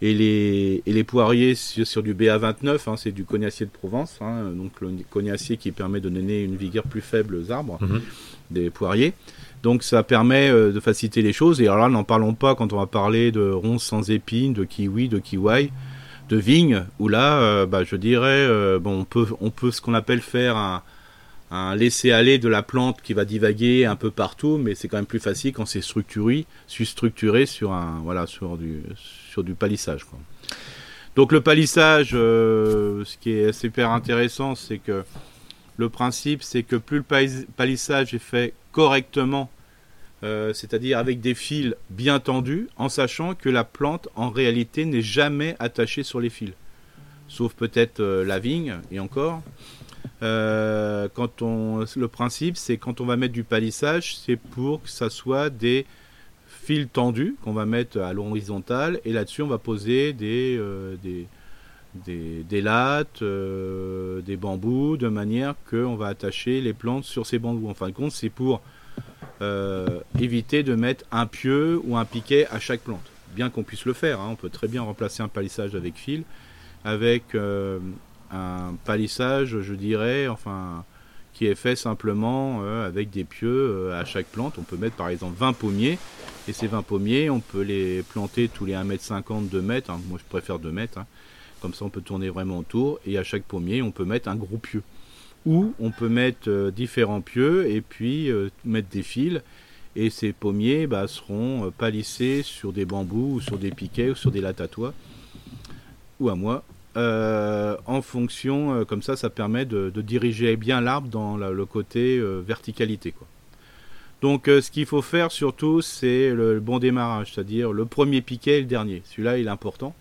Et 0.00 0.14
les, 0.14 0.80
et 0.86 0.92
les 0.92 1.02
poiriers 1.02 1.56
sur, 1.56 2.04
du 2.04 2.14
BA29, 2.14 2.78
hein, 2.86 2.94
c'est 2.96 3.10
du 3.10 3.24
cognacier 3.24 3.66
de 3.66 3.70
Provence, 3.72 4.18
hein, 4.20 4.52
donc 4.54 4.70
le 4.80 4.90
cognacier 5.10 5.56
qui 5.56 5.72
permet 5.72 5.98
de 5.98 6.08
donner 6.08 6.44
une 6.44 6.54
vigueur 6.54 6.84
plus 6.84 7.00
faible 7.00 7.34
aux 7.34 7.50
arbres, 7.50 7.78
Mhm. 7.80 8.00
des 8.52 8.70
poiriers. 8.70 9.12
Donc 9.64 9.82
ça 9.82 10.04
permet 10.04 10.50
euh, 10.50 10.70
de 10.70 10.78
faciliter 10.78 11.20
les 11.20 11.32
choses. 11.32 11.60
Et 11.60 11.64
alors 11.66 11.78
là, 11.78 11.88
n'en 11.88 12.04
parlons 12.04 12.34
pas 12.34 12.54
quand 12.54 12.72
on 12.72 12.76
va 12.78 12.86
parler 12.86 13.32
de 13.32 13.50
ronces 13.50 13.82
sans 13.82 14.08
épines, 14.08 14.52
de 14.52 14.62
kiwi, 14.62 15.08
de 15.08 15.18
kiwi, 15.18 15.72
de 16.28 16.36
vigne, 16.36 16.84
où 17.00 17.08
là, 17.08 17.40
euh, 17.40 17.66
bah, 17.66 17.82
je 17.82 17.96
dirais, 17.96 18.46
euh, 18.46 18.78
bon, 18.78 19.00
on 19.00 19.04
peut, 19.04 19.26
on 19.40 19.50
peut 19.50 19.72
ce 19.72 19.80
qu'on 19.80 19.94
appelle 19.94 20.20
faire 20.20 20.56
un, 20.56 20.82
un 21.50 21.74
laisser-aller 21.74 22.38
de 22.38 22.48
la 22.48 22.62
plante 22.62 23.00
qui 23.02 23.14
va 23.14 23.24
divaguer 23.24 23.86
un 23.86 23.96
peu 23.96 24.10
partout, 24.10 24.58
mais 24.58 24.74
c'est 24.74 24.88
quand 24.88 24.98
même 24.98 25.06
plus 25.06 25.20
facile 25.20 25.52
quand 25.52 25.66
c'est 25.66 25.80
structuré, 25.80 26.46
sur 27.46 27.72
un, 27.72 28.00
voilà, 28.02 28.26
sur 28.26 28.58
du, 28.58 28.82
palissage. 29.58 30.04
Donc 31.16 31.32
le 31.32 31.40
palissage, 31.40 32.10
euh, 32.14 33.04
ce 33.04 33.16
qui 33.16 33.32
est 33.32 33.52
super 33.52 33.90
intéressant, 33.90 34.54
c'est 34.54 34.78
que 34.78 35.04
le 35.78 35.88
principe, 35.88 36.42
c'est 36.42 36.62
que 36.62 36.76
plus 36.76 36.98
le 36.98 37.02
palis- 37.02 37.46
palissage 37.56 38.12
est 38.12 38.18
fait 38.18 38.52
correctement, 38.72 39.50
euh, 40.24 40.52
c'est-à-dire 40.52 40.98
avec 40.98 41.20
des 41.20 41.34
fils 41.34 41.74
bien 41.90 42.20
tendus, 42.20 42.68
en 42.76 42.88
sachant 42.88 43.34
que 43.34 43.48
la 43.48 43.64
plante, 43.64 44.08
en 44.16 44.28
réalité, 44.28 44.84
n'est 44.84 45.02
jamais 45.02 45.56
attachée 45.60 46.02
sur 46.02 46.20
les 46.20 46.30
fils. 46.30 46.52
Sauf 47.28 47.54
peut-être 47.54 48.00
euh, 48.00 48.24
la 48.24 48.38
vigne, 48.38 48.76
et 48.90 49.00
encore. 49.00 49.42
Euh, 50.22 51.08
quand 51.14 51.42
on, 51.42 51.84
le 51.96 52.08
principe, 52.08 52.56
c'est 52.56 52.76
quand 52.76 53.00
on 53.00 53.06
va 53.06 53.16
mettre 53.16 53.34
du 53.34 53.44
palissage, 53.44 54.16
c'est 54.16 54.36
pour 54.36 54.82
que 54.82 54.88
ça 54.88 55.10
soit 55.10 55.50
des 55.50 55.86
fils 56.46 56.88
tendus 56.92 57.36
qu'on 57.42 57.52
va 57.52 57.66
mettre 57.66 58.00
à 58.00 58.12
l'horizontale, 58.12 59.00
et 59.04 59.12
là-dessus, 59.12 59.42
on 59.42 59.46
va 59.46 59.58
poser 59.58 60.12
des, 60.12 60.56
euh, 60.58 60.96
des, 61.02 61.26
des, 62.04 62.42
des 62.42 62.60
lattes, 62.60 63.22
euh, 63.22 64.20
des 64.22 64.36
bambous, 64.36 64.96
de 64.96 65.08
manière 65.08 65.54
qu'on 65.70 65.94
va 65.94 66.08
attacher 66.08 66.60
les 66.60 66.72
plantes 66.72 67.04
sur 67.04 67.24
ces 67.26 67.38
bambous. 67.38 67.68
En 67.68 67.74
fin 67.74 67.88
de 67.88 67.94
compte, 67.94 68.12
c'est 68.12 68.30
pour 68.30 68.60
éviter 70.18 70.64
de 70.64 70.74
mettre 70.74 71.04
un 71.12 71.26
pieu 71.26 71.80
ou 71.84 71.96
un 71.96 72.04
piquet 72.04 72.48
à 72.50 72.58
chaque 72.58 72.80
plante. 72.80 73.06
Bien 73.36 73.50
qu'on 73.50 73.62
puisse 73.62 73.84
le 73.84 73.92
faire, 73.92 74.18
hein, 74.20 74.30
on 74.32 74.34
peut 74.34 74.48
très 74.48 74.66
bien 74.66 74.82
remplacer 74.82 75.22
un 75.22 75.28
palissage 75.28 75.76
avec 75.76 75.94
fil, 75.94 76.24
avec 76.84 77.36
un 78.30 78.74
palissage, 78.84 79.60
je 79.60 79.74
dirais, 79.74 80.28
enfin, 80.28 80.84
qui 81.34 81.46
est 81.46 81.54
fait 81.54 81.76
simplement 81.76 82.60
euh, 82.62 82.86
avec 82.86 83.10
des 83.10 83.24
pieux 83.24 83.48
euh, 83.48 84.00
à 84.00 84.04
chaque 84.04 84.26
plante. 84.26 84.54
On 84.58 84.62
peut 84.62 84.76
mettre 84.76 84.96
par 84.96 85.08
exemple 85.08 85.36
20 85.38 85.52
pommiers, 85.52 85.98
et 86.48 86.52
ces 86.52 86.66
20 86.66 86.82
pommiers, 86.82 87.30
on 87.30 87.40
peut 87.40 87.62
les 87.62 88.02
planter 88.02 88.48
tous 88.48 88.64
les 88.64 88.74
1m50, 88.74 89.48
2 89.48 89.60
mètres. 89.62 89.90
hein. 89.90 90.00
Moi, 90.08 90.18
je 90.18 90.28
préfère 90.28 90.58
2 90.58 90.70
mètres. 90.70 90.98
hein. 90.98 91.06
Comme 91.60 91.74
ça, 91.74 91.84
on 91.84 91.90
peut 91.90 92.00
tourner 92.00 92.28
vraiment 92.28 92.58
autour, 92.58 93.00
et 93.06 93.18
à 93.18 93.24
chaque 93.24 93.44
pommier, 93.44 93.82
on 93.82 93.90
peut 93.90 94.04
mettre 94.04 94.28
un 94.28 94.36
gros 94.36 94.58
pieu. 94.58 94.82
Ou 95.46 95.72
on 95.78 95.90
peut 95.92 96.08
mettre 96.08 96.48
euh, 96.48 96.70
différents 96.70 97.20
pieux 97.20 97.70
et 97.70 97.80
puis 97.80 98.30
mettre 98.64 98.88
des 98.88 99.02
fils. 99.02 99.40
Et 99.96 100.10
ces 100.10 100.32
pommiers 100.32 100.86
bah, 100.86 101.06
seront 101.08 101.72
palissés 101.76 102.42
sur 102.42 102.72
des 102.72 102.84
bambous 102.84 103.34
ou 103.36 103.40
sur 103.40 103.58
des 103.58 103.70
piquets 103.70 104.10
ou 104.10 104.14
sur 104.14 104.30
des 104.30 104.40
latatois 104.40 104.92
ou 106.20 106.28
à 106.28 106.34
moi. 106.36 106.62
Euh, 106.98 107.76
en 107.86 108.02
fonction, 108.02 108.74
euh, 108.74 108.84
comme 108.84 109.02
ça, 109.02 109.16
ça 109.16 109.30
permet 109.30 109.64
de, 109.64 109.88
de 109.90 110.02
diriger 110.02 110.56
bien 110.56 110.80
l'arbre 110.80 111.08
dans 111.08 111.36
le 111.36 111.64
côté 111.64 112.18
euh, 112.18 112.42
verticalité. 112.44 113.14
Donc, 114.20 114.46
ce 114.46 114.68
qu'il 114.68 114.84
faut 114.84 115.00
faire 115.00 115.30
surtout, 115.30 115.80
c'est 115.80 116.34
le, 116.34 116.58
bon 116.58 116.80
démarrage, 116.80 117.32
c'est-à-dire 117.32 117.72
le 117.72 117.84
premier 117.84 118.20
piquet 118.20 118.58
et 118.58 118.60
le 118.62 118.66
dernier. 118.66 119.02
Celui-là, 119.04 119.38
il 119.38 119.46
est 119.46 119.50
important. 119.50 119.94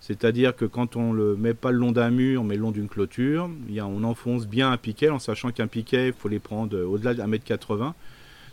C'est-à-dire 0.00 0.56
que 0.56 0.64
quand 0.64 0.96
on 0.96 1.12
le 1.12 1.36
met 1.36 1.52
pas 1.52 1.70
le 1.70 1.76
long 1.76 1.92
d'un 1.92 2.10
mur, 2.10 2.44
mais 2.44 2.56
le 2.56 2.62
long 2.62 2.70
d'une 2.70 2.88
clôture, 2.88 3.50
on 3.78 4.04
enfonce 4.04 4.46
bien 4.46 4.72
un 4.72 4.78
piquet, 4.78 5.10
en 5.10 5.18
sachant 5.18 5.50
qu'un 5.50 5.66
piquet, 5.66 6.08
il 6.08 6.12
faut 6.14 6.28
les 6.28 6.38
prendre 6.38 6.80
au-delà 6.80 7.12
d'un 7.12 7.26
mètre 7.26 7.44
80, 7.44 7.94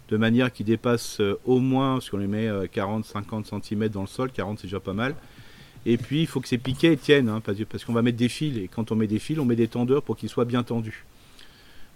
de 0.09 0.17
manière 0.17 0.51
qu'il 0.51 0.65
dépasse 0.65 1.21
euh, 1.21 1.39
au 1.45 1.59
moins, 1.59 1.93
parce 1.93 2.09
qu'on 2.09 2.17
les 2.17 2.27
met 2.27 2.49
40-50 2.49 3.63
cm 3.63 3.87
dans 3.87 4.01
le 4.01 4.07
sol, 4.07 4.31
40 4.31 4.59
c'est 4.59 4.67
déjà 4.67 4.81
pas 4.81 4.93
mal. 4.93 5.15
Et 5.85 5.97
puis 5.97 6.21
il 6.21 6.27
faut 6.27 6.41
que 6.41 6.47
ces 6.47 6.57
piquets 6.57 6.95
tiennent, 6.97 7.29
hein, 7.29 7.41
parce 7.41 7.85
qu'on 7.85 7.93
va 7.93 8.01
mettre 8.01 8.17
des 8.17 8.29
fils, 8.29 8.57
et 8.57 8.67
quand 8.67 8.91
on 8.91 8.95
met 8.95 9.07
des 9.07 9.19
fils, 9.19 9.39
on 9.39 9.45
met 9.45 9.55
des 9.55 9.67
tendeurs 9.67 10.03
pour 10.03 10.17
qu'ils 10.17 10.29
soient 10.29 10.45
bien 10.45 10.63
tendus. 10.63 11.05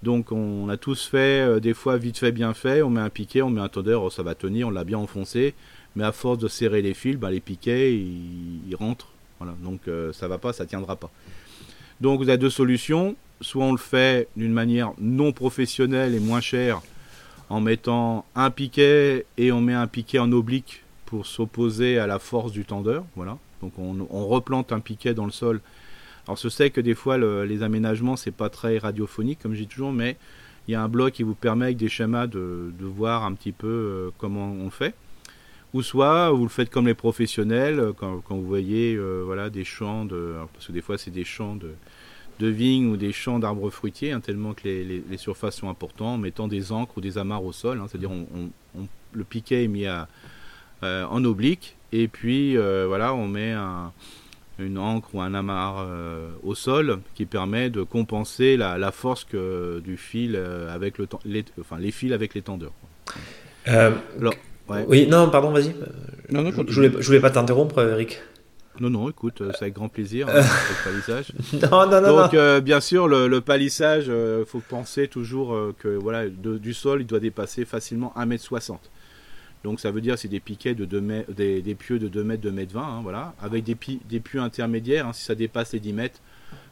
Donc 0.03 0.31
on 0.33 0.67
a 0.69 0.75
tous 0.75 1.05
fait, 1.05 1.41
euh, 1.47 1.59
des 1.59 1.73
fois 1.73 1.97
vite 1.97 2.17
fait, 2.17 2.33
bien 2.33 2.53
fait, 2.53 2.81
on 2.81 2.89
met 2.89 3.01
un 3.01 3.09
piquet, 3.09 3.41
on 3.41 3.49
met 3.49 3.61
un 3.61 3.69
tendeur, 3.69 4.03
oh, 4.03 4.09
ça 4.09 4.21
va 4.21 4.35
tenir, 4.35 4.67
on 4.67 4.71
l'a 4.71 4.83
bien 4.83 4.97
enfoncé, 4.97 5.53
mais 5.95 6.03
à 6.03 6.11
force 6.11 6.39
de 6.39 6.49
serrer 6.49 6.81
les 6.81 6.93
fils, 6.93 7.15
bah, 7.15 7.31
les 7.31 7.39
piquets, 7.39 7.93
ils, 7.95 8.75
rentrent. 8.75 9.07
Donc 9.61 9.87
euh, 9.87 10.13
ça 10.13 10.27
va 10.27 10.37
pas, 10.37 10.53
ça 10.53 10.65
tiendra 10.65 10.95
pas. 10.95 11.11
Donc 12.01 12.19
vous 12.19 12.29
avez 12.29 12.37
deux 12.37 12.49
solutions, 12.49 13.15
soit 13.39 13.63
on 13.63 13.71
le 13.71 13.77
fait 13.77 14.27
d'une 14.35 14.53
manière 14.53 14.93
non 14.99 15.31
professionnelle 15.31 16.15
et 16.15 16.19
moins 16.19 16.41
chère, 16.41 16.81
en 17.49 17.61
mettant 17.61 18.25
un 18.35 18.49
piquet 18.51 19.25
et 19.37 19.51
on 19.51 19.61
met 19.61 19.73
un 19.73 19.87
piquet 19.87 20.19
en 20.19 20.31
oblique 20.31 20.83
pour 21.05 21.25
s'opposer 21.25 21.97
à 21.99 22.07
la 22.07 22.19
force 22.19 22.51
du 22.51 22.65
tendeur. 22.65 23.05
Donc 23.63 23.73
on, 23.79 24.27
replante 24.27 24.71
un 24.71 24.79
piquet 24.79 25.13
dans 25.13 25.25
le 25.25 25.31
sol. 25.31 25.61
Alors 26.27 26.37
je 26.37 26.49
sais 26.49 26.69
que 26.69 26.81
des 26.81 26.95
fois 26.95 27.17
le- 27.17 27.45
les 27.45 27.63
aménagements 27.63 28.15
c'est 28.15 28.31
pas 28.31 28.49
très 28.49 28.77
radiophonique 28.77 29.39
comme 29.41 29.53
dis 29.53 29.67
toujours, 29.67 29.91
mais 29.91 30.17
il 30.67 30.71
y 30.71 30.75
a 30.75 30.81
un 30.81 30.87
bloc 30.87 31.13
qui 31.13 31.23
vous 31.23 31.35
permet 31.35 31.65
avec 31.65 31.77
des 31.77 31.89
schémas 31.89 32.27
de, 32.27 32.71
voir 32.81 33.23
un 33.23 33.33
petit 33.33 33.51
peu 33.51 33.67
euh, 33.67 34.09
comment 34.17 34.51
on 34.51 34.69
fait. 34.69 34.95
Ou 35.73 35.81
soit 35.81 36.29
vous 36.31 36.43
le 36.43 36.49
faites 36.49 36.69
comme 36.69 36.87
les 36.87 36.93
professionnels 36.93 37.79
euh, 37.79 37.93
quand, 37.93 38.21
vous 38.29 38.45
voyez 38.45 38.95
euh, 38.95 39.23
voilà 39.25 39.49
des 39.49 39.63
champs 39.63 40.05
de 40.05 40.35
parce 40.53 40.67
que 40.67 40.71
des 40.71 40.81
fois 40.81 40.97
c'est 40.97 41.11
des 41.11 41.23
champs 41.23 41.55
de 41.55 42.47
vignes 42.47 42.87
ou 42.87 42.97
des 42.97 43.13
champs 43.13 43.39
d'arbres 43.39 43.69
fruitiers, 43.69 44.11
hein, 44.11 44.19
tellement 44.19 44.53
que 44.53 44.67
les, 44.67 45.17
surfaces 45.17 45.55
sont 45.55 45.69
importantes, 45.69 46.15
en 46.15 46.17
mettant 46.17 46.47
des 46.47 46.71
encres 46.73 46.97
ou 46.97 47.01
des 47.01 47.17
amarres 47.17 47.45
au 47.45 47.53
sol. 47.53 47.79
hein, 47.79 47.85
C'est-à-dire 47.89 48.11
on, 48.11 48.49
le 49.13 49.23
piquet 49.23 49.63
est 49.63 49.67
mis 49.67 49.87
en 50.81 51.25
oblique 51.25 51.77
et 51.93 52.07
puis 52.09 52.57
euh, 52.57 52.85
voilà 52.87 53.13
on 53.13 53.27
met 53.27 53.51
un- 53.51 53.91
une 54.59 54.77
encre 54.77 55.09
ou 55.15 55.21
un 55.21 55.33
amarre 55.33 55.77
euh, 55.87 56.27
au 56.43 56.53
sol 56.55 56.99
qui 57.15 57.25
permet 57.25 57.69
de 57.71 57.81
compenser 57.83 58.55
la, 58.55 58.77
la 58.77 58.91
force 58.91 59.23
que, 59.23 59.79
du 59.79 59.97
fil 59.97 60.35
euh, 60.35 60.73
avec 60.73 60.97
le 60.99 61.07
les, 61.25 61.43
enfin 61.59 61.77
les 61.79 61.91
fils 61.91 62.11
avec 62.13 62.33
les 62.35 62.41
tendeurs. 62.43 62.71
quoi. 62.81 63.15
Euh, 63.73 63.91
Alors, 64.19 64.33
ouais. 64.69 64.85
Oui, 64.87 65.07
non, 65.07 65.29
pardon, 65.31 65.49
vas-y. 65.51 65.73
Non, 66.29 66.43
non, 66.43 66.51
Je 66.67 66.73
voulais, 66.75 66.91
je 66.99 67.05
voulais 67.07 67.19
pas 67.19 67.31
t'interrompre, 67.31 67.79
Eric. 67.81 68.21
non, 68.79 68.89
non, 68.91 69.09
écoute, 69.09 69.41
euh, 69.41 69.51
c'est 69.53 69.63
avec 69.63 69.73
grand 69.73 69.89
plaisir. 69.89 70.27
hein, 70.29 70.41
ce 70.43 70.83
palissage. 70.89 71.31
Non, 71.71 71.89
non, 71.89 72.01
non. 72.01 72.21
Donc, 72.21 72.33
euh, 72.35 72.61
bien 72.61 72.79
sûr, 72.79 73.07
le, 73.07 73.27
le 73.27 73.41
palissage, 73.41 74.05
il 74.07 74.45
faut 74.45 74.61
penser 74.69 75.07
toujours 75.07 75.55
euh, 75.55 75.73
que 75.79 75.87
voilà, 75.87 76.27
de- 76.29 76.57
du 76.59 76.73
sol, 76.75 77.01
il 77.01 77.07
doit 77.07 77.19
dépasser 77.19 77.65
facilement 77.65 78.13
1m60. 78.17 78.77
Donc, 79.63 79.79
ça 79.79 79.91
veut 79.91 80.01
dire 80.01 80.17
c'est 80.17 80.27
des 80.27 80.39
piquets 80.39 80.75
de 80.75 80.85
2 80.85 81.01
mètres, 81.01 81.31
des, 81.31 81.75
pieux 81.75 81.99
de 81.99 82.07
2 82.07 82.23
mètres, 82.23 82.41
2 82.43 82.51
mètres 82.51 82.73
20, 82.73 82.81
hein, 82.81 82.99
voilà, 83.01 83.33
avec 83.41 83.63
des, 83.63 83.75
pi- 83.75 84.01
des 84.09 84.19
pieux 84.19 84.39
intermédiaires. 84.41 85.07
hein, 85.07 85.13
si 85.13 85.23
ça 85.23 85.35
dépasse 85.35 85.73
les 85.73 85.79
10 85.79 85.93
mètres, 85.93 86.19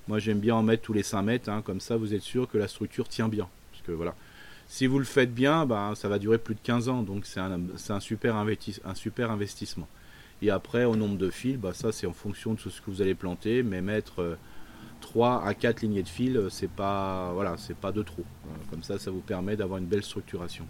moi 0.07 0.19
j'aime 0.19 0.39
bien 0.39 0.55
en 0.55 0.63
mettre 0.63 0.83
tous 0.83 0.93
les 0.93 1.03
5 1.03 1.21
mètres, 1.21 1.49
hein, 1.49 1.61
comme 1.63 1.79
ça 1.79 1.95
vous 1.95 2.13
êtes 2.13 2.21
sûr 2.21 2.49
que 2.49 2.57
la 2.57 2.67
structure 2.67 3.07
tient 3.07 3.29
bien. 3.29 3.47
Parce 3.71 3.83
que 3.83 3.91
voilà, 3.93 4.13
si 4.67 4.87
vous 4.87 4.99
le 4.99 5.05
faites 5.05 5.33
bien, 5.33 5.65
bah, 5.65 5.93
ça 5.95 6.09
va 6.09 6.19
durer 6.19 6.37
plus 6.37 6.55
de 6.55 6.59
15 6.61 6.89
ans, 6.89 7.01
donc 7.03 7.25
c'est 7.25 7.39
un 7.91 7.99
super 7.99 8.35
investissement. 9.31 9.87
Et 10.41 10.49
après, 10.49 10.85
au 10.85 10.95
nombre 10.95 11.17
de 11.17 11.29
fils, 11.29 11.57
bah, 11.57 11.71
ça 11.73 11.91
c'est 11.91 12.07
en 12.07 12.13
fonction 12.13 12.53
de 12.55 12.59
ce 12.59 12.81
que 12.81 12.89
vous 12.89 13.01
allez 13.01 13.13
planter, 13.15 13.63
mais 13.63 13.81
mettre 13.81 14.21
euh, 14.21 14.35
3 15.11 15.43
à 15.45 15.53
4 15.53 15.81
lignées 15.81 16.03
de 16.03 16.07
fil, 16.07 16.37
euh, 16.37 16.47
c'est 16.49 16.69
pas, 16.69 17.31
voilà, 17.33 17.55
c'est 17.57 17.75
pas 17.75 17.91
de 17.91 18.01
trop. 18.01 18.21
Euh, 18.21 18.49
Comme 18.69 18.81
ça, 18.81 18.97
ça 18.97 19.11
vous 19.11 19.19
permet 19.19 19.57
d'avoir 19.57 19.77
une 19.79 19.85
belle 19.85 20.03
structuration. 20.03 20.63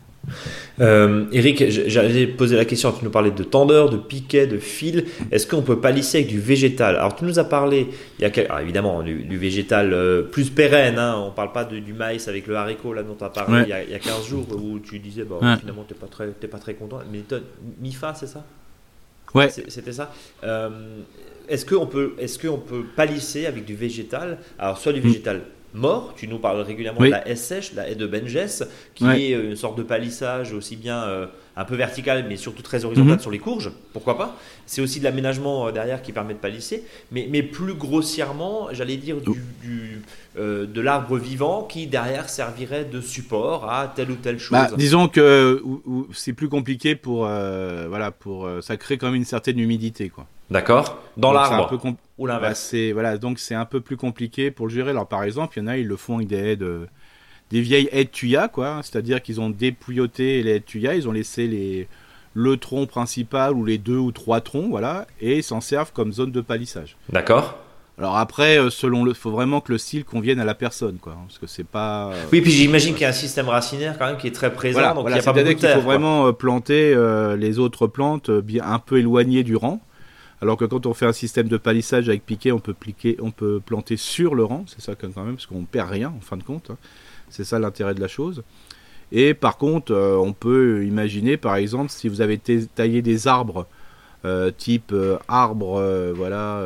Euh, 0.80 1.26
Eric, 1.32 1.70
j- 1.70 1.84
j'allais 1.88 2.26
poser 2.26 2.56
la 2.56 2.66
question, 2.66 2.92
tu 2.92 3.04
nous 3.06 3.12
parlais 3.12 3.30
de 3.32 3.44
tendeur, 3.44 3.90
de 3.92 3.98
piquet, 3.98 4.48
de 4.48 4.58
fil. 4.58 5.06
Est-ce 5.32 5.46
qu'on 5.46 5.62
peut 5.62 5.80
palisser 5.80 6.20
avec 6.20 6.30
du 6.30 6.40
végétal? 6.40 6.96
Alors 6.96 7.16
tu 7.16 7.24
nous 7.26 7.38
as 7.38 7.44
parlé, 7.44 7.88
il 8.20 8.22
y 8.24 8.26
a 8.26 8.32
alors, 8.46 8.60
évidemment 8.62 9.04
du, 9.04 9.24
du 9.24 9.38
végétal 9.38 9.94
euh, 9.94 10.24
plus 10.24 10.50
pérenne, 10.50 10.98
hein, 10.98 11.16
on 11.24 11.32
parle 11.32 11.52
pas 11.52 11.64
de- 11.66 11.78
du 11.80 11.94
maïs 11.94 12.28
avec 12.28 12.48
le 12.48 12.56
haricot 12.56 12.94
là 12.94 13.04
dont 13.04 13.16
tu 13.16 13.24
as 13.24 13.30
parlé 13.30 13.58
Ouais. 13.60 13.64
il, 13.66 13.70
y 13.70 13.74
a, 13.74 13.84
il 13.84 13.90
y 13.92 13.96
a 13.96 14.00
15 14.00 14.26
jours 14.28 14.46
où 14.60 14.80
tu 14.80 14.98
disais 15.00 15.24
bah, 15.24 15.36
Ouais. 15.42 15.58
finalement 15.60 15.84
tu 15.88 15.94
n'es 15.94 16.00
pas, 16.00 16.08
très- 16.08 16.30
t'es 16.32 16.48
pas 16.48 16.60
très 16.60 16.74
content. 16.74 17.00
Mais 17.12 17.22
MIFA 17.80 18.14
c'est 18.16 18.28
ça? 18.28 18.44
Ouais. 19.34 19.50
C'était 19.50 19.94
ça. 19.94 20.14
Euh, 20.44 20.70
est-ce 21.48 21.66
qu'on 21.66 21.86
peut, 21.88 22.14
est-ce 22.20 22.40
qu'on 22.40 22.58
peut 22.60 22.84
palisser 22.96 23.46
avec 23.46 23.66
du 23.66 23.76
végétal? 23.76 24.38
Alors, 24.60 24.78
soit 24.78 24.94
du 24.94 25.00
végétal 25.02 25.42
mort, 25.74 26.14
tu 26.18 26.28
nous 26.28 26.38
parles 26.40 26.60
régulièrement 26.62 27.00
Mm. 27.00 27.04
Oui. 27.04 27.10
de 27.10 27.14
la 27.16 27.28
S 27.28 27.44
sèche, 27.46 27.74
la 27.74 27.90
haie 27.90 27.96
de 27.96 28.06
Benjes, 28.08 28.64
qui 28.94 29.06
Ouais. 29.06 29.22
est 29.22 29.32
une 29.32 29.56
sorte 29.56 29.78
de 29.78 29.84
palissage 29.84 30.52
aussi 30.54 30.76
bien 30.76 31.04
euh, 31.04 31.28
un 31.58 31.66
peu 31.66 31.76
vertical, 31.76 32.26
mais 32.30 32.38
surtout 32.38 32.62
très 32.62 32.86
horizontal 32.86 33.14
Mhm. 33.16 33.20
sur 33.20 33.32
les 33.32 33.40
courges. 33.40 33.72
Pourquoi 33.94 34.18
pas 34.18 34.38
C'est 34.66 34.82
aussi 34.82 35.00
de 35.00 35.04
l'aménagement 35.04 35.68
euh, 35.68 35.72
derrière 35.72 36.02
qui 36.02 36.14
permet 36.14 36.34
de 36.34 36.40
palisser, 36.40 36.84
mais, 37.12 37.28
mais 37.30 37.44
plus 37.44 37.74
grossièrement, 37.74 38.70
j'allais 38.72 38.98
dire 38.98 39.18
Oh. 39.28 39.32
du, 39.34 39.42
du, 39.68 40.02
euh, 40.40 40.66
de 40.66 40.80
l'arbre 40.82 41.18
vivant 41.18 41.64
qui 41.64 41.88
derrière 41.88 42.30
servirait 42.30 42.86
de 42.86 43.02
support 43.02 43.70
à 43.70 43.92
telle 43.94 44.12
ou 44.12 44.16
telle 44.16 44.40
chose. 44.40 44.52
Bah, 44.52 44.70
disons 44.78 45.08
que 45.10 45.62
où 45.64 46.08
c'est 46.14 46.34
plus 46.34 46.48
compliqué 46.50 46.96
pour, 46.96 47.26
euh, 47.28 47.86
voilà, 47.90 48.12
pour, 48.12 48.46
euh, 48.46 48.62
ça 48.62 48.78
crée 48.78 48.98
quand 48.98 49.08
même 49.08 49.16
une 49.16 49.26
certaine 49.26 49.60
humidité, 49.60 50.10
quoi. 50.10 50.26
D'accord. 50.50 51.02
Dans 51.18 51.32
l'arbre 51.32 51.72
ou 52.18 52.28
Bah, 52.28 52.34
l'inverse. 52.34 52.60
c'est 52.60 52.92
voilà, 52.92 53.18
donc 53.18 53.40
c'est 53.40 53.56
un 53.56 53.66
peu 53.66 53.80
plus 53.82 53.96
compliqué 53.98 54.52
pour 54.52 54.68
le 54.68 54.74
gérer. 54.74 54.92
Alors 54.92 55.08
par 55.08 55.24
exemple, 55.24 55.58
il 55.58 55.62
y 55.62 55.64
en 55.64 55.68
a, 55.68 55.78
ils 55.78 55.88
le 55.88 55.96
font 55.98 56.16
avec 56.18 56.28
des 56.28 56.36
haies 56.38 56.56
de- 56.58 56.88
des 57.52 57.62
vieilles 57.62 57.90
de 57.94 58.04
tuya, 58.04 58.48
quoi. 58.48 58.80
C'est-à-dire 58.84 59.22
qu'ils 59.22 59.40
ont 59.42 59.50
dépouilloté 59.50 60.44
les 60.44 60.60
de 60.60 60.66
tuya, 60.66 60.96
ils 60.96 61.08
ont 61.08 61.12
laissé 61.12 61.48
les 61.48 61.88
le 62.34 62.56
tronc 62.56 62.86
principal 62.86 63.54
ou 63.54 63.66
les 63.66 63.78
deux 63.78 63.98
ou 63.98 64.14
trois 64.14 64.40
troncs, 64.40 64.70
voilà, 64.70 65.06
et 65.20 65.40
ils 65.40 65.44
s'en 65.44 65.60
servent 65.60 65.92
comme 65.92 66.14
zone 66.14 66.32
de 66.32 66.40
palissage. 66.40 66.96
D'accord. 67.10 67.58
Alors 67.98 68.18
après, 68.18 68.58
euh, 68.58 68.70
selon 68.70 69.04
le, 69.04 69.14
faut 69.14 69.32
vraiment 69.32 69.60
que 69.60 69.74
le 69.74 69.78
style 69.78 70.06
convienne 70.06 70.40
à 70.40 70.46
la 70.46 70.56
personne, 70.56 70.98
quoi, 70.98 71.12
hein, 71.12 71.24
parce 71.28 71.40
que 71.40 71.46
c'est 71.46 71.66
pas. 71.68 72.08
euh, 72.14 72.24
Oui, 72.32 72.40
puis 72.40 72.50
j'imagine 72.52 72.94
qu'il 72.94 73.02
y 73.02 73.06
a 73.06 73.10
un 73.10 73.12
système 73.12 73.50
racinaire 73.50 73.98
quand 74.00 74.06
même 74.08 74.16
qui 74.18 74.28
est 74.28 74.32
très 74.32 74.52
présent, 74.54 74.80
voilà, 74.80 74.94
donc 74.94 75.02
voilà, 75.02 75.18
il 75.18 75.20
n'y 75.20 75.24
a 75.24 75.26
pas 75.26 75.34
beaucoup 75.34 75.48
de 75.50 75.52
qu'il 75.54 75.62
terre. 75.62 75.76
faut 75.76 75.82
quoi. 75.84 75.94
vraiment 75.98 76.28
euh, 76.28 76.32
planter 76.32 76.94
euh, 76.96 77.36
les 77.36 77.60
autres 77.60 77.86
plantes 77.88 78.32
bien 78.32 78.64
un 78.66 78.80
peu 78.80 78.98
éloignées 79.00 79.44
du 79.44 79.58
rang. 79.58 79.82
Alors 80.42 80.58
que 80.58 80.66
quand 80.66 80.86
on 80.88 80.94
fait 80.96 81.06
un 81.06 81.14
système 81.14 81.48
de 81.50 81.58
palissage 81.58 82.08
avec 82.10 82.26
piquet, 82.26 82.52
on 82.52 82.60
peut, 82.60 82.74
pliquer, 82.74 83.16
on 83.22 83.30
peut 83.30 83.60
planter 83.64 83.96
sur 83.98 84.34
le 84.34 84.44
rang, 84.46 84.64
c'est 84.68 84.82
ça 84.82 84.96
quand 84.96 85.16
même, 85.24 85.36
parce 85.36 85.46
qu'on 85.46 85.66
perd 85.66 85.92
rien 85.92 86.12
en 86.18 86.22
fin 86.22 86.38
de 86.38 86.44
compte. 86.44 86.72
hein. 86.72 86.78
C'est 87.32 87.44
ça 87.44 87.58
l'intérêt 87.58 87.96
de 87.96 88.00
la 88.02 88.08
chose. 88.08 88.44
Et 89.12 89.34
par 89.34 89.58
contre, 89.58 89.92
euh, 89.92 90.16
on 90.16 90.32
peut 90.34 90.86
imaginer, 90.86 91.36
par 91.36 91.56
exemple, 91.56 91.92
si 91.92 92.08
vous 92.08 92.22
avez 92.22 92.38
ta- 92.38 92.66
taillé 92.76 93.02
des 93.02 93.28
arbres 93.28 93.68
euh, 94.24 94.52
type 94.56 94.92
euh, 94.94 95.18
arbre, 95.28 95.82
voilà, 96.16 96.64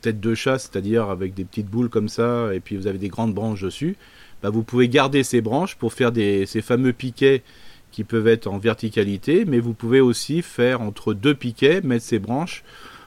tête 0.00 0.20
de 0.20 0.34
chat, 0.34 0.58
c'est-à-dire 0.58 1.10
avec 1.10 1.34
des 1.34 1.44
petites 1.44 1.66
boules 1.66 1.88
comme 1.88 2.08
ça, 2.08 2.54
et 2.54 2.60
puis 2.60 2.76
vous 2.76 2.86
avez 2.86 2.98
des 2.98 3.08
grandes 3.08 3.34
branches 3.34 3.62
dessus, 3.62 3.96
bah, 4.42 4.50
vous 4.50 4.62
pouvez 4.62 4.88
garder 4.88 5.22
ces 5.24 5.40
branches 5.40 5.74
pour 5.76 5.92
faire 5.92 6.12
des, 6.12 6.46
ces 6.46 6.62
fameux 6.62 6.92
piquets 6.92 7.42
qui 7.90 8.04
peuvent 8.04 8.28
être 8.28 8.46
en 8.46 8.58
verticalité, 8.58 9.44
mais 9.44 9.58
vous 9.60 9.72
pouvez 9.74 10.00
aussi 10.00 10.42
faire 10.42 10.80
entre 10.80 11.14
deux 11.14 11.34
piquets, 11.34 11.80
mettre 11.82 12.04
ces 12.04 12.18
branches 12.18 12.62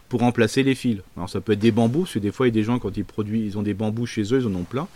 pour 0.10 0.22
remplacer 0.22 0.64
les 0.64 0.76
fils. 0.76 1.00
Alors 1.16 1.30
ça 1.30 1.42
peut 1.42 1.54
être 1.54 1.60
des 1.60 1.72
bambous, 1.72 2.02
parce 2.04 2.14
que 2.14 2.20
des 2.20 2.32
fois 2.32 2.48
il 2.48 2.50
y 2.52 2.56
a 2.56 2.60
des 2.60 2.64
gens 2.64 2.80
quand 2.80 2.96
ils 2.98 3.06
produisent, 3.06 3.54
ils 3.54 3.58
ont 3.58 3.64
des 3.64 3.74
bambous 3.74 4.06
chez 4.06 4.24
eux, 4.34 4.40
ils 4.42 4.48
en 4.48 4.56
ont 4.56 4.64
plein, 4.64 4.88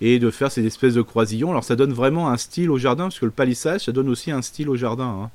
et 0.00 0.18
de 0.18 0.30
faire 0.30 0.50
ces 0.50 0.64
espèces 0.64 0.94
de 0.94 1.02
croisillons. 1.02 1.50
Alors 1.50 1.64
ça 1.64 1.76
donne 1.76 1.92
vraiment 1.92 2.28
un 2.28 2.36
style 2.36 2.70
au 2.70 2.78
jardin, 2.78 3.04
parce 3.04 3.18
que 3.18 3.24
le 3.24 3.30
palissage, 3.30 3.82
ça 3.82 3.92
donne 3.92 4.08
aussi 4.08 4.30
un 4.30 4.42
style 4.42 4.68
au 4.68 4.76
jardin. 4.76 5.04
hein. 5.24 5.30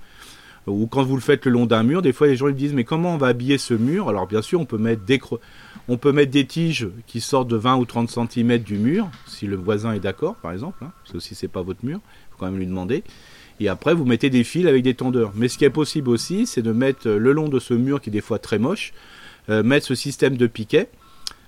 Ou 0.66 0.88
quand 0.88 1.04
vous 1.04 1.16
le 1.16 1.22
faites 1.22 1.46
le 1.46 1.52
long 1.52 1.66
d'un 1.66 1.84
mur, 1.84 2.02
des 2.02 2.14
fois 2.14 2.28
les 2.28 2.38
gens 2.38 2.48
ils 2.48 2.56
disent 2.56 2.74
mais 2.74 2.86
comment 2.86 3.16
on 3.16 3.18
va 3.18 3.28
habiller 3.28 3.58
ce 3.58 3.74
mur? 3.74 4.08
Alors 4.08 4.28
bien 4.28 4.42
sûr 4.42 4.62
on 4.62 4.66
peut 4.66 4.78
mettre 4.78 5.02
des 6.32 6.46
tiges 6.46 6.88
qui 7.06 7.20
sortent 7.20 7.50
de 7.50 7.58
20 7.58 7.76
ou 7.76 7.84
30 7.86 8.10
cm 8.10 8.60
du 8.60 8.78
mur, 8.78 9.10
si 9.28 9.46
le 9.46 9.58
voisin 9.58 9.92
est 9.92 10.00
d'accord 10.00 10.36
par 10.36 10.54
exemple, 10.54 10.78
hein, 10.86 10.94
parce 11.04 11.12
que 11.12 11.20
si 11.20 11.36
c'est 11.36 11.50
pas 11.50 11.64
votre 11.64 11.84
mur, 11.84 12.00
faut 12.32 12.38
quand 12.40 12.46
même 12.46 12.58
lui 12.58 12.66
demander. 12.66 13.04
Et 13.60 13.68
après 13.68 13.94
vous 13.94 14.06
mettez 14.06 14.30
des 14.30 14.46
fils 14.46 14.66
avec 14.66 14.84
des 14.84 14.94
tendeurs. 14.94 15.34
Mais 15.36 15.50
ce 15.50 15.58
qui 15.58 15.66
est 15.66 15.70
possible 15.70 16.10
aussi, 16.10 16.48
c'est 16.48 16.62
de 16.62 16.72
mettre 16.72 17.10
euh, 17.10 17.18
le 17.18 17.34
long 17.34 17.50
de 17.50 17.60
ce 17.60 17.74
mur 17.74 18.00
qui 18.00 18.10
est 18.10 18.14
des 18.14 18.22
fois 18.22 18.40
très 18.40 18.58
moche, 18.58 18.94
euh, 19.50 19.64
mettre 19.64 19.86
ce 19.86 19.96
système 19.96 20.38
de 20.38 20.48
piquet 20.48 20.88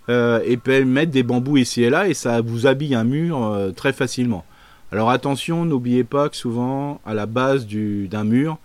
euh, 0.09 0.39
et 0.45 0.57
puis 0.57 0.85
mettre 0.85 1.11
des 1.11 1.23
bambous 1.23 1.57
ici 1.57 1.83
et 1.83 1.89
là 1.89 2.07
et 2.07 2.13
ça 2.13 2.41
vous 2.41 2.67
habille 2.67 2.93
un 2.95 3.03
mur 3.03 3.43
euh, 3.43 3.71
très 3.71 3.93
facilement. 3.93 4.45
Alors 4.91 5.09
attention, 5.09 5.65
n'oubliez 5.65 6.03
pas 6.03 6.29
que 6.29 6.35
souvent 6.37 7.01
à 7.05 7.13
la 7.13 7.25
base 7.25 7.65
du- 7.65 8.07
d'un 8.07 8.23
mur, 8.23 8.57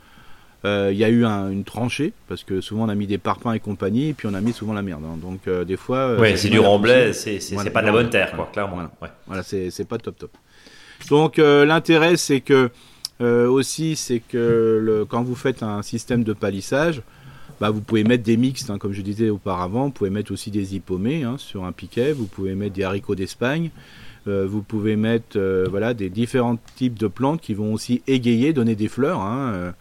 euh, 0.66 0.90
il 0.92 0.98
y 0.98 1.04
a 1.04 1.08
eu 1.08 1.24
un- 1.24 1.50
une 1.50 1.64
tranchée 1.64 2.12
parce 2.28 2.44
que 2.44 2.60
souvent 2.60 2.84
on 2.84 2.88
a 2.90 2.94
mis 2.94 3.06
des 3.06 3.16
parpaings 3.18 3.54
et 3.54 3.60
compagnie 3.60 4.08
et 4.10 4.12
puis 4.12 4.28
on 4.30 4.34
a 4.34 4.40
mis 4.42 4.52
souvent 4.52 4.74
la 4.74 4.82
merde. 4.82 5.02
hein. 5.06 5.16
Donc 5.20 5.48
des 5.66 5.76
fois. 5.78 6.16
Ouais, 6.16 6.36
c'est 6.36 6.50
du 6.50 6.58
remblai, 6.60 7.12
c'est 7.14 7.40
c'est- 7.40 7.54
Voilà, 7.54 7.68
c'est 7.70 7.72
pas 7.72 7.80
de 7.80 7.86
la 7.86 7.92
bonne 7.92 8.10
terre, 8.10 8.32
quoi, 8.36 8.50
clairement. 8.52 8.74
voilà. 8.74 8.90
Ouais. 9.00 9.08
Voilà, 9.26 9.42
c'est 9.42 9.70
c'est 9.70 9.86
pas 9.86 9.96
top 9.98 10.18
top. 10.18 10.30
Donc 11.08 11.38
l'intérêt 11.38 12.16
c'est 12.18 12.40
que 12.42 12.70
aussi 13.20 13.96
c'est 13.96 14.20
que 14.20 14.78
le, 14.82 15.04
quand 15.04 15.22
vous 15.22 15.34
faites 15.34 15.62
un 15.62 15.82
système 15.82 16.22
de 16.24 16.32
palissage, 16.34 17.02
bah, 17.60 17.70
vous 17.70 17.80
pouvez 17.82 18.04
mettre 18.04 18.24
des 18.24 18.36
mixtes, 18.36 18.70
hein, 18.70 18.78
comme 18.78 18.92
je 18.92 19.02
disais 19.02 19.30
auparavant. 19.30 19.86
Vous 19.86 19.90
pouvez 19.92 20.10
mettre 20.10 20.32
aussi 20.32 20.50
des 20.50 20.74
hippomées 20.74 21.22
hein, 21.24 21.36
sur 21.38 21.64
un 21.64 21.72
piquet. 21.72 22.12
Vous 22.12 22.26
pouvez 22.26 22.54
mettre 22.54 22.74
des 22.74 22.82
haricots 22.84 23.14
d'Espagne. 23.14 23.70
Euh, 24.28 24.46
vous 24.46 24.62
pouvez 24.62 24.96
mettre 24.96 25.36
euh, 25.36 25.66
voilà 25.70 25.94
des 25.94 26.10
différents 26.10 26.58
types 26.76 26.98
de 26.98 27.06
plantes 27.06 27.40
qui 27.40 27.54
vont 27.54 27.72
aussi 27.72 28.02
égayer, 28.06 28.52
donner 28.52 28.74
des 28.74 28.88
fleurs. 28.88 29.20
hein, 29.20 29.52
euh, 29.54 29.72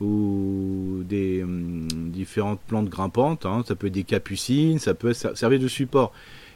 ou 0.00 1.02
des 1.08 1.42
hum, 1.42 1.86
différentes 2.12 2.60
plantes 2.66 2.88
grimpantes. 2.88 3.46
Ça 3.66 3.74
peut 3.74 3.86
être 3.86 3.92
des 3.92 4.04
capucines, 4.04 4.78
ça 4.78 4.92
peut 4.94 5.12
ser- 5.12 5.34
servir 5.34 5.60
de 5.60 5.68
support. 5.68 6.12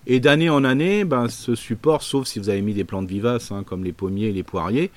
Et 0.06 0.20
d'année 0.20 0.50
en 0.50 0.64
année, 0.64 1.04
ben, 1.04 1.28
ce 1.28 1.54
support, 1.54 2.02
sauf 2.02 2.26
si 2.26 2.38
vous 2.38 2.48
avez 2.48 2.62
mis 2.62 2.74
des 2.74 2.84
plantes 2.84 3.08
vivaces 3.08 3.52
comme 3.66 3.84
les 3.84 3.92
pommiers 3.92 4.28
et 4.28 4.32
les 4.32 4.42
poiriers, 4.42 4.90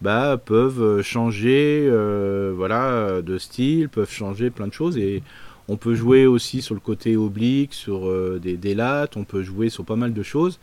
bah, 0.00 0.40
peuvent 0.42 1.02
changer 1.02 1.86
euh, 1.90 2.52
voilà, 2.56 3.22
de 3.22 3.38
style, 3.38 3.88
peuvent 3.88 4.10
changer 4.10 4.50
plein 4.50 4.66
de 4.66 4.72
choses. 4.72 4.96
Et 4.96 5.22
on 5.68 5.76
peut 5.76 5.94
jouer 5.94 6.26
aussi 6.26 6.62
sur 6.62 6.74
le 6.74 6.80
côté 6.80 7.16
oblique, 7.16 7.74
sur 7.74 8.08
euh, 8.08 8.40
des, 8.42 8.56
des 8.56 8.74
lattes, 8.74 9.16
on 9.16 9.24
peut 9.24 9.42
jouer 9.42 9.68
sur 9.68 9.84
pas 9.84 9.96
mal 9.96 10.12
de 10.12 10.22
choses. 10.22 10.58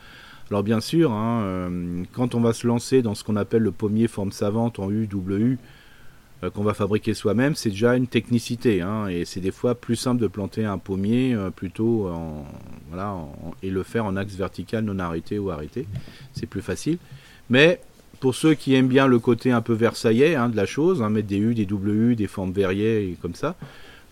Alors 0.49 0.63
bien 0.63 0.79
sûr, 0.79 1.11
hein, 1.11 1.41
euh, 1.43 2.03
quand 2.13 2.33
on 2.33 2.41
va 2.41 2.53
se 2.53 2.65
lancer 2.67 3.01
dans 3.01 3.15
ce 3.15 3.23
qu'on 3.23 3.35
appelle 3.35 3.63
le 3.63 3.71
pommier 3.71 4.07
forme 4.07 4.31
savante 4.31 4.79
en 4.79 4.89
UWU, 4.89 5.57
euh, 6.43 6.49
qu'on 6.49 6.63
va 6.63 6.73
fabriquer 6.73 7.13
soi-même, 7.13 7.55
c'est 7.55 7.69
déjà 7.69 7.95
une 7.95 8.07
technicité. 8.07 8.81
hein, 8.81 9.07
et 9.07 9.25
c'est 9.25 9.39
des 9.41 9.51
fois 9.51 9.75
plus 9.75 9.95
simple 9.95 10.21
de 10.21 10.27
planter 10.27 10.63
un 10.63 10.77
pommier 10.77 11.33
euh, 11.33 11.49
plutôt 11.49 12.07
en, 12.07 12.45
voilà, 12.89 13.17
et 13.61 13.69
le 13.69 13.83
faire 13.83 14.05
en 14.05 14.15
axe 14.15 14.35
vertical 14.35 14.85
non 14.85 14.99
arrêté 14.99 15.37
ou 15.39 15.49
arrêté. 15.49 15.85
C'est 16.33 16.45
plus 16.45 16.61
facile. 16.61 16.97
Mais 17.49 17.81
pour 18.19 18.35
ceux 18.35 18.53
qui 18.53 18.73
aiment 18.75 18.87
bien 18.87 19.07
le 19.07 19.19
côté 19.19 19.51
un 19.51 19.61
peu 19.61 19.73
versaillais 19.73 20.35
hein, 20.35 20.49
de 20.49 20.55
la 20.55 20.65
chose, 20.65 21.01
hein, 21.01 21.09
mettre 21.09 21.27
des 21.27 21.37
U, 21.37 21.53
des 21.53 21.67
WU, 21.71 22.15
des 22.15 22.27
formes 22.27 22.51
verrières 22.51 23.01
et 23.01 23.17
comme 23.21 23.35
ça, 23.35 23.55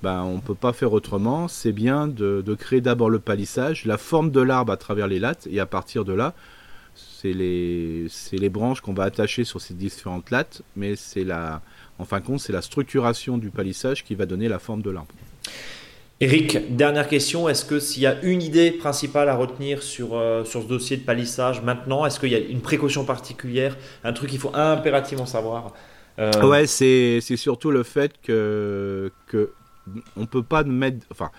ben, 0.04 0.24
on 0.24 0.36
ne 0.36 0.42
peut 0.42 0.56
pas 0.56 0.74
faire 0.74 0.94
autrement. 0.94 1.48
C'est 1.48 1.72
bien 1.72 2.08
de, 2.08 2.44
créer 2.60 2.82
d'abord 2.82 3.10
le 3.10 3.20
palissage, 3.20 3.86
la 3.86 3.98
forme 3.98 4.32
de 4.32 4.42
l'arbre 4.42 4.72
à 4.72 4.78
travers 4.78 5.08
les 5.08 5.20
lattes, 5.20 5.48
et 5.52 5.60
à 5.60 5.66
partir 5.66 6.06
de 6.06 6.14
là, 6.14 6.34
c'est 6.96 7.34
les, 7.34 8.06
c'est 8.10 8.38
les 8.38 8.50
branches 8.50 8.82
qu'on 8.82 8.94
va 8.94 9.04
attacher 9.04 9.44
sur 9.44 9.60
ces 9.60 9.74
différentes 9.74 10.32
lattes, 10.32 10.62
mais 10.76 10.96
c'est 10.96 11.24
la, 11.24 11.62
en 11.98 12.06
fin 12.06 12.20
de 12.20 12.26
compte, 12.26 12.40
c'est 12.40 12.54
la 12.54 12.62
structuration 12.62 13.38
du 13.38 13.50
palissage 13.50 14.04
qui 14.04 14.16
va 14.16 14.26
donner 14.26 14.48
la 14.48 14.60
forme 14.60 14.82
de 14.82 14.92
l'arbre. 14.92 15.14
Eric, 16.22 16.76
dernière 16.76 17.10
question. 17.10 17.50
Est-ce 17.50 17.66
que 17.66 17.80
s'il 17.80 18.04
y 18.04 18.08
a 18.08 18.22
une 18.22 18.42
idée 18.42 18.72
principale 18.72 19.28
à 19.28 19.36
retenir 19.36 19.84
sur, 19.84 20.16
euh, 20.16 20.46
sur 20.46 20.64
ce 20.64 20.68
dossier 20.68 20.96
de 20.98 21.04
palissage 21.04 21.62
maintenant, 21.62 22.06
est-ce 22.06 22.20
qu'il 22.22 22.30
y 22.30 22.36
a 22.36 22.40
une 22.40 22.62
précaution 22.62 23.04
particulière, 23.04 23.78
un 24.04 24.14
truc 24.14 24.30
qu'il 24.30 24.40
faut 24.40 24.56
impérativement 24.56 25.26
savoir 25.26 25.74
Euh, 26.18 26.32
Ouais, 26.44 26.66
c'est 26.68 27.20
c'est 27.22 27.36
surtout 27.36 27.72
le 27.72 27.84
fait 27.84 28.14
que, 28.24 29.12
que 29.28 29.52
on 30.16 30.26
peut 30.26 30.44
pas 30.44 30.64
mettre, 30.64 31.06
enfin, 31.12 31.30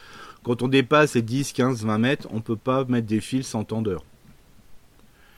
quand 0.44 0.62
on 0.62 0.68
dépasse 0.68 1.14
les 1.14 1.22
10, 1.22 1.52
15, 1.54 1.84
20 1.84 1.98
mètres, 1.98 2.28
on 2.30 2.40
peut 2.42 2.56
pas 2.56 2.84
mettre 2.84 3.06
des 3.06 3.20
fils 3.22 3.46
sans 3.46 3.64
tendeur. 3.64 4.04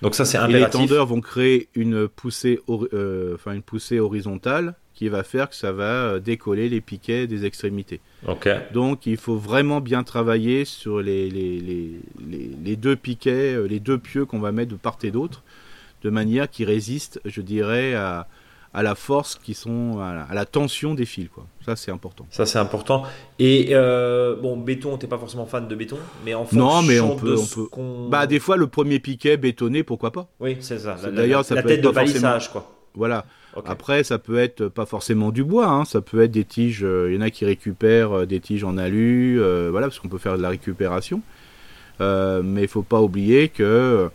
Donc 0.02 0.14
ça 0.14 0.24
c'est 0.24 0.38
Et 0.38 0.40
les 0.40 0.46
impératif. 0.46 0.80
tendeurs 0.80 1.06
vont 1.06 1.20
créer 1.20 1.68
une 1.74 2.08
poussée, 2.08 2.60
euh, 2.68 3.34
enfin 3.34 3.52
une 3.52 3.62
poussée 3.62 3.98
horizontale 4.00 4.74
qui 4.94 5.08
va 5.08 5.22
faire 5.22 5.48
que 5.48 5.54
ça 5.54 5.70
va 5.72 5.84
euh, 6.04 6.18
décoller 6.20 6.68
les 6.68 6.80
piquets 6.80 7.26
des 7.26 7.44
extrémités. 7.44 8.00
Donc 8.72 9.06
il 9.06 9.16
faut 9.16 9.36
vraiment 9.36 9.80
bien 9.80 10.02
travailler 10.02 10.64
sur 10.64 11.00
les, 11.00 11.30
les, 11.30 11.58
les, 11.60 11.90
les, 12.28 12.50
les 12.64 12.76
deux 12.76 12.96
piquets, 12.96 13.54
euh, 13.54 13.66
les 13.66 13.80
deux 13.80 13.98
pieux 13.98 14.24
qu'on 14.24 14.40
va 14.40 14.52
mettre 14.52 14.72
de 14.72 14.76
part 14.76 14.98
et 15.04 15.10
d'autre, 15.10 15.42
de 16.02 16.10
manière 16.10 16.48
qu'ils 16.50 16.66
résistent, 16.66 17.20
je 17.24 17.40
dirais, 17.42 17.94
à, 17.94 18.26
à 18.74 18.82
la 18.82 18.94
force 18.94 19.36
qui 19.42 19.54
sont, 19.54 19.98
à 20.00 20.14
la, 20.14 20.22
à 20.24 20.34
la 20.34 20.44
tension 20.44 20.94
des 20.94 21.06
fils. 21.06 21.28
Quoi. 21.34 21.46
Ça 21.64 21.74
c'est 21.76 21.90
important. 21.90 22.26
Ça 22.30 22.46
c'est 22.46 22.58
important. 22.58 23.04
Et 23.38 23.68
euh, 23.72 24.36
bon, 24.36 24.56
béton, 24.56 24.96
t'es 24.98 25.06
pas 25.06 25.18
forcément 25.18 25.46
fan 25.46 25.66
de 25.68 25.74
béton, 25.74 25.96
mais 26.24 26.34
en 26.34 26.46
Non, 26.52 26.82
mais 26.82 27.00
on 27.00 27.16
peut- 27.16 27.30
de 27.34 27.36
on 27.36 27.46
peut- 27.46 28.10
Bah 28.10 28.26
des 28.26 28.38
fois 28.40 28.56
le 28.56 28.66
premier 28.66 28.98
piquet 28.98 29.36
bétonné, 29.36 29.82
pourquoi 29.82 30.10
pas 30.10 30.28
Oui, 30.40 30.56
c'est 30.60 30.78
ça. 30.78 30.96
D'ailleurs, 31.12 31.44
ça 31.44 31.54
la 31.54 31.62
peut 31.62 31.68
tête 31.68 31.78
être 31.78 31.84
de 31.84 31.92
forcément- 31.92 32.12
palissage, 32.30 32.52
quoi. 32.52 32.70
Voilà. 32.94 33.24
Après, 33.66 34.04
ça 34.04 34.18
peut 34.18 34.38
être 34.38 34.68
pas 34.68 34.86
forcément 34.86 35.30
du 35.30 35.42
bois, 35.42 35.66
hein, 35.66 35.84
ça 35.84 36.00
peut 36.00 36.22
être 36.22 36.30
des 36.30 36.44
tiges. 36.44 36.84
euh, 36.84 37.08
Il 37.10 37.16
y 37.16 37.18
en 37.18 37.22
a 37.22 37.30
qui 37.30 37.44
récupèrent 37.44 38.12
euh, 38.20 38.26
des 38.26 38.38
tiges 38.38 38.62
en 38.64 38.76
alu, 38.78 39.40
voilà, 39.70 39.88
parce 39.88 39.98
qu'on 39.98 40.08
peut 40.08 40.18
faire 40.18 40.36
de 40.36 40.42
la 40.42 40.50
récupération. 40.50 41.22
Mais 42.00 42.62
il 42.62 42.68
faut 42.68 42.82
pas 42.82 43.00
oublier 43.00 43.48
que 43.48 44.10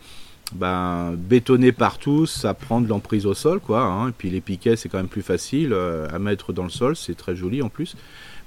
ben, 0.54 1.16
bétonner 1.18 1.72
partout, 1.72 2.26
ça 2.26 2.54
prend 2.54 2.82
de 2.82 2.88
l'emprise 2.88 3.26
au 3.26 3.34
sol, 3.34 3.60
quoi. 3.60 3.84
hein. 3.84 4.10
et 4.10 4.12
puis 4.12 4.30
les 4.30 4.42
piquets, 4.42 4.76
c'est 4.76 4.90
quand 4.90 4.98
même 4.98 5.08
plus 5.08 5.22
facile 5.22 5.74
euh, 5.74 6.08
à 6.12 6.20
mettre 6.20 6.54
dans 6.54 6.64
le 6.64 6.70
sol, 6.70 6.96
c'est 6.96 7.16
très 7.16 7.36
joli 7.36 7.62
en 7.62 7.70
plus. 7.70 7.96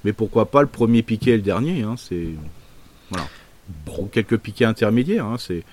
Mais 0.03 0.13
pourquoi 0.13 0.49
pas 0.49 0.61
le 0.61 0.67
premier 0.67 1.01
piquet 1.01 1.31
et 1.31 1.35
le 1.37 1.41
dernier 1.41 1.83
hein, 1.83 1.95
C'est 1.97 2.27
voilà. 3.09 3.25
Ou 3.99 4.05
quelques 4.05 4.37
piquets 4.37 4.65
intermédiaires. 4.65 5.25
Hein, 5.25 5.35
c'est 5.37 5.63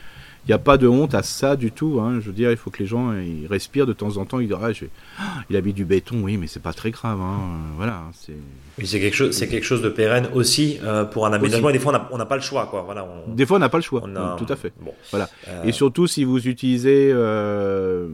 il 0.47 0.51
n'y 0.51 0.55
a 0.55 0.59
pas 0.59 0.77
de 0.77 0.87
honte 0.87 1.15
à 1.15 1.23
ça 1.23 1.57
du 1.57 1.73
tout. 1.73 2.01
Hein. 2.01 2.21
Je 2.21 2.27
veux 2.27 2.33
dire, 2.35 2.51
il 2.51 2.57
faut 2.59 2.71
que 2.71 2.79
les 2.81 2.87
gens 2.87 3.13
ils 3.15 3.47
respirent 3.47 3.87
de 3.87 3.93
temps 3.95 4.17
en 4.19 4.27
temps. 4.27 4.41
Ils 4.41 4.49
disent, 4.49 4.57
ah, 4.61 4.73
je 4.73 4.85
Ah, 5.19 5.23
il 5.49 5.57
a 5.57 5.61
mis 5.63 5.73
du 5.73 5.85
béton, 5.87 6.21
oui, 6.23 6.37
mais 6.37 6.47
c'est 6.47 6.61
pas 6.63 6.73
très 6.75 6.91
grave. 6.91 7.21
Hein. 7.21 7.39
Voilà, 7.77 8.03
c'est. 8.13 8.37
Oui, 8.79 8.87
c'est 8.87 9.01
quelque 9.01 9.15
chose, 9.17 9.31
c'est 9.35 9.49
quelque 9.49 9.65
chose 9.65 9.81
de 9.83 9.89
pérenne 9.89 10.29
aussi 10.35 10.79
euh, 10.83 11.05
pour 11.05 11.27
un 11.27 11.33
aménagement. 11.33 11.71
Et 11.71 11.73
des 11.73 11.79
fois, 11.79 12.09
on 12.11 12.19
n'a 12.19 12.27
pas 12.27 12.37
le 12.37 12.43
choix, 12.43 12.67
quoi. 12.67 12.83
Voilà. 12.83 13.07
On, 13.27 13.33
Des 13.33 13.47
fois, 13.47 13.57
on 13.57 13.61
n'a 13.61 13.69
pas 13.71 13.79
le 13.79 13.83
choix. 13.83 14.03
on 14.05 14.15
a- 14.17 14.35
Oui, 14.39 14.45
tout 14.45 14.53
à 14.53 14.57
fait. 14.57 14.73
Bon. 14.81 14.93
Voilà. 15.11 15.29
Euh, 15.49 15.63
Et 15.65 15.73
surtout, 15.73 16.07
si 16.07 16.25
vous 16.25 16.47
utilisez 16.47 17.11
euh, 17.13 18.09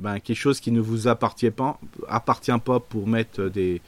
ben, 0.00 0.18
quelque 0.18 0.36
chose 0.36 0.58
qui 0.60 0.72
ne 0.72 0.80
vous 0.80 1.06
appartient 1.08 1.50
pas, 1.50 1.78
appartient 2.08 2.50
pas 2.64 2.80
pour 2.80 3.06
mettre 3.06 3.42
des, 3.44 3.80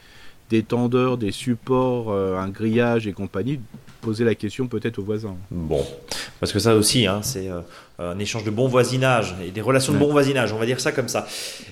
des 0.50 0.62
tendeurs, 0.62 1.16
des 1.16 1.32
supports, 1.32 2.12
un 2.14 2.48
grillage 2.50 3.06
et 3.06 3.12
compagnie, 3.12 3.58
poser 4.00 4.24
la 4.24 4.34
question 4.34 4.66
peut-être 4.66 4.98
aux 4.98 5.02
voisins. 5.02 5.36
Bon, 5.50 5.84
parce 6.40 6.52
que 6.52 6.58
ça 6.58 6.74
aussi, 6.74 7.06
hein, 7.06 7.20
c'est 7.22 7.48
euh, 7.48 7.60
un 7.98 8.18
échange 8.18 8.44
de 8.44 8.50
bon 8.50 8.68
voisinage 8.68 9.34
et 9.44 9.50
des 9.50 9.60
relations 9.60 9.92
de 9.92 9.98
bon 9.98 10.10
voisinage, 10.10 10.52
on 10.52 10.58
va 10.58 10.66
dire 10.66 10.80
ça 10.80 10.92
comme 10.92 11.08
ça. 11.08 11.26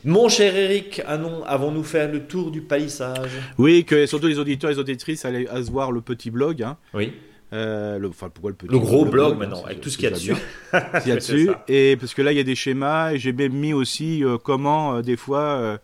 Mon 0.05 0.29
cher 0.29 0.55
Eric, 0.57 1.03
avons-nous 1.07 1.85
fait 1.85 2.09
le 2.09 2.25
tour 2.25 2.51
du 2.51 2.61
palissage? 2.61 3.31
Oui, 3.57 3.85
que 3.85 4.07
surtout 4.07 4.27
les 4.27 4.39
auditeurs 4.39 4.71
et 4.71 4.75
les 4.75 4.79
auditrices 4.79 5.25
allaient 5.25 5.49
à 5.49 5.63
se 5.63 5.71
voir 5.71 5.93
le 5.93 6.01
petit 6.01 6.31
blog. 6.31 6.63
Hein. 6.63 6.77
Oui. 6.95 7.13
Euh, 7.53 7.99
le, 7.99 8.09
enfin, 8.09 8.29
pourquoi 8.29 8.51
le, 8.51 8.57
petit 8.57 8.71
le 8.71 8.79
gros 8.79 9.07
blog, 9.07 9.39
maintenant, 9.39 9.65
avec 9.65 9.81
tout 9.81 9.89
ce 9.89 9.97
qu'il 9.97 10.05
y 10.05 10.09
a 10.09 10.11
dessus. 10.15 10.35
il 10.73 11.09
y 11.09 11.13
a 11.13 11.17
dessus. 11.17 11.51
Et 11.69 11.97
parce 11.97 12.15
que 12.15 12.23
là, 12.23 12.33
il 12.33 12.37
y 12.37 12.41
a 12.41 12.45
des 12.45 12.55
schémas, 12.55 13.13
et 13.13 13.19
j'ai 13.19 13.33
même 13.33 13.53
mis 13.53 13.73
aussi 13.73 14.23
euh, 14.25 14.37
comment, 14.37 14.97
euh, 14.97 15.03
des 15.03 15.17
fois, 15.17 15.79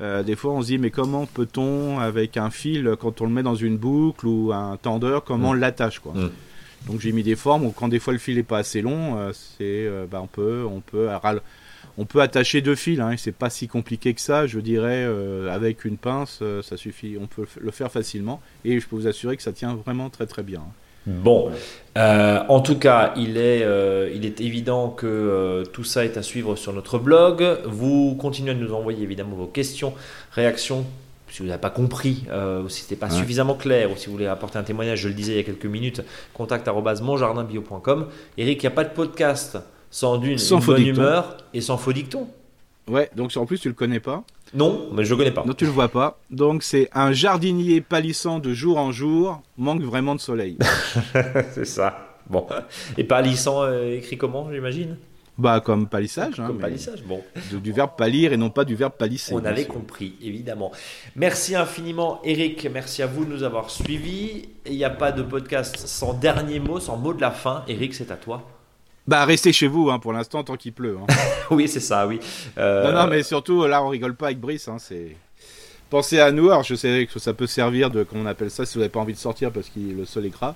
des 0.00 0.36
fois, 0.36 0.52
on 0.52 0.62
se 0.62 0.68
dit, 0.68 0.78
mais 0.78 0.90
comment 0.90 1.26
peut-on, 1.26 1.98
avec 1.98 2.36
un 2.36 2.50
fil, 2.50 2.96
quand 2.98 3.20
on 3.20 3.26
le 3.26 3.32
met 3.32 3.42
dans 3.42 3.54
une 3.54 3.76
boucle 3.76 4.26
ou 4.26 4.52
un 4.52 4.76
tendeur, 4.76 5.24
comment 5.24 5.50
on 5.50 5.54
mm. 5.54 5.60
l'attache, 5.60 5.98
quoi. 5.98 6.12
Mm. 6.14 6.30
Donc 6.88 7.00
j'ai 7.00 7.12
mis 7.12 7.22
des 7.22 7.36
formes 7.36 7.66
où 7.66 7.72
quand 7.72 7.88
des 7.88 7.98
fois 7.98 8.14
le 8.14 8.18
fil 8.18 8.36
n'est 8.36 8.42
pas 8.42 8.56
assez 8.56 8.80
long, 8.80 9.30
c'est, 9.34 9.86
bah, 10.10 10.20
on 10.22 10.26
peut, 10.26 10.64
on 10.64 10.80
peut, 10.80 11.10
on 11.98 12.06
peut 12.06 12.22
attacher 12.22 12.62
deux 12.62 12.74
fils. 12.74 13.00
Hein, 13.00 13.16
c'est 13.18 13.36
pas 13.36 13.50
si 13.50 13.68
compliqué 13.68 14.14
que 14.14 14.20
ça, 14.22 14.46
je 14.46 14.58
dirais. 14.60 15.06
avec 15.50 15.84
une 15.84 15.98
pince, 15.98 16.42
ça 16.62 16.76
suffit. 16.78 17.18
On 17.20 17.26
peut 17.26 17.46
le 17.60 17.70
faire 17.70 17.92
facilement. 17.92 18.40
Et 18.64 18.80
je 18.80 18.88
peux 18.88 18.96
vous 18.96 19.06
assurer 19.06 19.36
que 19.36 19.42
ça 19.42 19.52
tient 19.52 19.74
vraiment 19.74 20.08
très 20.08 20.26
très 20.26 20.42
bien. 20.42 20.60
Hein. 20.60 20.72
Bon, 21.06 21.50
euh, 21.96 22.40
en 22.48 22.60
tout 22.60 22.78
cas, 22.78 23.12
il 23.16 23.36
est, 23.36 23.62
euh, 23.62 24.10
il 24.14 24.24
est 24.24 24.40
évident 24.40 24.90
que 24.90 25.06
euh, 25.06 25.64
tout 25.64 25.84
ça 25.84 26.04
est 26.04 26.16
à 26.16 26.22
suivre 26.22 26.56
sur 26.56 26.72
notre 26.72 26.98
blog. 26.98 27.44
Vous 27.66 28.14
continuez 28.16 28.52
à 28.52 28.54
nous 28.54 28.72
envoyer 28.74 29.02
évidemment 29.02 29.36
vos 29.36 29.46
questions, 29.46 29.94
réactions. 30.32 30.84
Si 31.30 31.42
vous 31.42 31.48
n'avez 31.48 31.60
pas 31.60 31.70
compris, 31.70 32.24
ou 32.64 32.68
si 32.68 32.80
ce 32.80 32.86
n'était 32.86 32.96
pas 32.96 33.08
suffisamment 33.08 33.54
clair, 33.54 33.92
ou 33.92 33.96
si 33.96 34.06
vous 34.06 34.12
voulez 34.12 34.26
apporter 34.26 34.58
un 34.58 34.64
témoignage, 34.64 34.98
je 34.98 35.06
le 35.06 35.14
disais 35.14 35.34
il 35.34 35.36
y 35.36 35.38
a 35.38 35.44
quelques 35.44 35.66
minutes, 35.66 36.02
contact 36.34 36.68
monjardinbio.com. 36.68 38.08
Eric, 38.36 38.60
il 38.60 38.66
n'y 38.66 38.72
a 38.72 38.74
pas 38.74 38.82
de 38.82 38.90
podcast 38.90 39.56
sans 39.92 40.18
d'une 40.18 40.38
bonne 40.66 40.84
humeur 40.84 41.36
et 41.54 41.60
sans 41.60 41.76
faux 41.76 41.92
dictons. 41.92 42.26
Ouais, 42.88 43.08
donc 43.14 43.36
en 43.36 43.46
plus 43.46 43.60
tu 43.60 43.68
le 43.68 43.74
connais 43.74 44.00
pas. 44.00 44.24
Non, 44.52 44.88
mais 44.92 45.04
je 45.04 45.14
ne 45.14 45.18
connais 45.18 45.30
pas. 45.30 45.44
Non, 45.44 45.52
tu 45.52 45.64
le 45.64 45.70
vois 45.70 45.88
pas. 45.88 46.18
Donc 46.30 46.62
c'est 46.62 46.88
un 46.92 47.12
jardinier 47.12 47.80
pâlissant 47.80 48.38
de 48.38 48.52
jour 48.52 48.78
en 48.78 48.92
jour, 48.92 49.42
manque 49.56 49.82
vraiment 49.82 50.14
de 50.14 50.20
soleil. 50.20 50.58
c'est 51.52 51.64
ça. 51.64 52.06
Bon. 52.28 52.46
Et 52.96 53.04
pâlissant 53.04 53.62
euh, 53.62 53.96
écrit 53.96 54.16
comment, 54.16 54.50
j'imagine? 54.52 54.96
Bah, 55.38 55.60
comme 55.60 55.88
palissage. 55.88 56.38
Hein, 56.38 56.48
comme 56.48 56.58
palissage, 56.58 57.02
bon. 57.02 57.22
du 57.50 57.72
verbe 57.72 57.92
pâlir 57.96 58.32
et 58.34 58.36
non 58.36 58.50
pas 58.50 58.66
du 58.66 58.74
verbe 58.74 58.92
palisser. 58.92 59.32
On 59.34 59.44
avait 59.44 59.64
compris, 59.64 60.14
évidemment. 60.20 60.70
Merci 61.16 61.56
infiniment, 61.56 62.20
Eric. 62.24 62.68
Merci 62.70 63.02
à 63.02 63.06
vous 63.06 63.24
de 63.24 63.30
nous 63.30 63.42
avoir 63.42 63.70
suivis. 63.70 64.50
Il 64.66 64.76
n'y 64.76 64.84
a 64.84 64.90
pas 64.90 65.12
de 65.12 65.22
podcast 65.22 65.78
sans 65.78 66.12
dernier 66.12 66.60
mot, 66.60 66.78
sans 66.78 66.98
mot 66.98 67.14
de 67.14 67.22
la 67.22 67.30
fin. 67.30 67.64
Eric, 67.68 67.94
c'est 67.94 68.10
à 68.10 68.16
toi. 68.16 68.59
Bah, 69.06 69.24
restez 69.24 69.52
chez 69.52 69.66
vous 69.66 69.90
hein, 69.90 69.98
pour 69.98 70.12
l'instant 70.12 70.44
tant 70.44 70.56
qu'il 70.56 70.72
pleut. 70.72 70.98
Hein. 71.00 71.12
oui, 71.50 71.68
c'est 71.68 71.80
ça, 71.80 72.06
oui. 72.06 72.20
Euh, 72.58 72.90
non, 72.90 73.00
non, 73.00 73.06
mais 73.08 73.22
surtout, 73.22 73.66
là, 73.66 73.82
on 73.82 73.88
rigole 73.88 74.14
pas 74.14 74.26
avec 74.26 74.40
Brice. 74.40 74.68
Hein, 74.68 74.76
c'est... 74.78 75.16
Pensez 75.88 76.20
à 76.20 76.30
nous. 76.30 76.50
Alors, 76.50 76.62
je 76.62 76.74
sais 76.74 77.08
que 77.12 77.18
ça 77.18 77.34
peut 77.34 77.48
servir 77.48 77.90
de, 77.90 78.04
comment 78.04 78.22
on 78.22 78.26
appelle 78.26 78.50
ça, 78.50 78.64
si 78.64 78.74
vous 78.74 78.80
n'avez 78.80 78.90
pas 78.90 79.00
envie 79.00 79.14
de 79.14 79.18
sortir 79.18 79.50
parce 79.50 79.68
que 79.68 79.80
le 79.80 80.04
sol 80.04 80.26
est 80.26 80.30
gras 80.30 80.54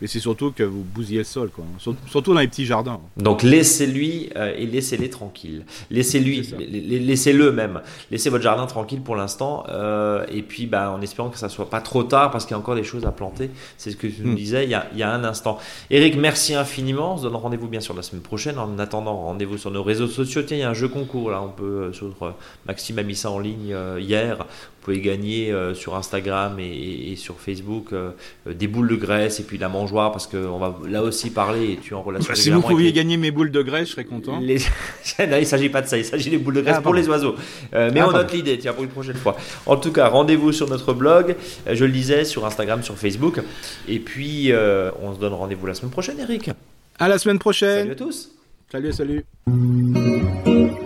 mais 0.00 0.06
c'est 0.06 0.20
surtout 0.20 0.52
que 0.52 0.62
vous 0.62 0.82
bousillez 0.82 1.18
le 1.18 1.24
sol, 1.24 1.50
quoi. 1.50 1.64
Surtout 1.78 2.34
dans 2.34 2.40
les 2.40 2.48
petits 2.48 2.66
jardins. 2.66 3.00
Donc 3.16 3.42
laissez-lui 3.42 4.30
euh, 4.36 4.54
et 4.56 4.66
laissez-les 4.66 5.10
tranquilles. 5.10 5.64
Laissez-lui, 5.90 6.42
laissez-le 6.58 7.52
même. 7.52 7.80
Laissez 8.10 8.30
votre 8.30 8.42
jardin 8.42 8.66
tranquille 8.66 9.00
pour 9.00 9.16
l'instant. 9.16 9.64
Euh, 9.68 10.24
et 10.30 10.42
puis, 10.42 10.66
bah, 10.66 10.90
en 10.90 11.00
espérant 11.00 11.30
que 11.30 11.38
ça 11.38 11.48
soit 11.48 11.70
pas 11.70 11.80
trop 11.80 12.02
tard 12.02 12.30
parce 12.30 12.44
qu'il 12.44 12.52
y 12.52 12.54
a 12.54 12.58
encore 12.58 12.74
des 12.74 12.84
choses 12.84 13.06
à 13.06 13.12
planter. 13.12 13.50
C'est 13.76 13.90
ce 13.90 13.96
que 13.96 14.06
tu 14.06 14.22
nous 14.22 14.32
hmm. 14.32 14.36
disais 14.36 14.64
il 14.64 14.70
y, 14.70 14.74
a, 14.74 14.86
il 14.92 14.98
y, 14.98 15.02
a, 15.02 15.12
un 15.12 15.24
instant. 15.24 15.58
Eric, 15.90 16.16
merci 16.16 16.54
infiniment. 16.54 17.14
On 17.14 17.18
se 17.18 17.22
donne 17.22 17.36
rendez-vous 17.36 17.68
bien 17.68 17.80
sûr 17.80 17.94
la 17.94 18.02
semaine 18.02 18.22
prochaine. 18.22 18.58
En 18.58 18.78
attendant, 18.78 19.16
rendez-vous 19.16 19.58
sur 19.58 19.70
nos 19.70 19.82
réseaux 19.82 20.08
sociaux. 20.08 20.42
Tiens, 20.42 20.56
il 20.56 20.60
y 20.60 20.64
a 20.64 20.70
un 20.70 20.74
jeu 20.74 20.88
concours 20.88 21.30
là. 21.30 21.40
On 21.42 21.50
peut 21.50 21.64
euh, 21.64 21.92
sur 21.92 22.14
Maxime 22.66 22.98
a 22.98 23.02
mis 23.02 23.14
ça 23.16 23.30
en 23.30 23.38
ligne 23.38 23.74
hier 23.98 24.46
pouvez 24.84 25.00
gagner 25.00 25.50
euh, 25.50 25.74
sur 25.74 25.96
Instagram 25.96 26.58
et, 26.60 27.14
sur 27.16 27.36
Facebook 27.40 27.92
euh, 27.92 28.10
des 28.46 28.66
boules 28.66 28.88
de 28.88 28.96
graisse 28.96 29.40
et 29.40 29.42
puis 29.42 29.56
la 29.56 29.68
mangeoire 29.68 30.12
parce 30.12 30.26
qu'on 30.26 30.58
va 30.58 30.78
là 30.86 31.02
aussi 31.02 31.30
parler 31.30 31.72
et 31.72 31.76
tu 31.76 31.94
en 31.94 32.02
relation. 32.02 32.28
Bah, 32.28 32.34
si 32.34 32.50
vous 32.50 32.60
pouviez 32.60 32.92
gagner 32.92 33.16
mes 33.16 33.30
boules 33.30 33.50
de 33.50 33.62
graisse, 33.62 33.88
je 33.88 33.92
serais 33.92 34.04
content. 34.04 34.38
Les... 34.40 34.58
il 35.18 35.28
ne 35.28 35.44
s'agit 35.44 35.70
pas 35.70 35.80
de 35.80 35.88
ça, 35.88 35.96
il 35.96 36.04
s'agit 36.04 36.30
des 36.30 36.38
boules 36.38 36.54
de 36.54 36.60
graisse 36.60 36.76
ah, 36.78 36.82
pour 36.82 36.94
les 36.94 37.08
oiseaux. 37.08 37.34
Euh, 37.74 37.90
mais 37.92 38.00
ah, 38.00 38.08
on 38.08 38.12
note 38.12 38.32
l'idée, 38.32 38.58
tiens, 38.58 38.74
pour 38.74 38.84
une 38.84 38.90
prochaine 38.90 39.16
fois. 39.16 39.36
En 39.66 39.76
tout 39.76 39.90
cas, 39.90 40.08
rendez-vous 40.08 40.52
sur 40.52 40.68
notre 40.68 40.92
blog, 40.92 41.34
je 41.70 41.84
le 41.84 41.92
disais, 41.92 42.24
sur 42.24 42.44
Instagram, 42.44 42.82
sur 42.82 42.96
Facebook. 42.96 43.40
Et 43.88 43.98
puis, 43.98 44.52
on 45.02 45.14
se 45.14 45.18
donne 45.18 45.32
rendez-vous 45.32 45.66
la 45.66 45.74
semaine 45.74 45.92
prochaine, 45.92 46.20
Eric. 46.20 46.50
À 46.98 47.08
la 47.08 47.18
semaine 47.18 47.38
prochaine. 47.38 47.88
Salut 47.88 47.92
à 47.92 47.96
tous. 47.96 48.30
Salut, 48.70 48.92
salut. 48.92 50.83